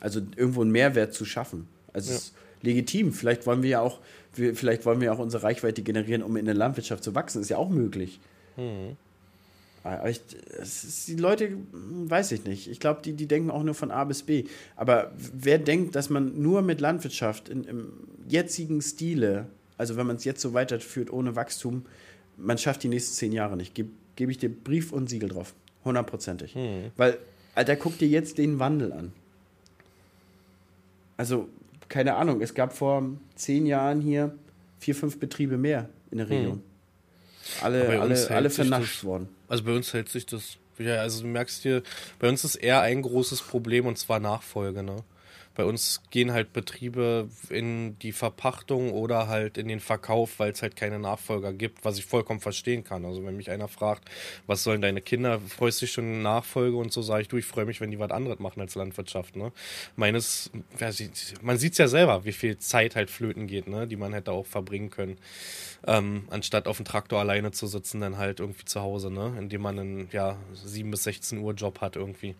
Also 0.00 0.20
irgendwo 0.34 0.62
einen 0.62 0.72
Mehrwert 0.72 1.14
zu 1.14 1.24
schaffen. 1.24 1.68
Also 1.92 2.12
es 2.12 2.18
ist 2.18 2.34
legitim. 2.62 3.12
Vielleicht 3.12 3.46
wollen 3.46 3.62
wir 3.62 3.70
ja 3.70 3.80
auch, 3.80 4.00
wir, 4.34 4.54
vielleicht 4.54 4.84
wollen 4.86 5.00
wir 5.00 5.12
auch 5.12 5.18
unsere 5.18 5.42
Reichweite 5.42 5.82
generieren, 5.82 6.22
um 6.22 6.36
in 6.36 6.44
der 6.44 6.54
Landwirtschaft 6.54 7.04
zu 7.04 7.14
wachsen. 7.14 7.42
Ist 7.42 7.50
ja 7.50 7.56
auch 7.56 7.70
möglich. 7.70 8.20
Aber 9.82 10.10
ich, 10.10 10.20
ist, 10.60 11.08
die 11.08 11.16
Leute, 11.16 11.56
weiß 11.72 12.32
ich 12.32 12.44
nicht. 12.44 12.68
Ich 12.70 12.80
glaube, 12.80 13.00
die, 13.02 13.14
die 13.14 13.26
denken 13.26 13.50
auch 13.50 13.62
nur 13.62 13.74
von 13.74 13.90
A 13.90 14.04
bis 14.04 14.22
B. 14.22 14.44
Aber 14.76 15.12
wer 15.16 15.58
denkt, 15.58 15.94
dass 15.94 16.10
man 16.10 16.40
nur 16.40 16.62
mit 16.62 16.80
Landwirtschaft 16.80 17.48
in, 17.48 17.64
im 17.64 17.92
jetzigen 18.28 18.82
Stile, 18.82 19.46
also 19.78 19.96
wenn 19.96 20.06
man 20.06 20.16
es 20.16 20.24
jetzt 20.24 20.42
so 20.42 20.52
weiterführt 20.52 21.10
ohne 21.10 21.34
Wachstum, 21.34 21.86
man 22.36 22.58
schafft 22.58 22.82
die 22.82 22.88
nächsten 22.88 23.14
zehn 23.14 23.32
Jahre 23.32 23.56
nicht. 23.56 23.74
Gebe 23.74 23.90
geb 24.16 24.28
ich 24.28 24.38
dir 24.38 24.50
Brief 24.50 24.92
und 24.92 25.08
Siegel 25.08 25.30
drauf. 25.30 25.54
Hundertprozentig. 25.84 26.54
Weil, 26.96 27.16
Alter, 27.54 27.76
guck 27.76 27.96
dir 27.96 28.08
jetzt 28.08 28.36
den 28.36 28.58
Wandel 28.58 28.92
an. 28.92 29.12
Also, 31.16 31.48
keine 31.90 32.14
Ahnung, 32.16 32.40
es 32.40 32.54
gab 32.54 32.72
vor 32.72 33.02
zehn 33.34 33.66
Jahren 33.66 34.00
hier 34.00 34.34
vier, 34.78 34.94
fünf 34.94 35.18
Betriebe 35.20 35.58
mehr 35.58 35.90
in 36.10 36.16
der 36.18 36.30
Region. 36.30 36.62
Alle, 37.60 37.84
Bei 37.84 38.00
uns 38.00 38.26
alle, 38.26 38.36
alle 38.36 38.48
sich 38.50 38.56
vernascht 38.56 38.96
das- 38.98 39.04
worden. 39.04 39.28
Also 39.48 39.64
bei 39.64 39.74
uns 39.76 39.92
hält 39.92 40.08
sich 40.08 40.24
das. 40.24 40.56
Ja, 40.78 40.96
also 40.96 41.20
du 41.22 41.28
merkst 41.28 41.62
hier, 41.62 41.82
bei 42.18 42.28
uns 42.30 42.42
ist 42.44 42.54
eher 42.54 42.80
ein 42.80 43.02
großes 43.02 43.42
Problem 43.42 43.84
und 43.86 43.98
zwar 43.98 44.18
Nachfolge, 44.20 44.82
ne? 44.82 44.96
Bei 45.60 45.66
uns 45.66 46.00
gehen 46.08 46.32
halt 46.32 46.54
Betriebe 46.54 47.28
in 47.50 47.98
die 47.98 48.12
Verpachtung 48.12 48.92
oder 48.92 49.28
halt 49.28 49.58
in 49.58 49.68
den 49.68 49.80
Verkauf, 49.80 50.38
weil 50.38 50.52
es 50.52 50.62
halt 50.62 50.74
keine 50.74 50.98
Nachfolger 50.98 51.52
gibt, 51.52 51.84
was 51.84 51.98
ich 51.98 52.06
vollkommen 52.06 52.40
verstehen 52.40 52.82
kann. 52.82 53.04
Also 53.04 53.22
wenn 53.26 53.36
mich 53.36 53.50
einer 53.50 53.68
fragt, 53.68 54.08
was 54.46 54.64
sollen 54.64 54.80
deine 54.80 55.02
Kinder, 55.02 55.38
freust 55.38 55.82
du 55.82 55.84
dich 55.84 55.92
schon 55.92 56.22
Nachfolge 56.22 56.78
und 56.78 56.94
so, 56.94 57.02
sage 57.02 57.20
ich, 57.20 57.28
du, 57.28 57.36
ich 57.36 57.44
freue 57.44 57.66
mich, 57.66 57.82
wenn 57.82 57.90
die 57.90 57.98
was 57.98 58.10
anderes 58.10 58.38
machen 58.38 58.62
als 58.62 58.74
Landwirtschaft, 58.74 59.36
ne? 59.36 59.52
Meines, 59.96 60.50
man 61.42 61.58
sieht 61.58 61.72
es 61.72 61.78
ja 61.78 61.88
selber, 61.88 62.24
wie 62.24 62.32
viel 62.32 62.56
Zeit 62.56 62.96
halt 62.96 63.10
flöten 63.10 63.46
geht, 63.46 63.68
ne? 63.68 63.86
Die 63.86 63.96
man 63.96 64.14
hätte 64.14 64.32
auch 64.32 64.46
verbringen 64.46 64.88
können 64.88 65.18
ähm, 65.86 66.24
anstatt 66.30 66.68
auf 66.68 66.76
dem 66.76 66.84
Traktor 66.84 67.20
alleine 67.20 67.52
zu 67.52 67.66
sitzen, 67.66 68.00
dann 68.00 68.18
halt 68.18 68.40
irgendwie 68.40 68.64
zu 68.64 68.80
Hause, 68.80 69.10
ne? 69.10 69.34
Indem 69.38 69.62
man 69.62 69.78
einen, 69.78 70.08
ja, 70.12 70.36
7 70.52 70.90
bis 70.90 71.04
16 71.04 71.38
Uhr 71.38 71.54
Job 71.54 71.80
hat 71.80 71.96
irgendwie. 71.96 72.34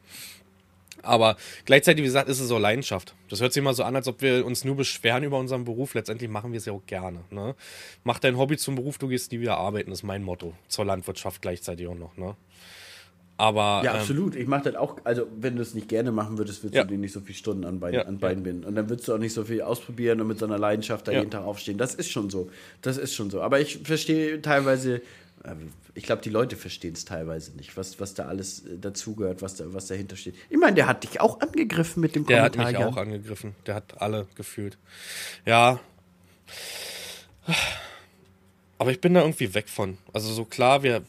Aber 1.03 1.37
gleichzeitig, 1.65 2.03
wie 2.03 2.07
gesagt, 2.07 2.29
ist 2.29 2.41
es 2.41 2.51
auch 2.51 2.59
Leidenschaft. 2.59 3.15
Das 3.29 3.41
hört 3.41 3.53
sich 3.53 3.61
immer 3.61 3.75
so 3.75 3.83
an, 3.85 3.97
als 3.97 4.07
ob 4.09 4.21
wir 4.23 4.45
uns 4.45 4.65
nur 4.65 4.77
beschweren 4.77 5.23
über 5.25 5.39
unseren 5.39 5.65
Beruf. 5.65 5.95
Letztendlich 5.95 6.29
machen 6.31 6.53
wir 6.53 6.59
es 6.59 6.67
ja 6.67 6.73
auch 6.73 6.85
gerne. 6.87 7.21
Ne? 7.31 7.55
Mach 8.05 8.19
dein 8.19 8.37
Hobby 8.37 8.57
zum 8.57 8.75
Beruf, 8.75 8.99
du 8.99 9.09
gehst 9.09 9.33
nie 9.33 9.41
wieder 9.41 9.57
arbeiten, 9.59 9.91
ist 9.93 10.03
mein 10.03 10.23
Motto. 10.23 10.55
Zur 10.69 10.85
Landwirtschaft 10.85 11.41
gleichzeitig 11.43 11.87
auch 11.89 11.95
noch. 11.95 12.17
Ne? 12.17 12.37
Aber 13.37 13.81
Ja, 13.83 13.95
ähm, 13.95 14.01
absolut. 14.01 14.37
Ich 14.37 14.47
mache 14.47 14.65
das 14.65 14.75
auch, 14.75 14.99
also 15.05 15.27
wenn 15.41 15.57
du 15.57 15.63
es 15.63 15.73
nicht 15.73 15.89
gerne 15.89 16.13
machen 16.13 16.37
würdest, 16.37 16.63
würdest 16.63 16.75
Ja. 16.77 16.83
du 16.85 16.91
dir 16.91 16.99
nicht 16.99 17.13
so 17.13 17.21
viele 17.21 17.39
Stunden 17.39 17.65
an 17.65 17.81
Bein, 17.81 17.95
Ja, 17.95 18.03
an 18.03 18.19
Bein 18.19 18.43
binden. 18.43 18.65
Und 18.67 18.75
dann 18.75 18.91
würdest 18.91 19.09
du 19.09 19.15
auch 19.15 19.19
nicht 19.19 19.33
so 19.33 19.45
viel 19.45 19.63
ausprobieren 19.63 20.21
und 20.21 20.27
mit 20.27 20.39
so 20.39 20.45
einer 20.45 20.59
Leidenschaft 20.59 21.09
da 21.09 21.13
Ja. 21.13 21.21
jeden 21.21 21.31
Tag 21.31 21.45
aufstehen. 21.45 21.79
Das 21.79 21.95
ist 21.95 22.11
schon 22.11 22.29
so. 22.29 22.51
Das 22.83 22.99
ist 22.99 23.15
schon 23.15 23.31
so. 23.31 23.41
Aber 23.41 23.59
ich 23.59 23.79
verstehe 23.85 24.43
teilweise, 24.43 25.01
ich 25.95 26.05
glaube, 26.05 26.23
die 26.23 26.29
Leute 26.31 26.57
verstehen 26.57 26.93
es 26.93 27.05
teilweise 27.05 27.53
nicht, 27.57 27.77
was, 27.77 27.99
was 27.99 28.15
da 28.15 28.27
alles 28.27 28.67
äh, 28.67 28.79
dazugehört, 28.79 29.41
was, 29.43 29.57
da, 29.57 29.65
was 29.73 29.87
dahinter 29.87 30.17
steht. 30.17 30.35
Ich 30.51 30.59
meine, 30.59 30.75
der 30.75 30.87
hat 30.87 31.03
dich 31.03 31.21
auch 31.21 31.41
angegriffen 31.41 32.01
mit 32.01 32.15
dem 32.15 32.27
Der 32.27 32.43
hat 32.43 32.53
Kommentar. 32.53 32.73
mich 32.73 32.81
Jan. 32.81 32.93
auch 32.93 32.97
angegriffen. 32.99 33.55
Der 33.67 33.75
hat 33.75 34.01
alle 34.03 34.27
gefühlt. 34.35 34.77
Ja. 35.47 35.81
Aber 38.79 38.91
ich 38.91 39.01
bin 39.01 39.15
da 39.15 39.21
irgendwie 39.21 39.53
weg 39.55 39.69
von. 39.69 39.99
Also 40.13 40.33
so 40.33 40.45
klar, 40.45 40.83
wir 40.83 41.03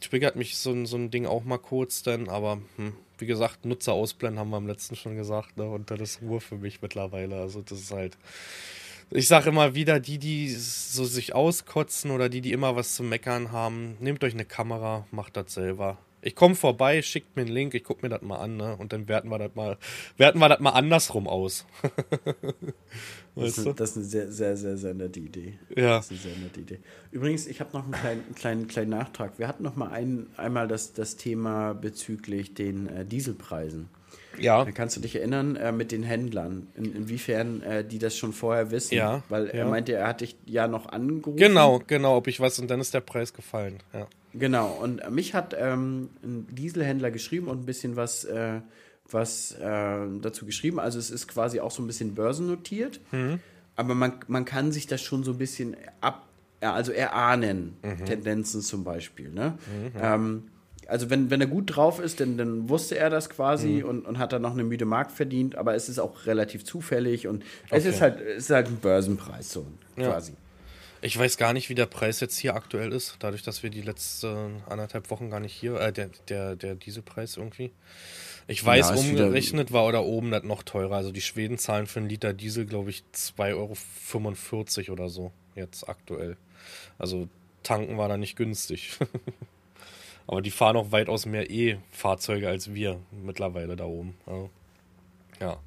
triggert 0.00 0.36
mich 0.36 0.56
so, 0.56 0.70
ein- 0.72 0.86
so 0.86 0.96
ein 0.96 1.10
Ding 1.10 1.26
auch 1.26 1.44
mal 1.44 1.58
kurz 1.58 2.02
dann, 2.02 2.28
aber 2.28 2.60
hm, 2.76 2.94
wie 3.18 3.26
gesagt, 3.26 3.64
Nutzer 3.64 3.92
ausblenden 3.92 4.38
haben 4.38 4.50
wir 4.50 4.56
am 4.56 4.66
letzten 4.66 4.96
schon 4.96 5.16
gesagt, 5.16 5.56
ne? 5.56 5.64
Und 5.64 5.90
das 5.90 6.00
ist 6.00 6.22
Ruhe 6.22 6.40
für 6.40 6.56
mich 6.56 6.82
mittlerweile. 6.82 7.36
Also 7.40 7.62
das 7.62 7.78
ist 7.80 7.90
halt. 7.92 8.16
Ich 9.10 9.28
sage 9.28 9.50
immer 9.50 9.74
wieder, 9.74 10.00
die, 10.00 10.18
die 10.18 10.48
so 10.50 11.04
sich 11.04 11.34
auskotzen 11.34 12.10
oder 12.10 12.28
die, 12.28 12.40
die 12.40 12.52
immer 12.52 12.76
was 12.76 12.94
zu 12.94 13.02
meckern 13.02 13.52
haben, 13.52 13.96
nehmt 14.00 14.24
euch 14.24 14.34
eine 14.34 14.44
Kamera, 14.44 15.06
macht 15.10 15.36
das 15.36 15.54
selber. 15.54 15.98
Ich 16.24 16.36
komme 16.36 16.54
vorbei, 16.54 17.02
schickt 17.02 17.34
mir 17.34 17.42
einen 17.42 17.50
Link, 17.50 17.74
ich 17.74 17.82
gucke 17.82 18.06
mir 18.06 18.08
das 18.08 18.22
mal 18.22 18.36
an, 18.36 18.56
ne? 18.56 18.76
Und 18.76 18.92
dann 18.92 19.08
werten 19.08 19.28
wir 19.28 19.38
das 19.38 19.56
mal, 19.56 19.76
werten 20.16 20.38
wir 20.38 20.48
das 20.48 20.60
mal 20.60 20.70
andersrum 20.70 21.26
aus. 21.26 21.66
Das 23.34 23.56
ist, 23.56 23.80
das 23.80 23.90
ist 23.92 23.96
eine 23.96 24.04
sehr, 24.04 24.30
sehr, 24.30 24.56
sehr, 24.58 24.76
sehr 24.76 24.92
nette 24.92 25.18
Idee. 25.18 25.58
Ja. 25.74 25.96
Das 25.96 26.10
ist 26.10 26.26
eine 26.26 26.34
sehr 26.34 26.42
nette 26.42 26.60
Idee. 26.60 26.80
Übrigens, 27.12 27.46
ich 27.46 27.60
habe 27.60 27.70
noch 27.72 27.84
einen 27.84 27.94
kleinen, 27.94 28.34
kleinen, 28.34 28.68
kleinen 28.68 28.90
Nachtrag. 28.90 29.38
Wir 29.38 29.48
hatten 29.48 29.62
noch 29.62 29.74
mal 29.74 29.88
ein, 29.90 30.26
einmal 30.36 30.68
das, 30.68 30.92
das 30.92 31.16
Thema 31.16 31.72
bezüglich 31.72 32.52
den 32.52 32.88
äh, 32.88 33.06
Dieselpreisen. 33.06 33.88
Ja. 34.38 34.64
Da 34.64 34.70
kannst 34.70 34.96
du 34.96 35.00
dich 35.00 35.16
erinnern 35.16 35.56
äh, 35.56 35.72
mit 35.72 35.92
den 35.92 36.02
Händlern, 36.02 36.68
in, 36.74 36.94
inwiefern 36.94 37.62
äh, 37.62 37.84
die 37.84 37.98
das 37.98 38.16
schon 38.16 38.32
vorher 38.32 38.70
wissen. 38.70 38.94
Ja, 38.94 39.22
Weil 39.28 39.48
er 39.48 39.64
ja. 39.64 39.68
meinte, 39.68 39.92
er 39.94 40.08
hat 40.08 40.20
dich 40.20 40.36
ja 40.46 40.68
noch 40.68 40.86
angerufen. 40.88 41.36
Genau, 41.36 41.80
genau, 41.86 42.16
ob 42.16 42.26
ich 42.26 42.40
was 42.40 42.58
und 42.58 42.70
dann 42.70 42.80
ist 42.80 42.94
der 42.94 43.00
Preis 43.00 43.32
gefallen. 43.32 43.78
Ja. 43.92 44.06
Genau, 44.34 44.68
und 44.80 45.10
mich 45.10 45.34
hat 45.34 45.54
ähm, 45.58 46.08
ein 46.22 46.46
Dieselhändler 46.50 47.10
geschrieben 47.10 47.48
und 47.48 47.62
ein 47.62 47.66
bisschen 47.66 47.96
was, 47.96 48.24
äh, 48.24 48.60
was 49.10 49.52
äh, 49.52 49.96
dazu 50.20 50.46
geschrieben. 50.46 50.80
Also 50.80 50.98
es 50.98 51.10
ist 51.10 51.28
quasi 51.28 51.60
auch 51.60 51.70
so 51.70 51.82
ein 51.82 51.86
bisschen 51.86 52.14
börsennotiert. 52.14 53.00
Mhm. 53.12 53.40
aber 53.76 53.94
man, 53.94 54.14
man 54.28 54.44
kann 54.44 54.72
sich 54.72 54.86
das 54.86 55.02
schon 55.02 55.24
so 55.24 55.32
ein 55.32 55.38
bisschen 55.38 55.76
ab, 56.00 56.26
also 56.60 56.92
erahnen, 56.92 57.76
mhm. 57.82 58.04
Tendenzen 58.04 58.62
zum 58.62 58.84
Beispiel. 58.84 59.30
Ne? 59.30 59.58
Mhm. 59.66 59.92
Ähm, 60.00 60.42
also 60.92 61.08
wenn, 61.08 61.30
wenn 61.30 61.40
er 61.40 61.46
gut 61.46 61.74
drauf 61.74 61.98
ist, 61.98 62.20
dann, 62.20 62.36
dann 62.36 62.68
wusste 62.68 62.98
er 62.98 63.08
das 63.08 63.30
quasi 63.30 63.80
mhm. 63.82 63.84
und, 63.84 64.06
und 64.06 64.18
hat 64.18 64.34
dann 64.34 64.42
noch 64.42 64.52
eine 64.52 64.62
müde 64.62 64.84
Mark 64.84 65.10
verdient, 65.10 65.56
aber 65.56 65.74
es 65.74 65.88
ist 65.88 65.98
auch 65.98 66.26
relativ 66.26 66.66
zufällig 66.66 67.26
und 67.26 67.44
okay. 67.64 67.76
es 67.78 67.86
ist 67.86 68.02
halt, 68.02 68.20
es 68.20 68.44
ist 68.44 68.50
halt 68.50 68.66
ein 68.66 68.76
Börsenpreis 68.76 69.50
so 69.50 69.66
quasi. 69.96 70.32
Ja. 70.32 70.38
Ich 71.00 71.18
weiß 71.18 71.38
gar 71.38 71.54
nicht, 71.54 71.70
wie 71.70 71.74
der 71.74 71.86
Preis 71.86 72.20
jetzt 72.20 72.36
hier 72.36 72.54
aktuell 72.54 72.92
ist, 72.92 73.16
dadurch, 73.20 73.42
dass 73.42 73.62
wir 73.62 73.70
die 73.70 73.80
letzten 73.80 74.62
anderthalb 74.68 75.08
Wochen 75.10 75.30
gar 75.30 75.40
nicht 75.40 75.54
hier, 75.54 75.80
äh, 75.80 75.94
der, 75.94 76.10
der, 76.28 76.56
der 76.56 76.74
Dieselpreis 76.74 77.38
irgendwie. 77.38 77.72
Ich 78.46 78.62
weiß, 78.62 78.90
ja, 78.90 78.94
umgerechnet 78.94 79.72
war 79.72 79.86
oder 79.86 80.04
oben 80.04 80.30
das 80.30 80.42
noch 80.42 80.62
teurer. 80.62 80.96
Also 80.96 81.10
die 81.10 81.22
Schweden 81.22 81.56
zahlen 81.56 81.86
für 81.86 82.00
einen 82.00 82.08
Liter 82.10 82.34
Diesel, 82.34 82.66
glaube 82.66 82.90
ich, 82.90 83.02
2,45 83.14 84.88
Euro 84.88 84.92
oder 84.92 85.08
so, 85.08 85.32
jetzt 85.54 85.88
aktuell. 85.88 86.36
Also 86.98 87.28
tanken 87.62 87.96
war 87.96 88.10
da 88.10 88.18
nicht 88.18 88.36
günstig. 88.36 88.98
Aber 90.26 90.42
die 90.42 90.50
fahren 90.50 90.76
auch 90.76 90.92
weitaus 90.92 91.26
mehr 91.26 91.50
E-Fahrzeuge 91.50 92.48
als 92.48 92.74
wir 92.74 93.00
mittlerweile 93.10 93.76
da 93.76 93.84
oben. 93.84 94.14
Also, 94.26 94.50
ja. 95.40 95.58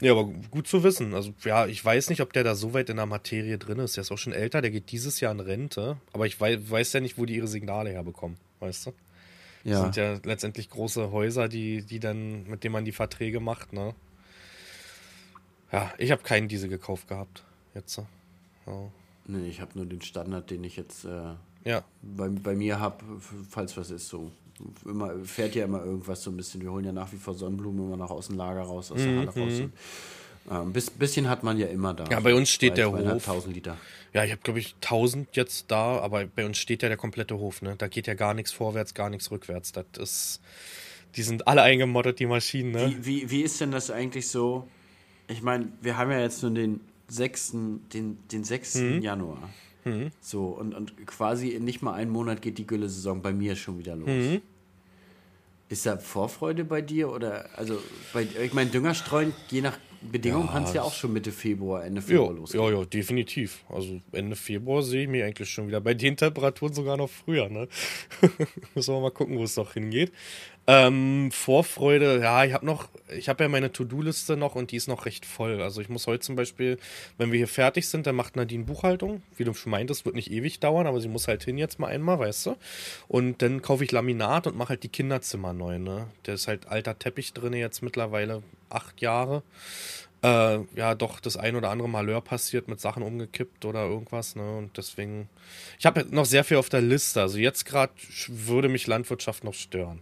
Ja, 0.00 0.12
aber 0.12 0.24
gut 0.24 0.66
zu 0.66 0.82
wissen. 0.82 1.14
Also, 1.14 1.34
ja, 1.44 1.66
ich 1.66 1.84
weiß 1.84 2.08
nicht, 2.08 2.22
ob 2.22 2.32
der 2.32 2.42
da 2.42 2.54
so 2.54 2.72
weit 2.72 2.88
in 2.88 2.96
der 2.96 3.06
Materie 3.06 3.58
drin 3.58 3.78
ist. 3.78 3.96
Der 3.96 4.02
ist 4.02 4.10
auch 4.10 4.18
schon 4.18 4.32
älter, 4.32 4.62
der 4.62 4.70
geht 4.70 4.90
dieses 4.92 5.20
Jahr 5.20 5.32
in 5.32 5.40
Rente. 5.40 5.98
Aber 6.12 6.26
ich 6.26 6.40
weiß, 6.40 6.70
weiß 6.70 6.94
ja 6.94 7.00
nicht, 7.00 7.18
wo 7.18 7.26
die 7.26 7.36
ihre 7.36 7.48
Signale 7.48 7.90
herbekommen, 7.90 8.38
weißt 8.60 8.86
du? 8.86 8.92
Ja. 9.64 9.72
Das 9.72 9.82
sind 9.82 9.96
ja 9.96 10.18
letztendlich 10.24 10.70
große 10.70 11.10
Häuser, 11.10 11.48
die, 11.48 11.82
die 11.82 12.00
dann, 12.00 12.44
mit 12.44 12.64
denen 12.64 12.72
man 12.72 12.86
die 12.86 12.92
Verträge 12.92 13.40
macht, 13.40 13.74
ne? 13.74 13.94
Ja, 15.70 15.92
ich 15.98 16.10
habe 16.10 16.22
keinen 16.22 16.48
Diesel 16.48 16.70
gekauft 16.70 17.08
gehabt. 17.08 17.44
Jetzt. 17.74 17.98
Ja. 18.66 18.90
Nee, 19.26 19.48
ich 19.48 19.60
habe 19.60 19.72
nur 19.74 19.86
den 19.86 20.00
Standard, 20.00 20.50
den 20.50 20.64
ich 20.64 20.76
jetzt 20.76 21.04
äh, 21.04 21.34
ja. 21.64 21.84
bei, 22.02 22.28
bei 22.28 22.54
mir 22.54 22.78
habe, 22.78 23.04
falls 23.48 23.76
was 23.76 23.90
ist, 23.90 24.08
so. 24.08 24.30
Immer, 24.84 25.24
fährt 25.24 25.54
ja 25.54 25.64
immer 25.64 25.82
irgendwas 25.82 26.22
so 26.22 26.30
ein 26.30 26.36
bisschen. 26.36 26.60
Wir 26.60 26.70
holen 26.70 26.84
ja 26.84 26.92
nach 26.92 27.10
wie 27.12 27.16
vor 27.16 27.34
Sonnenblumen 27.34 27.86
immer 27.86 27.96
noch 27.96 28.10
aus 28.10 28.26
dem 28.26 28.36
Lager 28.36 28.60
raus, 28.60 28.92
aus 28.92 28.98
der 28.98 29.16
Halle 29.16 29.28
raus. 29.28 29.60
Mhm. 29.60 29.72
Ein 30.48 30.62
ähm, 30.62 30.72
bisschen 30.98 31.28
hat 31.28 31.42
man 31.42 31.58
ja 31.58 31.66
immer 31.66 31.94
da. 31.94 32.04
Ja, 32.10 32.20
bei 32.20 32.34
uns 32.34 32.50
steht 32.50 32.76
der 32.76 32.90
Hof. 32.90 32.98
1000 32.98 33.54
Liter. 33.54 33.76
Ja, 34.12 34.24
ich 34.24 34.32
habe 34.32 34.40
glaube 34.42 34.58
ich 34.58 34.74
1000 34.82 35.36
jetzt 35.36 35.70
da, 35.70 35.98
aber 35.98 36.26
bei 36.26 36.44
uns 36.44 36.58
steht 36.58 36.82
ja 36.82 36.88
der 36.88 36.98
komplette 36.98 37.38
Hof. 37.38 37.62
Ne, 37.62 37.74
da 37.76 37.88
geht 37.88 38.06
ja 38.06 38.14
gar 38.14 38.34
nichts 38.34 38.50
vorwärts, 38.50 38.94
gar 38.94 39.10
nichts 39.10 39.30
rückwärts. 39.30 39.72
Das 39.72 39.86
ist, 39.98 40.40
die 41.16 41.22
sind 41.22 41.46
alle 41.46 41.62
eingemottet, 41.62 42.18
die 42.18 42.26
Maschinen. 42.26 42.72
Ne? 42.72 42.96
Wie, 43.00 43.06
wie, 43.06 43.30
wie 43.30 43.42
ist 43.42 43.60
denn 43.60 43.70
das 43.70 43.90
eigentlich 43.90 44.28
so? 44.28 44.66
Ich 45.28 45.42
meine, 45.42 45.68
wir 45.80 45.96
haben 45.96 46.10
ja 46.10 46.20
jetzt 46.20 46.42
nur 46.42 46.52
den 46.52 46.80
6. 47.08 47.52
den, 47.92 48.18
den 48.28 48.44
6. 48.44 48.74
Mhm. 48.76 49.02
Januar. 49.02 49.50
Mhm. 49.84 50.10
So, 50.20 50.46
und, 50.46 50.74
und 50.74 51.06
quasi 51.06 51.48
in 51.48 51.64
nicht 51.64 51.82
mal 51.82 51.94
einen 51.94 52.10
Monat 52.10 52.42
geht 52.42 52.58
die 52.58 52.66
Gülle-Saison 52.66 53.22
bei 53.22 53.32
mir 53.32 53.56
schon 53.56 53.78
wieder 53.78 53.96
los. 53.96 54.08
Mhm. 54.08 54.42
Ist 55.68 55.86
da 55.86 55.98
Vorfreude 55.98 56.64
bei 56.64 56.82
dir 56.82 57.10
oder 57.10 57.48
also 57.56 57.78
bei 58.12 58.26
ich 58.42 58.52
meine 58.52 58.70
Düngerstreuen 58.70 59.32
je 59.50 59.60
nach 59.60 59.78
Bedingungen 60.00 60.46
ja, 60.46 60.52
kann 60.52 60.64
es 60.64 60.72
ja 60.72 60.82
auch 60.82 60.94
schon 60.94 61.12
Mitte 61.12 61.30
Februar, 61.30 61.84
Ende 61.84 62.00
Februar 62.00 62.30
ja, 62.30 62.36
losgehen. 62.36 62.64
Ja, 62.64 62.70
ja, 62.70 62.84
definitiv. 62.86 63.64
Also 63.68 64.00
Ende 64.12 64.34
Februar 64.34 64.82
sehe 64.82 65.02
ich 65.02 65.08
mich 65.08 65.22
eigentlich 65.22 65.50
schon 65.50 65.68
wieder. 65.68 65.80
Bei 65.80 65.92
den 65.92 66.16
Temperaturen 66.16 66.72
sogar 66.72 66.96
noch 66.96 67.10
früher, 67.10 67.48
ne? 67.50 67.68
Müssen 68.74 68.94
wir 68.94 69.00
mal 69.00 69.10
gucken, 69.10 69.38
wo 69.38 69.44
es 69.44 69.56
noch 69.56 69.74
hingeht. 69.74 70.10
Ähm, 70.66 71.30
Vorfreude, 71.32 72.20
ja, 72.20 72.44
ich 72.44 72.52
habe 72.52 72.66
noch, 72.66 72.88
ich 73.16 73.28
habe 73.28 73.42
ja 73.42 73.48
meine 73.48 73.72
To-Do-Liste 73.72 74.36
noch 74.36 74.54
und 74.54 74.70
die 74.70 74.76
ist 74.76 74.88
noch 74.88 75.06
recht 75.06 75.24
voll. 75.24 75.60
Also 75.62 75.80
ich 75.80 75.88
muss 75.88 76.06
heute 76.06 76.20
zum 76.20 76.36
Beispiel, 76.36 76.78
wenn 77.18 77.32
wir 77.32 77.38
hier 77.38 77.48
fertig 77.48 77.88
sind, 77.88 78.06
dann 78.06 78.14
macht 78.14 78.36
Nadine 78.36 78.64
Buchhaltung. 78.64 79.22
Wie 79.36 79.44
du 79.44 79.54
schon 79.54 79.70
meintest, 79.70 80.04
wird 80.04 80.14
nicht 80.14 80.30
ewig 80.30 80.60
dauern, 80.60 80.86
aber 80.86 81.00
sie 81.00 81.08
muss 81.08 81.28
halt 81.28 81.42
hin 81.44 81.58
jetzt 81.58 81.78
mal 81.78 81.88
einmal, 81.88 82.18
weißt 82.18 82.46
du. 82.46 82.56
Und 83.08 83.42
dann 83.42 83.62
kaufe 83.62 83.84
ich 83.84 83.90
Laminat 83.90 84.46
und 84.46 84.56
mache 84.56 84.70
halt 84.70 84.82
die 84.82 84.88
Kinderzimmer 84.88 85.52
neu, 85.52 85.78
ne. 85.78 86.06
Da 86.24 86.34
ist 86.34 86.46
halt 86.46 86.68
alter 86.68 86.98
Teppich 86.98 87.32
drin 87.32 87.54
jetzt 87.54 87.82
mittlerweile 87.82 88.42
acht 88.68 89.00
Jahre. 89.00 89.42
Äh, 90.22 90.58
ja, 90.76 90.94
doch 90.94 91.20
das 91.20 91.38
ein 91.38 91.56
oder 91.56 91.70
andere 91.70 91.88
Malheur 91.88 92.20
passiert, 92.20 92.68
mit 92.68 92.80
Sachen 92.80 93.02
umgekippt 93.02 93.64
oder 93.64 93.86
irgendwas, 93.86 94.36
ne. 94.36 94.58
Und 94.58 94.76
deswegen, 94.76 95.28
ich 95.78 95.86
habe 95.86 96.06
noch 96.10 96.26
sehr 96.26 96.44
viel 96.44 96.58
auf 96.58 96.68
der 96.68 96.82
Liste. 96.82 97.22
Also 97.22 97.38
jetzt 97.38 97.64
gerade 97.64 97.92
würde 98.28 98.68
mich 98.68 98.86
Landwirtschaft 98.86 99.42
noch 99.42 99.54
stören 99.54 100.00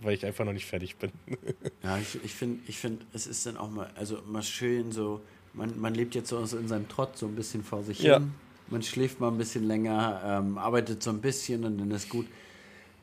weil 0.00 0.14
ich 0.14 0.24
einfach 0.24 0.44
noch 0.44 0.52
nicht 0.52 0.66
fertig 0.66 0.96
bin. 0.96 1.12
ja, 1.82 1.98
ich, 1.98 2.18
ich 2.24 2.34
finde, 2.34 2.60
ich 2.66 2.78
find, 2.78 3.04
es 3.12 3.26
ist 3.26 3.46
dann 3.46 3.56
auch 3.56 3.70
mal, 3.70 3.90
also 3.96 4.18
mal 4.26 4.42
schön 4.42 4.92
so, 4.92 5.20
man, 5.54 5.78
man 5.80 5.94
lebt 5.94 6.14
jetzt 6.14 6.28
so 6.28 6.38
in 6.38 6.68
seinem 6.68 6.88
Trott 6.88 7.18
so 7.18 7.26
ein 7.26 7.34
bisschen 7.34 7.62
vor 7.62 7.82
sich 7.82 8.00
ja. 8.00 8.18
hin. 8.18 8.32
Man 8.68 8.82
schläft 8.82 9.20
mal 9.20 9.28
ein 9.28 9.38
bisschen 9.38 9.66
länger, 9.66 10.22
ähm, 10.24 10.56
arbeitet 10.56 11.02
so 11.02 11.10
ein 11.10 11.20
bisschen 11.20 11.64
und 11.64 11.78
dann 11.78 11.90
ist 11.90 12.08
gut. 12.08 12.26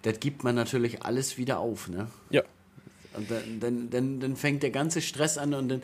Das 0.01 0.19
gibt 0.19 0.43
man 0.43 0.55
natürlich 0.55 1.03
alles 1.03 1.37
wieder 1.37 1.59
auf, 1.59 1.89
ne? 1.89 2.07
Ja. 2.29 2.43
Und 3.13 3.29
dann, 3.29 3.59
dann, 3.59 3.89
dann, 3.89 4.19
dann 4.19 4.35
fängt 4.35 4.63
der 4.63 4.71
ganze 4.71 5.01
Stress 5.01 5.37
an 5.37 5.53
und 5.53 5.69
dann, 5.69 5.81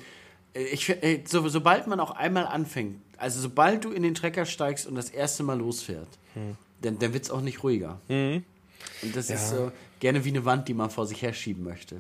äh, 0.56 0.64
ich, 0.64 0.90
äh, 0.90 1.24
so, 1.26 1.48
sobald 1.50 1.88
man 1.88 2.00
auch 2.00 2.12
einmal 2.12 2.46
anfängt, 2.48 3.00
also 3.18 3.40
sobald 3.40 3.84
du 3.84 3.92
in 3.92 4.04
den 4.04 4.16
Trecker 4.16 4.46
steigst 4.46 4.88
und 4.88 4.96
das 4.96 5.10
erste 5.10 5.44
Mal 5.44 5.60
losfährt, 5.60 6.08
hm. 6.34 6.56
dann, 6.82 6.98
dann 7.00 7.14
wird 7.14 7.26
es 7.26 7.32
auch 7.32 7.42
nicht 7.42 7.64
ruhiger. 7.64 8.00
Mhm. 8.08 8.44
Und 9.02 9.16
das 9.16 9.30
ja. 9.30 9.36
ist 9.36 9.50
so, 9.50 9.72
gerne 10.06 10.24
wie 10.24 10.30
eine 10.30 10.46
Wand, 10.46 10.68
die 10.68 10.76
man 10.76 10.92
vor 10.92 11.08
sich 11.08 11.24
herschieben 11.24 11.64
möchte. 11.64 11.98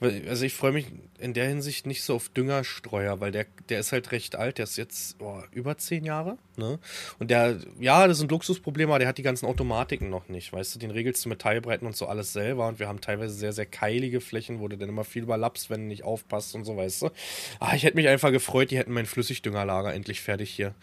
Also 0.00 0.44
ich 0.44 0.54
freue 0.54 0.70
mich 0.70 0.86
in 1.18 1.34
der 1.34 1.48
Hinsicht 1.48 1.88
nicht 1.88 2.04
so 2.04 2.14
auf 2.14 2.28
Düngerstreuer, 2.28 3.18
weil 3.18 3.32
der, 3.32 3.46
der 3.68 3.80
ist 3.80 3.90
halt 3.90 4.12
recht 4.12 4.36
alt, 4.36 4.58
der 4.58 4.62
ist 4.62 4.76
jetzt 4.76 5.16
oh, 5.20 5.42
über 5.50 5.76
zehn 5.76 6.04
Jahre. 6.04 6.38
Ne? 6.56 6.78
Und 7.18 7.32
der, 7.32 7.58
ja, 7.80 8.06
das 8.06 8.18
sind 8.18 8.30
Luxusprobleme, 8.30 8.92
aber 8.92 9.00
der 9.00 9.08
hat 9.08 9.18
die 9.18 9.24
ganzen 9.24 9.46
Automatiken 9.46 10.08
noch 10.08 10.28
nicht. 10.28 10.52
Weißt 10.52 10.72
du, 10.72 10.78
den 10.78 10.92
regelst 10.92 11.24
du 11.24 11.30
mit 11.30 11.40
Teilbreiten 11.40 11.84
und 11.84 11.96
so 11.96 12.06
alles 12.06 12.32
selber 12.32 12.68
und 12.68 12.78
wir 12.78 12.86
haben 12.86 13.00
teilweise 13.00 13.34
sehr, 13.34 13.52
sehr 13.52 13.66
keilige 13.66 14.20
Flächen, 14.20 14.60
wo 14.60 14.68
du 14.68 14.78
dann 14.78 14.88
immer 14.88 15.02
viel 15.02 15.24
überlappst, 15.24 15.68
wenn 15.68 15.80
du 15.80 15.86
nicht 15.88 16.04
aufpasst 16.04 16.54
und 16.54 16.64
so, 16.64 16.76
weißt 16.76 17.02
du. 17.02 17.10
Ah, 17.58 17.74
ich 17.74 17.82
hätte 17.82 17.96
mich 17.96 18.06
einfach 18.06 18.30
gefreut, 18.30 18.70
die 18.70 18.78
hätten 18.78 18.92
mein 18.92 19.06
Flüssigdüngerlager 19.06 19.92
endlich 19.92 20.20
fertig 20.20 20.50
hier. 20.50 20.76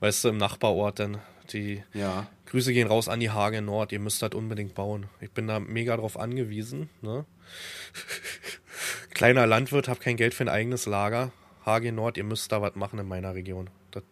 Weißt 0.00 0.24
du, 0.24 0.30
im 0.30 0.38
Nachbarort 0.38 0.98
dann. 0.98 1.18
Die 1.52 1.82
ja. 1.92 2.26
Grüße 2.52 2.74
gehen 2.74 2.86
raus 2.86 3.08
an 3.08 3.18
die 3.18 3.30
Hage 3.30 3.62
Nord. 3.62 3.92
Ihr 3.92 3.98
müsst 3.98 4.20
das 4.20 4.32
unbedingt 4.34 4.74
bauen. 4.74 5.06
Ich 5.22 5.30
bin 5.30 5.46
da 5.46 5.58
mega 5.58 5.96
drauf 5.96 6.20
angewiesen. 6.20 6.90
Ne? 7.00 7.24
Kleiner 9.14 9.46
Landwirt, 9.46 9.88
hab 9.88 10.00
kein 10.00 10.18
Geld 10.18 10.34
für 10.34 10.44
ein 10.44 10.50
eigenes 10.50 10.84
Lager. 10.84 11.32
Hage 11.64 11.92
Nord, 11.92 12.18
ihr 12.18 12.24
müsst 12.24 12.52
da 12.52 12.60
was 12.60 12.74
machen 12.74 12.98
in 12.98 13.08
meiner 13.08 13.34
Region. 13.34 13.70
Das, 13.90 14.02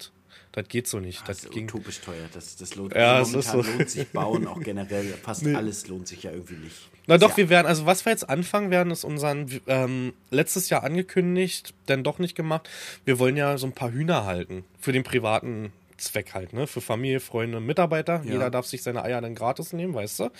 das 0.53 0.69
geht 0.69 0.87
so 0.87 1.01
nicht. 1.01 1.21
Das, 1.29 1.37
das 1.37 1.45
ist 1.45 1.51
ging 1.51 1.65
utopisch 1.65 2.01
teuer. 2.01 2.31
Das, 2.33 2.57
das 2.57 2.77
lohnt, 2.77 2.95
ja, 2.95 3.17
also 3.17 3.33
momentan 3.33 3.63
so. 3.63 3.73
lohnt 3.73 3.91
sich 3.91 4.09
bauen, 4.09 4.47
auch 4.47 4.61
generell. 4.61 5.05
Fast 5.23 5.43
nee. 5.43 5.55
alles 5.55 5.87
lohnt 5.89 6.09
sich 6.09 6.23
ja 6.23 6.31
irgendwie 6.31 6.55
nicht. 6.55 6.89
Na 7.07 7.19
doch, 7.19 7.33
ja. 7.33 7.37
wir 7.37 7.49
werden, 7.51 7.67
also 7.67 7.85
was 7.85 8.07
wir 8.07 8.13
jetzt 8.13 8.31
anfangen 8.31 8.71
werden, 8.71 8.91
ist 8.91 9.05
unseren 9.05 9.61
ähm, 9.67 10.15
letztes 10.31 10.71
Jahr 10.71 10.83
angekündigt, 10.83 11.75
denn 11.89 12.05
doch 12.05 12.19
nicht 12.19 12.37
gemacht. 12.37 12.71
Wir 13.05 13.19
wollen 13.19 13.37
ja 13.37 13.59
so 13.59 13.67
ein 13.67 13.75
paar 13.75 13.93
Hühner 13.93 14.25
halten 14.25 14.65
für 14.79 14.93
den 14.93 15.03
privaten 15.03 15.75
Zweck 16.01 16.35
halt, 16.35 16.53
ne? 16.53 16.67
Für 16.67 16.81
Familie, 16.81 17.21
Freunde, 17.21 17.61
Mitarbeiter. 17.61 18.23
Ja. 18.25 18.33
Jeder 18.33 18.51
darf 18.51 18.67
sich 18.67 18.83
seine 18.83 19.03
Eier 19.03 19.21
dann 19.21 19.35
gratis 19.35 19.73
nehmen, 19.73 19.95
weißt 19.95 20.21
du? 20.21 20.31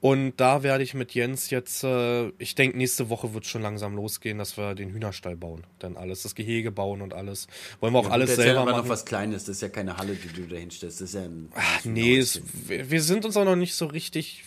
Und 0.00 0.34
da 0.38 0.62
werde 0.62 0.82
ich 0.82 0.94
mit 0.94 1.14
Jens 1.14 1.50
jetzt, 1.50 1.84
äh, 1.84 2.28
ich 2.38 2.54
denke, 2.54 2.78
nächste 2.78 3.10
Woche 3.10 3.34
wird 3.34 3.46
schon 3.46 3.62
langsam 3.62 3.96
losgehen, 3.96 4.38
dass 4.38 4.56
wir 4.56 4.74
den 4.74 4.90
Hühnerstall 4.90 5.36
bauen. 5.36 5.66
Dann 5.78 5.96
alles, 5.96 6.22
das 6.22 6.34
Gehege 6.34 6.70
bauen 6.70 7.02
und 7.02 7.14
alles. 7.14 7.48
Wollen 7.80 7.92
wir 7.92 7.98
auch 7.98 8.04
ja, 8.06 8.10
alles 8.10 8.36
selber 8.36 8.52
ja 8.52 8.60
aber 8.62 8.70
machen. 8.72 8.82
noch 8.84 8.88
was 8.88 9.04
Kleines, 9.04 9.44
das 9.44 9.56
ist 9.56 9.62
ja 9.62 9.68
keine 9.68 9.96
Halle, 9.96 10.14
die 10.14 10.28
du 10.28 10.46
da 10.46 10.56
hinstellst. 10.56 11.00
Das 11.00 11.08
ist 11.08 11.14
ja 11.14 11.22
ein. 11.22 11.50
Ach, 11.54 11.84
nee, 11.84 12.16
es, 12.16 12.40
wir 12.66 13.02
sind 13.02 13.24
uns 13.24 13.36
auch 13.36 13.44
noch 13.44 13.56
nicht 13.56 13.74
so 13.74 13.86
richtig 13.86 14.44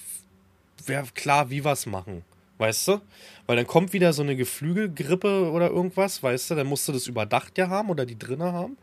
klar, 1.14 1.49
wie 1.49 1.64
wir 1.64 1.72
es 1.72 1.86
machen. 1.86 2.24
Weißt 2.64 2.88
du? 2.88 3.01
Weil 3.45 3.57
dann 3.57 3.68
kommt 3.68 3.91
wieder 3.91 4.14
so 4.14 4.22
eine 4.22 4.38
Geflügelgrippe 4.38 5.51
oder 5.51 5.70
irgendwas, 5.70 6.24
weißt 6.24 6.51
du? 6.51 6.55
Dann 6.55 6.68
musst 6.68 6.88
du 6.88 6.93
das 6.93 7.07
überdacht 7.07 7.57
ja 7.57 7.68
haben 7.68 7.89
oder 7.89 8.05
die 8.05 8.18
drinnen 8.18 8.53
haben. 8.53 8.78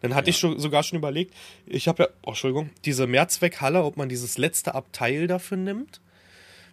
Dann 0.00 0.14
hatte 0.14 0.28
ja. 0.28 0.30
ich 0.30 0.38
schon, 0.38 0.58
sogar 0.58 0.82
schon 0.82 0.96
überlegt, 0.96 1.34
ich 1.66 1.88
habe 1.88 2.04
ja, 2.04 2.08
oh, 2.22 2.30
Entschuldigung, 2.30 2.70
diese 2.86 3.06
Mehrzweckhalle, 3.06 3.84
ob 3.84 3.98
man 3.98 4.08
dieses 4.08 4.38
letzte 4.38 4.74
Abteil 4.74 5.26
dafür 5.26 5.58
nimmt. 5.58 6.00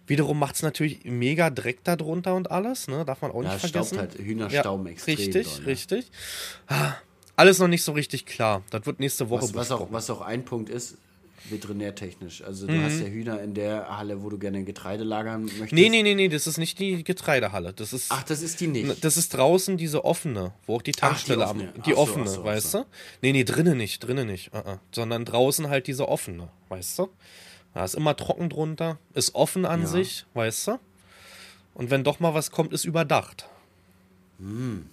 Wiederum 0.06 0.38
macht 0.38 0.54
es 0.54 0.62
natürlich 0.62 1.04
mega 1.04 1.50
Dreck 1.50 1.84
darunter 1.84 2.34
und 2.34 2.50
alles, 2.50 2.88
ne? 2.88 3.04
Darf 3.04 3.20
man 3.20 3.32
auch 3.32 3.42
nicht 3.42 3.52
ja, 3.52 3.58
vergessen. 3.58 3.96
Staubt 3.96 4.16
halt 4.16 4.26
Hühnerstaum 4.26 4.86
ja, 4.86 4.92
extrem. 4.92 5.16
Richtig, 5.16 5.56
doll, 5.56 5.64
richtig. 5.66 6.10
Ah, 6.68 6.94
alles 7.34 7.58
noch 7.58 7.68
nicht 7.68 7.82
so 7.82 7.92
richtig 7.92 8.24
klar. 8.24 8.62
Das 8.70 8.86
wird 8.86 8.98
nächste 8.98 9.28
Woche 9.28 9.42
was, 9.42 9.54
was 9.54 9.70
auch, 9.72 9.92
was 9.92 10.08
auch 10.08 10.22
ein 10.22 10.46
Punkt 10.46 10.70
ist, 10.70 10.96
veterinärtechnisch. 11.50 12.42
Also 12.42 12.66
du 12.66 12.74
mhm. 12.74 12.84
hast 12.84 13.00
ja 13.00 13.06
Hühner 13.06 13.40
in 13.42 13.54
der 13.54 13.96
Halle, 13.96 14.22
wo 14.22 14.30
du 14.30 14.38
gerne 14.38 14.64
Getreide 14.64 15.04
lagern 15.04 15.44
möchtest. 15.44 15.72
Nee, 15.72 15.88
nee, 15.88 16.02
nee, 16.02 16.14
nee, 16.14 16.28
das 16.28 16.46
ist 16.46 16.58
nicht 16.58 16.78
die 16.78 17.04
Getreidehalle. 17.04 17.72
Das 17.72 17.92
ist, 17.92 18.06
Ach, 18.10 18.22
das 18.22 18.42
ist 18.42 18.60
die 18.60 18.66
nicht. 18.66 19.04
Das 19.04 19.16
ist 19.16 19.34
draußen 19.34 19.76
diese 19.76 20.04
offene, 20.04 20.52
wo 20.66 20.76
auch 20.76 20.82
die 20.82 20.92
Tankstelle 20.92 21.46
am. 21.46 21.58
Die 21.86 21.94
offene, 21.94 22.24
offene 22.24 22.28
so, 22.28 22.44
weißt 22.44 22.70
so. 22.70 22.78
du? 22.78 22.84
Nee, 23.22 23.32
nee, 23.32 23.44
drinnen 23.44 23.76
nicht, 23.76 24.00
drinnen 24.00 24.26
nicht. 24.26 24.52
Uh 24.52 24.58
-uh. 24.58 24.78
Sondern 24.92 25.24
draußen 25.24 25.68
halt 25.68 25.86
diese 25.86 26.08
offene, 26.08 26.48
weißt 26.68 26.98
du? 26.98 27.08
Da 27.74 27.84
ist 27.84 27.94
immer 27.94 28.16
trocken 28.16 28.48
drunter, 28.48 28.98
ist 29.14 29.34
offen 29.34 29.66
an 29.66 29.82
ja. 29.82 29.86
sich, 29.86 30.24
weißt 30.34 30.68
du? 30.68 30.78
Und 31.74 31.90
wenn 31.90 32.04
doch 32.04 32.20
mal 32.20 32.32
was 32.32 32.50
kommt, 32.50 32.72
ist 32.72 32.86
überdacht. 32.86 33.48
Hm. 34.38 34.86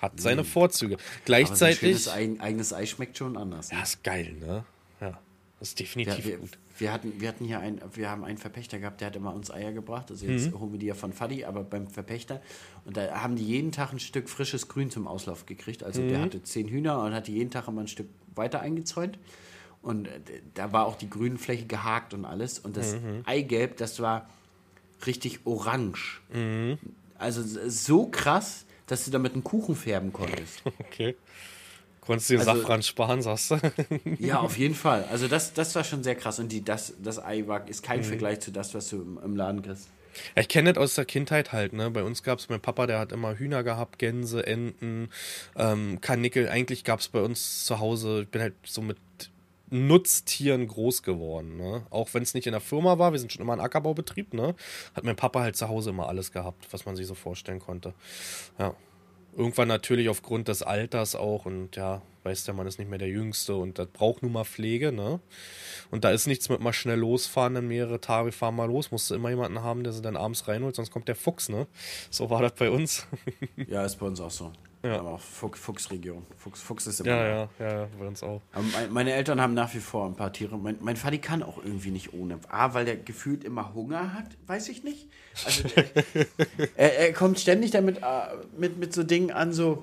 Hat 0.00 0.18
seine 0.18 0.44
Vorzüge. 0.44 0.96
Gleichzeitig. 1.24 1.90
Aber 1.90 1.98
so 1.98 2.10
ein 2.10 2.40
eigenes 2.40 2.72
Ei 2.72 2.86
schmeckt 2.86 3.18
schon 3.18 3.36
anders. 3.36 3.70
Ne? 3.70 3.76
Ja, 3.76 3.82
ist 3.82 4.02
geil, 4.02 4.32
ne? 4.40 4.64
Ja. 5.00 5.18
Das 5.60 5.68
ist 5.68 5.78
definitiv 5.78 6.24
wir, 6.24 6.32
wir, 6.32 6.38
gut. 6.38 6.58
Wir 6.78 6.92
hatten, 6.92 7.20
wir 7.20 7.28
hatten 7.28 7.44
hier 7.44 7.60
einen, 7.60 7.80
wir 7.92 8.10
haben 8.10 8.24
einen 8.24 8.38
Verpächter 8.38 8.78
gehabt, 8.78 9.02
der 9.02 9.08
hat 9.08 9.16
immer 9.16 9.34
uns 9.34 9.50
Eier 9.50 9.72
gebracht. 9.72 10.10
Also 10.10 10.24
jetzt 10.26 10.50
mhm. 10.50 10.58
holen 10.58 10.72
wir 10.72 10.78
die 10.78 10.86
ja 10.86 10.94
von 10.94 11.12
Faddy, 11.12 11.44
aber 11.44 11.62
beim 11.62 11.86
Verpächter. 11.86 12.40
Und 12.86 12.96
da 12.96 13.22
haben 13.22 13.36
die 13.36 13.44
jeden 13.44 13.70
Tag 13.70 13.92
ein 13.92 14.00
Stück 14.00 14.30
frisches 14.30 14.68
Grün 14.68 14.90
zum 14.90 15.06
Auslauf 15.06 15.44
gekriegt. 15.44 15.84
Also 15.84 16.00
mhm. 16.00 16.08
der 16.08 16.22
hatte 16.22 16.42
zehn 16.42 16.66
Hühner 16.66 17.02
und 17.04 17.12
hat 17.12 17.26
die 17.26 17.34
jeden 17.34 17.50
Tag 17.50 17.68
immer 17.68 17.82
ein 17.82 17.88
Stück 17.88 18.08
weiter 18.34 18.60
eingezäunt. 18.60 19.18
Und 19.82 20.08
äh, 20.08 20.20
da 20.54 20.72
war 20.72 20.86
auch 20.86 20.96
die 20.96 21.10
Grünfläche 21.10 21.66
gehakt 21.66 22.14
und 22.14 22.24
alles. 22.24 22.58
Und 22.58 22.78
das 22.78 22.94
mhm. 22.94 23.22
Eigelb, 23.26 23.76
das 23.76 24.00
war 24.00 24.30
richtig 25.06 25.40
orange. 25.44 26.22
Mhm. 26.32 26.78
Also 27.18 27.42
so 27.68 28.06
krass, 28.06 28.64
dass 28.86 29.04
du 29.04 29.10
damit 29.10 29.34
einen 29.34 29.44
Kuchen 29.44 29.76
färben 29.76 30.12
konntest. 30.12 30.62
Okay. 30.78 31.16
Konntest 32.10 32.28
du 32.28 32.34
den 32.34 32.48
also, 32.48 32.60
Safran 32.60 32.82
sparen, 32.82 33.22
sagst 33.22 33.52
du? 33.52 33.60
ja, 34.18 34.40
auf 34.40 34.58
jeden 34.58 34.74
Fall. 34.74 35.04
Also 35.12 35.28
das, 35.28 35.52
das 35.52 35.76
war 35.76 35.84
schon 35.84 36.02
sehr 36.02 36.16
krass. 36.16 36.40
Und 36.40 36.50
die, 36.50 36.64
das, 36.64 36.94
das 37.00 37.22
Ei 37.22 37.46
war, 37.46 37.68
ist 37.68 37.84
kein 37.84 38.00
mhm. 38.00 38.04
Vergleich 38.04 38.40
zu 38.40 38.50
das, 38.50 38.74
was 38.74 38.88
du 38.88 38.96
im, 39.00 39.20
im 39.24 39.36
Laden 39.36 39.62
kriegst. 39.62 39.86
Ja, 40.34 40.42
ich 40.42 40.48
kenne 40.48 40.72
das 40.72 40.82
aus 40.82 40.94
der 40.96 41.04
Kindheit 41.04 41.52
halt, 41.52 41.72
ne? 41.72 41.88
Bei 41.88 42.02
uns 42.02 42.24
gab 42.24 42.40
es, 42.40 42.48
mein 42.48 42.60
Papa, 42.60 42.88
der 42.88 42.98
hat 42.98 43.12
immer 43.12 43.38
Hühner 43.38 43.62
gehabt, 43.62 44.00
Gänse, 44.00 44.44
Enten, 44.44 45.08
ähm, 45.54 46.00
Karnickel. 46.00 46.48
Eigentlich 46.48 46.82
gab 46.82 46.98
es 46.98 47.06
bei 47.06 47.20
uns 47.20 47.64
zu 47.64 47.78
Hause, 47.78 48.22
ich 48.22 48.28
bin 48.28 48.42
halt 48.42 48.54
so 48.66 48.82
mit 48.82 48.98
Nutztieren 49.68 50.66
groß 50.66 51.04
geworden. 51.04 51.58
Ne? 51.58 51.86
Auch 51.90 52.12
wenn 52.12 52.24
es 52.24 52.34
nicht 52.34 52.48
in 52.48 52.52
der 52.54 52.60
Firma 52.60 52.98
war, 52.98 53.12
wir 53.12 53.20
sind 53.20 53.32
schon 53.32 53.42
immer 53.42 53.52
ein 53.52 53.60
Ackerbaubetrieb, 53.60 54.34
ne? 54.34 54.56
hat 54.96 55.04
mein 55.04 55.14
Papa 55.14 55.42
halt 55.42 55.54
zu 55.54 55.68
Hause 55.68 55.90
immer 55.90 56.08
alles 56.08 56.32
gehabt, 56.32 56.66
was 56.72 56.86
man 56.86 56.96
sich 56.96 57.06
so 57.06 57.14
vorstellen 57.14 57.60
konnte. 57.60 57.94
Ja. 58.58 58.74
Irgendwann 59.36 59.68
natürlich 59.68 60.08
aufgrund 60.08 60.48
des 60.48 60.62
Alters 60.62 61.14
auch 61.14 61.46
und 61.46 61.76
ja, 61.76 62.02
weiß 62.24 62.44
der 62.44 62.54
Mann 62.54 62.66
ist 62.66 62.78
nicht 62.78 62.88
mehr 62.88 62.98
der 62.98 63.08
Jüngste 63.08 63.54
und 63.54 63.78
das 63.78 63.88
braucht 63.88 64.22
nun 64.22 64.32
mal 64.32 64.44
Pflege, 64.44 64.92
ne? 64.92 65.20
Und 65.90 66.04
da 66.04 66.10
ist 66.10 66.26
nichts 66.26 66.48
mit 66.48 66.60
mal 66.60 66.72
schnell 66.72 66.98
losfahren, 66.98 67.54
dann 67.54 67.68
mehrere 67.68 68.00
Tage 68.00 68.32
fahren 68.32 68.56
mal 68.56 68.66
los, 68.66 68.90
musst 68.90 69.10
du 69.10 69.14
immer 69.14 69.30
jemanden 69.30 69.62
haben, 69.62 69.84
der 69.84 69.92
sie 69.92 70.02
dann 70.02 70.16
abends 70.16 70.46
reinholt, 70.48 70.76
sonst 70.76 70.90
kommt 70.90 71.08
der 71.08 71.16
Fuchs, 71.16 71.48
ne? 71.48 71.66
So 72.10 72.30
war 72.30 72.42
das 72.42 72.52
bei 72.52 72.70
uns. 72.70 73.06
ja, 73.68 73.84
ist 73.84 73.96
bei 73.96 74.06
uns 74.06 74.20
auch 74.20 74.30
so. 74.30 74.52
Ja. 74.82 74.98
Aber 74.98 75.10
auch 75.10 75.20
Fuchs, 75.20 75.60
Fuchsregion. 75.60 76.24
Fuchs, 76.36 76.62
Fuchs 76.62 76.86
ist 76.86 77.00
immer. 77.00 77.10
Ja, 77.10 77.26
ja, 77.26 77.48
ja, 77.58 77.88
bei 77.98 78.06
uns 78.06 78.22
auch. 78.22 78.40
Aber 78.52 78.64
meine 78.90 79.12
Eltern 79.12 79.40
haben 79.40 79.52
nach 79.52 79.74
wie 79.74 79.80
vor 79.80 80.06
ein 80.06 80.16
paar 80.16 80.32
Tiere. 80.32 80.56
Mein, 80.56 80.78
mein 80.80 80.96
Vati 80.96 81.18
kann 81.18 81.42
auch 81.42 81.62
irgendwie 81.62 81.90
nicht 81.90 82.14
ohne. 82.14 82.38
A, 82.48 82.72
weil 82.72 82.86
der 82.86 82.96
gefühlt 82.96 83.44
immer 83.44 83.74
Hunger 83.74 84.14
hat, 84.14 84.26
weiß 84.46 84.70
ich 84.70 84.82
nicht. 84.82 85.08
Also 85.44 85.64
er, 86.76 86.98
er, 86.98 87.12
kommt 87.12 87.38
ständig 87.38 87.72
damit 87.72 87.98
äh, 87.98 88.02
mit, 88.56 88.78
mit 88.78 88.94
so 88.94 89.02
Dingen 89.02 89.30
an, 89.30 89.52
so 89.52 89.82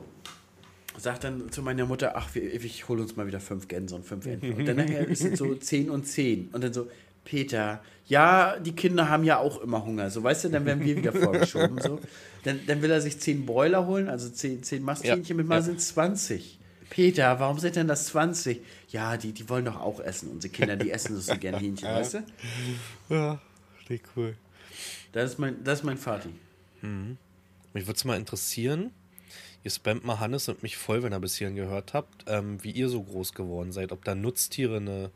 sagt 0.98 1.24
dann 1.24 1.52
zu 1.52 1.62
meiner 1.62 1.86
Mutter, 1.86 2.16
ach, 2.16 2.36
ich, 2.36 2.66
ich 2.66 2.88
hole 2.88 3.02
uns 3.02 3.16
mal 3.16 3.28
wieder 3.28 3.40
fünf 3.40 3.68
Gänse 3.68 3.96
und 3.96 4.04
fünf 4.04 4.26
Enten. 4.26 4.54
Und 4.54 4.66
dann 4.66 4.78
nachher 4.78 5.08
ist 5.08 5.24
es 5.24 5.38
so 5.38 5.54
zehn 5.56 5.92
und 5.92 6.06
zehn. 6.06 6.50
Und 6.54 6.64
dann 6.64 6.74
so, 6.74 6.88
Peter, 7.28 7.82
ja, 8.06 8.58
die 8.58 8.72
Kinder 8.72 9.10
haben 9.10 9.26
ja 9.26 9.38
auch 9.38 9.60
immer 9.60 9.84
Hunger. 9.84 10.10
So, 10.10 10.24
weißt 10.24 10.46
du, 10.46 10.50
dann 10.50 10.66
werden 10.66 10.86
wir 10.86 10.96
wieder 10.96 11.12
vorgeschoben. 11.26 11.78
So. 11.82 12.00
Dann, 12.46 12.62
dann 12.66 12.82
will 12.82 12.90
er 12.90 13.02
sich 13.02 13.20
zehn 13.20 13.46
Broiler 13.46 13.86
holen, 13.86 14.08
also 14.08 14.30
zehn, 14.30 14.64
zehn 14.64 14.82
Masthähnchen, 14.82 15.36
ja. 15.36 15.36
mit 15.36 15.48
mal 15.48 15.56
ja. 15.56 15.62
sind 15.64 15.82
20. 15.82 16.58
Peter, 16.90 17.38
warum 17.42 17.60
sind 17.60 17.76
denn 17.76 17.90
das 17.90 18.06
20? 18.08 18.62
Ja, 18.88 19.18
die, 19.18 19.34
die 19.34 19.50
wollen 19.50 19.66
doch 19.66 19.78
auch 19.78 20.00
essen. 20.00 20.32
Unsere 20.32 20.54
Kinder, 20.54 20.78
die 20.78 20.90
essen 20.90 21.20
so 21.20 21.36
gerne 21.36 21.58
Hähnchen, 21.62 21.90
weißt 21.90 22.14
du? 22.14 22.24
Ja, 23.10 23.42
die 23.90 24.00
cool. 24.16 24.36
Das 25.12 25.32
ist 25.32 25.38
mein, 25.38 25.62
das 25.66 25.80
ist 25.80 25.86
mein 25.86 25.98
Vati. 25.98 26.30
Mhm. 26.82 27.18
Mich 27.74 27.88
würde 27.88 27.98
es 27.98 28.06
mal 28.06 28.16
interessieren, 28.16 28.92
Ihr 29.64 29.72
spamt 29.72 30.06
mal 30.06 30.20
Hannes 30.20 30.48
und 30.48 30.64
mich 30.64 30.78
voll, 30.78 31.04
wenn 31.04 31.14
ihr 31.14 31.20
bis 31.20 31.36
hierhin 31.36 31.56
gehört 31.56 31.94
habt, 31.94 32.26
ähm, 32.28 32.64
wie 32.64 32.72
ihr 32.72 32.90
so 32.90 33.04
groß 33.04 33.34
geworden 33.34 33.72
seid. 33.72 33.92
Ob 33.92 34.06
da 34.06 34.16
Nutztiere 34.16 34.78
eine 34.78 35.12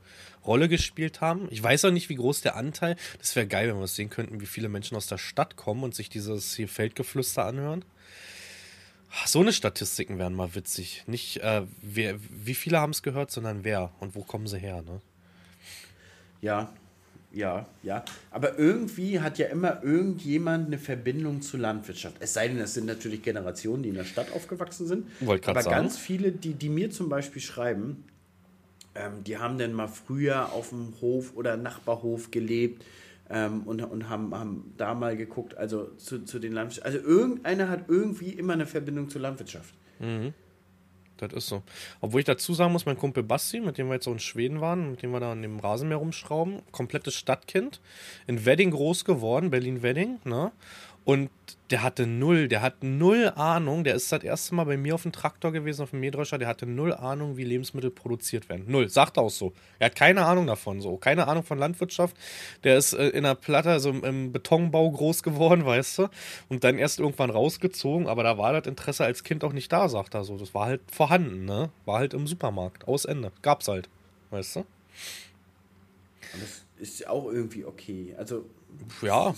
Rolle 0.45 0.67
gespielt 0.67 1.21
haben. 1.21 1.47
Ich 1.51 1.61
weiß 1.61 1.85
auch 1.85 1.91
nicht, 1.91 2.09
wie 2.09 2.15
groß 2.15 2.41
der 2.41 2.55
Anteil. 2.55 2.97
Das 3.19 3.35
wäre 3.35 3.47
geil, 3.47 3.69
wenn 3.69 3.79
wir 3.79 3.87
sehen 3.87 4.09
könnten, 4.09 4.41
wie 4.41 4.45
viele 4.45 4.67
Menschen 4.67 4.97
aus 4.97 5.07
der 5.07 5.17
Stadt 5.17 5.55
kommen 5.55 5.83
und 5.83 5.95
sich 5.95 6.09
dieses 6.09 6.55
hier 6.55 6.67
Feldgeflüster 6.67 7.45
anhören. 7.45 7.85
So 9.25 9.41
eine 9.41 9.53
Statistiken 9.53 10.17
wären 10.17 10.33
mal 10.33 10.55
witzig. 10.55 11.03
Nicht, 11.05 11.37
äh, 11.37 11.63
wer, 11.81 12.15
wie 12.29 12.55
viele 12.55 12.79
haben 12.79 12.91
es 12.91 13.03
gehört, 13.03 13.31
sondern 13.31 13.63
wer 13.63 13.91
und 13.99 14.15
wo 14.15 14.23
kommen 14.23 14.47
sie 14.47 14.57
her, 14.57 14.81
ne? 14.81 15.01
Ja, 16.41 16.73
ja, 17.33 17.65
ja. 17.83 18.03
Aber 18.29 18.59
irgendwie 18.59 19.19
hat 19.19 19.37
ja 19.37 19.47
immer 19.47 19.83
irgendjemand 19.83 20.67
eine 20.67 20.77
Verbindung 20.77 21.41
zur 21.41 21.59
Landwirtschaft. 21.59 22.17
Es 22.19 22.33
sei 22.33 22.47
denn, 22.47 22.59
es 22.59 22.73
sind 22.73 22.85
natürlich 22.85 23.21
Generationen, 23.21 23.83
die 23.83 23.89
in 23.89 23.95
der 23.95 24.03
Stadt 24.03 24.31
aufgewachsen 24.33 24.87
sind. 24.87 25.07
Wollte 25.21 25.49
Aber 25.49 25.61
sagen. 25.61 25.75
ganz 25.75 25.97
viele, 25.97 26.31
die, 26.31 26.53
die 26.53 26.69
mir 26.69 26.91
zum 26.91 27.09
Beispiel 27.09 27.41
schreiben, 27.41 28.03
ähm, 28.95 29.23
die 29.23 29.37
haben 29.37 29.57
dann 29.57 29.73
mal 29.73 29.87
früher 29.87 30.51
auf 30.51 30.69
dem 30.69 30.93
Hof 31.01 31.35
oder 31.35 31.55
Nachbarhof 31.55 32.31
gelebt 32.31 32.83
ähm, 33.29 33.61
und, 33.63 33.81
und 33.81 34.09
haben, 34.09 34.35
haben 34.35 34.73
da 34.77 34.93
mal 34.93 35.15
geguckt, 35.15 35.55
also 35.57 35.85
zu, 35.97 36.25
zu 36.25 36.39
den 36.39 36.51
Landwirtschaften. 36.51 36.99
Also 36.99 37.07
irgendeiner 37.07 37.69
hat 37.69 37.85
irgendwie 37.87 38.31
immer 38.31 38.53
eine 38.53 38.65
Verbindung 38.65 39.09
zur 39.09 39.21
Landwirtschaft. 39.21 39.73
Mhm. 39.99 40.33
Das 41.21 41.33
ist 41.33 41.47
so. 41.47 41.61
Obwohl 41.99 42.21
ich 42.21 42.25
dazu 42.25 42.53
sagen 42.55 42.71
muss, 42.71 42.87
mein 42.87 42.97
Kumpel 42.97 43.21
Basti, 43.21 43.59
mit 43.59 43.77
dem 43.77 43.87
wir 43.87 43.93
jetzt 43.93 44.05
so 44.05 44.11
in 44.11 44.19
Schweden 44.19 44.59
waren, 44.59 44.91
mit 44.91 45.03
dem 45.03 45.11
wir 45.11 45.19
da 45.19 45.31
an 45.31 45.43
dem 45.43 45.59
Rasenmäher 45.59 45.97
rumschrauben, 45.97 46.63
komplettes 46.71 47.13
Stadtkind, 47.13 47.79
in 48.25 48.45
Wedding 48.45 48.71
groß 48.71 49.05
geworden, 49.05 49.51
Berlin-Wedding, 49.51 50.19
ne? 50.23 50.51
Und 51.03 51.31
der 51.71 51.81
hatte 51.81 52.05
null, 52.05 52.47
der 52.47 52.61
hat 52.61 52.83
null 52.83 53.31
Ahnung, 53.35 53.83
der 53.83 53.95
ist 53.95 54.11
das 54.11 54.23
erste 54.23 54.53
Mal 54.53 54.65
bei 54.65 54.77
mir 54.77 54.93
auf 54.93 55.03
dem 55.03 55.11
Traktor 55.11 55.51
gewesen, 55.51 55.81
auf 55.81 55.91
dem 55.91 56.01
Mähdrescher, 56.01 56.37
der 56.37 56.47
hatte 56.47 56.67
null 56.67 56.93
Ahnung, 56.93 57.37
wie 57.37 57.43
Lebensmittel 57.43 57.89
produziert 57.89 58.49
werden. 58.49 58.65
Null, 58.67 58.87
sagt 58.89 59.17
auch 59.17 59.29
so. 59.29 59.53
Er 59.79 59.87
hat 59.87 59.95
keine 59.95 60.25
Ahnung 60.25 60.45
davon, 60.45 60.79
so. 60.79 60.97
Keine 60.97 61.27
Ahnung 61.27 61.43
von 61.43 61.57
Landwirtschaft. 61.57 62.15
Der 62.63 62.77
ist 62.77 62.93
äh, 62.93 63.07
in 63.09 63.23
der 63.23 63.35
Platte, 63.35 63.71
also 63.71 63.89
im, 63.89 64.03
im, 64.03 64.31
Betonbau 64.31 64.91
groß 64.91 65.23
geworden, 65.23 65.65
weißt 65.65 65.99
du, 65.99 66.07
und 66.49 66.63
dann 66.63 66.77
erst 66.77 66.99
irgendwann 66.99 67.31
rausgezogen, 67.31 68.07
aber 68.07 68.23
da 68.23 68.37
war 68.37 68.53
das 68.53 68.67
Interesse 68.67 69.03
als 69.03 69.23
Kind 69.23 69.43
auch 69.43 69.53
nicht 69.53 69.71
da, 69.71 69.89
sagt 69.89 70.13
er 70.13 70.23
so. 70.23 70.37
Das 70.37 70.53
war 70.53 70.65
halt 70.65 70.81
vorhanden, 70.91 71.45
ne? 71.45 71.71
War 71.85 71.99
halt 71.99 72.13
im 72.13 72.27
Supermarkt, 72.27 72.87
aus 72.87 73.05
Ende. 73.05 73.31
Gab's 73.41 73.67
halt, 73.67 73.89
weißt 74.29 74.57
du? 74.57 74.65
Das 76.39 76.63
ist 76.77 77.07
auch 77.07 77.25
irgendwie 77.31 77.65
okay. 77.65 78.13
Also. 78.17 78.45
Ja. 79.01 79.33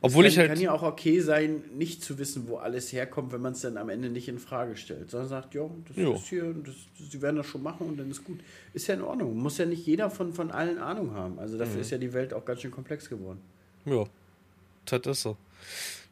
Obwohl 0.00 0.24
kann, 0.24 0.32
ich 0.32 0.38
halt. 0.38 0.48
kann 0.48 0.60
ja 0.60 0.72
auch 0.72 0.82
okay 0.82 1.20
sein, 1.20 1.62
nicht 1.76 2.02
zu 2.02 2.18
wissen, 2.18 2.48
wo 2.48 2.56
alles 2.56 2.92
herkommt, 2.92 3.32
wenn 3.32 3.40
man 3.40 3.52
es 3.52 3.60
dann 3.60 3.76
am 3.76 3.88
Ende 3.88 4.10
nicht 4.10 4.28
in 4.28 4.38
Frage 4.38 4.76
stellt. 4.76 5.10
Sondern 5.10 5.28
sagt, 5.28 5.54
ja, 5.54 5.68
das 5.88 5.96
jo. 5.96 6.14
ist 6.14 6.26
hier, 6.26 6.54
das, 6.64 6.74
sie 7.10 7.22
werden 7.22 7.36
das 7.36 7.46
schon 7.46 7.62
machen 7.62 7.88
und 7.88 7.96
dann 7.96 8.10
ist 8.10 8.24
gut. 8.24 8.40
Ist 8.72 8.86
ja 8.86 8.94
in 8.94 9.02
Ordnung. 9.02 9.36
Muss 9.36 9.58
ja 9.58 9.66
nicht 9.66 9.86
jeder 9.86 10.10
von, 10.10 10.32
von 10.32 10.50
allen 10.50 10.78
Ahnung 10.78 11.12
haben. 11.14 11.38
Also 11.38 11.58
dafür 11.58 11.76
mhm. 11.76 11.80
ist 11.80 11.90
ja 11.90 11.98
die 11.98 12.12
Welt 12.12 12.34
auch 12.34 12.44
ganz 12.44 12.60
schön 12.60 12.70
komplex 12.70 13.08
geworden. 13.08 13.40
Ja, 13.84 14.04
das 14.86 15.06
ist 15.06 15.22
so. 15.22 15.36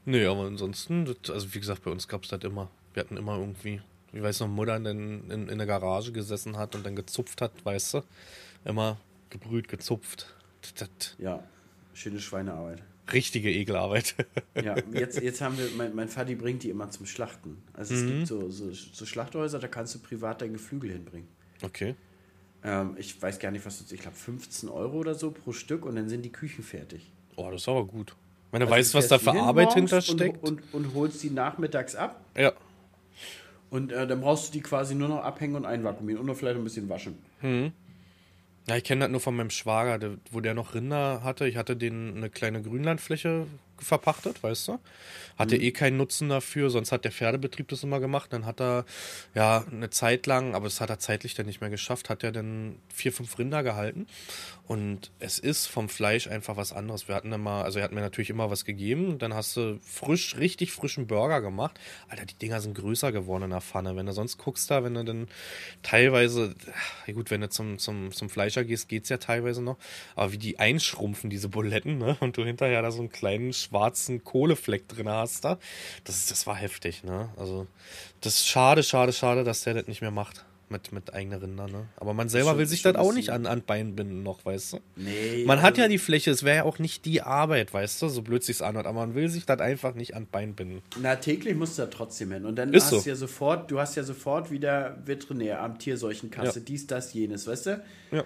Nee, 0.05 0.25
aber 0.27 0.43
ansonsten, 0.43 1.05
das, 1.05 1.31
also 1.31 1.55
wie 1.55 1.61
gesagt, 1.61 1.85
bei 1.85 1.91
uns 1.91 2.09
gab 2.09 2.25
es 2.25 2.31
das 2.31 2.43
immer. 2.43 2.71
Wir 2.95 3.03
hatten 3.03 3.17
immer 3.17 3.39
irgendwie, 3.39 3.81
ich 4.13 4.23
weiß 4.23 4.41
noch, 4.41 4.49
Mutter 4.49 4.79
dann 4.79 5.31
in, 5.31 5.49
in 5.49 5.59
der 5.59 5.67
Garage 5.67 6.13
gesessen 6.13 6.57
hat 6.57 6.75
und 6.75 6.85
dann 6.85 6.97
gezupft 6.97 7.41
hat, 7.41 7.53
weißt 7.65 7.95
du? 7.95 8.03
Immer 8.65 8.99
gebrüht, 9.31 9.69
gezupft. 9.69 10.35
Das, 10.79 10.89
ja, 11.19 11.43
schöne 11.95 12.21
Schweinearbeit 12.21 12.83
richtige 13.11 13.51
Ekelarbeit. 13.51 14.15
ja, 14.63 14.77
jetzt, 14.93 15.21
jetzt 15.21 15.41
haben 15.41 15.59
wir, 15.59 15.69
mein, 15.77 15.95
mein 15.95 16.09
Vati 16.09 16.35
bringt 16.35 16.63
die 16.63 16.71
immer 16.71 16.91
zum 16.91 17.07
Schlachten. 17.07 17.63
Also 17.73 17.95
es 17.95 18.03
mhm. 18.03 18.09
gibt 18.09 18.27
so, 18.29 18.51
so, 18.51 18.71
so, 18.73 19.07
Schlachthäuser, 19.07 19.59
da 19.59 19.69
kannst 19.69 19.95
du 19.95 19.99
privat 19.99 20.43
dein 20.43 20.53
Geflügel 20.53 20.93
hinbringen. 20.93 21.29
Okay. 21.63 21.95
Ähm, 22.65 22.95
ich 22.99 23.21
weiß 23.21 23.39
gar 23.39 23.51
nicht, 23.51 23.67
was 23.67 23.85
du, 23.85 23.95
ich 23.95 24.01
glaube 24.01 24.17
15 24.17 24.69
Euro 24.69 24.99
oder 24.99 25.15
so 25.15 25.31
pro 25.31 25.53
Stück 25.53 25.85
und 25.85 25.97
dann 25.97 26.09
sind 26.09 26.23
die 26.23 26.33
Küchen 26.33 26.63
fertig. 26.63 27.11
Oh, 27.37 27.51
das 27.51 27.63
ist 27.63 27.69
aber 27.69 27.85
gut. 27.85 28.15
Wenn 28.51 28.61
du 28.61 28.67
also 28.67 28.77
weißt, 28.77 28.95
was 28.95 29.09
da 29.09 29.19
für 29.19 29.33
Arbeit 29.33 29.73
hintersteckt. 29.73 30.43
Und, 30.43 30.61
und, 30.73 30.87
und, 30.87 30.95
holst 30.95 31.23
die 31.23 31.31
nachmittags 31.31 31.97
ab. 31.97 32.25
Ja. 32.37 32.53
Und 33.71 33.91
äh, 33.91 34.07
dann 34.07 34.21
brauchst 34.21 34.49
du 34.49 34.53
die 34.53 34.61
quasi 34.61 34.95
nur 34.95 35.09
noch 35.09 35.25
abhängen 35.25 35.57
und 35.57 35.65
einvakuumieren 35.65 36.21
und 36.21 36.27
noch 36.27 36.37
vielleicht 36.37 36.59
ein 36.59 36.65
bisschen 36.65 36.89
waschen. 36.91 37.17
Mhm. 37.41 37.73
Ja, 38.69 38.77
ich 38.77 38.85
kenne 38.85 39.01
das 39.01 39.11
nur 39.11 39.21
von 39.21 39.35
meinem 39.35 39.51
Schwager, 39.51 40.17
wo 40.31 40.41
der 40.41 40.55
noch 40.55 40.75
Rinder 40.75 41.23
hatte. 41.25 41.49
Ich 41.49 41.57
hatte 41.57 41.77
den 41.77 42.17
eine 42.17 42.31
kleine 42.31 42.63
Grünlandfläche 42.63 43.47
verpachtet, 43.85 44.43
weißt 44.43 44.69
du? 44.69 44.79
Hatte 45.39 45.57
mhm. 45.57 45.63
eh 45.63 45.71
keinen 45.73 45.97
Nutzen 45.97 46.29
dafür, 46.29 46.71
sonst 46.71 46.93
hat 46.93 47.05
der 47.05 47.13
Pferdebetrieb 47.13 47.69
das 47.69 47.83
immer 47.83 48.01
gemacht. 48.01 48.33
Dann 48.33 48.47
hat 48.47 48.61
er 48.61 48.85
ja 49.35 49.65
eine 49.71 49.91
Zeit 49.91 50.27
lang, 50.27 50.55
aber 50.55 50.65
das 50.65 50.81
hat 50.81 50.91
er 50.91 50.99
zeitlich 50.99 51.35
dann 51.35 51.47
nicht 51.47 51.61
mehr 51.61 51.71
geschafft, 51.71 52.11
hat 52.11 52.23
er 52.23 52.33
dann 52.33 52.77
vier, 52.93 53.13
fünf 53.13 53.39
Rinder 53.39 53.63
gehalten. 53.63 54.07
Und 54.67 55.11
es 55.19 55.39
ist 55.39 55.67
vom 55.67 55.89
Fleisch 55.89 56.29
einfach 56.29 56.57
was 56.57 56.73
anderes. 56.73 57.09
Wir 57.09 57.15
hatten 57.15 57.33
immer, 57.33 57.65
also 57.65 57.79
er 57.79 57.85
hat 57.85 57.93
mir 57.93 58.01
natürlich 58.01 58.31
immer 58.31 58.51
was 58.51 58.65
gegeben. 58.65 59.19
Dann 59.19 59.35
hast 59.35 59.57
du 59.57 59.79
frisch, 59.85 60.37
richtig 60.39 60.73
frischen 60.73 61.07
Burger 61.07 61.41
gemacht. 61.43 61.79
Alter, 62.09 62.25
die 62.25 62.35
Dinger 62.35 62.61
sind 62.61 62.75
größer 62.75 63.13
geworden 63.13 63.45
in 63.45 63.51
der 63.51 63.61
Pfanne. 63.61 63.97
Wenn 63.97 64.07
du 64.07 64.13
sonst 64.13 64.39
guckst 64.39 64.71
da, 64.71 64.85
wenn 64.85 64.95
du 64.95 65.05
dann 65.05 65.29
teilweise, 65.83 66.55
ja 67.07 67.13
gut, 67.13 67.31
wenn 67.31 67.41
du 67.41 67.49
zum, 67.49 67.79
zum, 67.79 68.13
zum 68.13 68.31
Fleischer 68.31 68.65
gehst, 68.65 68.89
geht's 68.89 69.09
ja 69.09 69.19
teilweise 69.19 69.63
noch. 69.63 69.77
Aber 70.15 70.33
wie 70.33 70.39
die 70.39 70.59
einschrumpfen, 70.59 71.29
diese 71.29 71.49
Buletten, 71.49 71.99
ne? 71.99 72.17
Und 72.21 72.37
du 72.37 72.45
hinterher 72.45 72.83
da 72.83 72.91
so 72.91 73.01
einen 73.01 73.11
kleinen 73.11 73.53
schwarzen 73.73 74.23
Kohlefleck 74.23 74.87
drin 74.89 75.09
hast 75.09 75.45
da. 75.45 75.59
Das, 76.05 76.17
ist, 76.17 76.31
das 76.31 76.47
war 76.47 76.57
heftig, 76.57 77.05
ne? 77.05 77.31
Also, 77.37 77.67
das 78.21 78.35
ist 78.35 78.47
schade, 78.49 78.83
schade, 78.83 79.13
schade, 79.13 79.45
dass 79.45 79.63
der 79.65 79.75
das 79.75 79.87
nicht 79.87 80.03
mehr 80.03 80.11
macht 80.11 80.45
mit, 80.69 80.93
mit 80.93 81.13
eigenen 81.15 81.41
Rindern, 81.41 81.71
ne? 81.71 81.87
Aber 81.97 82.13
man 82.15 82.29
selber 82.29 82.51
schon- 82.51 82.59
will 82.59 82.67
sich 82.67 82.83
das 82.83 82.97
auch 82.97 83.13
nicht 83.15 83.31
an, 83.31 83.47
an 83.47 83.63
Bein 83.63 83.95
binden 83.97 84.23
noch, 84.23 84.45
weißt 84.45 84.75
du? 84.75 84.81
Nee. 84.97 85.45
Man 85.47 85.61
hat 85.63 85.73
also- 85.73 85.83
ja 85.83 85.89
die 85.89 85.99
Fläche, 85.99 86.31
es 86.31 86.43
wäre 86.45 86.57
ja 86.59 86.63
auch 86.65 86.79
nicht 86.79 87.05
die 87.07 87.23
Arbeit, 87.23 87.73
weißt 87.73 88.01
du, 88.03 88.09
so 88.09 88.21
blöd 88.23 88.43
sich's 88.45 88.61
anhört, 88.63 88.87
aber 88.87 89.01
man 89.01 89.15
will 89.15 89.29
sich 89.31 89.45
das 89.47 89.61
einfach 89.61 89.95
nicht 89.95 90.15
an 90.15 90.27
Bein 90.31 90.55
binden. 90.55 90.83
Na, 91.01 91.17
täglich 91.17 91.57
musst 91.57 91.79
du 91.79 91.83
da 91.83 91.89
trotzdem 91.89 92.33
hin. 92.33 92.45
Und 92.47 92.57
dann 92.57 92.73
Ist 92.75 92.85
hast 92.93 93.05
so. 93.05 93.09
ja 93.09 93.17
sofort, 93.17 93.71
du 93.71 93.81
hast 93.81 93.97
ja 93.97 94.03
sofort 94.05 94.51
wieder 94.51 94.99
Veterinäramt, 95.07 95.79
Tierseuchenkasse, 95.81 96.59
Ja. 96.61 96.65
dies, 96.67 96.87
das, 96.87 97.13
jenes, 97.15 97.47
weißt 97.47 97.67
du? 97.67 97.83
Ja. 98.11 98.25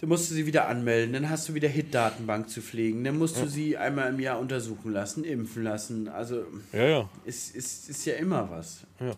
Dann 0.00 0.10
musst 0.10 0.30
du 0.30 0.34
sie 0.34 0.44
wieder 0.44 0.68
anmelden, 0.68 1.14
dann 1.14 1.30
hast 1.30 1.48
du 1.48 1.54
wieder 1.54 1.68
HIT-Datenbank 1.68 2.50
zu 2.50 2.60
pflegen, 2.60 3.02
dann 3.02 3.16
musst 3.16 3.40
du 3.40 3.46
sie 3.46 3.78
einmal 3.78 4.10
im 4.12 4.20
Jahr 4.20 4.38
untersuchen 4.38 4.92
lassen, 4.92 5.24
impfen 5.24 5.62
lassen. 5.62 6.08
Also 6.08 6.44
Ja, 6.72 6.84
ja. 6.84 7.08
es 7.24 7.50
ist, 7.50 7.88
ist 7.88 8.04
ja 8.04 8.14
immer 8.14 8.50
was. 8.50 8.80
Ja. 9.00 9.12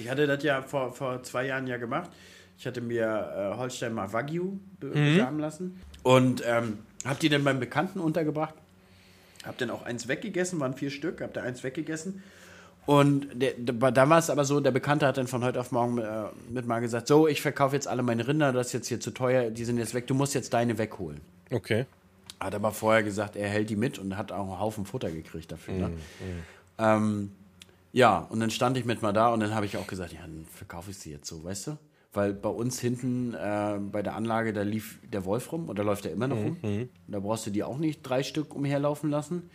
Ich 0.00 0.08
hatte 0.10 0.26
das 0.26 0.42
ja 0.42 0.62
vor, 0.62 0.92
vor 0.92 1.22
zwei 1.22 1.46
Jahren 1.46 1.68
ja 1.68 1.76
gemacht. 1.76 2.10
Ich 2.58 2.66
hatte 2.66 2.80
mir 2.80 3.52
äh, 3.54 3.56
Holstein 3.56 3.92
mal 3.92 4.12
Wagyu 4.12 4.58
be 4.80 4.88
besamen 4.88 5.38
lassen 5.38 5.80
und 6.02 6.42
ähm, 6.44 6.78
hab 7.04 7.20
die 7.20 7.28
dann 7.28 7.44
beim 7.44 7.60
Bekannten 7.60 8.00
untergebracht. 8.00 8.54
Hab 9.44 9.58
dann 9.58 9.70
auch 9.70 9.82
eins 9.82 10.08
weggegessen, 10.08 10.58
waren 10.58 10.74
vier 10.74 10.90
Stück, 10.90 11.20
hab 11.20 11.34
da 11.34 11.42
eins 11.42 11.62
weggegessen. 11.62 12.22
Und 12.86 13.28
der, 13.34 13.52
der, 13.52 13.92
da 13.92 14.08
war 14.08 14.18
es 14.18 14.28
aber 14.28 14.44
so, 14.44 14.60
der 14.60 14.70
Bekannte 14.70 15.06
hat 15.06 15.16
dann 15.16 15.26
von 15.26 15.42
heute 15.42 15.58
auf 15.58 15.72
morgen 15.72 15.98
äh, 15.98 16.24
mit 16.50 16.66
mal 16.66 16.80
gesagt, 16.80 17.08
so, 17.08 17.26
ich 17.26 17.40
verkaufe 17.40 17.74
jetzt 17.74 17.88
alle 17.88 18.02
meine 18.02 18.28
Rinder, 18.28 18.52
das 18.52 18.68
ist 18.68 18.72
jetzt 18.74 18.88
hier 18.88 19.00
zu 19.00 19.10
teuer, 19.10 19.50
die 19.50 19.64
sind 19.64 19.78
jetzt 19.78 19.94
weg, 19.94 20.06
du 20.06 20.14
musst 20.14 20.34
jetzt 20.34 20.52
deine 20.52 20.76
wegholen. 20.76 21.20
Okay. 21.50 21.86
Hat 22.40 22.54
aber 22.54 22.72
vorher 22.72 23.02
gesagt, 23.02 23.36
er 23.36 23.48
hält 23.48 23.70
die 23.70 23.76
mit 23.76 23.98
und 23.98 24.18
hat 24.18 24.32
auch 24.32 24.42
einen 24.48 24.60
Haufen 24.60 24.84
Futter 24.84 25.10
gekriegt 25.10 25.50
dafür. 25.50 25.74
Ne? 25.74 25.90
Ähm, 26.78 27.32
ja, 27.92 28.18
und 28.18 28.40
dann 28.40 28.50
stand 28.50 28.76
ich 28.76 28.84
mit 28.84 29.00
mal 29.00 29.12
da 29.12 29.32
und 29.32 29.40
dann 29.40 29.54
habe 29.54 29.64
ich 29.64 29.76
auch 29.78 29.86
gesagt, 29.86 30.12
ja, 30.12 30.20
dann 30.20 30.44
verkaufe 30.52 30.90
ich 30.90 30.98
sie 30.98 31.12
jetzt 31.12 31.28
so, 31.28 31.42
weißt 31.44 31.68
du? 31.68 31.78
Weil 32.12 32.32
bei 32.34 32.48
uns 32.48 32.80
hinten 32.80 33.34
äh, 33.34 33.78
bei 33.80 34.02
der 34.02 34.14
Anlage, 34.14 34.52
da 34.52 34.62
lief 34.62 34.98
der 35.10 35.24
Wolf 35.24 35.50
rum 35.52 35.68
und 35.68 35.78
da 35.78 35.82
läuft 35.82 36.04
er 36.04 36.12
immer 36.12 36.28
noch 36.28 36.36
rum. 36.36 36.58
Und 37.06 37.12
da 37.12 37.18
brauchst 37.20 37.46
du 37.46 37.50
die 37.50 37.64
auch 37.64 37.78
nicht 37.78 38.02
drei 38.02 38.22
Stück 38.22 38.54
umherlaufen 38.54 39.10
lassen. 39.10 39.48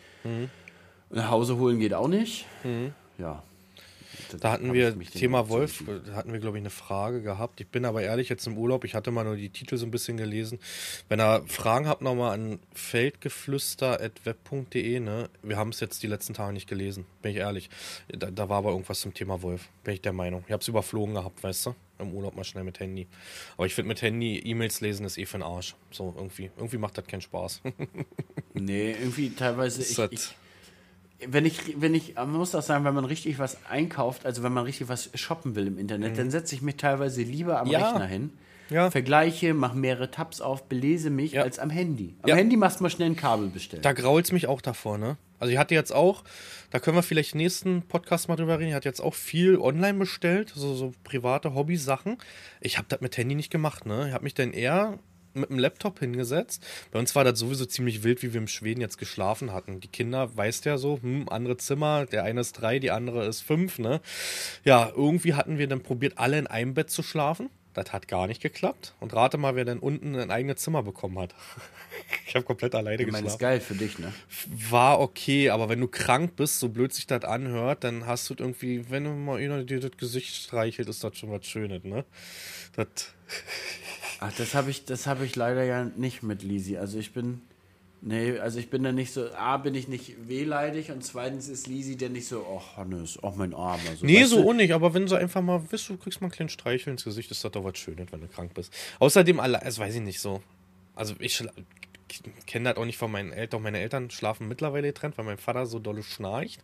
Und 1.09 1.17
nach 1.17 1.30
Hause 1.30 1.57
holen 1.57 1.80
geht 1.80 1.93
auch 1.93 2.07
nicht. 2.07 2.45
Ja. 3.20 3.43
Da 4.41 4.51
hatten 4.51 4.74
wir 4.74 4.99
Thema 4.99 5.47
Wolf, 5.49 5.84
da 6.05 6.13
hatten 6.13 6.32
wir, 6.34 6.39
glaube 6.39 6.57
ich, 6.57 6.61
eine 6.61 6.70
Frage 6.70 7.22
gehabt. 7.22 7.61
Ich 7.61 7.67
bin 7.67 7.84
aber 7.86 8.01
ehrlich 8.03 8.28
jetzt 8.30 8.45
im 8.47 8.57
Urlaub, 8.57 8.84
ich 8.84 8.93
hatte 8.93 9.09
mal 9.11 9.24
nur 9.24 9.38
die 9.38 9.49
Titel 9.49 9.78
so 9.78 9.86
ein 9.88 9.91
bisschen 9.91 10.17
gelesen. 10.17 10.59
Wenn 11.07 11.20
ihr 11.20 11.43
Fragen 11.47 11.88
habt, 11.88 12.01
nochmal 12.03 12.34
an 12.34 12.59
feldgeflüster.web.de, 12.74 14.99
ne? 14.99 15.30
Wir 15.41 15.57
haben 15.57 15.70
es 15.70 15.80
jetzt 15.80 16.03
die 16.03 16.07
letzten 16.07 16.34
Tage 16.34 16.51
nicht 16.53 16.67
gelesen, 16.67 17.05
bin 17.22 17.32
ich 17.32 17.38
ehrlich. 17.38 17.70
Da, 18.09 18.30
da 18.30 18.49
war 18.49 18.57
aber 18.59 18.72
irgendwas 18.72 18.99
zum 19.01 19.13
Thema 19.13 19.41
Wolf, 19.41 19.70
bin 19.84 19.93
ich 19.95 20.01
der 20.01 20.13
Meinung. 20.13 20.43
Ich 20.47 20.51
habe 20.51 20.61
es 20.61 20.67
überflogen 20.67 21.15
gehabt, 21.15 21.41
weißt 21.43 21.67
du? 21.67 21.76
Im 21.99 22.13
Urlaub 22.13 22.36
mal 22.36 22.43
schnell 22.43 22.63
mit 22.63 22.80
Handy. 22.80 23.07
Aber 23.57 23.65
ich 23.65 23.74
finde 23.74 23.88
mit 23.89 24.01
Handy 24.01 24.39
E-Mails 24.39 24.80
lesen 24.82 25.05
ist 25.05 25.17
eh 25.17 25.26
für 25.26 25.38
den 25.38 25.43
Arsch. 25.43 25.76
So 25.91 26.13
irgendwie. 26.15 26.49
Irgendwie 26.55 26.78
macht 26.78 26.97
das 26.97 27.05
keinen 27.07 27.22
Spaß. 27.22 27.61
Nee, 28.55 28.91
irgendwie 28.91 29.30
teilweise. 29.30 29.82
Ist 29.82 29.91
Ich, 29.91 29.95
das- 29.97 30.11
ich, 30.11 30.36
wenn 31.28 31.45
ich, 31.45 31.80
wenn 31.82 31.93
ich, 31.95 32.15
man 32.15 32.32
muss 32.32 32.55
auch 32.55 32.61
sagen, 32.61 32.86
wenn 32.86 32.93
man 32.95 33.05
richtig 33.05 33.39
was 33.39 33.57
einkauft, 33.70 34.26
also 34.26 34.43
wenn 34.43 34.53
man 34.53 34.63
richtig 34.63 34.88
was 34.89 35.09
shoppen 35.15 35.55
will 35.55 35.67
im 35.67 35.78
Internet, 35.78 36.17
dann 36.17 36.32
setze 36.32 36.55
ich 36.55 36.61
mich 36.61 36.78
teilweise 36.78 37.22
lieber 37.24 37.59
am 37.59 37.67
Mhm. 37.67 37.74
Ja. 37.74 37.89
Rechner 37.89 38.05
hin, 38.07 38.30
Ja. 38.70 38.89
vergleiche, 38.91 39.53
mache 39.53 39.78
mehrere 39.78 40.11
Tabs 40.11 40.39
auf, 40.41 40.63
belese 40.70 41.09
mich, 41.09 41.34
Ja. 41.34 41.41
als 41.43 41.59
am 41.59 41.70
Handy. 41.70 42.15
Am. 42.22 42.32
Handy 42.32 42.55
machst 42.55 42.80
du 42.80 42.84
mal 42.84 42.89
schnell 42.89 43.09
ein 43.09 43.15
Kabel 43.15 43.47
bestellen. 43.49 43.82
Da 43.84 43.93
grault's 43.93 44.32
mich 44.32 44.47
auch 44.47 44.61
davor, 44.61 44.97
ne? 44.97 45.17
Also 45.39 45.51
ich 45.53 45.57
hatte 45.57 45.74
jetzt 45.74 45.93
auch, 45.93 46.24
da 46.70 46.80
können 46.80 46.97
wir 46.97 47.01
vielleicht 47.03 47.34
nächsten 47.34 47.82
Podcast 47.84 48.28
mal 48.28 48.36
drüber 48.36 48.59
reden, 48.59 48.70
ich 48.70 48.76
hatte 48.76 48.89
jetzt 48.89 48.99
auch 48.99 49.13
viel 49.15 49.57
online 49.57 49.97
bestellt, 49.97 50.51
so, 50.53 50.76
so 50.76 50.91
private 51.05 51.53
Hobby-Sachen. 51.55 52.17
Ich 52.61 52.78
habe 52.78 52.88
das 52.89 52.99
mit 53.01 53.15
Handy 53.17 53.36
nicht 53.36 53.49
gemacht, 53.49 53.86
ne? 53.86 54.07
Ich 54.09 54.13
habe 54.13 54.26
mich 54.26 54.34
dann 54.34 54.51
eher 54.51 54.99
mit 55.34 55.49
dem 55.49 55.59
Laptop 55.59 55.99
hingesetzt. 55.99 56.65
Bei 56.91 56.99
uns 56.99 57.15
war 57.15 57.23
das 57.23 57.39
sowieso 57.39 57.65
ziemlich 57.65 58.03
wild, 58.03 58.23
wie 58.23 58.34
wir 58.34 58.41
in 58.41 58.47
Schweden 58.47 58.82
jetzt 58.82 58.97
geschlafen 58.97 59.53
hatten. 59.53 59.80
Die 59.80 59.88
Kinder, 59.88 60.36
weißt 60.36 60.65
ja 60.65 60.77
so, 60.77 60.99
hm, 61.01 61.30
andere 61.30 61.57
Zimmer, 61.57 62.05
der 62.05 62.23
eine 62.23 62.41
ist 62.41 62.53
drei, 62.53 62.80
die 62.80 62.91
andere 62.91 63.25
ist 63.25 63.41
fünf, 63.41 63.80
ne? 63.80 64.01
Ja, 64.63 64.91
irgendwie 64.95 65.34
hatten 65.34 65.57
wir 65.57 65.67
dann 65.67 65.82
probiert, 65.82 66.17
alle 66.17 66.38
in 66.38 66.47
einem 66.47 66.73
Bett 66.73 66.89
zu 66.89 67.03
schlafen. 67.03 67.49
Das 67.80 67.93
hat 67.93 68.09
gar 68.09 68.27
nicht 68.27 68.41
geklappt. 68.41 68.93
Und 68.99 69.13
rate 69.13 69.38
mal, 69.38 69.55
wer 69.55 69.63
denn 69.63 69.80
unten 69.80 70.15
ein 70.17 70.32
eigenes 70.32 70.61
Zimmer 70.61 70.84
bekommen 70.84 71.17
hat. 71.17 71.34
ich 72.27 72.36
habe 72.36 72.43
komplett 72.43 72.75
alleine 72.75 73.01
ich 73.01 73.09
meine, 73.09 73.23
geschlafen 73.23 73.36
ist 73.36 73.39
geil 73.39 73.59
für 73.61 73.75
dich, 73.75 73.99
ne? 73.99 74.11
war 74.69 74.99
okay, 74.99 75.49
aber 75.49 75.69
wenn 75.69 75.80
du 75.80 75.88
krank 75.88 76.36
bist, 76.36 76.59
so 76.59 76.67
blöd 76.67 76.93
sich 76.93 77.07
das 77.07 77.23
anhört, 77.23 77.86
dann 77.86 78.05
hast 78.05 78.30
du 78.30 78.36
irgendwie, 78.38 78.89
wenn 78.89 79.05
du 79.05 79.11
mal 79.11 79.39
einer 79.39 79.63
dir 79.63 79.80
das 79.80 79.91
Gesicht 79.95 80.36
streichelt, 80.36 80.89
ist 80.89 81.03
das 81.05 81.17
schon 81.17 81.32
was 81.32 81.45
Schönes, 81.45 81.86
ne? 81.86 82.03
Das, 82.75 82.88
Ach, 84.19 84.34
das 84.38 84.53
habe 84.53 84.69
ich, 84.69 84.84
das 84.84 85.07
habe 85.07 85.25
ich 85.25 85.38
leider 85.38 85.63
ja 85.63 85.86
nicht 85.86 86.21
mit 86.23 86.43
Lisi. 86.43 86.77
Also 86.77 86.99
ich 86.99 87.13
bin, 87.13 87.41
nee, 88.02 88.38
also 88.39 88.60
ich 88.60 88.70
bin 88.70 88.84
da 88.84 88.91
nicht 88.91 89.12
so, 89.12 89.32
A, 89.34 89.58
bin 89.58 89.76
ich 89.76 89.88
nicht 89.88 90.28
wehleidig 90.28 90.91
und 90.91 91.04
zweitens 91.04 91.47
ist 91.47 91.68
Lisi 91.68 91.97
denn 91.97 92.14
nicht 92.14 92.28
so, 92.28 92.45
oh 92.47 92.62
Hannes, 92.76 93.22
auch 93.24 93.36
mein 93.36 93.54
Arm. 93.54 93.80
Also, 93.89 94.06
nee, 94.06 94.24
so 94.24 94.41
du? 94.41 94.50
auch 94.50 94.54
nicht, 94.54 94.74
aber 94.74 94.93
wenn 94.93 95.06
du 95.06 95.16
einfach 95.16 95.41
mal, 95.41 95.62
weißt 95.72 95.89
du, 95.89 95.97
kriegst 95.97 96.22
mal 96.22 96.26
einen 96.26 96.32
kleinen 96.32 96.50
Streichel 96.50 96.91
ins 96.91 97.04
Gesicht, 97.04 97.32
ist 97.32 97.43
das 97.43 97.52
doch 97.52 97.64
was 97.64 97.78
Schönes, 97.78 98.12
wenn 98.12 98.22
du 98.22 98.28
krank 98.28 98.54
bist. 98.54 98.74
Außerdem, 99.00 99.38
das 99.38 99.80
weiß 99.80 99.95
ich 99.95 100.02
nicht 100.02 100.20
so. 100.20 100.41
Also 100.95 101.16
ich 101.20 101.43
kenne 102.45 102.70
das 102.70 102.78
auch 102.78 102.86
nicht 102.86 102.97
von 102.97 103.12
meinen 103.12 103.32
Eltern. 103.32 103.62
Meine 103.62 103.80
Eltern 103.80 104.10
schlafen 104.10 104.47
mittlerweile 104.47 104.88
getrennt, 104.88 105.18
weil 105.18 105.26
mein 105.26 105.38
Vater 105.38 105.66
so 105.66 105.80
dolle 105.80 106.04
schnarcht. 106.04 106.62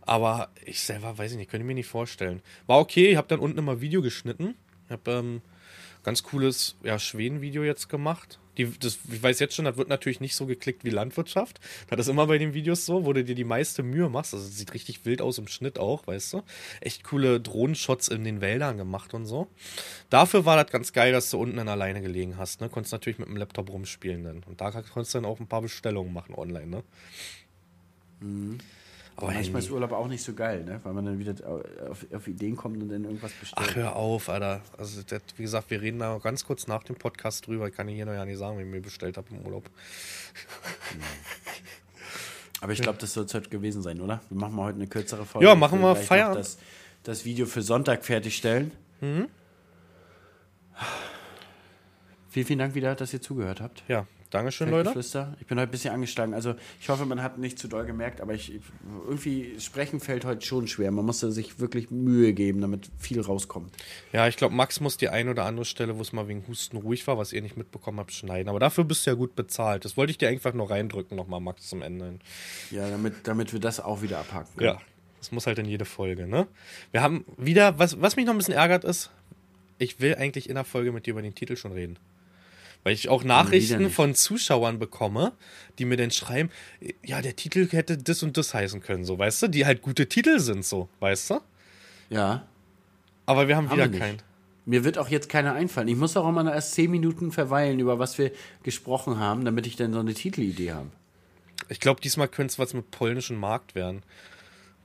Aber 0.00 0.48
ich 0.64 0.80
selber 0.80 1.16
weiß 1.18 1.32
ich 1.32 1.36
nicht, 1.36 1.50
könnte 1.50 1.66
mir 1.66 1.74
nicht 1.74 1.86
vorstellen. 1.86 2.42
War 2.66 2.78
okay, 2.78 3.10
ich 3.10 3.16
habe 3.16 3.28
dann 3.28 3.40
unten 3.40 3.58
immer 3.58 3.80
Video 3.80 4.02
geschnitten. 4.02 4.54
Ich 4.86 4.90
habe 4.90 5.10
ähm, 5.10 5.42
ganz 6.08 6.22
cooles 6.22 6.74
ja, 6.82 6.98
Schweden-Video 6.98 7.62
jetzt 7.64 7.90
gemacht. 7.90 8.40
Die, 8.56 8.64
das, 8.78 8.98
ich 9.12 9.22
weiß 9.22 9.38
jetzt 9.40 9.54
schon, 9.54 9.66
das 9.66 9.76
wird 9.76 9.90
natürlich 9.90 10.20
nicht 10.20 10.34
so 10.36 10.46
geklickt 10.46 10.82
wie 10.82 10.88
Landwirtschaft. 10.88 11.60
Das 11.90 12.00
ist 12.00 12.08
immer 12.08 12.26
bei 12.26 12.38
den 12.38 12.54
Videos 12.54 12.86
so, 12.86 13.04
wo 13.04 13.12
du 13.12 13.22
dir 13.22 13.34
die 13.34 13.44
meiste 13.44 13.82
Mühe 13.82 14.08
machst. 14.08 14.32
Also 14.32 14.46
sieht 14.46 14.72
richtig 14.72 15.04
wild 15.04 15.20
aus 15.20 15.36
im 15.36 15.48
Schnitt 15.48 15.78
auch, 15.78 16.06
weißt 16.06 16.32
du. 16.32 16.42
Echt 16.80 17.04
coole 17.04 17.40
Drohnenshots 17.40 18.08
in 18.08 18.24
den 18.24 18.40
Wäldern 18.40 18.78
gemacht 18.78 19.12
und 19.12 19.26
so. 19.26 19.48
Dafür 20.08 20.46
war 20.46 20.56
das 20.56 20.72
ganz 20.72 20.94
geil, 20.94 21.12
dass 21.12 21.28
du 21.28 21.38
unten 21.38 21.58
dann 21.58 21.68
alleine 21.68 22.00
gelegen 22.00 22.38
hast. 22.38 22.62
Ne? 22.62 22.70
Konntest 22.70 22.92
natürlich 22.92 23.18
mit 23.18 23.28
dem 23.28 23.36
Laptop 23.36 23.68
rumspielen 23.68 24.24
dann. 24.24 24.42
Und 24.44 24.62
da 24.62 24.70
konntest 24.70 25.12
du 25.12 25.18
dann 25.18 25.30
auch 25.30 25.40
ein 25.40 25.46
paar 25.46 25.60
Bestellungen 25.60 26.14
machen 26.14 26.34
online, 26.34 26.82
ne? 28.22 28.58
Aber 29.20 29.32
Manchmal 29.32 29.58
ist 29.58 29.64
Handy. 29.66 29.74
Urlaub 29.74 29.90
auch 29.90 30.06
nicht 30.06 30.22
so 30.22 30.32
geil, 30.32 30.64
ne? 30.64 30.78
Weil 30.84 30.92
man 30.92 31.04
dann 31.04 31.18
wieder 31.18 31.34
auf, 31.90 32.06
auf 32.14 32.28
Ideen 32.28 32.54
kommt 32.54 32.80
und 32.80 32.88
dann 32.88 33.02
irgendwas 33.02 33.32
bestellt. 33.32 33.68
Ach, 33.68 33.74
hör 33.74 33.96
auf, 33.96 34.28
Alter. 34.28 34.60
Also, 34.76 35.02
das, 35.02 35.22
wie 35.36 35.42
gesagt, 35.42 35.72
wir 35.72 35.82
reden 35.82 35.98
da 35.98 36.18
ganz 36.18 36.44
kurz 36.44 36.68
nach 36.68 36.84
dem 36.84 36.94
Podcast 36.94 37.44
drüber. 37.48 37.66
Ich 37.66 37.74
kann 37.74 37.88
hier 37.88 38.06
noch 38.06 38.12
ja 38.12 38.24
nicht 38.24 38.38
sagen, 38.38 38.58
wie 38.58 38.62
ich 38.62 38.68
mir 38.68 38.80
bestellt 38.80 39.16
habe 39.16 39.26
im 39.30 39.44
Urlaub. 39.44 39.68
Aber 42.60 42.72
ich 42.72 42.80
glaube, 42.80 42.98
das 42.98 43.12
soll 43.12 43.24
es 43.24 43.34
heute 43.34 43.50
gewesen 43.50 43.82
sein, 43.82 44.00
oder? 44.00 44.20
Wir 44.28 44.38
machen 44.38 44.54
mal 44.54 44.66
heute 44.66 44.76
eine 44.76 44.86
kürzere 44.86 45.24
Folge. 45.24 45.48
Ja, 45.48 45.56
machen 45.56 45.80
wir 45.80 45.94
noch 45.94 46.00
Feierabend. 46.00 46.38
Das, 46.38 46.58
das 47.02 47.24
Video 47.24 47.46
für 47.46 47.62
Sonntag 47.62 48.04
fertigstellen. 48.04 48.70
Mhm. 49.00 49.28
Vielen, 52.30 52.46
vielen 52.46 52.58
Dank 52.60 52.76
wieder, 52.76 52.94
dass 52.94 53.12
ihr 53.12 53.20
zugehört 53.20 53.60
habt. 53.60 53.82
Ja, 53.88 54.06
Dankeschön, 54.30 54.68
Leute. 54.68 54.90
Ich 55.40 55.46
bin 55.46 55.58
heute 55.58 55.68
ein 55.68 55.70
bisschen 55.70 55.94
angeschlagen. 55.94 56.34
Also 56.34 56.54
ich 56.80 56.88
hoffe, 56.90 57.06
man 57.06 57.22
hat 57.22 57.38
nicht 57.38 57.58
zu 57.58 57.66
doll 57.66 57.86
gemerkt, 57.86 58.20
aber 58.20 58.34
ich 58.34 58.60
irgendwie 59.06 59.58
sprechen 59.58 60.00
fällt 60.00 60.26
heute 60.26 60.44
schon 60.44 60.68
schwer. 60.68 60.90
Man 60.90 61.06
musste 61.06 61.32
sich 61.32 61.60
wirklich 61.60 61.90
Mühe 61.90 62.34
geben, 62.34 62.60
damit 62.60 62.90
viel 62.98 63.22
rauskommt. 63.22 63.74
Ja, 64.12 64.28
ich 64.28 64.36
glaube, 64.36 64.54
Max 64.54 64.80
muss 64.80 64.98
die 64.98 65.08
ein 65.08 65.30
oder 65.30 65.46
andere 65.46 65.64
Stelle, 65.64 65.96
wo 65.96 66.02
es 66.02 66.12
mal 66.12 66.28
wegen 66.28 66.46
Husten 66.46 66.76
ruhig 66.76 67.06
war, 67.06 67.16
was 67.16 67.32
ihr 67.32 67.40
nicht 67.40 67.56
mitbekommen 67.56 68.00
habt, 68.00 68.12
schneiden. 68.12 68.50
Aber 68.50 68.60
dafür 68.60 68.84
bist 68.84 69.06
du 69.06 69.10
ja 69.10 69.16
gut 69.16 69.34
bezahlt. 69.34 69.86
Das 69.86 69.96
wollte 69.96 70.10
ich 70.10 70.18
dir 70.18 70.28
einfach 70.28 70.52
nur 70.52 70.70
reindrücken, 70.70 71.16
nochmal, 71.16 71.40
Max, 71.40 71.66
zum 71.66 71.80
Ende 71.80 72.04
hin. 72.04 72.20
Ja, 72.70 72.90
damit, 72.90 73.14
damit 73.26 73.54
wir 73.54 73.60
das 73.60 73.80
auch 73.80 74.02
wieder 74.02 74.18
abhaken 74.18 74.56
können. 74.56 74.74
Ja, 74.74 74.80
das 75.18 75.32
muss 75.32 75.46
halt 75.46 75.58
in 75.58 75.64
jede 75.64 75.86
Folge, 75.86 76.26
ne? 76.26 76.46
Wir 76.92 77.02
haben 77.02 77.24
wieder, 77.38 77.78
was, 77.78 78.00
was 78.02 78.16
mich 78.16 78.26
noch 78.26 78.34
ein 78.34 78.38
bisschen 78.38 78.54
ärgert 78.54 78.84
ist, 78.84 79.10
ich 79.78 80.00
will 80.00 80.16
eigentlich 80.16 80.50
in 80.50 80.56
der 80.56 80.64
Folge 80.64 80.92
mit 80.92 81.06
dir 81.06 81.12
über 81.12 81.22
den 81.22 81.34
Titel 81.34 81.56
schon 81.56 81.72
reden. 81.72 81.98
Weil 82.88 82.94
ich 82.94 83.10
auch 83.10 83.22
Nachrichten 83.22 83.90
von 83.90 84.14
Zuschauern 84.14 84.78
bekomme, 84.78 85.32
die 85.78 85.84
mir 85.84 85.98
dann 85.98 86.10
schreiben, 86.10 86.48
ja, 87.04 87.20
der 87.20 87.36
Titel 87.36 87.68
hätte 87.70 87.98
das 87.98 88.22
und 88.22 88.38
das 88.38 88.54
heißen 88.54 88.80
können, 88.80 89.04
so, 89.04 89.18
weißt 89.18 89.42
du? 89.42 89.48
Die 89.48 89.66
halt 89.66 89.82
gute 89.82 90.08
Titel 90.08 90.38
sind, 90.40 90.64
so, 90.64 90.88
weißt 91.00 91.28
du? 91.32 91.40
ja. 92.08 92.46
Aber 93.26 93.46
wir 93.46 93.56
haben, 93.56 93.68
Haben 93.68 93.76
wieder 93.76 93.92
wir 93.92 93.98
keinen. 93.98 94.22
Mir 94.64 94.84
wird 94.84 94.96
auch 94.96 95.10
jetzt 95.10 95.28
keiner 95.28 95.52
einfallen. 95.52 95.88
Ich 95.88 95.96
muss 95.96 96.16
auch 96.16 96.26
immer 96.26 96.50
erst 96.50 96.72
zehn 96.72 96.90
Minuten 96.90 97.30
verweilen, 97.30 97.78
über 97.78 97.98
was 97.98 98.16
wir 98.16 98.32
gesprochen 98.62 99.18
haben, 99.18 99.44
damit 99.44 99.66
ich 99.66 99.76
dann 99.76 99.92
so 99.92 99.98
eine 99.98 100.14
Titelidee 100.14 100.72
habe. 100.72 100.88
Ich 101.68 101.80
glaube, 101.80 102.00
diesmal 102.00 102.28
könnte 102.28 102.52
es 102.52 102.58
was 102.58 102.72
mit 102.72 102.90
polnischen 102.90 103.36
Markt 103.36 103.74
werden. 103.74 104.02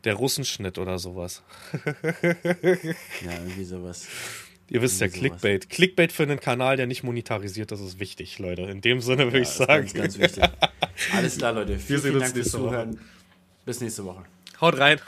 Der 0.04 0.16
Russenschnitt 0.16 0.78
oder 0.78 0.99
sowas. 0.99 1.41
Ja, 2.04 3.32
irgendwie 3.32 3.64
sowas. 3.64 4.08
Ihr 4.74 4.82
wisst 4.82 4.99
ja, 5.01 5.07
Clickbait. 5.07 5.69
Clickbait 5.69 6.11
für 6.11 6.24
einen 6.24 6.39
Kanal, 6.39 6.78
der 6.78 6.88
nicht 6.88 7.03
monetarisiert, 7.03 7.71
das 7.71 7.80
ist 7.80 7.99
wichtig, 7.99 8.39
Leute. 8.39 8.63
In 8.63 8.82
dem 8.82 9.01
Sinne 9.01 9.26
würde 9.26 9.38
ja, 9.38 9.43
ich 9.43 9.49
sagen. 9.49 9.86
Ganz, 9.93 9.93
ganz 9.93 10.17
wichtig. 10.17 10.43
Alles 11.13 11.38
klar, 11.38 11.53
Leute. 11.53 11.78
Vielen, 11.78 12.01
vielen 12.01 12.19
Dank 12.19 12.34
fürs 12.34 12.49
Zuhören. 12.49 12.99
Bis 13.65 13.82
nächste 13.82 14.03
Woche. 14.03 14.24
Haut 14.59 14.80
rein. 14.80 14.99